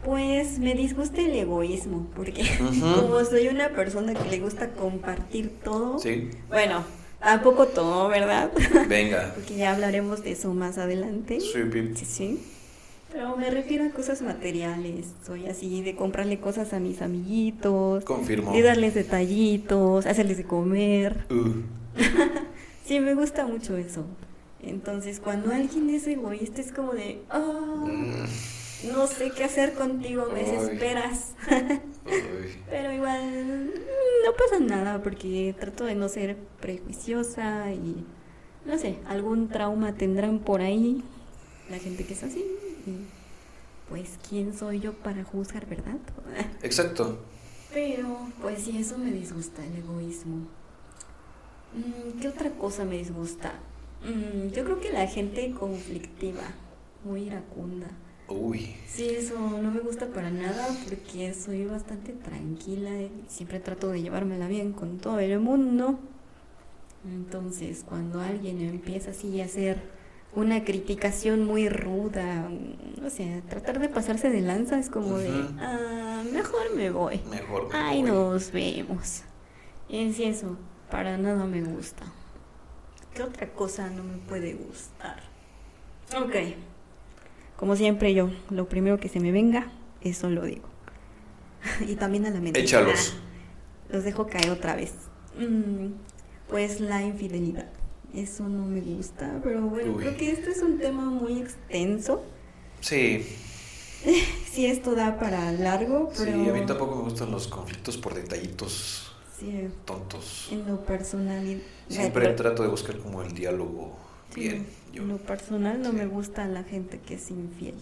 Pues 0.04 0.58
me 0.58 0.74
disgusta 0.74 1.20
el 1.20 1.34
egoísmo, 1.34 2.06
porque 2.14 2.44
como 2.80 3.24
soy 3.24 3.48
una 3.48 3.70
persona 3.70 4.14
que 4.14 4.28
le 4.30 4.38
gusta 4.40 4.70
compartir 4.70 5.50
todo, 5.64 5.98
Sí, 5.98 6.30
bueno, 6.48 6.84
tampoco 7.20 7.66
todo, 7.66 8.08
¿verdad? 8.08 8.52
venga. 8.88 9.32
Porque 9.34 9.56
ya 9.56 9.72
hablaremos 9.72 10.22
de 10.22 10.32
eso 10.32 10.54
más 10.54 10.78
adelante. 10.78 11.40
Sí, 11.40 11.58
Pip. 11.72 11.96
Sí, 11.96 12.04
sí. 12.04 12.40
Pero 13.12 13.36
me 13.36 13.50
refiero 13.50 13.84
a 13.84 13.90
cosas 13.90 14.20
materiales. 14.20 15.06
Soy 15.24 15.46
así 15.46 15.82
de 15.82 15.96
comprarle 15.96 16.38
cosas 16.38 16.72
a 16.72 16.80
mis 16.80 17.00
amiguitos, 17.02 18.04
Confirmo. 18.04 18.52
de 18.52 18.62
darles 18.62 18.94
detallitos, 18.94 20.06
hacerles 20.06 20.36
de 20.36 20.44
comer. 20.44 21.26
Uh, 21.30 21.62
Sí, 22.84 23.00
me 23.00 23.14
gusta 23.14 23.46
mucho 23.46 23.76
eso. 23.76 24.04
Entonces, 24.66 25.20
cuando 25.20 25.52
alguien 25.52 25.90
es 25.90 26.06
egoísta, 26.06 26.60
es 26.60 26.72
como 26.72 26.92
de, 26.92 27.22
mm, 27.32 28.92
no 28.92 29.06
sé 29.06 29.30
qué 29.30 29.44
hacer 29.44 29.74
contigo, 29.74 30.26
me 30.32 30.40
desesperas. 30.40 31.34
Pero 32.70 32.92
igual 32.92 33.72
no 34.24 34.32
pasa 34.32 34.62
nada 34.62 35.02
porque 35.02 35.54
trato 35.58 35.84
de 35.84 35.94
no 35.94 36.08
ser 36.08 36.36
prejuiciosa 36.60 37.72
y 37.72 38.04
no 38.66 38.76
sé, 38.78 38.98
algún 39.06 39.48
trauma 39.48 39.94
tendrán 39.94 40.40
por 40.40 40.60
ahí 40.60 41.02
la 41.70 41.78
gente 41.78 42.04
que 42.04 42.14
es 42.14 42.22
así. 42.22 42.44
Y 42.86 43.06
pues, 43.88 44.18
¿quién 44.28 44.56
soy 44.56 44.80
yo 44.80 44.92
para 44.94 45.24
juzgar, 45.24 45.66
verdad? 45.66 45.98
Exacto. 46.62 47.18
Pero, 47.72 48.18
pues 48.40 48.62
sí, 48.62 48.78
eso 48.78 48.98
me 48.98 49.12
disgusta, 49.12 49.64
el 49.64 49.76
egoísmo. 49.76 50.48
Mm, 51.74 52.20
¿Qué 52.20 52.28
otra 52.28 52.50
cosa 52.50 52.84
me 52.84 52.96
disgusta? 52.98 53.52
Mm, 54.04 54.52
yo 54.52 54.64
creo 54.64 54.80
que 54.80 54.92
la 54.92 55.06
gente 55.06 55.50
conflictiva, 55.52 56.42
muy 57.04 57.22
iracunda. 57.22 57.86
Uy. 58.28 58.74
Sí, 58.88 59.08
eso 59.08 59.38
no 59.38 59.70
me 59.70 59.80
gusta 59.80 60.06
para 60.08 60.30
nada 60.30 60.66
porque 60.88 61.32
soy 61.32 61.64
bastante 61.64 62.12
tranquila 62.12 62.90
y 63.00 63.10
siempre 63.28 63.60
trato 63.60 63.90
de 63.90 64.02
llevármela 64.02 64.48
bien 64.48 64.72
con 64.72 64.98
todo 64.98 65.20
el 65.20 65.38
mundo. 65.38 65.98
Entonces, 67.04 67.84
cuando 67.88 68.20
alguien 68.20 68.60
empieza 68.60 69.10
así 69.12 69.40
a 69.40 69.44
hacer 69.44 69.80
una 70.34 70.64
criticación 70.64 71.44
muy 71.44 71.68
ruda, 71.68 72.48
mm, 72.48 73.04
o 73.06 73.10
sea, 73.10 73.40
tratar 73.42 73.78
de 73.78 73.88
pasarse 73.88 74.28
de 74.28 74.40
lanza 74.40 74.78
es 74.78 74.90
como 74.90 75.18
de, 75.18 75.30
ah, 75.60 76.22
mejor 76.32 76.74
me 76.74 76.90
voy. 76.90 77.20
Mejor. 77.30 77.68
me 77.68 77.74
Ay, 77.78 78.02
voy. 78.02 78.10
nos 78.10 78.50
vemos. 78.50 79.22
Es 79.88 80.18
eso, 80.18 80.56
para 80.90 81.16
nada 81.16 81.44
me 81.46 81.62
gusta. 81.62 82.04
¿Qué 83.16 83.22
otra 83.22 83.48
cosa 83.48 83.88
no 83.88 84.04
me 84.04 84.18
puede 84.18 84.52
gustar? 84.52 85.22
Ok. 86.14 86.34
Como 87.56 87.74
siempre 87.74 88.12
yo, 88.12 88.28
lo 88.50 88.68
primero 88.68 89.00
que 89.00 89.08
se 89.08 89.20
me 89.20 89.32
venga, 89.32 89.68
eso 90.02 90.28
lo 90.28 90.44
digo. 90.44 90.68
y 91.88 91.96
también 91.96 92.26
a 92.26 92.30
la 92.30 92.40
mente. 92.40 92.60
Échalos. 92.60 93.14
Ah, 93.16 93.94
los 93.94 94.04
dejo 94.04 94.26
caer 94.26 94.50
otra 94.50 94.76
vez. 94.76 94.92
Mm, 95.38 95.94
pues 96.50 96.80
la 96.80 97.02
infidelidad. 97.02 97.70
Eso 98.14 98.46
no 98.48 98.66
me 98.66 98.82
gusta, 98.82 99.40
pero 99.42 99.62
bueno, 99.62 99.92
Uy. 99.92 100.04
creo 100.04 100.16
que 100.18 100.32
este 100.32 100.50
es 100.50 100.60
un 100.60 100.78
tema 100.78 101.06
muy 101.06 101.40
extenso. 101.40 102.22
Sí, 102.80 103.26
Sí, 104.52 104.66
esto 104.66 104.94
da 104.94 105.18
para 105.18 105.52
largo, 105.52 106.10
sí, 106.12 106.24
pero... 106.24 106.50
a 106.50 106.52
mí 106.52 106.66
tampoco 106.66 106.96
me 106.96 107.02
gustan 107.02 107.30
los 107.30 107.48
conflictos 107.48 107.96
por 107.96 108.14
detallitos 108.14 109.05
Sí, 109.38 109.68
tontos. 109.84 110.48
en 110.50 110.66
lo 110.66 110.84
personal... 110.84 111.62
Siempre 111.88 112.28
trato 112.30 112.62
de 112.62 112.68
buscar 112.68 112.96
como 112.98 113.22
el 113.22 113.32
diálogo 113.34 113.96
Sí, 114.34 114.40
bien. 114.40 114.66
Yo. 114.92 115.02
En 115.02 115.08
lo 115.08 115.18
personal 115.18 115.80
no 115.82 115.90
Sí. 115.90 115.96
me 115.96 116.06
gusta 116.06 116.46
la 116.48 116.64
gente 116.64 116.98
que 117.00 117.14
es 117.14 117.30
infiel. 117.30 117.74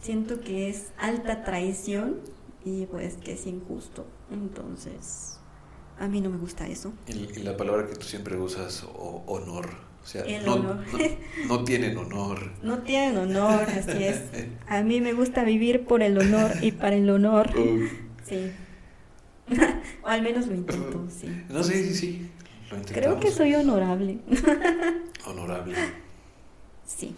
siento 0.00 0.40
que 0.40 0.68
es 0.70 0.86
alta 0.96 1.42
traición 1.44 2.16
y 2.64 2.86
pues 2.86 3.14
que 3.16 3.32
es 3.32 3.46
injusto. 3.46 4.06
Entonces, 4.30 5.38
a 5.98 6.06
mí 6.08 6.20
no 6.20 6.30
me 6.30 6.38
gusta 6.38 6.66
eso. 6.68 6.92
Y, 7.08 7.40
la 7.40 7.56
palabra 7.56 7.86
que 7.88 7.96
tú 7.96 8.06
siempre 8.06 8.36
usas, 8.36 8.86
honor. 9.26 9.68
O 10.02 10.06
sea, 10.06 10.22
El 10.22 10.46
no, 10.46 10.54
honor. 10.54 10.76
no- 10.92 11.48
no 11.58 11.64
tienen 11.64 11.96
honor. 11.98 12.52
No 12.62 12.78
tienen 12.78 13.18
honor, 13.18 13.62
así 13.62 14.04
es. 14.04 14.22
A 14.68 14.82
mí 14.82 15.00
me 15.00 15.12
gusta 15.12 15.42
vivir 15.44 15.84
por 15.84 16.02
el 16.02 16.16
honor 16.16 16.52
y 16.62 16.72
para 16.72 16.96
el 16.96 17.10
honor. 17.10 17.50
Uy. 17.56 17.90
Sí. 18.24 18.52
O 20.02 20.06
al 20.08 20.22
menos 20.22 20.46
lo 20.46 20.54
intento, 20.54 21.06
sí. 21.10 21.44
No, 21.48 21.62
sí, 21.62 21.72
sí, 21.84 21.94
sí. 21.94 22.30
Lo. 22.70 22.82
Creo 22.82 23.18
que 23.20 23.30
soy 23.30 23.54
honorable. 23.54 24.18
Honorable. 25.26 25.74
Sí. 26.84 27.14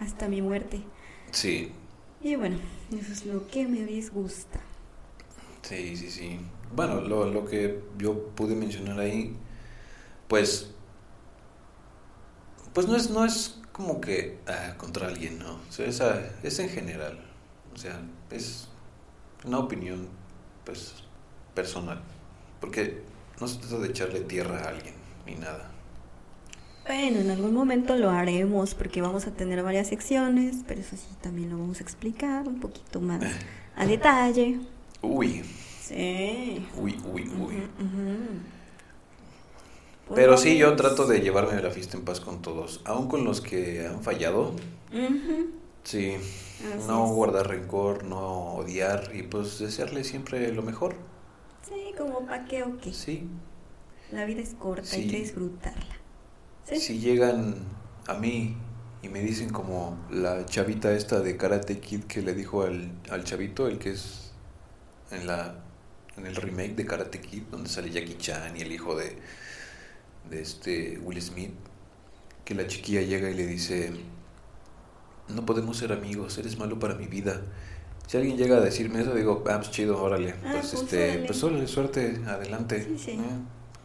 Hasta 0.00 0.28
mi 0.28 0.42
muerte. 0.42 0.82
Sí, 1.30 1.72
Y 2.20 2.36
bueno, 2.36 2.58
eso 2.96 3.12
es 3.12 3.24
lo 3.26 3.46
que 3.48 3.66
me 3.66 3.84
disgusta. 3.84 4.60
sí, 5.62 5.96
sí, 5.96 6.10
sí. 6.10 6.40
Bueno, 6.74 7.00
lo, 7.02 7.26
lo 7.30 7.44
que 7.44 7.82
yo 7.98 8.28
pude 8.34 8.54
mencionar 8.54 8.98
ahí, 9.00 9.36
pues, 10.28 10.70
pues 12.72 12.86
no 12.88 12.96
es, 12.96 13.10
no 13.10 13.24
es 13.24 13.60
como 13.72 14.00
que 14.00 14.38
ah, 14.46 14.74
contra 14.78 15.08
alguien, 15.08 15.38
¿no? 15.38 15.54
O 15.68 15.72
sea, 15.72 15.86
es, 15.86 16.00
ah, 16.00 16.20
es 16.42 16.58
en 16.58 16.68
general. 16.70 17.18
O 17.74 17.78
sea, 17.78 18.00
es 18.30 18.68
una 19.44 19.58
opinión, 19.58 20.08
pues, 20.64 21.01
personal. 21.54 22.00
Porque 22.60 23.02
no 23.40 23.48
se 23.48 23.58
trata 23.58 23.78
de 23.78 23.88
echarle 23.88 24.20
tierra 24.20 24.58
a 24.64 24.68
alguien, 24.68 24.94
ni 25.26 25.34
nada. 25.34 25.70
Bueno, 26.86 27.20
en 27.20 27.30
algún 27.30 27.54
momento 27.54 27.94
lo 27.96 28.10
haremos 28.10 28.74
porque 28.74 29.00
vamos 29.00 29.26
a 29.26 29.30
tener 29.32 29.62
varias 29.62 29.86
secciones, 29.88 30.56
pero 30.66 30.80
eso 30.80 30.96
sí 30.96 31.06
también 31.20 31.50
lo 31.50 31.58
vamos 31.58 31.78
a 31.80 31.82
explicar 31.82 32.46
un 32.48 32.58
poquito 32.60 33.00
más 33.00 33.22
a 33.76 33.86
detalle. 33.86 34.58
Uy, 35.00 35.42
Sí. 35.80 36.66
uy, 36.76 36.96
uy, 37.12 37.28
uy. 37.38 37.62
Pues 40.08 40.16
Pero 40.20 40.36
sí, 40.36 40.56
yo 40.58 40.74
trato 40.76 41.06
de 41.06 41.20
llevarme 41.20 41.60
la 41.62 41.70
fiesta 41.70 41.96
en 41.96 42.04
paz 42.04 42.20
con 42.20 42.42
todos, 42.42 42.80
aun 42.84 43.08
con 43.08 43.24
los 43.24 43.40
que 43.40 43.86
han 43.86 44.02
fallado. 44.02 44.54
Sí, 45.84 46.14
así 46.14 46.86
no 46.86 47.04
es. 47.06 47.10
guardar 47.12 47.48
rencor, 47.48 48.04
no 48.04 48.54
odiar 48.54 49.10
y 49.14 49.22
pues 49.22 49.58
desearle 49.58 50.04
siempre 50.04 50.52
lo 50.52 50.62
mejor. 50.62 50.94
Sí, 51.68 51.94
como 51.96 52.26
pa' 52.26 52.44
qué 52.44 52.62
o 52.64 52.78
qué. 52.78 52.92
Sí. 52.92 53.28
La 54.10 54.24
vida 54.24 54.40
es 54.42 54.54
corta, 54.54 54.94
hay 54.94 55.08
que 55.08 55.18
disfrutarla. 55.20 55.96
Sí. 56.64 56.78
Si 56.78 56.98
llegan 56.98 57.56
a 58.06 58.14
mí 58.14 58.56
y 59.02 59.08
me 59.08 59.20
dicen 59.20 59.50
como 59.50 59.98
la 60.10 60.44
chavita 60.46 60.92
esta 60.92 61.20
de 61.20 61.36
Karate 61.36 61.80
Kid 61.80 62.04
que 62.04 62.22
le 62.22 62.34
dijo 62.34 62.62
al, 62.62 62.92
al 63.10 63.24
chavito, 63.24 63.66
el 63.66 63.78
que 63.78 63.90
es 63.92 64.32
en 65.10 65.26
la 65.26 65.56
en 66.16 66.26
el 66.26 66.36
remake 66.36 66.74
de 66.74 66.84
Karate 66.84 67.20
Kid 67.20 67.44
donde 67.50 67.70
sale 67.70 67.90
Jackie 67.90 68.18
Chan 68.18 68.56
y 68.56 68.60
el 68.60 68.72
hijo 68.72 68.94
de 68.96 69.16
de 70.30 70.40
este 70.40 70.98
Will 71.02 71.20
Smith, 71.20 71.54
que 72.44 72.54
la 72.54 72.66
chiquilla 72.66 73.02
llega 73.02 73.30
y 73.30 73.34
le 73.34 73.46
dice, 73.46 73.92
no 75.28 75.44
podemos 75.46 75.76
ser 75.76 75.92
amigos, 75.92 76.38
eres 76.38 76.58
malo 76.58 76.78
para 76.78 76.94
mi 76.94 77.06
vida. 77.06 77.42
Si 78.06 78.16
alguien 78.18 78.36
llega 78.36 78.58
a 78.58 78.60
decirme 78.60 79.00
eso, 79.00 79.14
digo, 79.14 79.42
ah, 79.48 79.56
pues 79.58 79.70
chido, 79.70 80.02
órale, 80.02 80.34
Ah, 80.44 80.50
pues, 80.52 80.70
pues, 80.70 80.82
este, 80.82 81.10
órale. 81.10 81.26
pues 81.26 81.42
órale, 81.44 81.66
suerte, 81.66 82.20
adelante. 82.26 82.84
Sí, 82.84 82.98
sí. 82.98 83.18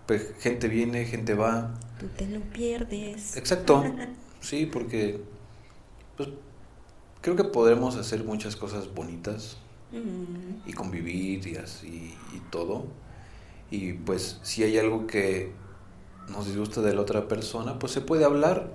Pues 0.05 0.33
gente 0.39 0.67
viene, 0.67 1.05
gente 1.05 1.33
va. 1.33 1.73
Tú 1.99 2.07
te 2.09 2.27
lo 2.27 2.39
pierdes. 2.41 3.35
Exacto, 3.37 3.83
sí, 4.41 4.65
porque 4.65 5.21
pues 6.15 6.29
creo 7.21 7.35
que 7.35 7.43
podremos 7.45 7.95
hacer 7.97 8.23
muchas 8.23 8.55
cosas 8.55 8.93
bonitas 8.93 9.57
y 10.65 10.73
convivir 10.73 11.47
y 11.47 11.55
así 11.55 12.13
y 12.35 12.39
todo. 12.51 12.85
Y 13.71 13.93
pues 13.93 14.39
si 14.43 14.63
hay 14.63 14.77
algo 14.77 15.07
que 15.07 15.51
nos 16.29 16.45
disgusta 16.47 16.81
de 16.81 16.93
la 16.93 17.01
otra 17.01 17.27
persona, 17.27 17.79
pues 17.79 17.91
se 17.93 18.01
puede 18.01 18.25
hablar. 18.25 18.71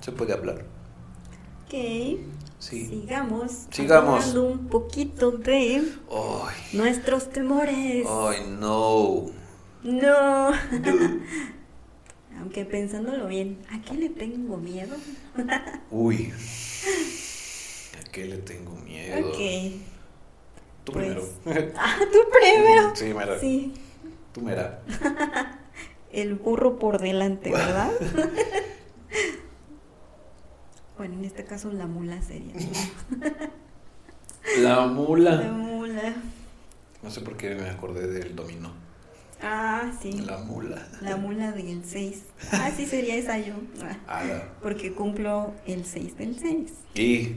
Se 0.00 0.12
puede 0.12 0.32
hablar. 0.32 0.66
ok. 1.66 1.74
Sí. 2.64 2.86
Sigamos. 2.86 3.66
Sigamos. 3.70 4.20
Hablando 4.20 4.44
un 4.46 4.68
poquito 4.68 5.32
de 5.32 5.82
Ay, 6.10 6.54
nuestros 6.72 7.28
temores. 7.30 8.06
ay, 8.08 8.38
no. 8.58 9.26
No. 9.82 10.48
Aunque 12.40 12.64
pensándolo 12.64 13.26
bien, 13.26 13.58
¿a 13.70 13.82
qué 13.82 13.94
le 13.94 14.08
tengo 14.08 14.56
miedo? 14.56 14.96
Uy. 15.90 16.32
¿A 18.00 18.10
qué 18.10 18.24
le 18.24 18.38
tengo 18.38 18.74
miedo? 18.76 19.28
Ok. 19.28 19.38
Tú 20.84 20.92
pues- 20.92 21.04
primero. 21.44 21.72
Ah, 21.76 21.98
tú 22.10 22.18
primero. 22.32 22.96
Sí, 22.96 23.04
mira. 23.12 23.38
Sí, 23.40 23.74
Tú 24.32 24.40
mira. 24.40 24.80
el 26.12 26.34
burro 26.36 26.78
por 26.78 26.98
delante, 26.98 27.50
¿verdad? 27.52 27.92
Bueno, 30.96 31.14
en 31.14 31.24
este 31.24 31.44
caso 31.44 31.72
la 31.72 31.86
mula 31.86 32.20
sería. 32.22 32.54
La 34.58 34.76
La 34.80 34.86
mula. 34.86 35.42
mula. 35.52 36.14
No 37.02 37.10
sé 37.10 37.20
por 37.20 37.36
qué 37.36 37.54
me 37.54 37.68
acordé 37.68 38.06
del 38.06 38.34
dominó. 38.36 38.72
Ah, 39.42 39.92
sí. 40.00 40.12
La 40.12 40.38
mula. 40.38 40.86
La 41.02 41.16
mula 41.16 41.52
del 41.52 41.84
6. 41.84 42.22
Ah, 42.52 42.70
sí 42.74 42.86
sería 42.86 43.16
esa 43.16 43.38
yo. 43.38 43.54
Ah. 44.08 44.22
Porque 44.62 44.94
cumplo 44.94 45.52
el 45.66 45.84
6 45.84 46.16
del 46.16 46.38
6. 46.38 46.72
Y 46.94 47.36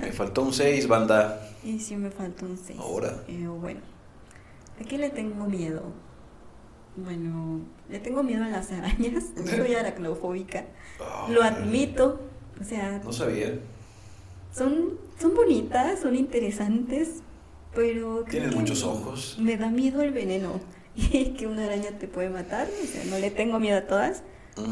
me 0.00 0.12
faltó 0.12 0.42
un 0.42 0.52
6, 0.52 0.86
banda. 0.86 1.40
Y 1.64 1.80
sí 1.80 1.96
me 1.96 2.10
falta 2.10 2.44
un 2.44 2.56
6. 2.56 2.78
Ahora. 2.78 3.24
bueno, 3.60 3.80
¿a 4.80 4.84
qué 4.84 4.98
le 4.98 5.10
tengo 5.10 5.46
miedo? 5.46 5.82
Bueno, 6.96 7.60
le 7.90 7.98
tengo 7.98 8.22
miedo 8.22 8.44
a 8.44 8.48
las 8.48 8.70
arañas. 8.70 9.24
Soy 9.44 9.74
aracnofóbica. 9.74 10.64
Lo 11.28 11.42
Ay, 11.42 11.48
admito. 11.54 12.20
O 12.60 12.64
sea, 12.64 13.00
No 13.04 13.12
sabía. 13.12 13.58
son, 14.52 14.98
son 15.20 15.34
bonitas, 15.34 16.00
son 16.00 16.16
interesantes, 16.16 17.22
pero... 17.74 18.24
que 18.24 18.40
muchos 18.48 18.82
ojos. 18.82 19.36
Me 19.40 19.56
da 19.56 19.68
miedo 19.70 20.02
el 20.02 20.12
veneno. 20.12 20.60
Y 20.96 21.34
que 21.34 21.46
una 21.46 21.66
araña 21.66 21.90
te 21.98 22.08
puede 22.08 22.30
matar. 22.30 22.66
O 22.82 22.86
sea, 22.86 23.04
no 23.10 23.18
le 23.18 23.30
tengo 23.30 23.60
miedo 23.60 23.76
a 23.76 23.82
todas. 23.82 24.22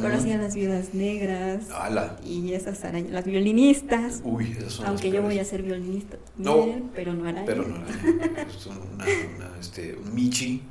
Pero 0.00 0.18
sí 0.18 0.32
a 0.32 0.38
las 0.38 0.54
viudas 0.54 0.94
negras. 0.94 1.70
Ala. 1.70 2.18
Y 2.24 2.54
esas 2.54 2.82
arañas, 2.84 3.12
las 3.12 3.26
violinistas. 3.26 4.22
Uy, 4.24 4.52
esas 4.56 4.72
son 4.72 4.86
Aunque 4.86 5.08
las 5.08 5.16
yo 5.16 5.22
voy 5.22 5.38
a 5.38 5.44
ser 5.44 5.62
violinista 5.62 6.16
No, 6.38 6.56
también, 6.56 6.90
pero 6.94 7.12
no 7.12 7.28
araña. 7.28 7.44
Pero 7.44 7.68
no, 7.68 7.76
es 8.48 8.66
una, 8.66 8.78
una, 9.04 9.58
este, 9.60 9.94
un 9.94 10.14
Michi. 10.14 10.62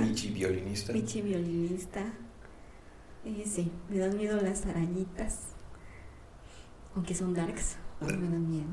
Michi 0.00 0.30
violinista. 0.30 0.94
Pichi 0.94 1.20
violinista. 1.20 2.00
Y 3.26 3.46
sí, 3.46 3.70
me 3.90 3.98
dan 3.98 4.16
miedo 4.16 4.40
las 4.40 4.64
arañitas. 4.64 5.40
Aunque 6.96 7.14
son 7.14 7.34
darks, 7.34 7.76
a 8.00 8.06
mí 8.06 8.16
me 8.16 8.28
dan 8.28 8.50
miedo. 8.50 8.66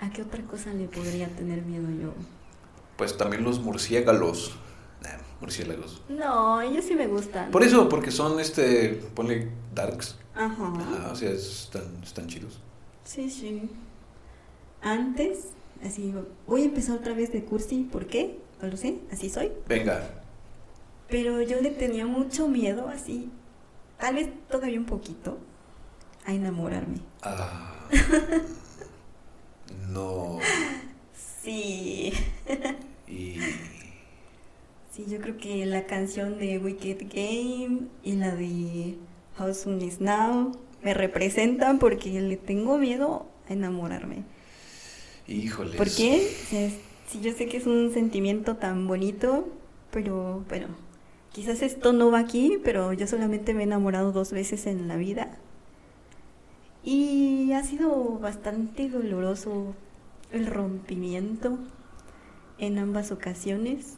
¿A 0.00 0.10
qué 0.10 0.22
otra 0.22 0.42
cosa 0.44 0.72
le 0.72 0.86
podría 0.86 1.28
tener 1.28 1.62
miedo 1.62 1.88
yo? 1.90 2.12
Pues 2.96 3.16
también 3.16 3.42
los 3.42 3.60
murciélagos. 3.60 4.56
Nah, 5.02 5.18
murciélagos. 5.40 6.02
No, 6.08 6.60
ellos 6.60 6.84
sí 6.84 6.94
me 6.94 7.06
gustan. 7.06 7.50
Por 7.50 7.62
eso, 7.62 7.88
porque 7.88 8.10
son 8.10 8.38
este, 8.38 8.90
ponle 9.14 9.50
darks. 9.74 10.18
Ajá. 10.34 10.72
Ajá, 10.74 11.10
o 11.10 11.16
sea, 11.16 11.30
están, 11.30 12.02
están 12.02 12.26
chidos. 12.26 12.60
Sí, 13.04 13.30
sí. 13.30 13.70
Antes, 14.82 15.48
así, 15.84 16.14
voy 16.46 16.62
a 16.62 16.66
empezar 16.66 16.96
otra 16.96 17.14
vez 17.14 17.32
de 17.32 17.44
cursi. 17.44 17.88
¿Por 17.90 18.06
qué? 18.06 18.38
No 18.62 18.68
lo 18.68 18.76
sé, 18.76 18.98
así 19.10 19.30
soy. 19.30 19.50
Venga. 19.66 20.22
Pero 21.08 21.40
yo 21.42 21.60
le 21.60 21.70
tenía 21.70 22.06
mucho 22.06 22.46
miedo, 22.46 22.88
así, 22.88 23.30
tal 23.98 24.14
vez 24.14 24.28
todavía 24.48 24.78
un 24.78 24.86
poquito, 24.86 25.38
a 26.24 26.32
enamorarme. 26.34 26.98
Ah, 27.22 27.88
no. 29.88 30.38
Sí. 31.42 32.12
Y 33.06 33.36
Sí, 34.92 35.06
yo 35.08 35.20
creo 35.20 35.36
que 35.36 35.64
la 35.66 35.86
canción 35.86 36.38
de 36.38 36.58
Wicked 36.58 36.98
Game 37.12 37.82
y 38.02 38.12
la 38.12 38.34
de 38.34 38.96
How 39.38 39.54
Soon 39.54 39.80
Is 39.82 40.00
Now 40.00 40.52
me 40.82 40.94
representan 40.94 41.78
porque 41.78 42.20
le 42.20 42.36
tengo 42.36 42.76
miedo 42.76 43.26
a 43.48 43.52
enamorarme. 43.52 44.24
híjoles. 45.28 45.76
¿Por 45.76 45.88
qué? 45.88 46.28
Sí, 47.08 47.20
yo 47.22 47.32
sé 47.32 47.46
que 47.46 47.56
es 47.56 47.66
un 47.66 47.92
sentimiento 47.92 48.56
tan 48.56 48.88
bonito, 48.88 49.48
pero 49.92 50.44
bueno, 50.48 50.66
quizás 51.32 51.62
esto 51.62 51.92
no 51.92 52.10
va 52.10 52.18
aquí, 52.18 52.58
pero 52.64 52.92
yo 52.92 53.06
solamente 53.06 53.54
me 53.54 53.60
he 53.60 53.64
enamorado 53.64 54.10
dos 54.10 54.32
veces 54.32 54.66
en 54.66 54.88
la 54.88 54.96
vida. 54.96 55.38
Y 56.82 57.52
ha 57.52 57.62
sido 57.62 58.18
bastante 58.18 58.88
doloroso 58.88 59.74
el 60.32 60.46
rompimiento 60.46 61.58
en 62.58 62.78
ambas 62.78 63.12
ocasiones. 63.12 63.96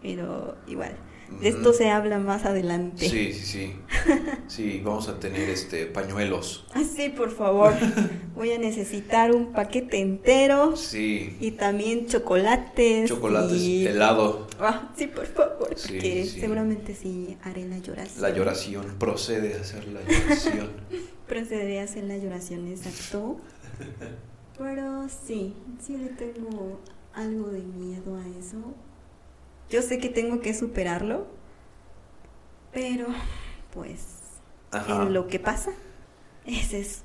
pero 0.00 0.56
igual. 0.68 0.96
De 1.40 1.48
esto 1.48 1.72
se 1.72 1.90
habla 1.90 2.18
más 2.18 2.44
adelante. 2.44 3.08
Sí, 3.08 3.32
sí, 3.32 3.44
sí. 3.44 3.72
Sí, 4.48 4.80
vamos 4.82 5.08
a 5.08 5.20
tener 5.20 5.50
este 5.50 5.84
pañuelos. 5.86 6.66
Ah, 6.74 6.82
sí, 6.82 7.10
por 7.10 7.30
favor. 7.30 7.74
Voy 8.34 8.52
a 8.52 8.58
necesitar 8.58 9.34
un 9.34 9.52
paquete 9.52 10.00
entero. 10.00 10.74
Sí. 10.76 11.36
Y 11.38 11.52
también 11.52 12.06
chocolates. 12.06 13.08
Chocolates, 13.08 13.60
helado. 13.86 14.46
Ah, 14.58 14.90
sí, 14.96 15.06
por 15.06 15.26
favor. 15.26 15.68
porque 15.68 16.24
seguramente 16.26 16.94
sí 16.94 17.36
haré 17.42 17.68
la 17.68 17.78
lloración. 17.78 18.22
La 18.22 18.30
lloración, 18.30 18.86
procede 18.98 19.54
a 19.54 19.60
hacer 19.60 19.86
la 19.88 20.00
lloración. 20.00 20.70
Procederé 21.28 21.80
a 21.80 21.84
hacer 21.84 22.04
la 22.04 22.16
lloración, 22.16 22.68
exacto. 22.68 23.38
Pero 24.56 25.06
sí, 25.08 25.54
sí 25.78 25.96
le 25.98 26.08
tengo 26.08 26.80
algo 27.14 27.48
de 27.48 27.60
miedo 27.60 28.16
a 28.16 28.26
eso. 28.38 28.74
Yo 29.70 29.82
sé 29.82 29.98
que 29.98 30.08
tengo 30.08 30.40
que 30.40 30.54
superarlo, 30.54 31.26
pero 32.72 33.06
pues 33.72 34.00
en 34.88 35.12
lo 35.12 35.28
que 35.28 35.38
pasa, 35.38 35.70
ese 36.46 36.80
es 36.80 37.02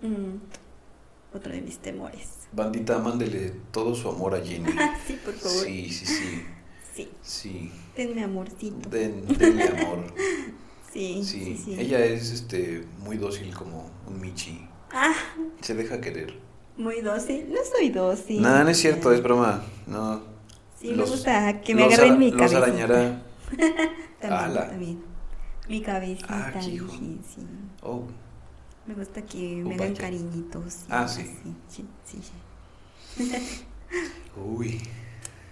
mm, 0.00 1.36
otro 1.36 1.52
de 1.52 1.60
mis 1.60 1.78
temores. 1.78 2.48
Bandita, 2.52 2.98
mándele 2.98 3.52
todo 3.70 3.94
su 3.94 4.08
amor 4.08 4.34
a 4.34 4.40
Jenny. 4.40 4.70
sí, 5.06 5.18
por 5.24 5.34
favor. 5.34 5.64
Sí, 5.64 5.90
sí, 5.90 6.06
sí. 6.06 6.46
Sí. 6.94 7.08
Sí. 7.20 7.72
Denme 7.94 8.24
amorcito. 8.24 8.88
Den, 8.88 9.26
denme 9.36 9.64
amor. 9.64 10.04
sí, 10.92 11.22
sí, 11.22 11.60
sí, 11.62 11.76
Ella 11.78 12.02
es 12.04 12.32
este 12.32 12.86
muy 13.00 13.18
dócil 13.18 13.54
como 13.54 13.90
un 14.06 14.18
Michi. 14.18 14.66
Ah. 14.90 15.14
Se 15.60 15.74
deja 15.74 16.00
querer. 16.00 16.34
Muy 16.78 17.02
dócil. 17.02 17.50
No 17.50 17.58
soy 17.76 17.90
dócil. 17.90 18.40
No, 18.40 18.64
no 18.64 18.70
es 18.70 18.78
cierto, 18.78 19.12
es 19.12 19.22
broma. 19.22 19.62
No. 19.86 20.35
Sí, 20.80 20.92
me 20.92 21.04
gusta 21.04 21.60
que 21.60 21.74
me 21.74 21.84
agarren 21.84 22.18
mi 22.18 22.30
cabeza. 22.32 22.60
Los 22.60 22.68
arañará. 22.68 23.22
también, 24.20 24.68
también. 24.68 25.04
Mi 25.68 25.80
cabecita, 25.80 26.52
ah, 26.54 26.62
sí. 26.62 26.80
Oh. 27.82 28.04
Me 28.86 28.94
gusta 28.94 29.22
que 29.22 29.62
me 29.64 29.74
hagan 29.74 29.94
cariñitos. 29.94 30.84
Ah, 30.88 31.08
sí. 31.08 31.28
sí, 31.68 31.84
sí. 32.04 32.20
Uy. 34.36 34.80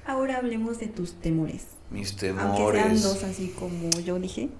Ahora 0.07 0.37
hablemos 0.37 0.79
de 0.79 0.87
tus 0.87 1.15
temores. 1.15 1.69
Mis 1.91 2.17
temores. 2.17 2.61
Aunque 2.61 2.79
sean 2.79 3.03
dos, 3.03 3.25
así 3.25 3.55
como 3.59 3.91
yo 4.01 4.19
dije. 4.19 4.51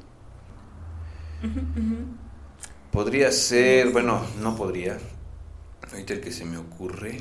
Podría 2.91 3.31
ser, 3.31 3.91
bueno, 3.91 4.23
no 4.41 4.57
podría. 4.57 4.99
Ahorita 5.91 6.15
el 6.15 6.21
que 6.21 6.33
se 6.33 6.45
me 6.45 6.57
ocurre, 6.57 7.21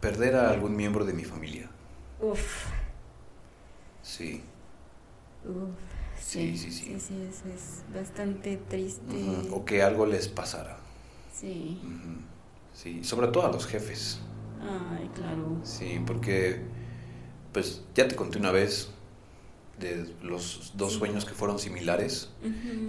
perder 0.00 0.34
a 0.36 0.50
algún 0.50 0.76
miembro 0.76 1.04
de 1.04 1.12
mi 1.12 1.24
familia. 1.24 1.70
Uf. 2.24 2.66
Sí. 4.02 4.42
Uf. 5.44 5.68
Sí, 6.18 6.56
sí, 6.56 6.70
sí. 6.70 6.84
Sí, 6.84 7.00
sí, 7.00 7.28
eso 7.28 7.48
es 7.54 7.82
bastante 7.94 8.56
triste. 8.56 9.48
O 9.52 9.64
que 9.64 9.82
algo 9.82 10.06
les 10.06 10.28
pasara. 10.28 10.78
Sí. 11.32 11.78
Sí, 12.72 13.04
sobre 13.04 13.28
todo 13.28 13.46
a 13.46 13.52
los 13.52 13.66
jefes. 13.66 14.20
Ay, 14.62 15.10
claro. 15.14 15.58
Sí, 15.64 16.00
porque, 16.06 16.60
pues, 17.52 17.82
ya 17.94 18.08
te 18.08 18.16
conté 18.16 18.38
una 18.38 18.52
vez 18.52 18.88
de 19.78 20.14
los 20.22 20.72
dos 20.76 20.94
sueños 20.94 21.26
que 21.26 21.34
fueron 21.34 21.58
similares, 21.58 22.30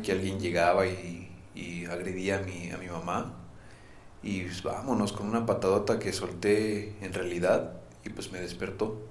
que 0.04 0.12
alguien 0.14 0.40
llegaba 0.40 0.88
y, 0.88 1.30
y, 1.56 1.86
agredía 1.86 2.38
a 2.38 2.42
mi, 2.42 2.72
a 2.72 2.78
mi 2.78 2.88
mamá, 2.88 3.34
y 4.24 4.44
pues, 4.44 4.64
vámonos 4.64 5.12
con 5.12 5.28
una 5.28 5.46
patadota 5.46 6.00
que 6.00 6.14
solté 6.14 6.96
en 7.02 7.12
realidad, 7.12 7.74
y 8.06 8.10
pues 8.10 8.32
me 8.32 8.40
despertó, 8.40 9.02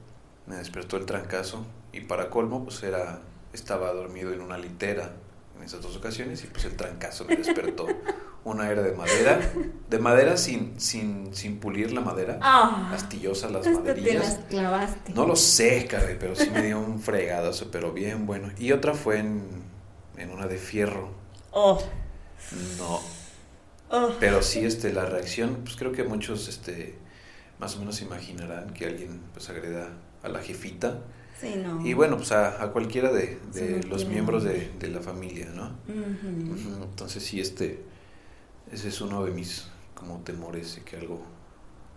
me 0.46 0.56
despertó 0.56 0.96
el 0.96 1.06
trancazo, 1.06 1.66
y 1.92 2.00
para 2.00 2.30
colmo, 2.30 2.64
pues 2.64 2.82
era 2.82 3.20
estaba 3.54 3.92
dormido 3.92 4.32
en 4.32 4.40
una 4.40 4.58
litera 4.58 5.12
en 5.56 5.62
esas 5.62 5.80
dos 5.80 5.96
ocasiones 5.96 6.42
y 6.42 6.48
pues 6.48 6.64
el 6.64 6.76
trancazo 6.76 7.24
me 7.24 7.36
despertó. 7.36 7.86
Una 8.44 8.68
era 8.68 8.82
de 8.82 8.92
madera, 8.92 9.40
de 9.88 9.98
madera 9.98 10.36
sin, 10.36 10.78
sin, 10.78 11.34
sin 11.34 11.60
pulir 11.60 11.92
la 11.92 12.02
madera, 12.02 12.38
ah, 12.42 12.90
astillosa 12.92 13.48
las 13.48 13.66
maderillas. 13.66 14.40
clavaste. 14.50 15.14
No 15.14 15.26
lo 15.26 15.34
sé, 15.34 15.86
cabrón, 15.86 16.18
pero 16.20 16.36
sí 16.36 16.50
me 16.50 16.60
dio 16.60 16.78
un 16.78 17.00
fregadazo, 17.00 17.70
pero 17.70 17.92
bien 17.92 18.26
bueno. 18.26 18.50
Y 18.58 18.72
otra 18.72 18.92
fue 18.92 19.20
en, 19.20 19.62
en 20.18 20.30
una 20.30 20.46
de 20.46 20.58
fierro. 20.58 21.08
Oh. 21.52 21.82
No. 22.76 23.00
Oh. 23.88 24.10
Pero 24.20 24.42
sí, 24.42 24.62
este, 24.66 24.92
la 24.92 25.06
reacción, 25.06 25.60
pues 25.64 25.76
creo 25.76 25.92
que 25.92 26.04
muchos, 26.04 26.46
este, 26.46 26.98
más 27.58 27.76
o 27.76 27.78
menos 27.78 28.02
imaginarán 28.02 28.74
que 28.74 28.84
alguien, 28.84 29.22
pues, 29.32 29.48
agreda 29.48 29.88
a 30.24 30.28
la 30.28 30.40
jefita 30.40 31.02
no. 31.56 31.86
Y 31.86 31.94
bueno, 31.94 32.16
pues 32.16 32.32
a, 32.32 32.70
cualquiera 32.72 33.12
de, 33.12 33.38
los 33.88 34.06
miembros 34.06 34.44
de, 34.44 34.88
la 34.88 35.00
familia, 35.00 35.48
¿no? 35.54 35.70
Entonces 35.88 37.22
sí, 37.22 37.40
este, 37.40 37.82
ese 38.72 38.88
es 38.88 39.00
uno 39.00 39.24
de 39.24 39.32
mis 39.32 39.68
como 39.94 40.18
temores 40.20 40.76
de 40.76 40.82
que 40.82 40.96
algo, 40.96 41.22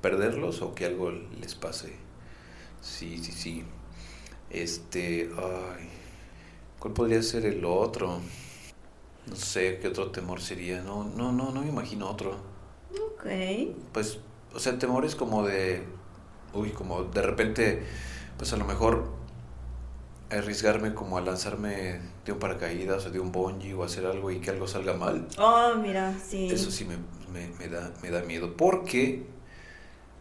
perderlos 0.01 0.61
o 0.61 0.75
que 0.75 0.85
algo 0.85 1.11
les 1.11 1.55
pase. 1.55 1.93
Sí, 2.81 3.17
sí, 3.23 3.31
sí. 3.31 3.63
Este, 4.49 5.29
ay, 5.37 5.89
¿cuál 6.79 6.93
podría 6.93 7.21
ser 7.21 7.45
el 7.45 7.65
otro? 7.65 8.19
No 9.27 9.35
sé 9.35 9.79
qué 9.81 9.89
otro 9.89 10.11
temor 10.11 10.41
sería. 10.41 10.81
No, 10.81 11.03
no, 11.03 11.31
no, 11.31 11.51
no 11.51 11.61
me 11.61 11.67
imagino 11.67 12.09
otro. 12.09 12.37
Ok. 12.91 13.25
Pues, 13.91 14.19
o 14.53 14.59
sea, 14.59 14.77
temores 14.79 15.15
como 15.15 15.45
de, 15.45 15.83
uy, 16.53 16.69
como 16.69 17.03
de 17.03 17.21
repente, 17.21 17.83
pues 18.37 18.53
a 18.53 18.57
lo 18.57 18.65
mejor 18.65 19.17
arriesgarme 20.29 20.93
como 20.93 21.17
a 21.17 21.21
lanzarme 21.21 22.01
de 22.25 22.31
un 22.31 22.39
paracaídas 22.39 23.05
o 23.05 23.11
de 23.11 23.19
un 23.19 23.31
bungee 23.31 23.73
o 23.73 23.83
hacer 23.83 24.05
algo 24.05 24.31
y 24.31 24.39
que 24.39 24.51
algo 24.51 24.67
salga 24.67 24.93
mal. 24.93 25.27
Oh, 25.37 25.75
mira, 25.75 26.13
sí. 26.19 26.49
Eso 26.49 26.71
sí 26.71 26.85
me, 26.85 26.97
me, 27.59 27.67
da, 27.67 27.91
me 28.01 28.09
da 28.09 28.21
miedo. 28.23 28.55
Porque, 28.55 29.25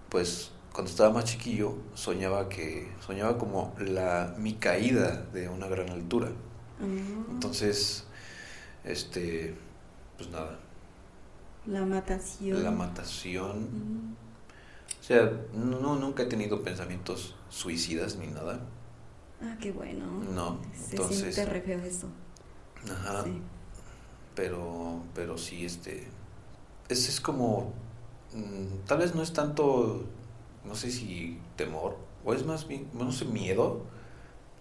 pues, 0.08 0.52
cuando 0.72 0.90
estaba 0.90 1.12
más 1.12 1.24
chiquillo, 1.24 1.74
soñaba 1.94 2.48
que, 2.48 2.92
soñaba 3.04 3.38
como 3.38 3.74
la, 3.78 4.34
mi 4.38 4.54
caída 4.54 5.26
de 5.32 5.48
una 5.48 5.66
gran 5.66 5.90
altura. 5.90 6.30
Mm. 6.78 7.32
Entonces, 7.32 8.04
este, 8.84 9.56
pues 10.16 10.30
nada. 10.30 10.58
La 11.66 11.84
matación. 11.84 12.62
La 12.62 12.70
matación. 12.70 13.62
Mm. 13.62 14.16
O 15.00 15.02
sea, 15.02 15.32
no, 15.52 15.96
nunca 15.96 16.24
he 16.24 16.26
tenido 16.26 16.62
pensamientos 16.62 17.34
suicidas 17.56 18.16
ni 18.16 18.26
nada. 18.26 18.60
Ah, 19.42 19.56
qué 19.60 19.72
bueno. 19.72 20.06
No, 20.34 20.60
Se 20.74 20.96
entonces... 20.96 21.34
siente 21.34 21.52
re 21.52 21.62
feo 21.62 21.78
eso. 21.80 22.08
Ajá. 22.90 23.24
Pero, 24.34 25.02
pero 25.14 25.38
sí, 25.38 25.64
este... 25.64 26.06
Ese 26.88 27.10
es 27.10 27.20
como... 27.20 27.72
Mm, 28.34 28.84
tal 28.86 28.98
vez 28.98 29.14
no 29.14 29.22
es 29.22 29.32
tanto, 29.32 30.04
no 30.64 30.74
sé 30.74 30.90
si 30.90 31.38
temor, 31.56 31.96
o 32.24 32.34
es 32.34 32.44
más 32.44 32.68
bien, 32.68 32.88
no 32.92 33.10
sé, 33.12 33.24
miedo 33.24 33.86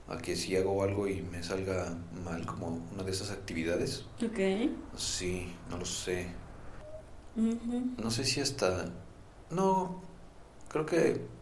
a 0.08 0.18
que 0.18 0.36
si 0.36 0.56
hago 0.56 0.84
algo 0.84 1.08
y 1.08 1.22
me 1.24 1.44
salga 1.44 1.98
mal 2.24 2.46
como 2.46 2.80
una 2.94 3.04
de 3.04 3.12
esas 3.12 3.32
actividades. 3.32 4.06
Ok. 4.24 4.70
Sí, 4.96 5.52
no 5.70 5.78
lo 5.78 5.86
sé. 5.86 6.28
No 7.36 8.10
sé 8.10 8.24
si 8.24 8.40
hasta... 8.40 8.86
No, 9.50 10.02
creo 10.70 10.86
que... 10.86 11.35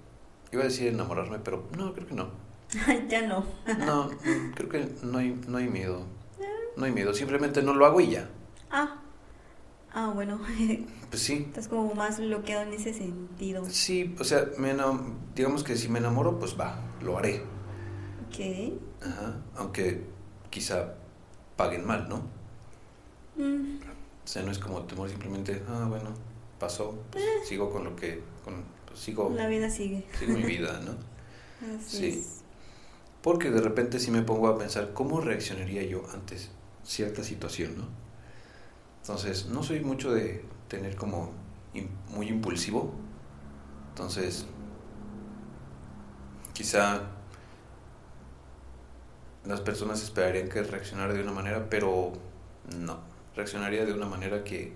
Iba 0.53 0.61
a 0.61 0.65
decir 0.65 0.87
enamorarme, 0.87 1.39
pero 1.39 1.67
no, 1.75 1.93
creo 1.93 2.07
que 2.07 2.13
no. 2.13 2.29
ya 3.09 3.27
no. 3.27 3.43
no, 3.79 4.11
creo 4.55 4.69
que 4.69 4.87
no 5.01 5.17
hay, 5.17 5.35
no 5.47 5.57
hay 5.57 5.67
miedo. 5.67 6.05
No 6.77 6.85
hay 6.85 6.91
miedo, 6.91 7.13
simplemente 7.13 7.61
no 7.63 7.73
lo 7.73 7.85
hago 7.85 7.99
y 8.01 8.11
ya. 8.11 8.29
Ah. 8.69 8.99
Ah, 9.93 10.11
bueno. 10.13 10.39
Pues 11.09 11.21
sí. 11.21 11.45
Estás 11.47 11.67
como 11.67 11.93
más 11.93 12.19
bloqueado 12.19 12.63
en 12.63 12.73
ese 12.73 12.91
sentido. 12.91 13.63
Sí, 13.69 14.15
o 14.19 14.23
sea, 14.23 14.47
me 14.57 14.75
digamos 15.35 15.63
que 15.63 15.75
si 15.75 15.87
me 15.87 15.99
enamoro, 15.99 16.39
pues 16.39 16.59
va, 16.59 16.79
lo 17.03 17.19
haré. 17.19 17.43
Ok. 18.25 18.73
Ajá, 19.05 19.35
aunque 19.55 20.03
quizá 20.49 20.95
paguen 21.55 21.85
mal, 21.85 22.09
¿no? 22.09 22.23
Mm. 23.35 23.77
O 24.23 24.27
sea, 24.27 24.41
no 24.41 24.51
es 24.51 24.57
como 24.57 24.81
temor 24.83 25.07
simplemente, 25.07 25.61
ah, 25.67 25.85
bueno, 25.87 26.09
pasó, 26.59 26.97
pues 27.11 27.23
eh. 27.23 27.45
sigo 27.45 27.69
con 27.69 27.83
lo 27.83 27.95
que, 27.95 28.23
con, 28.43 28.63
pues 28.93 29.03
sigo... 29.03 29.33
La 29.35 29.47
vida 29.47 29.71
sigue. 29.71 30.05
Sigo 30.19 30.33
mi 30.33 30.43
vida, 30.43 30.79
¿no? 30.85 30.91
Así 31.77 31.97
sí. 31.97 32.19
Es. 32.19 32.43
Porque 33.23 33.49
de 33.49 33.61
repente 33.61 33.99
sí 33.99 34.11
me 34.11 34.21
pongo 34.21 34.47
a 34.49 34.57
pensar 34.57 34.93
cómo 34.93 35.19
reaccionaría 35.19 35.81
yo 35.83 36.03
ante 36.13 36.37
cierta 36.83 37.23
situación, 37.23 37.77
¿no? 37.77 37.87
Entonces, 39.01 39.47
no 39.47 39.63
soy 39.63 39.79
mucho 39.79 40.13
de 40.13 40.45
tener 40.67 40.95
como 40.95 41.31
muy 42.09 42.27
impulsivo. 42.27 42.93
Entonces, 43.89 44.45
quizá 46.53 47.01
las 49.45 49.61
personas 49.61 50.03
esperarían 50.03 50.49
que 50.49 50.61
reaccionara 50.63 51.13
de 51.13 51.21
una 51.21 51.31
manera, 51.31 51.69
pero 51.69 52.13
no. 52.77 52.99
Reaccionaría 53.35 53.85
de 53.85 53.93
una 53.93 54.05
manera 54.05 54.43
que, 54.43 54.73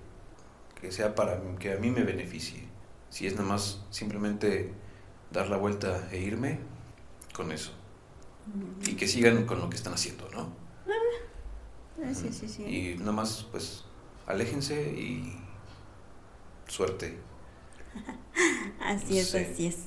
que 0.82 0.92
sea 0.92 1.16
para 1.16 1.40
que 1.60 1.74
a 1.74 1.78
mí 1.78 1.92
me 1.92 2.04
beneficie. 2.04 2.67
Si 3.10 3.26
es 3.28 3.34
nada 3.36 3.48
más 3.48 3.82
simplemente 3.90 4.74
dar 5.32 5.50
la 5.50 5.58
vuelta 5.58 6.08
e 6.12 6.20
irme, 6.20 6.60
con 7.34 7.52
eso. 7.52 7.72
y 8.86 8.94
que 8.96 9.08
sigan 9.08 9.46
con 9.46 9.60
lo 9.60 9.70
que 9.70 9.76
están 9.76 9.94
haciendo, 9.94 10.30
¿no? 10.32 10.50
Ah, 12.04 12.14
sí, 12.14 12.30
sí, 12.32 12.48
sí. 12.48 12.64
Y 12.64 12.96
nada 13.00 13.12
más, 13.12 13.46
pues, 13.52 13.84
aléjense 14.26 14.82
y 14.94 15.34
suerte. 16.68 17.18
Así 18.82 19.18
es, 19.20 19.30
Sí. 19.32 19.38
así 19.38 19.68
es. 19.68 19.78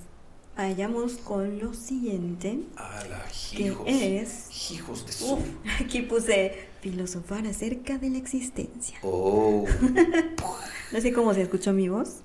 Vayamos 0.57 1.13
con 1.19 1.59
lo 1.59 1.73
siguiente, 1.73 2.65
A 2.77 3.05
la 3.09 3.25
que 3.57 3.63
hijos. 3.69 3.85
es... 3.87 4.71
Hijos 4.73 5.07
de 5.07 5.13
su. 5.13 5.35
Uf, 5.35 5.41
aquí 5.81 6.03
puse 6.03 6.69
filosofar 6.83 7.47
acerca 7.47 7.97
de 7.99 8.11
la 8.11 8.19
existencia. 8.19 8.99
Oh. 9.03 9.65
No 10.93 11.01
sé 11.01 11.13
cómo 11.13 11.33
se 11.35 11.43
escuchó 11.43 11.73
mi 11.73 11.89
voz, 11.89 12.17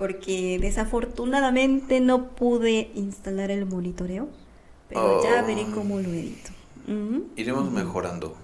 porque 0.00 0.58
desafortunadamente 0.58 2.00
no 2.00 2.30
pude 2.30 2.90
instalar 2.94 3.50
el 3.50 3.66
monitoreo, 3.66 4.28
pero 4.88 5.22
ya 5.22 5.42
Oh. 5.42 5.46
veré 5.46 5.66
cómo 5.74 6.00
lo 6.00 6.08
edito. 6.08 6.50
Iremos 7.36 7.70
mejorando. 7.70 8.34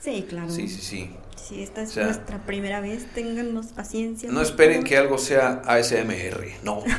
Sí, 0.00 0.24
claro. 0.28 0.50
Sí, 0.50 0.66
sí, 0.68 0.80
sí. 0.80 1.10
Si 1.36 1.62
esta 1.62 1.82
es 1.82 1.90
O 1.90 1.92
sea, 1.92 2.04
nuestra 2.06 2.44
primera 2.46 2.80
vez, 2.80 3.06
téngannos 3.14 3.66
paciencia. 3.66 4.30
No 4.32 4.40
esperen 4.40 4.76
favor. 4.78 4.88
que 4.88 4.96
algo 4.96 5.18
sea 5.18 5.62
ASMR. 5.66 6.46
No. 6.64 6.82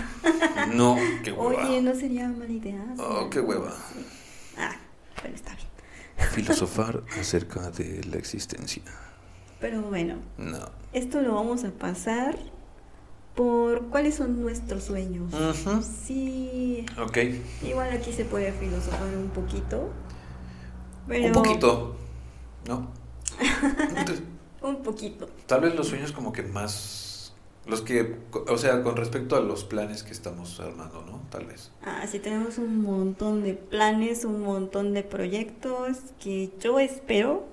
No, 0.73 0.95
qué 1.23 1.31
hueva. 1.33 1.67
Oye, 1.67 1.81
no 1.81 1.93
sería 1.95 2.29
mala 2.29 2.51
idea. 2.51 2.81
Oh, 2.97 3.29
qué 3.29 3.41
hueva. 3.41 3.71
Sí. 3.71 4.05
Ah, 4.57 4.75
bueno, 5.21 5.35
está 5.35 5.53
bien. 5.55 6.29
Filosofar 6.31 7.03
acerca 7.19 7.69
de 7.71 8.01
la 8.05 8.17
existencia. 8.17 8.83
Pero 9.59 9.81
bueno, 9.81 10.15
No. 10.37 10.59
esto 10.93 11.21
lo 11.21 11.33
vamos 11.35 11.63
a 11.65 11.71
pasar 11.71 12.37
por 13.35 13.87
cuáles 13.89 14.15
son 14.15 14.41
nuestros 14.41 14.83
sueños. 14.83 15.33
Ujú. 15.33 15.81
Sí, 15.81 16.85
Ok. 17.01 17.17
igual 17.63 17.91
aquí 17.91 18.11
se 18.13 18.25
puede 18.25 18.51
filosofar 18.51 19.15
un 19.17 19.29
poquito. 19.29 19.89
Pero 21.07 21.27
Un 21.27 21.31
poquito. 21.33 21.95
¿No? 22.67 22.87
Un 24.61 24.81
poquito. 24.83 25.27
Tal 25.47 25.61
vez 25.61 25.75
los 25.75 25.87
sueños 25.87 26.11
como 26.13 26.31
que 26.31 26.43
más... 26.43 27.33
Los 27.65 27.81
que... 27.81 28.17
O 28.47 28.57
sea, 28.57 28.81
con 28.83 28.95
respecto 28.95 29.35
a 29.35 29.41
los 29.41 29.63
planes 29.65 30.03
que 30.03 30.11
estamos 30.11 30.59
armando, 30.59 31.01
¿no? 31.05 31.21
Tal 31.29 31.45
vez. 31.45 31.71
Ah, 31.83 32.05
sí, 32.09 32.19
tenemos 32.19 32.57
un 32.57 32.81
montón 32.81 33.43
de 33.43 33.53
planes, 33.55 34.23
un 34.25 34.41
montón 34.41 34.93
de 34.93 35.03
proyectos 35.03 35.97
que 36.19 36.51
yo 36.61 36.79
espero. 36.79 37.45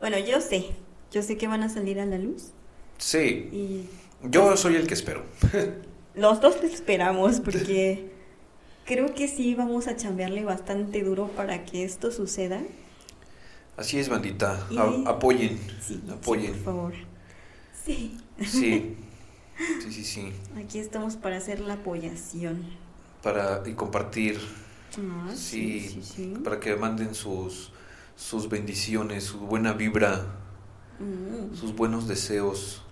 Bueno, 0.00 0.18
yo 0.18 0.40
sé, 0.40 0.70
yo 1.12 1.22
sé 1.22 1.36
que 1.36 1.46
van 1.46 1.62
a 1.62 1.68
salir 1.68 2.00
a 2.00 2.06
la 2.06 2.18
luz. 2.18 2.50
Sí. 2.98 3.48
Y 3.52 3.88
Yo 4.22 4.56
soy 4.56 4.76
el 4.76 4.86
que 4.86 4.94
espero. 4.94 5.22
los 6.14 6.40
dos 6.40 6.60
te 6.60 6.66
esperamos 6.66 7.40
porque 7.40 8.10
creo 8.84 9.14
que 9.14 9.28
sí 9.28 9.54
vamos 9.54 9.86
a 9.86 9.96
chambearle 9.96 10.44
bastante 10.44 11.02
duro 11.02 11.28
para 11.28 11.64
que 11.64 11.84
esto 11.84 12.10
suceda. 12.10 12.60
Así 13.76 13.98
es, 13.98 14.08
bandita. 14.08 14.66
Y- 14.70 14.78
apoyen. 15.06 15.58
Sí, 15.80 16.00
sí, 16.02 16.02
Apoyen. 16.10 16.52
por 16.54 16.62
favor. 16.64 16.94
Sí, 17.84 18.18
Sí. 18.44 18.96
Sí, 19.82 19.90
sí, 19.90 20.04
sí. 20.04 20.32
aquí 20.62 20.78
estamos 20.78 21.16
para 21.16 21.38
hacer 21.38 21.60
la 21.60 21.74
apoyación. 21.74 22.62
Para... 23.22 23.62
Y 23.66 23.72
compartir. 23.72 24.38
Ah, 24.98 25.30
sí, 25.34 25.80
Sí, 25.80 25.88
sí, 25.88 26.02
sí. 26.02 26.34
Para 26.44 26.60
que 26.60 26.76
manden 26.76 27.14
sus... 27.14 27.72
Sus 28.16 28.48
bendiciones, 28.48 29.24
su 29.24 29.38
buena 29.40 29.72
vibra, 29.74 30.24
Mm. 30.98 31.54
sus 31.54 31.74
buenos 31.76 32.08
deseos 32.08 32.82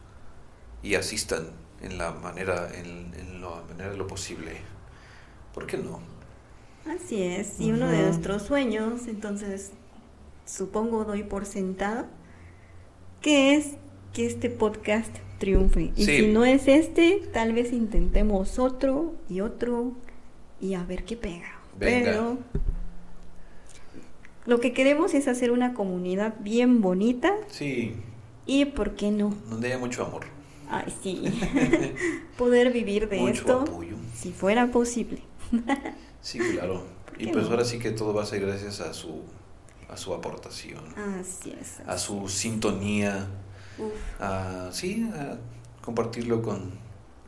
y 0.85 0.95
asistan 0.95 1.47
en 1.83 1.99
la 1.99 2.13
manera, 2.13 2.69
en, 2.73 3.13
en 3.19 3.41
la 3.43 3.63
manera 3.69 3.91
de 3.91 3.97
lo 3.97 4.07
posible. 4.07 4.53
¿Por 5.53 5.67
qué 5.67 5.77
no? 5.79 5.99
Así 6.87 7.23
es, 7.23 7.59
y 7.61 7.73
uno 7.73 7.89
de 7.89 8.03
nuestros 8.03 8.43
sueños, 8.43 9.07
entonces 9.09 9.73
supongo 10.45 11.05
doy 11.05 11.23
por 11.25 11.47
sentado, 11.47 12.07
que 13.23 13.55
es 13.55 13.71
que 14.13 14.27
este 14.27 14.51
podcast 14.51 15.11
triunfe. 15.39 15.93
Y 15.97 16.05
Sí. 16.05 16.17
si 16.19 16.27
no 16.29 16.45
es 16.45 16.69
este, 16.69 17.23
tal 17.33 17.53
vez 17.55 17.73
intentemos 17.73 18.59
otro 18.59 19.15
y 19.31 19.41
otro 19.41 19.93
y 20.61 20.75
a 20.75 20.85
ver 20.85 21.05
qué 21.05 21.17
pega. 21.17 21.59
Venga. 21.79 22.11
Pero 22.11 22.39
lo 24.47 24.61
que 24.61 24.73
queremos 24.73 25.15
es 25.15 25.27
hacer 25.27 25.51
una 25.51 25.73
comunidad 25.75 26.35
bien 26.41 26.83
bonita 26.83 27.35
Sí, 27.49 27.95
y, 28.47 28.67
¿por 28.67 28.95
qué 28.95 29.11
no? 29.11 29.35
donde 29.49 29.69
haya 29.69 29.79
mucho 29.79 30.05
amor, 30.05 30.27
Ay, 30.77 30.95
sí, 31.03 31.23
poder 32.39 32.73
vivir 32.73 33.09
de 33.09 33.19
mucho 33.19 33.33
esto 33.33 33.61
apoyo. 33.61 33.97
si 34.15 34.33
fuera 34.33 34.71
posible. 34.71 35.23
Sí, 36.21 36.39
claro. 36.39 36.83
¿Por 37.05 37.21
Y 37.21 37.27
pues 37.27 37.45
no? 37.45 37.51
ahora 37.51 37.65
sí 37.67 37.79
que 37.79 37.91
todo 37.91 38.15
va 38.15 38.23
a 38.23 38.27
ser 38.27 38.41
gracias 38.41 38.81
a 38.81 38.95
su, 38.95 39.21
a 39.91 39.97
su 39.99 40.15
aportación, 40.15 40.83
Así 41.21 41.53
es. 41.61 41.81
a 41.87 41.99
su 41.99 42.29
sintonía, 42.31 43.29
Uf. 43.79 43.93
a, 44.23 44.71
sí, 44.73 45.07
a 45.15 45.37
compartirlo 45.83 46.41
con, 46.41 46.71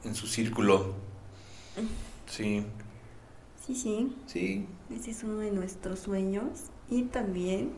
en 0.03 0.15
su 0.15 0.27
círculo. 0.27 0.95
Sí, 2.27 2.65
Sí, 3.67 3.75
sí, 3.75 4.13
sí, 4.27 4.67
ese 4.91 5.11
es 5.11 5.23
uno 5.25 5.39
de 5.39 5.51
nuestros 5.51 5.99
sueños 5.99 6.47
y 6.89 7.03
también 7.03 7.73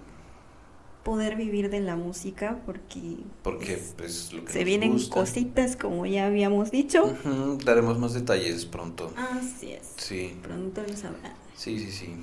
poder 1.09 1.37
vivir 1.37 1.71
de 1.71 1.81
la 1.81 1.97
música 1.97 2.59
porque 2.67 3.01
porque 3.43 3.79
pues, 3.79 3.95
pues 3.97 4.33
lo 4.35 4.45
que 4.45 4.53
se 4.53 4.63
vienen 4.63 4.93
gusta. 4.93 5.15
cositas 5.15 5.75
como 5.75 6.05
ya 6.05 6.27
habíamos 6.27 6.71
dicho. 6.71 7.17
Daremos 7.65 7.99
más 7.99 8.13
detalles 8.13 8.67
pronto. 8.67 9.11
Así 9.17 9.73
es. 9.73 9.95
Sí, 9.97 10.37
Pronto 10.43 10.83
lo 10.87 10.95
sabrán. 10.95 11.33
sí, 11.57 11.79
sí, 11.79 11.91
sí. 11.93 12.15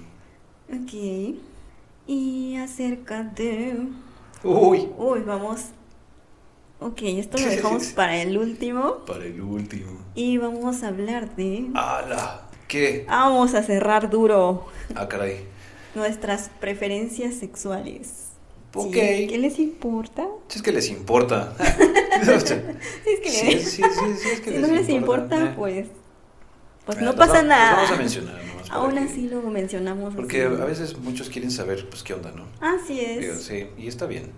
Ok. 0.72 1.40
Y 2.06 2.58
acerca 2.58 3.24
de... 3.24 3.76
Uy, 4.44 4.88
Uy, 5.00 5.22
vamos... 5.22 5.62
Ok, 6.80 7.02
esto 7.04 7.40
lo 7.40 7.46
dejamos 7.50 7.88
para 7.88 8.22
el 8.22 8.38
último 8.38 8.98
para 9.08 9.26
el 9.26 9.42
último. 9.42 9.98
y 10.14 10.38
vamos 10.38 10.84
a 10.84 10.90
hablar 10.90 11.36
de... 11.36 11.72
¡Hala! 11.74 12.50
¿Qué? 12.68 13.06
Vamos 13.08 13.56
a 13.56 13.64
cerrar 13.64 14.12
duro 14.12 14.68
Ah, 14.94 15.08
caray. 15.08 15.40
nuestras 15.96 16.50
preferencias 16.60 17.34
sexuales. 17.34 18.25
Ok. 18.76 18.94
Sí, 18.94 19.28
¿Qué 19.28 19.38
les 19.38 19.60
importa? 19.60 20.28
Si 20.48 20.58
es 20.60 20.64
que 20.64 20.72
les 20.72 20.90
importa. 20.90 21.56
Es 22.16 22.44
que 23.22 23.30
Sí, 23.30 23.60
sí, 23.60 23.60
sí, 23.60 23.84
sí, 24.22 24.30
es 24.32 24.40
que 24.40 24.52
si 24.54 24.58
no 24.60 24.68
les 24.68 24.88
importa, 24.90 25.46
Eh. 25.48 25.54
pues, 25.56 25.88
pues 26.86 27.00
no 27.02 27.14
pasa 27.16 27.42
nada. 27.44 27.76
Vamos 27.76 27.92
a 27.92 27.96
mencionar 27.98 28.44
nomás 28.46 28.72
Aún 28.72 28.94
que- 28.94 29.00
así 29.00 29.28
lo 29.28 29.42
mencionamos. 29.42 30.16
Porque 30.16 30.44
así. 30.44 30.62
a 30.62 30.66
veces 30.66 30.98
muchos 30.98 31.30
quieren 31.30 31.52
saber, 31.52 31.88
pues, 31.90 32.04
qué 32.04 32.14
onda, 32.14 32.32
¿no? 32.32 32.46
Así 32.62 33.00
es. 33.02 33.42
Sí, 33.44 33.68
y 33.78 33.88
está 33.88 34.06
bien. 34.06 34.32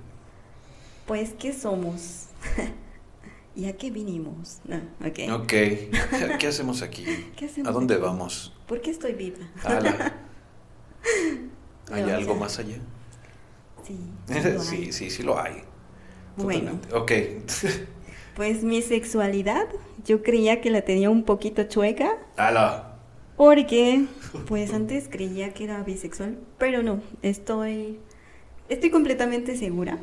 Pues, 1.05 1.31
¿qué 1.38 1.53
somos? 1.53 2.26
¿Y 3.55 3.65
a 3.65 3.77
qué 3.77 3.91
vinimos? 3.91 4.59
No, 4.65 4.77
ok. 5.05 5.41
Ok. 5.41 5.53
¿Qué 6.39 6.47
hacemos 6.47 6.81
aquí? 6.81 7.05
¿Qué 7.35 7.45
hacemos 7.45 7.69
¿A 7.69 7.72
dónde 7.73 7.93
aquí? 7.95 8.03
vamos? 8.03 8.53
¿Por 8.68 8.81
qué 8.81 8.89
estoy 8.91 9.14
viva? 9.14 9.38
¿Hay 11.91 12.03
algo 12.09 12.35
más 12.35 12.59
allá? 12.59 12.77
Sí, 13.88 13.97
sí 14.59 14.91
Sí, 14.91 15.09
sí, 15.09 15.23
lo 15.23 15.39
hay. 15.39 15.64
Bueno. 16.35 16.80
Ok. 16.93 17.11
pues 18.35 18.64
mi 18.64 18.81
sexualidad, 18.81 19.68
yo 20.05 20.22
creía 20.22 20.61
que 20.61 20.69
la 20.69 20.81
tenía 20.81 21.09
un 21.09 21.23
poquito 21.23 21.64
chueca. 21.64 22.18
Ala. 22.35 22.93
Porque, 23.38 24.05
pues 24.47 24.73
antes 24.73 25.07
creía 25.09 25.53
que 25.53 25.65
era 25.65 25.84
bisexual, 25.84 26.39
pero 26.57 26.81
no, 26.81 27.01
estoy, 27.22 27.99
estoy 28.68 28.89
completamente 28.89 29.55
segura 29.55 29.99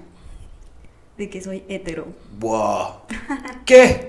de 1.19 1.29
que 1.31 1.41
soy 1.43 1.65
hetero. 1.69 2.07
Wow. 2.39 3.03
¿Qué? 3.67 4.09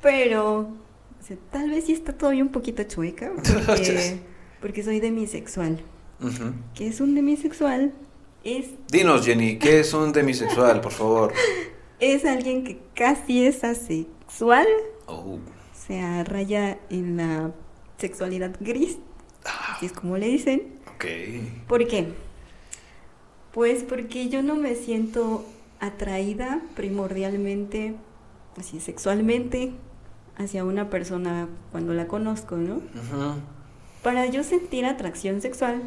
Pero, 0.00 0.58
o 0.60 1.24
sea, 1.26 1.36
tal 1.50 1.70
vez 1.70 1.86
sí 1.86 1.92
está 1.92 2.12
todavía 2.12 2.44
un 2.44 2.52
poquito 2.52 2.84
chueca, 2.84 3.32
porque, 3.66 4.20
porque 4.60 4.82
soy 4.84 5.00
demisexual. 5.00 5.80
ujú. 6.20 6.54
¿Qué 6.74 6.86
es 6.86 7.00
un 7.00 7.16
demisexual? 7.16 7.92
Es, 8.44 8.66
Dinos, 8.88 9.24
Jenny, 9.24 9.58
¿qué 9.58 9.80
es 9.80 9.92
un 9.94 10.12
demisexual, 10.12 10.80
por 10.80 10.92
favor? 10.92 11.32
es 12.00 12.24
alguien 12.24 12.64
que 12.64 12.80
casi 12.94 13.46
es 13.46 13.62
asexual, 13.62 14.66
Oh. 15.06 15.34
o 15.36 15.40
sea, 15.86 16.24
raya 16.24 16.78
en 16.90 17.16
la 17.16 17.52
sexualidad 17.98 18.56
gris, 18.60 18.98
Ah, 19.44 19.74
así 19.76 19.86
es 19.86 19.92
como 19.92 20.16
le 20.18 20.26
dicen. 20.28 20.74
ok. 20.96 21.04
¿Por 21.68 21.86
qué? 21.86 22.08
Pues 23.52 23.82
porque 23.84 24.28
yo 24.28 24.42
no 24.42 24.54
me 24.56 24.74
siento 24.74 25.44
atraída 25.80 26.62
primordialmente, 26.74 27.94
así 28.56 28.80
sexualmente, 28.80 29.72
hacia 30.36 30.64
una 30.64 30.88
persona 30.90 31.48
cuando 31.70 31.92
la 31.92 32.06
conozco, 32.06 32.56
¿no? 32.56 32.80
Para 34.02 34.26
yo 34.26 34.42
sentir 34.42 34.86
atracción 34.86 35.40
sexual, 35.42 35.82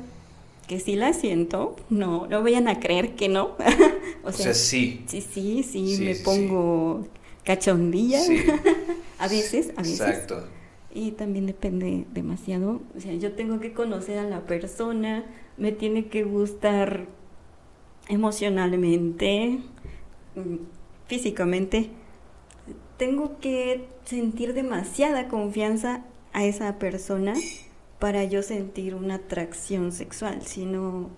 que 0.67 0.79
sí 0.79 0.95
la 0.95 1.13
siento, 1.13 1.75
no, 1.89 2.27
no 2.27 2.43
vayan 2.43 2.67
a 2.67 2.79
creer 2.79 3.15
que 3.15 3.29
no. 3.29 3.55
o 4.23 4.31
O 4.31 4.31
sea, 4.31 4.53
sí. 4.53 5.05
sí, 5.05 5.21
sí, 5.21 5.63
sí, 5.63 5.97
Sí, 5.97 6.03
me 6.03 6.15
sí, 6.15 6.23
sí. 6.23 6.23
pongo 6.23 7.07
cachondilla. 7.43 8.21
A 9.17 9.27
veces, 9.29 9.71
a 9.77 9.83
veces. 9.83 9.99
Exacto. 10.09 10.49
y 10.93 11.11
también 11.13 11.45
depende 11.45 12.05
demasiado. 12.13 12.81
O 12.95 12.99
sea, 12.99 13.13
yo 13.15 13.33
tengo 13.33 13.59
que 13.59 13.73
conocer 13.73 14.19
a 14.19 14.23
la 14.23 14.45
persona, 14.45 15.25
me 15.57 15.71
tiene 15.71 16.07
que 16.07 16.23
gustar 16.23 17.07
emocionalmente, 18.07 19.59
mm, 20.35 20.55
físicamente. 21.07 21.91
Tengo 22.97 23.39
que 23.39 23.87
sentir 24.05 24.53
demasiada 24.53 25.27
confianza 25.27 26.05
a 26.33 26.45
esa 26.45 26.79
persona 26.79 27.43
para 27.99 28.23
yo 28.25 28.41
sentir 28.43 28.95
una 28.95 29.15
atracción 29.15 29.91
sexual, 29.91 30.41
si 30.45 30.65
no, 30.65 31.09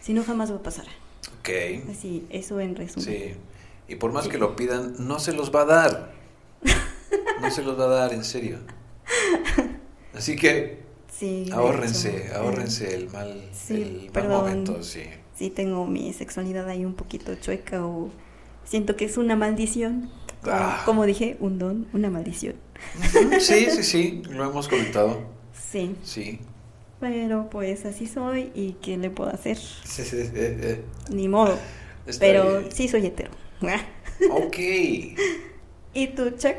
si 0.00 0.12
no 0.14 0.24
jamás 0.24 0.50
va 0.52 0.56
a 0.56 0.62
pasar. 0.62 0.86
Ok. 1.40 1.50
Así, 1.90 2.26
eso 2.30 2.60
en 2.60 2.76
resumen. 2.76 3.06
Sí. 3.08 3.34
Y 3.88 3.96
por 3.96 4.12
más 4.12 4.28
que 4.28 4.38
lo 4.38 4.54
pidan, 4.56 4.94
no 4.98 5.18
se 5.18 5.32
los 5.32 5.54
va 5.54 5.62
a 5.62 5.64
dar. 5.66 6.12
No 7.40 7.50
se 7.50 7.62
los 7.62 7.78
va 7.78 7.84
a 7.84 7.88
dar, 7.88 8.12
en 8.14 8.24
serio. 8.24 8.58
Así 10.14 10.36
que 10.36 10.80
Sí, 11.10 11.48
ahórrense, 11.52 12.26
hecho, 12.26 12.36
ahórrense 12.36 12.94
el 12.94 13.10
mal, 13.10 13.48
Sí, 13.52 13.74
el 13.74 14.10
mal 14.14 14.28
momento, 14.28 14.82
sí. 14.82 15.02
Sí, 15.36 15.50
tengo 15.50 15.86
mi 15.86 16.12
sexualidad 16.12 16.68
ahí 16.68 16.84
un 16.84 16.94
poquito 16.94 17.34
chueca 17.36 17.84
o 17.84 18.10
siento 18.64 18.96
que 18.96 19.04
es 19.04 19.16
una 19.16 19.36
maldición. 19.36 20.10
Como, 20.42 20.56
Ah. 20.56 20.82
como 20.84 21.06
dije, 21.06 21.36
un 21.40 21.58
don, 21.58 21.86
una 21.92 22.10
maldición. 22.10 22.54
Sí, 23.40 23.66
sí, 23.70 23.82
sí, 23.82 24.22
lo 24.30 24.44
hemos 24.48 24.68
comentado. 24.68 25.20
Sí, 25.72 25.96
Sí. 26.04 26.38
pero 27.00 27.48
pues 27.50 27.84
así 27.86 28.06
soy 28.06 28.50
y 28.54 28.74
¿qué 28.82 28.96
le 28.98 29.08
puedo 29.10 29.30
hacer? 29.30 29.56
Sí, 29.56 30.04
sí, 30.04 30.04
sí, 30.04 30.26
sí. 30.34 30.76
Ni 31.14 31.28
modo. 31.28 31.58
Está 32.06 32.20
pero 32.26 32.58
bien. 32.60 32.72
sí 32.72 32.88
soy 32.88 33.06
hetero. 33.06 33.30
Ok. 34.30 34.56
¿Y 35.94 36.06
tú, 36.14 36.30
Chuck? 36.30 36.56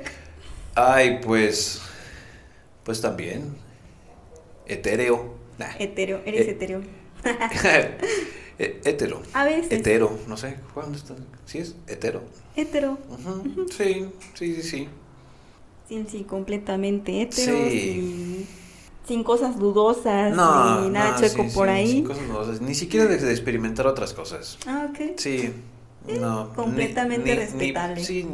Ay, 0.76 1.20
pues. 1.24 1.82
Pues 2.84 3.00
también. 3.00 3.56
Etéreo. 4.66 5.36
Nah. 5.58 5.70
Hetero, 5.80 6.22
eres 6.26 6.48
Eh. 6.48 6.52
hetero. 6.52 6.82
Eh, 8.60 8.82
Hétero. 8.84 9.22
A 9.34 9.46
veces. 9.46 9.72
Hetero, 9.72 10.18
no 10.28 10.36
sé. 10.38 10.58
¿Cuándo 10.74 10.98
está? 10.98 11.16
¿Sí 11.46 11.60
es? 11.60 11.76
Hetero. 11.88 12.22
Hetero. 12.56 12.98
Sí, 13.76 14.08
sí, 14.34 14.56
sí, 14.56 14.62
sí. 14.62 14.90
Sí, 15.90 16.06
sí, 16.10 16.24
completamente 16.24 17.22
hetero. 17.22 17.54
Sí. 17.70 18.46
Sin 19.06 19.24
cosas 19.24 19.60
dudosas 19.60 20.34
No, 20.36 20.82
ni 20.82 20.90
nada 20.90 21.20
no, 21.20 21.28
sí, 21.28 21.38
por 21.54 21.68
sí, 21.68 21.74
ahí. 21.74 21.92
sí, 21.92 22.04
cosas 22.04 22.24
nuevas. 22.28 22.62
Ni 22.62 22.76
siquiera 22.76 23.06
de, 23.08 23.18
de 23.18 23.32
experimentar 23.32 23.88
otras 23.88 24.14
cosas. 24.14 24.58
Ah, 24.68 24.88
ok. 24.90 25.18
Sí, 25.18 25.54
no. 26.08 26.50
ni- 26.50 26.54
completamente 26.56 27.30
ni- 27.30 27.36
respetable. 27.36 27.96
Ni, 27.96 28.04
sí, 28.06 28.28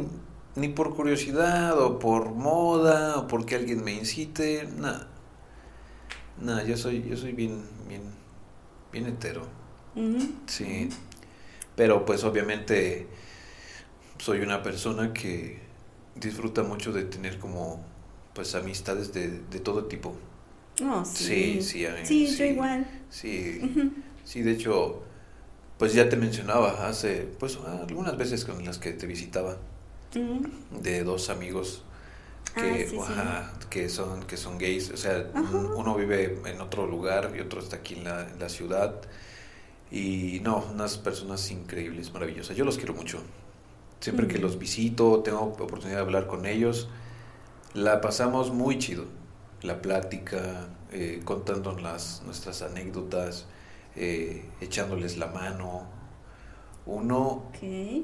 ni 0.56 0.68
por 0.68 0.94
curiosidad 0.94 1.78
o 1.80 1.98
por 1.98 2.30
moda 2.30 3.18
o 3.18 3.26
porque 3.26 3.56
alguien 3.56 3.82
me 3.84 3.92
incite, 3.94 4.68
nada. 4.76 5.08
Nada, 6.40 6.64
yo 6.64 6.76
soy, 6.76 7.04
yo 7.08 7.16
soy 7.16 7.32
bien, 7.32 7.62
bien, 7.88 8.02
bien 8.92 9.06
hetero. 9.06 9.42
Sí. 10.46 10.88
Pero 11.76 12.04
pues 12.04 12.24
obviamente 12.24 13.08
soy 14.18 14.40
una 14.40 14.62
persona 14.62 15.12
que 15.12 15.60
disfruta 16.14 16.62
mucho 16.62 16.92
de 16.92 17.04
tener 17.04 17.38
como 17.38 17.84
pues 18.34 18.54
amistades 18.54 19.12
de, 19.12 19.28
de 19.50 19.60
todo 19.60 19.84
tipo. 19.86 20.14
Sí. 21.04 21.60
Sí, 21.60 21.62
sí, 21.62 21.86
a 21.86 21.90
mí- 21.92 21.98
Sí, 22.04 22.26
sí. 22.26 22.36
yo 22.38 22.44
igual. 22.46 22.86
Sí, 23.10 23.60
sí, 24.24 24.42
de 24.42 24.52
hecho, 24.52 25.02
pues 25.78 25.94
ya 25.94 26.08
te 26.08 26.16
mencionaba 26.16 26.86
hace, 26.88 27.28
pues 27.38 27.58
algunas 27.66 28.16
veces 28.16 28.44
con 28.44 28.64
las 28.64 28.78
que 28.78 28.92
te 28.92 29.06
visitaba, 29.06 29.56
Ujú. 30.14 30.42
de 30.82 31.04
dos 31.04 31.30
amigos 31.30 31.82
que, 32.54 32.60
Ah, 32.60 32.76
sí, 32.90 32.96
sí. 32.96 32.98
ajá, 32.98 33.52
que 33.70 33.88
son, 33.88 34.24
que 34.24 34.36
son 34.36 34.58
gays, 34.58 34.90
o 34.90 34.96
sea, 34.96 35.30
uno 35.76 35.94
vive 35.94 36.40
en 36.46 36.60
otro 36.60 36.86
lugar 36.86 37.32
y 37.36 37.40
otro 37.40 37.60
está 37.60 37.76
aquí 37.76 37.94
en 37.94 38.04
la, 38.04 38.28
en 38.28 38.38
la 38.40 38.48
ciudad, 38.48 38.94
y 39.90 40.40
no, 40.42 40.64
unas 40.72 40.98
personas 40.98 41.50
increíbles, 41.50 42.12
maravillosas, 42.12 42.56
yo 42.56 42.64
los 42.64 42.76
quiero 42.76 42.94
mucho, 42.94 43.22
siempre 44.00 44.26
que 44.28 44.38
Mm. 44.38 44.42
los 44.42 44.58
visito, 44.58 45.20
tengo 45.22 45.40
oportunidad 45.40 45.96
de 45.98 46.02
hablar 46.02 46.26
con 46.26 46.44
ellos, 46.46 46.88
la 47.74 48.00
pasamos 48.00 48.52
muy 48.52 48.78
chido, 48.78 49.04
la 49.62 49.80
plática, 49.82 50.68
eh, 50.92 51.20
contando 51.24 51.78
las, 51.78 52.22
nuestras 52.24 52.62
anécdotas, 52.62 53.46
eh, 53.96 54.48
echándoles 54.60 55.16
la 55.16 55.26
mano. 55.28 55.86
Uno, 56.86 57.44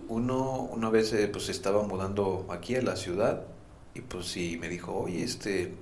uno 0.09 0.61
una 0.61 0.91
vez 0.91 1.13
eh, 1.13 1.29
pues 1.29 1.49
estaba 1.49 1.83
mudando 1.83 2.47
aquí 2.51 2.77
a 2.77 2.83
la 2.83 2.97
ciudad 2.97 3.43
y 3.95 4.03
pues 4.03 4.27
sí 4.27 4.59
me 4.61 4.69
dijo, 4.69 4.95
oye, 4.95 5.25
este, 5.25 5.75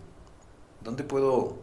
¿dónde 0.83 1.03
puedo 1.05 1.59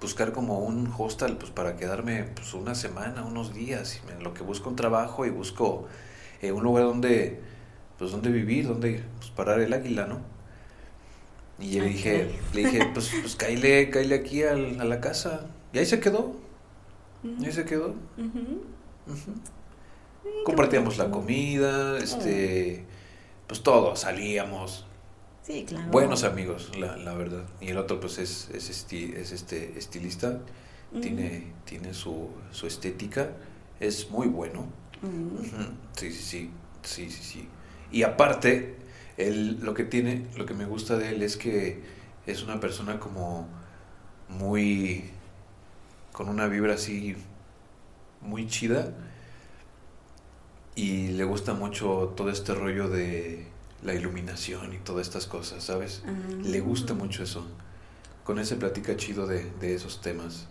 buscar 0.00 0.32
como 0.32 0.60
un 0.60 0.92
hostel 0.96 1.36
pues 1.36 1.50
para 1.50 1.76
quedarme 1.76 2.24
pues 2.24 2.54
una 2.54 2.74
semana, 2.74 3.24
unos 3.24 3.54
días, 3.54 4.00
en 4.08 4.22
lo 4.22 4.34
que 4.34 4.42
busco 4.42 4.68
un 4.70 4.76
trabajo 4.76 5.26
y 5.26 5.30
busco 5.30 5.86
eh, 6.42 6.52
un 6.52 6.62
lugar 6.62 6.84
donde 6.84 7.40
pues 7.98 8.12
donde 8.12 8.30
vivir, 8.30 8.68
donde 8.68 9.02
pues 9.18 9.30
parar 9.30 9.60
el 9.60 9.72
águila, 9.72 10.06
¿no? 10.06 10.35
Y 11.58 11.70
yo 11.70 11.82
le 11.82 11.88
dije, 11.88 12.28
le 12.52 12.64
dije, 12.64 12.90
pues, 12.92 13.10
pues 13.22 13.34
cáile, 13.36 13.88
cáile 13.90 14.14
aquí 14.16 14.42
al- 14.42 14.80
a 14.80 14.84
la 14.84 15.00
casa. 15.00 15.46
Y 15.72 15.78
ahí 15.78 15.86
se 15.86 16.00
quedó, 16.00 16.36
ahí 17.44 17.52
se 17.52 17.64
quedó. 17.64 17.94
Compartíamos 20.44 20.98
la 20.98 21.10
comida, 21.10 21.98
este, 21.98 22.84
pues 23.46 23.62
todo, 23.62 23.96
salíamos. 23.96 24.84
Sí, 25.42 25.64
claro. 25.66 25.90
Buenos 25.90 26.24
amigos, 26.24 26.72
la, 26.78 26.96
la 26.96 27.14
verdad. 27.14 27.44
Y 27.60 27.68
el 27.68 27.78
otro, 27.78 28.00
pues, 28.00 28.18
es, 28.18 28.50
es, 28.52 28.70
esti- 28.70 29.14
es 29.14 29.32
este 29.32 29.78
estilista, 29.78 30.40
tiene, 31.00 31.52
tiene 31.64 31.94
su, 31.94 32.28
su 32.52 32.66
estética, 32.66 33.30
es 33.80 34.10
muy 34.10 34.26
bueno. 34.28 34.66
Sí, 35.96 36.10
sí, 36.12 36.50
sí, 36.82 37.10
sí, 37.10 37.22
sí. 37.22 37.48
Y 37.92 38.02
aparte, 38.02 38.76
él, 39.16 39.58
lo 39.62 39.74
que 39.74 39.84
tiene, 39.84 40.26
lo 40.36 40.46
que 40.46 40.54
me 40.54 40.66
gusta 40.66 40.96
de 40.96 41.10
él 41.10 41.22
es 41.22 41.36
que 41.36 41.82
es 42.26 42.42
una 42.42 42.60
persona 42.60 42.98
como 42.98 43.48
muy, 44.28 45.04
con 46.12 46.28
una 46.28 46.46
vibra 46.46 46.74
así 46.74 47.16
muy 48.20 48.46
chida 48.46 48.92
y 50.74 51.08
le 51.08 51.24
gusta 51.24 51.54
mucho 51.54 52.12
todo 52.16 52.30
este 52.30 52.54
rollo 52.54 52.88
de 52.88 53.46
la 53.82 53.94
iluminación 53.94 54.74
y 54.74 54.78
todas 54.78 55.06
estas 55.06 55.26
cosas, 55.26 55.64
¿sabes? 55.64 56.02
Ah. 56.06 56.12
Le 56.42 56.60
gusta 56.60 56.94
mucho 56.94 57.22
eso. 57.22 57.46
Con 58.24 58.38
ese 58.38 58.56
platica 58.56 58.96
chido 58.96 59.26
de, 59.26 59.50
de 59.60 59.74
esos 59.74 60.00
temas. 60.00 60.48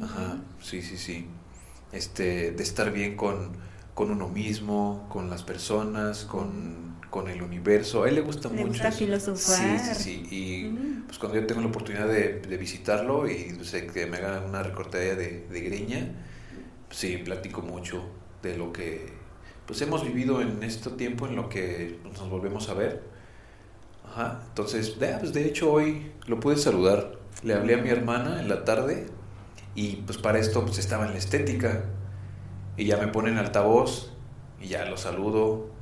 Ah, 0.00 0.04
Ajá, 0.04 0.36
sí, 0.60 0.82
sí, 0.82 0.98
sí. 0.98 1.26
Este, 1.92 2.50
de 2.50 2.62
estar 2.62 2.92
bien 2.92 3.16
con, 3.16 3.52
con 3.94 4.10
uno 4.10 4.28
mismo, 4.28 5.06
con 5.08 5.30
las 5.30 5.44
personas, 5.44 6.24
con, 6.24 6.93
con 7.14 7.28
el 7.28 7.42
universo. 7.42 8.02
A 8.04 8.08
él 8.08 8.16
le 8.16 8.22
gusta 8.22 8.48
Le 8.50 8.64
mucho. 8.64 8.68
gusta 8.70 8.88
eso. 8.88 8.98
filosofar. 8.98 9.78
Sí, 9.78 9.78
sí, 9.78 9.94
sí. 9.94 10.26
Y 10.32 11.02
pues 11.06 11.18
cuando 11.18 11.38
yo 11.40 11.46
tengo 11.46 11.60
la 11.60 11.68
oportunidad 11.68 12.08
de, 12.08 12.40
de 12.40 12.56
visitarlo 12.56 13.28
y 13.30 13.54
pues, 13.56 13.72
eh, 13.74 13.86
que 13.86 14.06
me 14.06 14.16
haga 14.18 14.42
una 14.44 14.62
recortadilla 14.64 15.14
de, 15.14 15.46
de 15.48 15.60
greña, 15.60 16.12
pues, 16.88 16.98
sí, 16.98 17.18
platico 17.18 17.62
mucho 17.62 18.04
de 18.42 18.56
lo 18.56 18.72
que 18.72 19.22
pues 19.66 19.80
hemos 19.82 20.04
vivido 20.04 20.42
en 20.42 20.62
este 20.62 20.90
tiempo 20.90 21.26
en 21.26 21.36
lo 21.36 21.48
que 21.48 21.98
nos 22.04 22.28
volvemos 22.28 22.68
a 22.68 22.74
ver. 22.74 23.02
Ajá, 24.04 24.42
entonces, 24.48 24.98
de, 24.98 25.08
pues, 25.20 25.32
de 25.32 25.46
hecho 25.46 25.72
hoy 25.72 26.12
lo 26.26 26.40
pude 26.40 26.56
saludar. 26.56 27.18
Le 27.42 27.54
hablé 27.54 27.74
a 27.74 27.78
mi 27.78 27.90
hermana 27.90 28.40
en 28.40 28.48
la 28.48 28.64
tarde 28.64 29.06
y 29.74 29.96
pues 30.06 30.18
para 30.18 30.38
esto 30.38 30.64
pues 30.64 30.78
estaba 30.78 31.06
en 31.06 31.12
la 31.12 31.18
estética 31.18 31.84
y 32.76 32.86
ya 32.86 32.96
me 32.98 33.08
ponen 33.08 33.38
altavoz 33.38 34.12
y 34.60 34.68
ya 34.68 34.84
lo 34.86 34.96
saludo. 34.96 35.73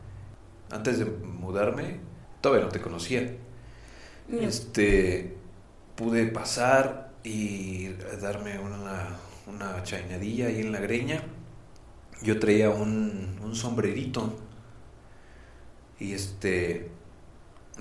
Antes 0.72 0.98
de 0.98 1.04
mudarme, 1.04 2.00
todavía 2.40 2.64
no 2.64 2.72
te 2.72 2.80
conocía. 2.80 3.36
No. 4.28 4.40
Este, 4.40 5.36
pude 5.94 6.26
pasar 6.28 7.12
y 7.22 7.88
darme 8.20 8.58
una, 8.58 9.16
una 9.46 9.82
chainadilla 9.82 10.46
ahí 10.46 10.62
en 10.62 10.72
la 10.72 10.80
greña. 10.80 11.22
Yo 12.22 12.38
traía 12.40 12.70
un, 12.70 13.38
un 13.42 13.54
sombrerito 13.54 14.34
y 15.98 16.14
este, 16.14 16.90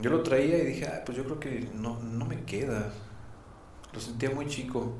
yo 0.02 0.10
lo 0.10 0.22
traía 0.22 0.58
y 0.58 0.66
dije, 0.66 0.86
ah, 0.88 1.02
pues 1.06 1.18
yo 1.18 1.24
creo 1.24 1.40
que 1.40 1.70
no, 1.74 2.00
no 2.02 2.26
me 2.26 2.44
queda. 2.44 2.92
Lo 3.94 4.00
sentía 4.00 4.32
muy 4.32 4.48
chico. 4.48 4.96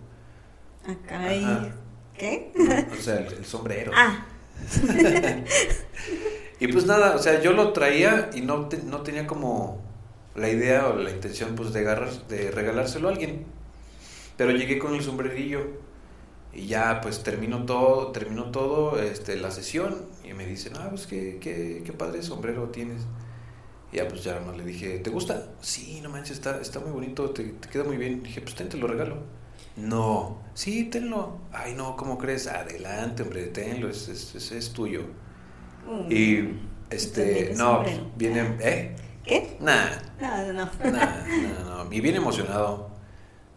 Ah, 0.88 0.96
caray. 1.06 1.44
Ajá. 1.44 1.76
¿Qué? 2.18 2.54
O 2.92 2.96
sea, 3.02 3.18
el, 3.18 3.34
el 3.34 3.46
sombrero. 3.46 3.92
Ah, 3.94 4.26
Y 6.62 6.68
pues 6.68 6.86
nada, 6.86 7.16
o 7.16 7.18
sea, 7.18 7.42
yo 7.42 7.54
lo 7.54 7.74
traía 7.74 8.30
y 8.36 8.42
no, 8.42 8.70
no 8.86 9.02
tenía 9.02 9.26
como 9.26 9.82
la 10.36 10.48
idea 10.48 10.90
o 10.90 10.96
la 10.96 11.10
intención 11.10 11.56
pues 11.56 11.74
de, 11.74 11.82
de 12.30 12.52
regalárselo 12.52 13.08
a 13.08 13.12
alguien. 13.12 13.46
Pero 14.38 14.52
llegué 14.52 14.78
con 14.78 14.94
el 14.94 15.02
sombrerillo 15.02 15.66
y 16.54 16.68
ya 16.68 17.02
pues 17.02 17.24
terminó 17.24 17.66
todo, 17.66 18.12
terminó 18.12 18.52
todo 18.52 19.02
este, 19.02 19.38
la 19.38 19.50
sesión 19.50 20.06
y 20.24 20.34
me 20.34 20.46
dicen, 20.46 20.74
ah, 20.78 20.90
pues 20.92 21.08
qué, 21.08 21.40
qué, 21.42 21.82
qué 21.84 21.94
padre 21.94 22.22
sombrero 22.22 22.70
tienes. 22.70 23.08
Y 23.92 23.98
ya 23.98 24.08
pues 24.08 24.24
ya 24.24 24.40
más 24.40 24.56
le 24.56 24.64
dije, 24.64 25.00
¿te 25.00 25.10
gusta? 25.10 25.50
Sí, 25.62 26.00
no 26.04 26.10
manches, 26.12 26.38
está, 26.38 26.62
está 26.62 26.80
muy 26.80 26.92
bonito, 26.92 27.32
te, 27.32 27.56
queda 27.72 27.86
muy 27.86 27.98
bien. 27.98 28.22
dije, 28.22 28.40
pues 28.40 28.54
ten, 28.54 28.70
te 28.70 28.78
lo 28.78 28.86
regalo. 28.86 29.18
No, 29.78 30.44
sí, 30.54 30.86
tenlo. 30.92 31.40
Ay, 31.52 31.74
no, 31.74 31.98
¿cómo 31.98 32.20
crees? 32.20 32.46
Adelante, 32.46 33.24
hombre, 33.24 33.48
tenlo, 33.48 33.90
es, 33.90 34.08
es, 34.10 34.52
es, 34.52 34.74
tuyo. 34.74 35.06
Mm. 35.88 36.12
Y, 36.12 36.60
este, 36.90 37.54
no, 37.58 37.76
sombrero. 37.76 38.12
viene, 38.16 38.56
¿eh? 38.60 38.96
¿Qué? 39.26 39.58
Nah, 39.60 39.86
No, 40.20 40.38
no, 40.48 40.54
no. 40.54 40.92
nah, 40.92 41.26
no, 41.66 41.84
no. 41.86 41.94
Y 41.94 42.02
bien 42.02 42.16
emocionado. 42.16 42.90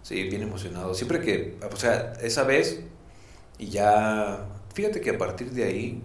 Sí, 0.02 0.22
bien 0.28 0.42
emocionado. 0.42 0.94
Siempre 0.94 1.20
que, 1.20 1.58
o 1.72 1.76
sea, 1.76 2.12
esa 2.22 2.42
vez, 2.44 2.80
y 3.58 3.66
ya, 3.68 4.46
fíjate 4.74 5.00
que 5.00 5.10
a 5.10 5.18
partir 5.18 5.50
de 5.52 5.64
ahí, 5.64 6.02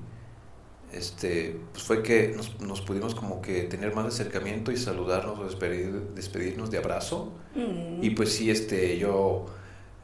este, 0.94 1.60
pues 1.72 1.84
fue 1.84 2.02
que 2.02 2.30
nos, 2.36 2.60
nos 2.62 2.82
pudimos 2.82 3.14
como 3.14 3.41
que 3.41 3.64
tener 3.64 3.94
más 3.94 4.06
acercamiento 4.08 4.72
y 4.72 4.78
saludarnos 4.78 5.38
o 5.40 5.48
despedir- 5.48 6.14
despedirnos 6.16 6.72
de 6.72 6.78
abrazo. 6.80 7.34
Mm. 7.56 8.04
Y 8.04 8.10
pues 8.12 8.32
sí, 8.34 8.50
este, 8.50 8.98
yo 8.98 9.46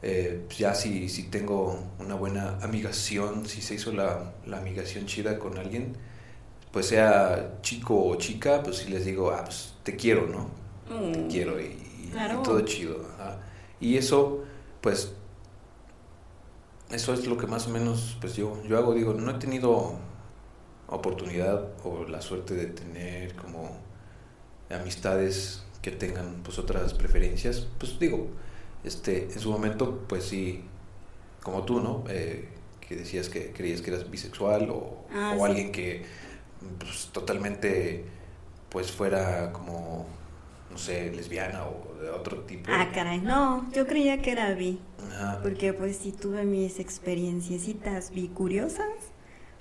eh, 0.02 0.42
pues 0.46 0.58
ya 0.58 0.74
si, 0.74 1.08
si 1.08 1.24
tengo 1.24 1.78
una 1.98 2.14
buena 2.14 2.58
amigación, 2.62 3.46
si 3.46 3.62
se 3.62 3.74
hizo 3.74 3.92
la, 3.92 4.32
la 4.46 4.58
amigación 4.58 5.06
chida 5.06 5.38
con 5.38 5.58
alguien, 5.58 5.96
pues 6.72 6.86
sea 6.86 7.58
chico 7.62 8.06
o 8.06 8.16
chica, 8.16 8.62
pues 8.62 8.78
sí 8.78 8.90
les 8.90 9.04
digo, 9.04 9.30
ah, 9.30 9.44
pues 9.44 9.74
te 9.82 9.96
quiero, 9.96 10.26
¿no? 10.28 10.50
Te 11.12 11.20
Mm. 11.20 11.28
quiero 11.30 11.60
y, 11.60 11.64
y- 11.64 12.08
y 12.08 12.10
Claro. 12.12 12.42
todo 12.42 12.60
chido. 12.62 13.00
ajá. 13.18 13.38
Y 13.80 13.96
eso, 13.96 14.44
pues, 14.80 15.12
eso 16.90 17.12
es 17.14 17.26
lo 17.26 17.36
que 17.36 17.46
más 17.46 17.66
o 17.66 17.70
menos, 17.70 18.16
pues 18.20 18.36
yo, 18.36 18.62
yo 18.64 18.78
hago, 18.78 18.94
digo, 18.94 19.12
no 19.14 19.30
he 19.32 19.34
tenido 19.34 19.94
oportunidad 20.88 21.68
o 21.84 22.04
la 22.04 22.20
suerte 22.20 22.54
de 22.54 22.66
tener 22.66 23.34
como 23.34 23.76
amistades 24.70 25.62
que 25.82 25.90
tengan 25.90 26.42
pues 26.44 26.58
otras 26.58 26.94
preferencias, 26.94 27.66
pues 27.78 27.98
digo, 27.98 28.28
este, 28.86 29.24
en 29.24 29.38
su 29.40 29.50
momento, 29.50 30.04
pues 30.08 30.24
sí, 30.24 30.64
como 31.42 31.64
tú, 31.64 31.80
¿no? 31.80 32.04
Eh, 32.08 32.48
que 32.80 32.96
decías 32.96 33.28
que 33.28 33.52
creías 33.52 33.82
que 33.82 33.90
eras 33.90 34.10
bisexual 34.10 34.70
o, 34.70 35.04
Ah, 35.12 35.34
o 35.36 35.44
sí. 35.44 35.50
alguien 35.50 35.72
que 35.72 36.04
pues, 36.78 37.08
totalmente 37.12 38.04
pues 38.70 38.92
fuera 38.92 39.52
como, 39.52 40.06
no 40.70 40.78
sé, 40.78 41.10
lesbiana 41.12 41.64
o 41.66 42.00
de 42.02 42.10
otro 42.10 42.40
tipo. 42.40 42.70
Ah, 42.72 42.90
caray, 42.92 43.20
no, 43.20 43.70
yo 43.72 43.86
creía 43.86 44.22
que 44.22 44.32
era 44.32 44.52
bi, 44.54 44.80
Ajá. 45.12 45.40
porque 45.42 45.72
pues 45.72 45.96
sí 45.96 46.12
tuve 46.12 46.44
mis 46.44 46.78
experienciecitas 46.80 48.10
bi 48.12 48.28
curiosas, 48.28 48.86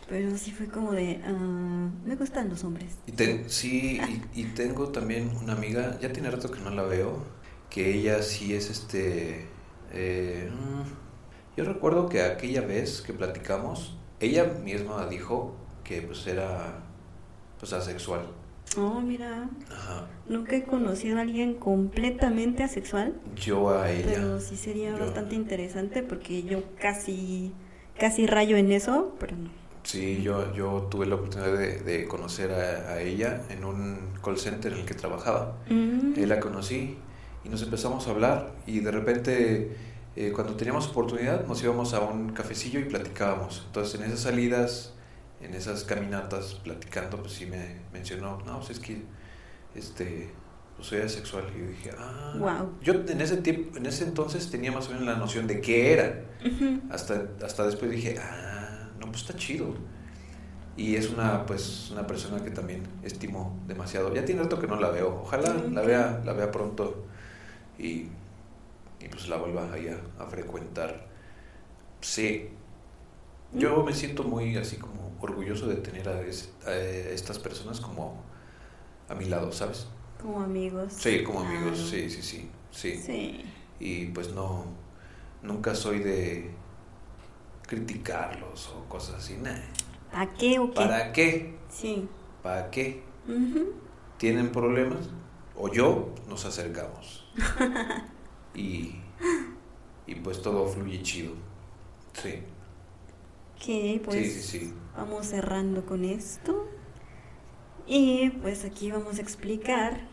pero 0.10 0.38
sí 0.38 0.52
fue 0.52 0.68
como 0.68 0.92
de, 0.92 1.20
ah, 1.26 1.90
me 2.06 2.16
gustan 2.16 2.50
los 2.50 2.64
hombres. 2.64 2.92
Y 3.08 3.12
ten- 3.14 3.50
sí, 3.50 4.00
y, 4.34 4.42
y 4.42 4.44
tengo 4.46 4.90
también 4.90 5.32
una 5.42 5.54
amiga, 5.54 5.98
ya 6.00 6.12
tiene 6.14 6.30
rato 6.30 6.52
que 6.52 6.60
no 6.60 6.70
la 6.72 6.84
veo, 6.84 7.24
que 7.70 7.94
ella 7.96 8.22
sí 8.22 8.54
es 8.54 8.70
este... 8.70 9.48
eh, 9.92 10.50
mm, 10.52 11.58
yo 11.58 11.64
recuerdo 11.64 12.10
que 12.10 12.22
aquella 12.22 12.62
vez 12.62 13.02
que 13.02 13.14
platicamos, 13.14 13.98
ella 14.20 14.44
misma 14.46 15.08
dijo 15.08 15.56
que 15.84 16.02
pues 16.02 16.26
era 16.28 16.80
pues 17.60 17.72
asexual. 17.74 18.28
Oh, 18.78 19.00
mira, 19.00 19.48
Ajá. 19.72 20.08
nunca 20.28 20.56
he 20.56 20.64
conocido 20.64 21.18
a 21.20 21.22
alguien 21.22 21.54
completamente 21.54 22.64
asexual, 22.64 23.14
Yo 23.36 23.70
a 23.70 23.90
ella. 23.92 24.06
pero 24.14 24.40
sí 24.42 24.58
sería 24.58 24.92
Yo- 24.92 25.00
bastante 25.00 25.36
interesante 25.36 26.02
porque 26.04 26.44
yo 26.44 26.64
casi, 26.80 27.54
casi 27.98 28.26
rayo 28.28 28.58
en 28.58 28.72
eso, 28.72 29.16
pero 29.20 29.38
no. 29.38 29.50
Sí, 29.84 30.22
yo, 30.24 30.52
yo 30.56 30.88
tuve 30.90 31.06
la 31.06 31.16
oportunidad 31.16 31.56
de, 31.58 31.80
de 31.82 32.08
conocer 32.08 32.52
a, 32.52 32.94
a 32.94 33.02
ella 33.02 33.44
en 33.50 33.64
un 33.64 34.10
call 34.24 34.38
center 34.40 34.74
en 34.74 34.80
el 34.80 34.86
que 34.86 34.96
trabajaba. 34.96 35.58
Mm. 35.70 36.14
Eh, 36.18 36.26
la 36.26 36.40
conocí 36.40 36.98
y 37.46 37.50
nos 37.50 37.62
empezamos 37.62 38.08
a 38.08 38.12
hablar 38.12 38.56
y 38.66 38.80
de 38.80 38.92
repente 38.92 39.78
eh, 40.16 40.32
cuando 40.34 40.56
teníamos 40.56 40.88
oportunidad 40.88 41.46
nos 41.46 41.62
íbamos 41.64 41.94
a 41.94 42.00
un 42.00 42.32
cafecillo 42.32 42.80
y 42.80 42.86
platicábamos. 42.86 43.64
Entonces 43.68 44.00
en 44.00 44.08
esas 44.08 44.22
salidas, 44.22 44.94
en 45.42 45.54
esas 45.54 45.84
caminatas 45.84 46.56
platicando, 46.56 47.18
pues 47.18 47.34
sí 47.34 47.46
me 47.46 47.82
mencionó, 47.94 48.42
no, 48.46 48.58
pues 48.58 48.72
es 48.72 48.80
que 48.80 49.04
este, 49.76 50.32
pues 50.76 50.88
soy 50.88 51.02
asexual. 51.02 51.46
Y 51.56 51.60
yo 51.60 51.68
dije, 51.68 51.92
ah, 52.00 52.34
Guau. 52.38 52.72
yo 52.82 52.94
en 52.94 53.22
ese 53.22 53.38
tiempo, 53.38 53.78
en 53.78 53.86
ese 53.86 54.06
entonces 54.06 54.50
tenía 54.50 54.72
más 54.72 54.88
o 54.88 54.92
menos 54.92 55.06
la 55.06 55.16
noción 55.16 55.46
de 55.46 55.62
qué 55.62 55.94
era. 55.94 56.22
Hasta, 56.90 57.28
hasta 57.44 57.66
después 57.66 57.92
dije, 57.92 58.18
ah, 58.20 58.90
no, 59.00 59.08
pues 59.08 59.22
está 59.22 59.36
chido. 59.36 59.76
Y 60.78 60.96
es 60.96 61.10
una, 61.10 61.46
pues, 61.46 61.90
una 61.92 62.06
persona 62.06 62.44
que 62.44 62.52
también 62.52 62.84
estimo 63.04 63.58
demasiado. 63.68 64.14
Ya 64.14 64.26
tiene 64.26 64.44
rato 64.44 64.60
que 64.60 64.68
no 64.68 64.80
la 64.80 64.90
veo. 64.90 65.22
Ojalá 65.24 65.54
la 65.72 65.82
vea, 65.82 66.22
la 66.26 66.34
vea 66.34 66.52
pronto 66.52 67.06
y, 67.80 68.08
y 69.00 69.10
pues 69.10 69.28
la 69.28 69.38
vuelva 69.38 69.72
ahí 69.74 69.88
a, 69.88 70.26
frecuentar. 70.28 71.08
Sí. 72.02 72.50
Yo 73.54 73.84
me 73.84 73.94
siento 73.94 74.24
muy 74.24 74.58
así 74.58 74.78
como 74.78 75.12
orgulloso 75.22 75.68
de 75.68 75.76
tener 75.76 76.08
a, 76.10 76.22
es- 76.22 76.52
a 76.66 76.74
estas 76.74 77.40
personas 77.40 77.80
como 77.80 78.22
a 79.10 79.16
mi 79.16 79.26
lado, 79.26 79.52
¿sabes? 79.52 79.88
Como 80.22 80.42
amigos. 80.42 80.94
Sí, 80.94 81.24
como 81.24 81.42
amigos, 81.42 81.78
sí, 81.90 82.10
sí, 82.10 82.22
sí, 82.22 82.50
sí 82.72 82.98
Sí. 82.98 83.46
y 83.80 84.06
pues 84.08 84.34
no 84.34 84.66
nunca 85.44 85.76
soy 85.76 86.00
de 86.00 86.52
criticarlos 87.68 88.70
o 88.70 88.88
cosas 88.90 89.16
así 89.16 89.38
nah. 89.38 89.58
¿A 90.14 90.34
qué 90.34 90.60
o 90.60 90.70
qué? 90.70 90.76
¿para 90.76 91.12
qué? 91.12 91.56
Sí. 91.70 92.08
¿para 92.42 92.70
qué? 92.72 93.04
¿tienen 94.18 94.52
problemas? 94.52 95.10
o 95.58 95.72
yo 95.72 96.14
nos 96.28 96.46
acercamos 96.46 97.25
y 98.56 98.96
y 100.08 100.16
pues 100.16 100.42
todo 100.42 100.68
fluye 100.68 101.02
chido 101.02 101.34
sí 102.14 102.40
Ok, 103.56 104.04
pues 104.04 104.34
sí 104.34 104.42
sí 104.42 104.60
sí 104.60 104.74
vamos 104.96 105.28
cerrando 105.28 105.86
con 105.86 106.06
esto. 106.06 106.68
Y 107.88 108.30
pues 108.42 108.66
aquí 108.66 108.92
vamos 108.92 109.20
a 109.20 109.22
explicar 109.22 110.08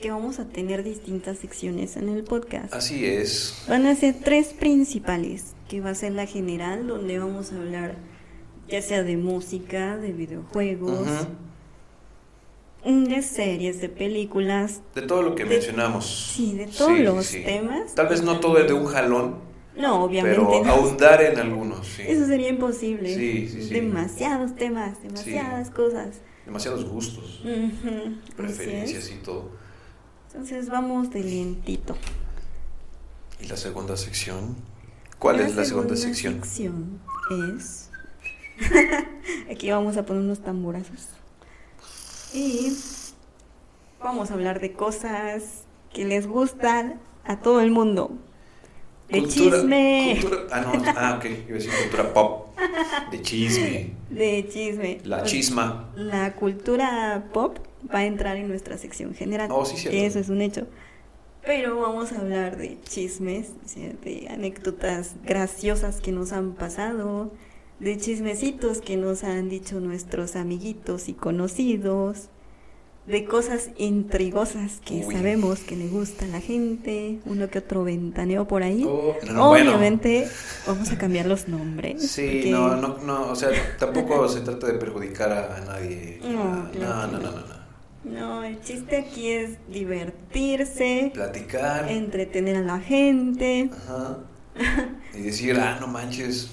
que 0.00 0.10
vamos 0.10 0.38
a 0.38 0.46
tener 0.46 0.84
distintas 0.84 1.38
secciones 1.38 1.96
en 1.96 2.08
el 2.08 2.24
podcast. 2.24 2.72
así 2.72 3.04
es 3.04 3.64
Van 3.68 3.84
a 3.86 3.94
ser 3.94 4.14
tres 4.22 4.48
principales, 4.54 5.54
que 5.68 5.80
va 5.80 5.90
a 5.90 5.94
ser 5.94 6.12
la 6.12 6.26
general, 6.26 6.86
donde 6.86 7.18
vamos 7.18 7.52
a 7.52 7.56
hablar 7.56 7.96
ya 8.68 8.80
sea 8.80 9.02
de 9.02 9.16
música, 9.16 9.96
de 9.96 10.12
videojuegos. 10.12 11.08
De 12.88 13.22
series, 13.22 13.80
de 13.80 13.88
películas, 13.88 14.80
de 14.94 15.02
todo 15.02 15.22
lo 15.22 15.34
que 15.34 15.44
De- 15.44 15.50
mencionamos 15.50 16.06
sí, 16.34 16.54
de 16.54 16.66
todos 16.66 16.98
los 16.98 17.26
sí. 17.26 17.42
temas. 17.44 17.94
tal 17.94 18.08
vez 18.08 18.22
no 18.22 18.40
todo 18.40 18.58
es 18.58 18.66
de 18.66 18.72
un 18.72 18.86
jalón 18.86 19.36
No, 19.76 20.04
obviamente 20.04 20.38
pero 20.40 20.64
no. 20.64 20.70
ahondar 20.70 21.20
en 21.22 21.38
algunos 21.38 21.86
sí 21.86 22.02
Eso 22.06 22.26
sería 22.26 22.48
imposible. 22.48 23.14
Sí, 23.14 23.48
sí, 23.48 23.62
sí. 23.62 23.74
Demasiados 23.74 24.54
temas, 24.56 25.02
demasiadas 25.02 25.70
cosas. 25.70 26.20
demasiados 26.46 26.84
gustos 26.86 27.42
preferencias 28.36 29.10
y 29.10 29.16
todo 29.16 29.50
Entonces 30.28 30.68
vamos 30.70 31.10
de 31.10 31.22
lentito. 31.24 31.96
¿Y 33.40 33.46
la 33.46 33.56
segunda 33.56 33.96
sección? 33.96 34.56
¿Cuál 35.18 35.40
es 35.40 35.54
la 35.56 35.64
segunda 35.64 35.94
sección? 35.96 36.34
sección 36.42 37.00
es. 37.56 37.90
Aquí 39.50 39.70
vamos 39.70 39.96
a 39.96 40.04
poner 40.06 40.22
unos 40.22 40.40
tamborazos. 40.40 41.08
Y 42.34 42.72
vamos 44.00 44.30
a 44.30 44.34
hablar 44.34 44.60
de 44.60 44.72
cosas 44.72 45.64
que 45.92 46.04
les 46.04 46.26
gustan 46.26 47.00
a 47.24 47.40
todo 47.40 47.60
el 47.60 47.70
mundo. 47.70 48.10
De 49.08 49.20
Cultura- 49.20 49.56
chisme. 49.58 50.18
cultura- 50.20 50.42
ah, 50.52 50.60
no, 50.60 50.82
ah, 50.96 51.14
ok, 51.18 51.24
iba 51.24 51.50
a 51.50 51.52
decir 51.54 51.70
cultura 51.82 52.12
pop. 52.12 52.46
De 53.10 53.22
chisme. 53.22 53.92
De 54.10 54.46
chisme. 54.52 54.98
La 55.04 55.22
chisma. 55.22 55.90
La 55.96 56.34
cultura 56.34 57.24
pop 57.32 57.58
va 57.92 58.00
a 58.00 58.04
entrar 58.04 58.36
en 58.36 58.48
nuestra 58.48 58.76
sección 58.76 59.14
general. 59.14 59.48
Oh, 59.50 59.64
sí, 59.64 59.76
cierto. 59.78 59.96
Eso 59.98 60.18
es 60.18 60.28
un 60.28 60.42
hecho. 60.42 60.66
Pero 61.42 61.80
vamos 61.80 62.12
a 62.12 62.18
hablar 62.18 62.58
de 62.58 62.78
chismes, 62.82 63.52
de 64.04 64.28
anécdotas 64.28 65.14
graciosas 65.24 66.00
que 66.02 66.12
nos 66.12 66.32
han 66.32 66.52
pasado, 66.52 67.32
de 67.80 67.96
chismecitos 67.96 68.80
que 68.80 68.96
nos 68.96 69.24
han 69.24 69.48
dicho 69.48 69.80
nuestros 69.80 70.36
amiguitos 70.36 71.08
y 71.08 71.14
conocidos, 71.14 72.28
de 73.06 73.24
cosas 73.24 73.70
intrigosas 73.78 74.80
que 74.84 75.02
Uy. 75.06 75.14
sabemos 75.14 75.60
que 75.60 75.76
le 75.76 75.88
gusta 75.88 76.26
a 76.26 76.28
la 76.28 76.40
gente, 76.42 77.20
uno 77.24 77.48
que 77.48 77.60
otro 77.60 77.82
ventaneo 77.84 78.46
por 78.46 78.62
ahí. 78.62 78.84
Oh, 78.86 79.14
no, 79.32 79.48
bueno. 79.48 79.70
Obviamente 79.70 80.28
vamos 80.66 80.90
a 80.92 80.98
cambiar 80.98 81.24
los 81.26 81.48
nombres. 81.48 82.10
Sí, 82.10 82.22
porque- 82.26 82.50
no, 82.50 82.76
no, 82.76 82.98
no, 82.98 83.30
o 83.30 83.34
sea, 83.34 83.48
tampoco 83.78 84.28
se 84.28 84.40
trata 84.42 84.66
de 84.66 84.74
perjudicar 84.74 85.32
a, 85.32 85.56
a 85.56 85.60
nadie. 85.60 86.20
No, 86.22 86.64
no, 86.66 86.70
claro 86.70 87.12
no, 87.12 87.18
no, 87.18 87.18
no. 87.18 87.30
no, 87.30 87.46
no. 87.46 87.58
No, 88.04 88.44
el 88.44 88.60
chiste 88.60 88.96
aquí 88.96 89.28
es 89.30 89.58
divertirse, 89.70 91.10
Platicar. 91.14 91.90
entretener 91.90 92.56
a 92.56 92.60
la 92.60 92.80
gente. 92.80 93.70
Ajá. 93.72 94.18
Y 95.14 95.22
decir, 95.22 95.58
ah, 95.58 95.78
no 95.80 95.86
manches, 95.88 96.50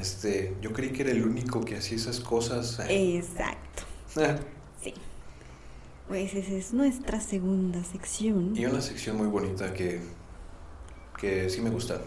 este, 0.00 0.56
yo 0.60 0.72
creí 0.72 0.90
que 0.90 1.02
era 1.02 1.10
el 1.12 1.24
único 1.24 1.64
que 1.64 1.76
hacía 1.76 1.96
esas 1.96 2.20
cosas. 2.20 2.78
eh. 2.88 3.16
Exacto, 3.18 3.82
sí. 4.82 4.94
Pues 6.08 6.32
esa 6.34 6.52
es 6.54 6.72
nuestra 6.72 7.20
segunda 7.20 7.84
sección. 7.84 8.56
Y 8.56 8.64
una 8.64 8.80
sección 8.80 9.16
muy 9.18 9.26
bonita 9.26 9.74
que, 9.74 10.00
que 11.18 11.50
sí 11.50 11.60
me 11.60 11.70
gusta. 11.70 12.00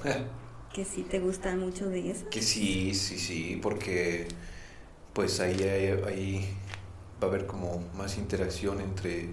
Que 0.73 0.85
sí 0.85 1.03
te 1.03 1.19
gustan 1.19 1.59
mucho 1.59 1.87
de 1.89 2.11
eso. 2.11 2.25
que 2.29 2.41
sí, 2.41 2.93
sí, 2.95 3.17
sí, 3.19 3.59
porque 3.61 4.27
pues 5.13 5.39
ahí, 5.41 5.61
ahí 5.63 6.45
va 7.21 7.27
a 7.27 7.29
haber 7.29 7.45
como 7.45 7.83
más 7.95 8.17
interacción 8.17 8.79
entre 8.81 9.29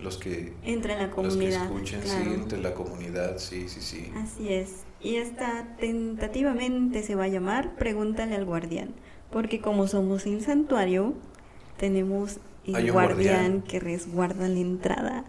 los 0.00 0.18
que, 0.18 0.52
Entre 0.64 0.94
la 0.96 1.02
los 1.06 1.10
que 1.10 1.14
comunidad. 1.14 1.62
escuchen, 1.64 2.00
claro. 2.00 2.24
sí, 2.24 2.30
entre 2.34 2.60
la 2.60 2.74
comunidad, 2.74 3.38
sí, 3.38 3.68
sí, 3.68 3.80
sí. 3.80 4.12
Así 4.16 4.52
es. 4.52 4.70
Y 5.02 5.16
esta 5.16 5.76
tentativamente 5.78 7.02
se 7.02 7.14
va 7.14 7.24
a 7.24 7.28
llamar 7.28 7.74
Pregúntale 7.76 8.34
al 8.34 8.44
guardián. 8.44 8.90
Porque 9.30 9.60
como 9.60 9.86
somos 9.86 10.26
el 10.26 10.42
santuario, 10.42 11.14
tenemos 11.78 12.38
el 12.66 12.90
guardián, 12.92 12.92
guardián. 12.92 13.62
que 13.62 13.80
resguarda 13.80 14.48
la 14.48 14.58
entrada. 14.58 15.24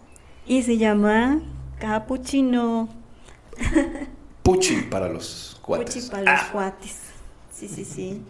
Y 0.45 0.63
se 0.63 0.77
llama 0.77 1.41
Capuchino. 1.79 2.89
Puchi 4.43 4.81
para 4.89 5.07
los 5.07 5.59
cuates. 5.61 5.95
Puchi 5.95 6.09
para 6.09 6.31
los 6.31 6.41
Ah, 6.41 6.49
cuates. 6.51 6.97
Sí, 7.51 7.67
sí, 7.67 7.85
sí. 7.85 8.21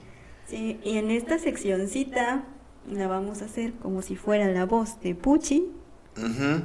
Sí, 0.48 0.80
Y 0.84 0.98
en 0.98 1.10
esta 1.12 1.40
seccioncita 1.40 2.44
la 2.92 3.08
vamos 3.08 3.42
a 3.42 3.46
hacer 3.46 3.72
como 3.76 4.02
si 4.02 4.18
fuera 4.18 4.48
la 4.50 4.66
voz 4.66 5.00
de 5.02 5.16
Puchi, 5.16 5.72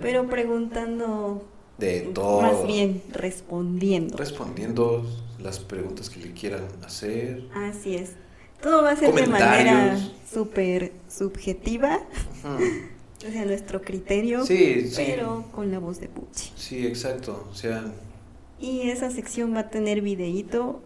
pero 0.02 0.26
preguntando 0.26 1.46
De 1.78 2.00
todo. 2.14 2.40
más 2.42 2.66
bien 2.66 3.02
respondiendo. 3.12 4.16
Respondiendo 4.16 5.04
las 5.42 5.58
preguntas 5.58 6.08
que 6.10 6.20
le 6.20 6.32
quieran 6.32 6.62
hacer. 6.84 7.44
Así 7.54 7.94
es. 7.96 8.12
Todo 8.62 8.82
va 8.82 8.92
a 8.92 8.96
ser 8.96 9.12
de 9.14 9.26
manera 9.26 9.98
súper 10.32 10.92
subjetiva, 11.08 12.00
Ujú. 12.42 13.28
o 13.28 13.30
sea, 13.30 13.44
nuestro 13.44 13.82
criterio, 13.82 14.46
Sí, 14.46 14.88
sí. 14.88 15.02
pero 15.06 15.44
con 15.52 15.70
la 15.70 15.78
voz 15.78 16.00
de 16.00 16.08
Puchi. 16.08 16.52
Sí, 16.56 16.86
exacto. 16.86 17.46
O 17.50 17.54
sea, 17.54 17.84
Y 18.58 18.88
esa 18.88 19.10
sección 19.10 19.54
va 19.54 19.60
a 19.60 19.68
tener 19.70 20.00
videíto. 20.00 20.80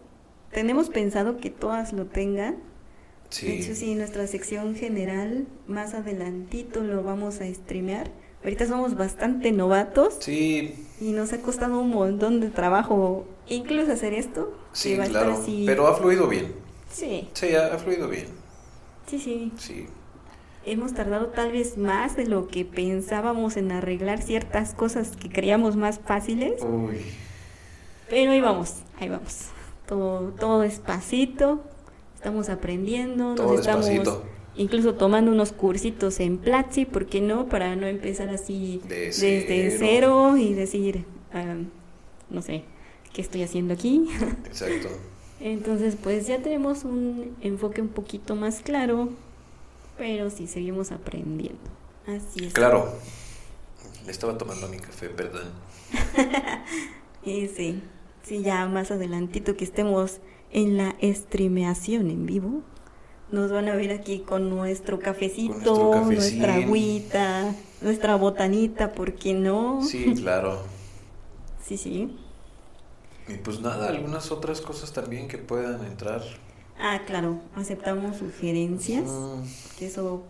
Tenemos 0.51 0.89
pensado 0.89 1.37
que 1.37 1.49
todas 1.49 1.93
lo 1.93 2.05
tengan. 2.07 2.57
De 3.41 3.53
hecho, 3.55 3.67
sí. 3.73 3.75
sí, 3.75 3.95
nuestra 3.95 4.27
sección 4.27 4.75
general, 4.75 5.47
más 5.65 5.93
adelantito 5.93 6.81
lo 6.83 7.01
vamos 7.03 7.39
a 7.39 7.45
streamear. 7.53 8.11
Ahorita 8.43 8.65
somos 8.65 8.95
bastante 8.95 9.51
novatos 9.51 10.15
Sí, 10.19 10.87
y 10.99 11.11
nos 11.11 11.31
ha 11.33 11.41
costado 11.41 11.79
un 11.79 11.89
montón 11.91 12.39
de 12.39 12.49
trabajo 12.49 13.25
incluso 13.47 13.91
hacer 13.91 14.13
esto. 14.13 14.51
sí, 14.73 14.95
claro. 14.97 15.33
así- 15.33 15.63
Pero 15.65 15.87
ha 15.87 15.95
fluido 15.95 16.27
bien. 16.27 16.53
Sí, 16.91 17.29
Sí, 17.33 17.55
ha, 17.55 17.73
ha 17.73 17.77
fluido 17.77 18.07
bien. 18.09 18.25
sí, 19.07 19.19
sí. 19.19 19.51
Sí. 19.57 19.85
Hemos 20.65 20.93
tardado 20.93 21.27
tal 21.27 21.51
vez 21.51 21.77
más 21.77 22.15
de 22.15 22.27
lo 22.27 22.47
que 22.47 22.65
pensábamos 22.65 23.57
en 23.57 23.71
arreglar 23.71 24.21
ciertas 24.21 24.73
cosas 24.75 25.15
que 25.17 25.29
creíamos 25.29 25.75
más 25.75 25.99
fáciles, 25.99 26.61
Uy. 26.61 26.97
pero 28.09 28.31
ahí 28.31 28.41
vamos, 28.41 28.75
ahí 28.99 29.09
vamos. 29.09 29.45
Todo, 29.87 30.29
todo 30.39 30.61
despacito, 30.61 31.63
estamos 32.15 32.49
aprendiendo, 32.49 33.33
Todo 33.35 33.47
nos 33.53 33.59
estamos 33.61 33.85
despacito. 33.87 34.23
Incluso 34.55 34.95
tomando 34.95 35.31
unos 35.31 35.51
cursitos 35.51 36.19
en 36.19 36.37
Platzi, 36.37 36.85
¿por 36.85 37.05
qué 37.05 37.21
no? 37.21 37.47
Para 37.47 37.75
no 37.75 37.87
empezar 37.87 38.29
así 38.29 38.81
De 38.87 39.05
desde 39.07 39.71
cero. 39.71 39.77
cero 39.79 40.37
y 40.37 40.53
decir, 40.53 41.05
ah, 41.33 41.55
no 42.29 42.41
sé, 42.41 42.63
¿qué 43.13 43.21
estoy 43.21 43.43
haciendo 43.43 43.73
aquí? 43.73 44.07
Exacto. 44.45 44.89
Entonces, 45.39 45.97
pues 46.01 46.27
ya 46.27 46.37
tenemos 46.39 46.83
un 46.83 47.35
enfoque 47.41 47.81
un 47.81 47.87
poquito 47.87 48.35
más 48.35 48.61
claro, 48.61 49.09
pero 49.97 50.29
sí 50.29 50.47
seguimos 50.47 50.91
aprendiendo. 50.91 51.59
Así 52.07 52.45
es. 52.45 52.53
Claro. 52.53 52.93
Estaba 54.07 54.37
tomando 54.37 54.67
mi 54.67 54.77
café, 54.77 55.09
perdón. 55.09 55.49
Y 57.23 57.47
sí, 57.49 57.81
sí, 58.23 58.41
ya 58.41 58.65
más 58.67 58.89
adelantito 58.89 59.55
que 59.55 59.63
estemos 59.63 60.19
en 60.51 60.77
la 60.77 60.95
streameación 61.03 62.09
en 62.09 62.25
vivo, 62.25 62.63
nos 63.31 63.51
van 63.51 63.69
a 63.69 63.75
ver 63.75 63.91
aquí 63.91 64.19
con 64.19 64.49
nuestro 64.49 64.99
cafecito, 64.99 65.53
nuestro 65.53 65.91
cafecín. 65.91 66.15
nuestra 66.39 66.55
agüita, 66.55 67.55
nuestra 67.81 68.15
botanita, 68.15 68.91
¿por 68.93 69.13
qué 69.15 69.33
no? 69.33 69.81
Sí, 69.83 70.13
claro. 70.21 70.59
Sí, 71.65 71.77
sí. 71.77 72.15
Y 73.27 73.33
pues 73.35 73.61
nada, 73.61 73.87
algunas 73.89 74.31
otras 74.31 74.61
cosas 74.61 74.91
también 74.91 75.27
que 75.27 75.37
puedan 75.37 75.85
entrar. 75.85 76.21
Ah, 76.79 77.01
claro, 77.05 77.39
aceptamos 77.55 78.17
sugerencias, 78.17 79.09
que 79.77 79.85
eso 79.85 80.23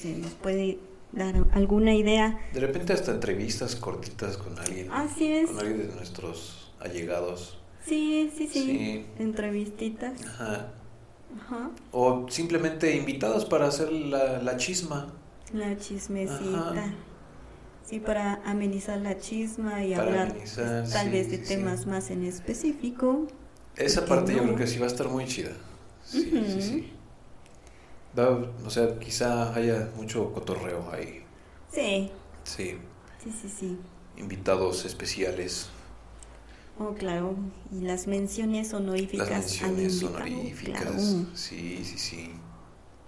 se 0.00 0.16
nos 0.16 0.32
puede 0.32 0.78
dar 1.12 1.34
alguna 1.52 1.94
idea. 1.94 2.38
De 2.52 2.60
repente 2.60 2.92
hasta 2.92 3.10
entrevistas 3.10 3.74
cortitas 3.74 4.36
con 4.36 4.58
alguien. 4.58 4.90
Así 4.92 5.26
es. 5.32 5.50
Con 5.50 5.58
alguien 5.60 5.88
de 5.88 5.94
nuestros 5.94 6.72
allegados. 6.80 7.58
Sí, 7.84 8.30
sí, 8.36 8.46
sí. 8.46 8.62
Sí. 8.62 9.06
Entrevistitas. 9.18 10.12
Ajá. 10.24 10.68
Ajá. 11.36 11.70
O 11.92 12.26
simplemente 12.30 12.96
invitados 12.96 13.44
para 13.44 13.66
hacer 13.68 13.92
la, 13.92 14.42
la 14.42 14.56
chisma. 14.56 15.12
La 15.52 15.76
chismecita. 15.76 16.70
Ajá. 16.70 16.94
Sí, 17.84 18.00
para 18.00 18.42
amenizar 18.44 18.98
la 19.00 19.16
chisma 19.18 19.84
y 19.84 19.94
Para 19.94 20.02
hablar 20.08 20.30
amenizar, 20.30 20.82
pues, 20.82 20.92
tal 20.92 21.06
sí, 21.06 21.10
vez 21.10 21.30
de 21.30 21.38
sí, 21.38 21.44
temas 21.44 21.80
sí. 21.82 21.86
más 21.86 22.10
en 22.10 22.24
específico. 22.24 23.26
Esa 23.76 24.04
¿Por 24.04 24.08
qué 24.08 24.14
parte 24.14 24.34
yo 24.34 24.42
creo 24.42 24.56
que 24.56 24.66
sí 24.66 24.78
va 24.78 24.84
a 24.86 24.88
estar 24.88 25.08
muy 25.08 25.26
chida. 25.26 25.52
Sí, 26.04 26.22
sí, 26.46 26.58
Ujú. 26.58 26.60
sí. 26.60 26.92
Va- 28.18 28.50
o 28.66 28.70
sea, 28.70 28.98
quizá 28.98 29.54
haya 29.54 29.90
mucho 29.96 30.32
cotorreo 30.32 30.90
ahí. 30.92 31.24
Sí, 31.72 32.10
Sí. 32.44 32.78
sí, 33.22 33.32
sí, 33.32 33.48
sí. 33.48 33.78
Invitados 34.16 34.84
especiales. 34.84 35.70
Oh, 36.78 36.94
claro. 36.94 37.34
Y 37.72 37.80
las 37.80 38.06
menciones 38.06 38.72
honoríficas. 38.72 39.28
Las 39.30 39.40
menciones 39.40 40.02
honoríficas. 40.02 40.82
claro. 40.82 40.98
Sí, 41.34 41.80
sí, 41.84 41.98
sí. 41.98 42.30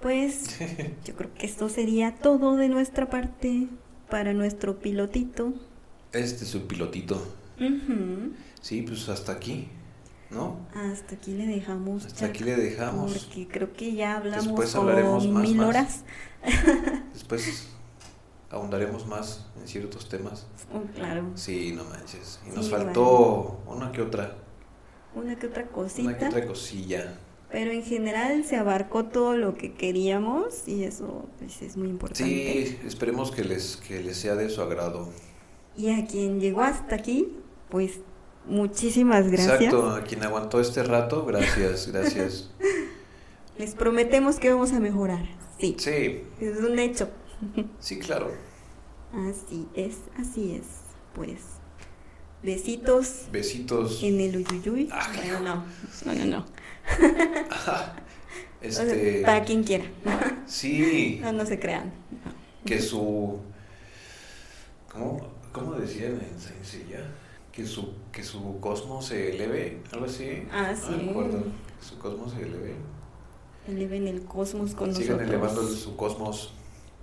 Pues 0.01 0.59
yo 1.05 1.15
creo 1.15 1.33
que 1.35 1.47
esto 1.47 1.69
sería 1.69 2.15
todo 2.17 2.57
de 2.57 2.69
nuestra 2.69 3.09
parte 3.11 3.69
para 4.09 4.33
nuestro 4.33 4.79
pilotito. 4.81 5.53
Este 6.13 6.45
es 6.45 6.51
su 6.51 6.67
pilotito. 6.67 7.23
Sí, 8.63 8.83
pues 8.83 9.09
hasta 9.11 9.33
aquí, 9.33 9.69
¿no? 10.31 10.57
Hasta 10.75 11.15
aquí 11.15 11.33
le 11.35 11.47
dejamos. 11.47 12.07
Hasta 12.07 12.27
aquí 12.27 12.43
le 12.43 12.57
dejamos. 12.57 13.13
Porque 13.13 13.47
creo 13.47 13.73
que 13.75 13.93
ya 13.95 14.17
hablamos 14.17 14.47
Después 14.47 14.75
hablaremos 14.75 15.29
más, 15.29 15.43
mil 15.47 15.57
más. 15.59 15.69
horas. 15.69 16.05
Después 17.13 17.69
ahondaremos 18.51 19.07
más 19.07 19.47
en 19.61 19.67
ciertos 19.69 20.09
temas. 20.09 20.47
Claro. 20.95 21.25
Sí, 21.35 21.73
no 21.73 21.85
manches. 21.85 22.41
Y 22.47 22.55
nos 22.55 22.67
Sí, 22.67 22.71
faltó 22.71 23.61
una 23.67 23.93
que 23.93 24.03
otra, 24.03 24.37
Una 25.15 25.37
que 25.39 25.47
otra 25.47 25.67
cosita. 25.69 26.09
una 26.09 26.19
que 26.19 26.27
otra 26.27 26.47
cosilla. 26.47 27.19
Pero 27.51 27.73
en 27.73 27.83
general 27.83 28.45
se 28.45 28.57
abarcó 28.57 29.07
todo 29.07 29.37
lo 29.37 29.55
que 29.55 29.73
queríamos 29.75 30.69
y 30.69 30.85
eso 30.85 31.27
pues, 31.39 31.63
es 31.63 31.77
muy 31.77 31.89
importante. 31.89 32.25
Sí, 32.25 32.79
esperemos 32.87 33.33
que 33.33 33.43
les, 33.45 33.77
que 33.77 34.01
les 34.01 34.17
sea 34.17 34.37
de 34.37 34.49
su 34.49 34.63
agrado. 34.63 35.09
Y 35.77 35.91
a 35.91 36.07
quien 36.07 36.41
llegó 36.41 36.63
hasta 36.63 36.95
aquí, 36.95 37.37
pues 37.69 38.01
muchísimas 38.47 39.27
gracias. 39.29 39.55
Exacto, 39.63 39.91
a 39.91 40.03
quien 40.05 40.23
aguantó 40.23 40.61
este 40.61 40.83
rato, 40.85 41.25
gracias, 41.27 41.89
gracias. 41.91 42.51
Les 43.59 43.75
prometemos 43.75 44.39
que 44.39 44.51
vamos 44.53 44.73
a 44.73 44.81
mejorar. 44.81 45.25
Sí, 45.59 45.75
Sí, 45.79 46.23
es 46.41 46.59
un 46.61 46.79
hecho. 46.79 47.11
Sí, 47.79 47.99
claro. 47.99 48.31
Así 49.13 49.67
es, 49.75 49.97
así 50.19 50.55
es. 50.55 50.65
Pues 51.15 51.41
besitos 52.43 53.27
Besitos. 53.33 54.03
en 54.03 54.21
el 54.21 54.37
uyuyuy. 54.37 54.89
Ah, 54.93 55.11
Bueno, 55.15 55.41
no, 55.41 55.65
no, 56.07 56.15
no, 56.15 56.25
no. 56.27 56.47
O 58.63 58.71
sea, 58.71 58.85
Este, 58.85 59.23
para 59.25 59.43
quien 59.45 59.65
quiera. 59.65 59.85
sí, 60.47 61.19
No, 61.23 61.33
no 61.33 61.47
se 61.47 61.59
crean. 61.59 61.93
que 62.65 62.81
su 62.81 63.39
¿cómo, 64.93 65.21
cómo 65.53 65.73
decían 65.75 66.21
en 66.21 66.65
Seiya? 66.65 67.05
Que 67.53 67.67
su 67.67 67.95
que 68.13 68.23
su 68.23 68.61
cosmos 68.61 69.07
se 69.07 69.35
eleve, 69.35 69.83
algo 69.93 70.05
así. 70.07 70.45
Ah, 70.53 70.73
No 70.73 70.77
sí. 70.99 71.03
me 71.05 71.11
acuerdo. 71.11 71.39
Que 71.43 71.85
su 71.85 71.99
cosmos 71.99 72.33
se 72.33 72.43
eleve. 72.43 72.75
Eleven 73.67 74.07
el 74.09 74.23
cosmos 74.25 74.75
con 74.75 74.95
Sigan 74.95 75.17
nosotros. 75.19 75.29
elevando 75.53 75.63
su 75.69 75.97
cosmos 75.97 76.53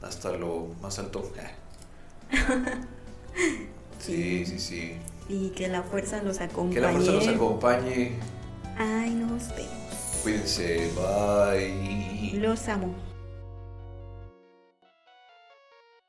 hasta 0.02 0.32
lo 0.32 0.68
más 0.82 1.00
alto. 1.00 1.32
Sí, 4.00 4.46
sí, 4.46 4.60
sí. 4.60 4.98
Y 5.28 5.50
que 5.50 5.68
la 5.68 5.84
fuerza 5.84 6.22
los 6.24 6.40
acompañe. 6.40 6.76
Que 6.76 6.82
la 6.82 6.92
fuerza 6.92 7.12
los 7.12 7.28
acompañe. 7.28 8.12
Ay, 8.78 9.10
nos 9.10 9.50
vemos. 9.50 10.20
Cuídense. 10.24 10.92
Bye. 10.96 12.40
Los 12.40 12.68
amo. 12.68 12.94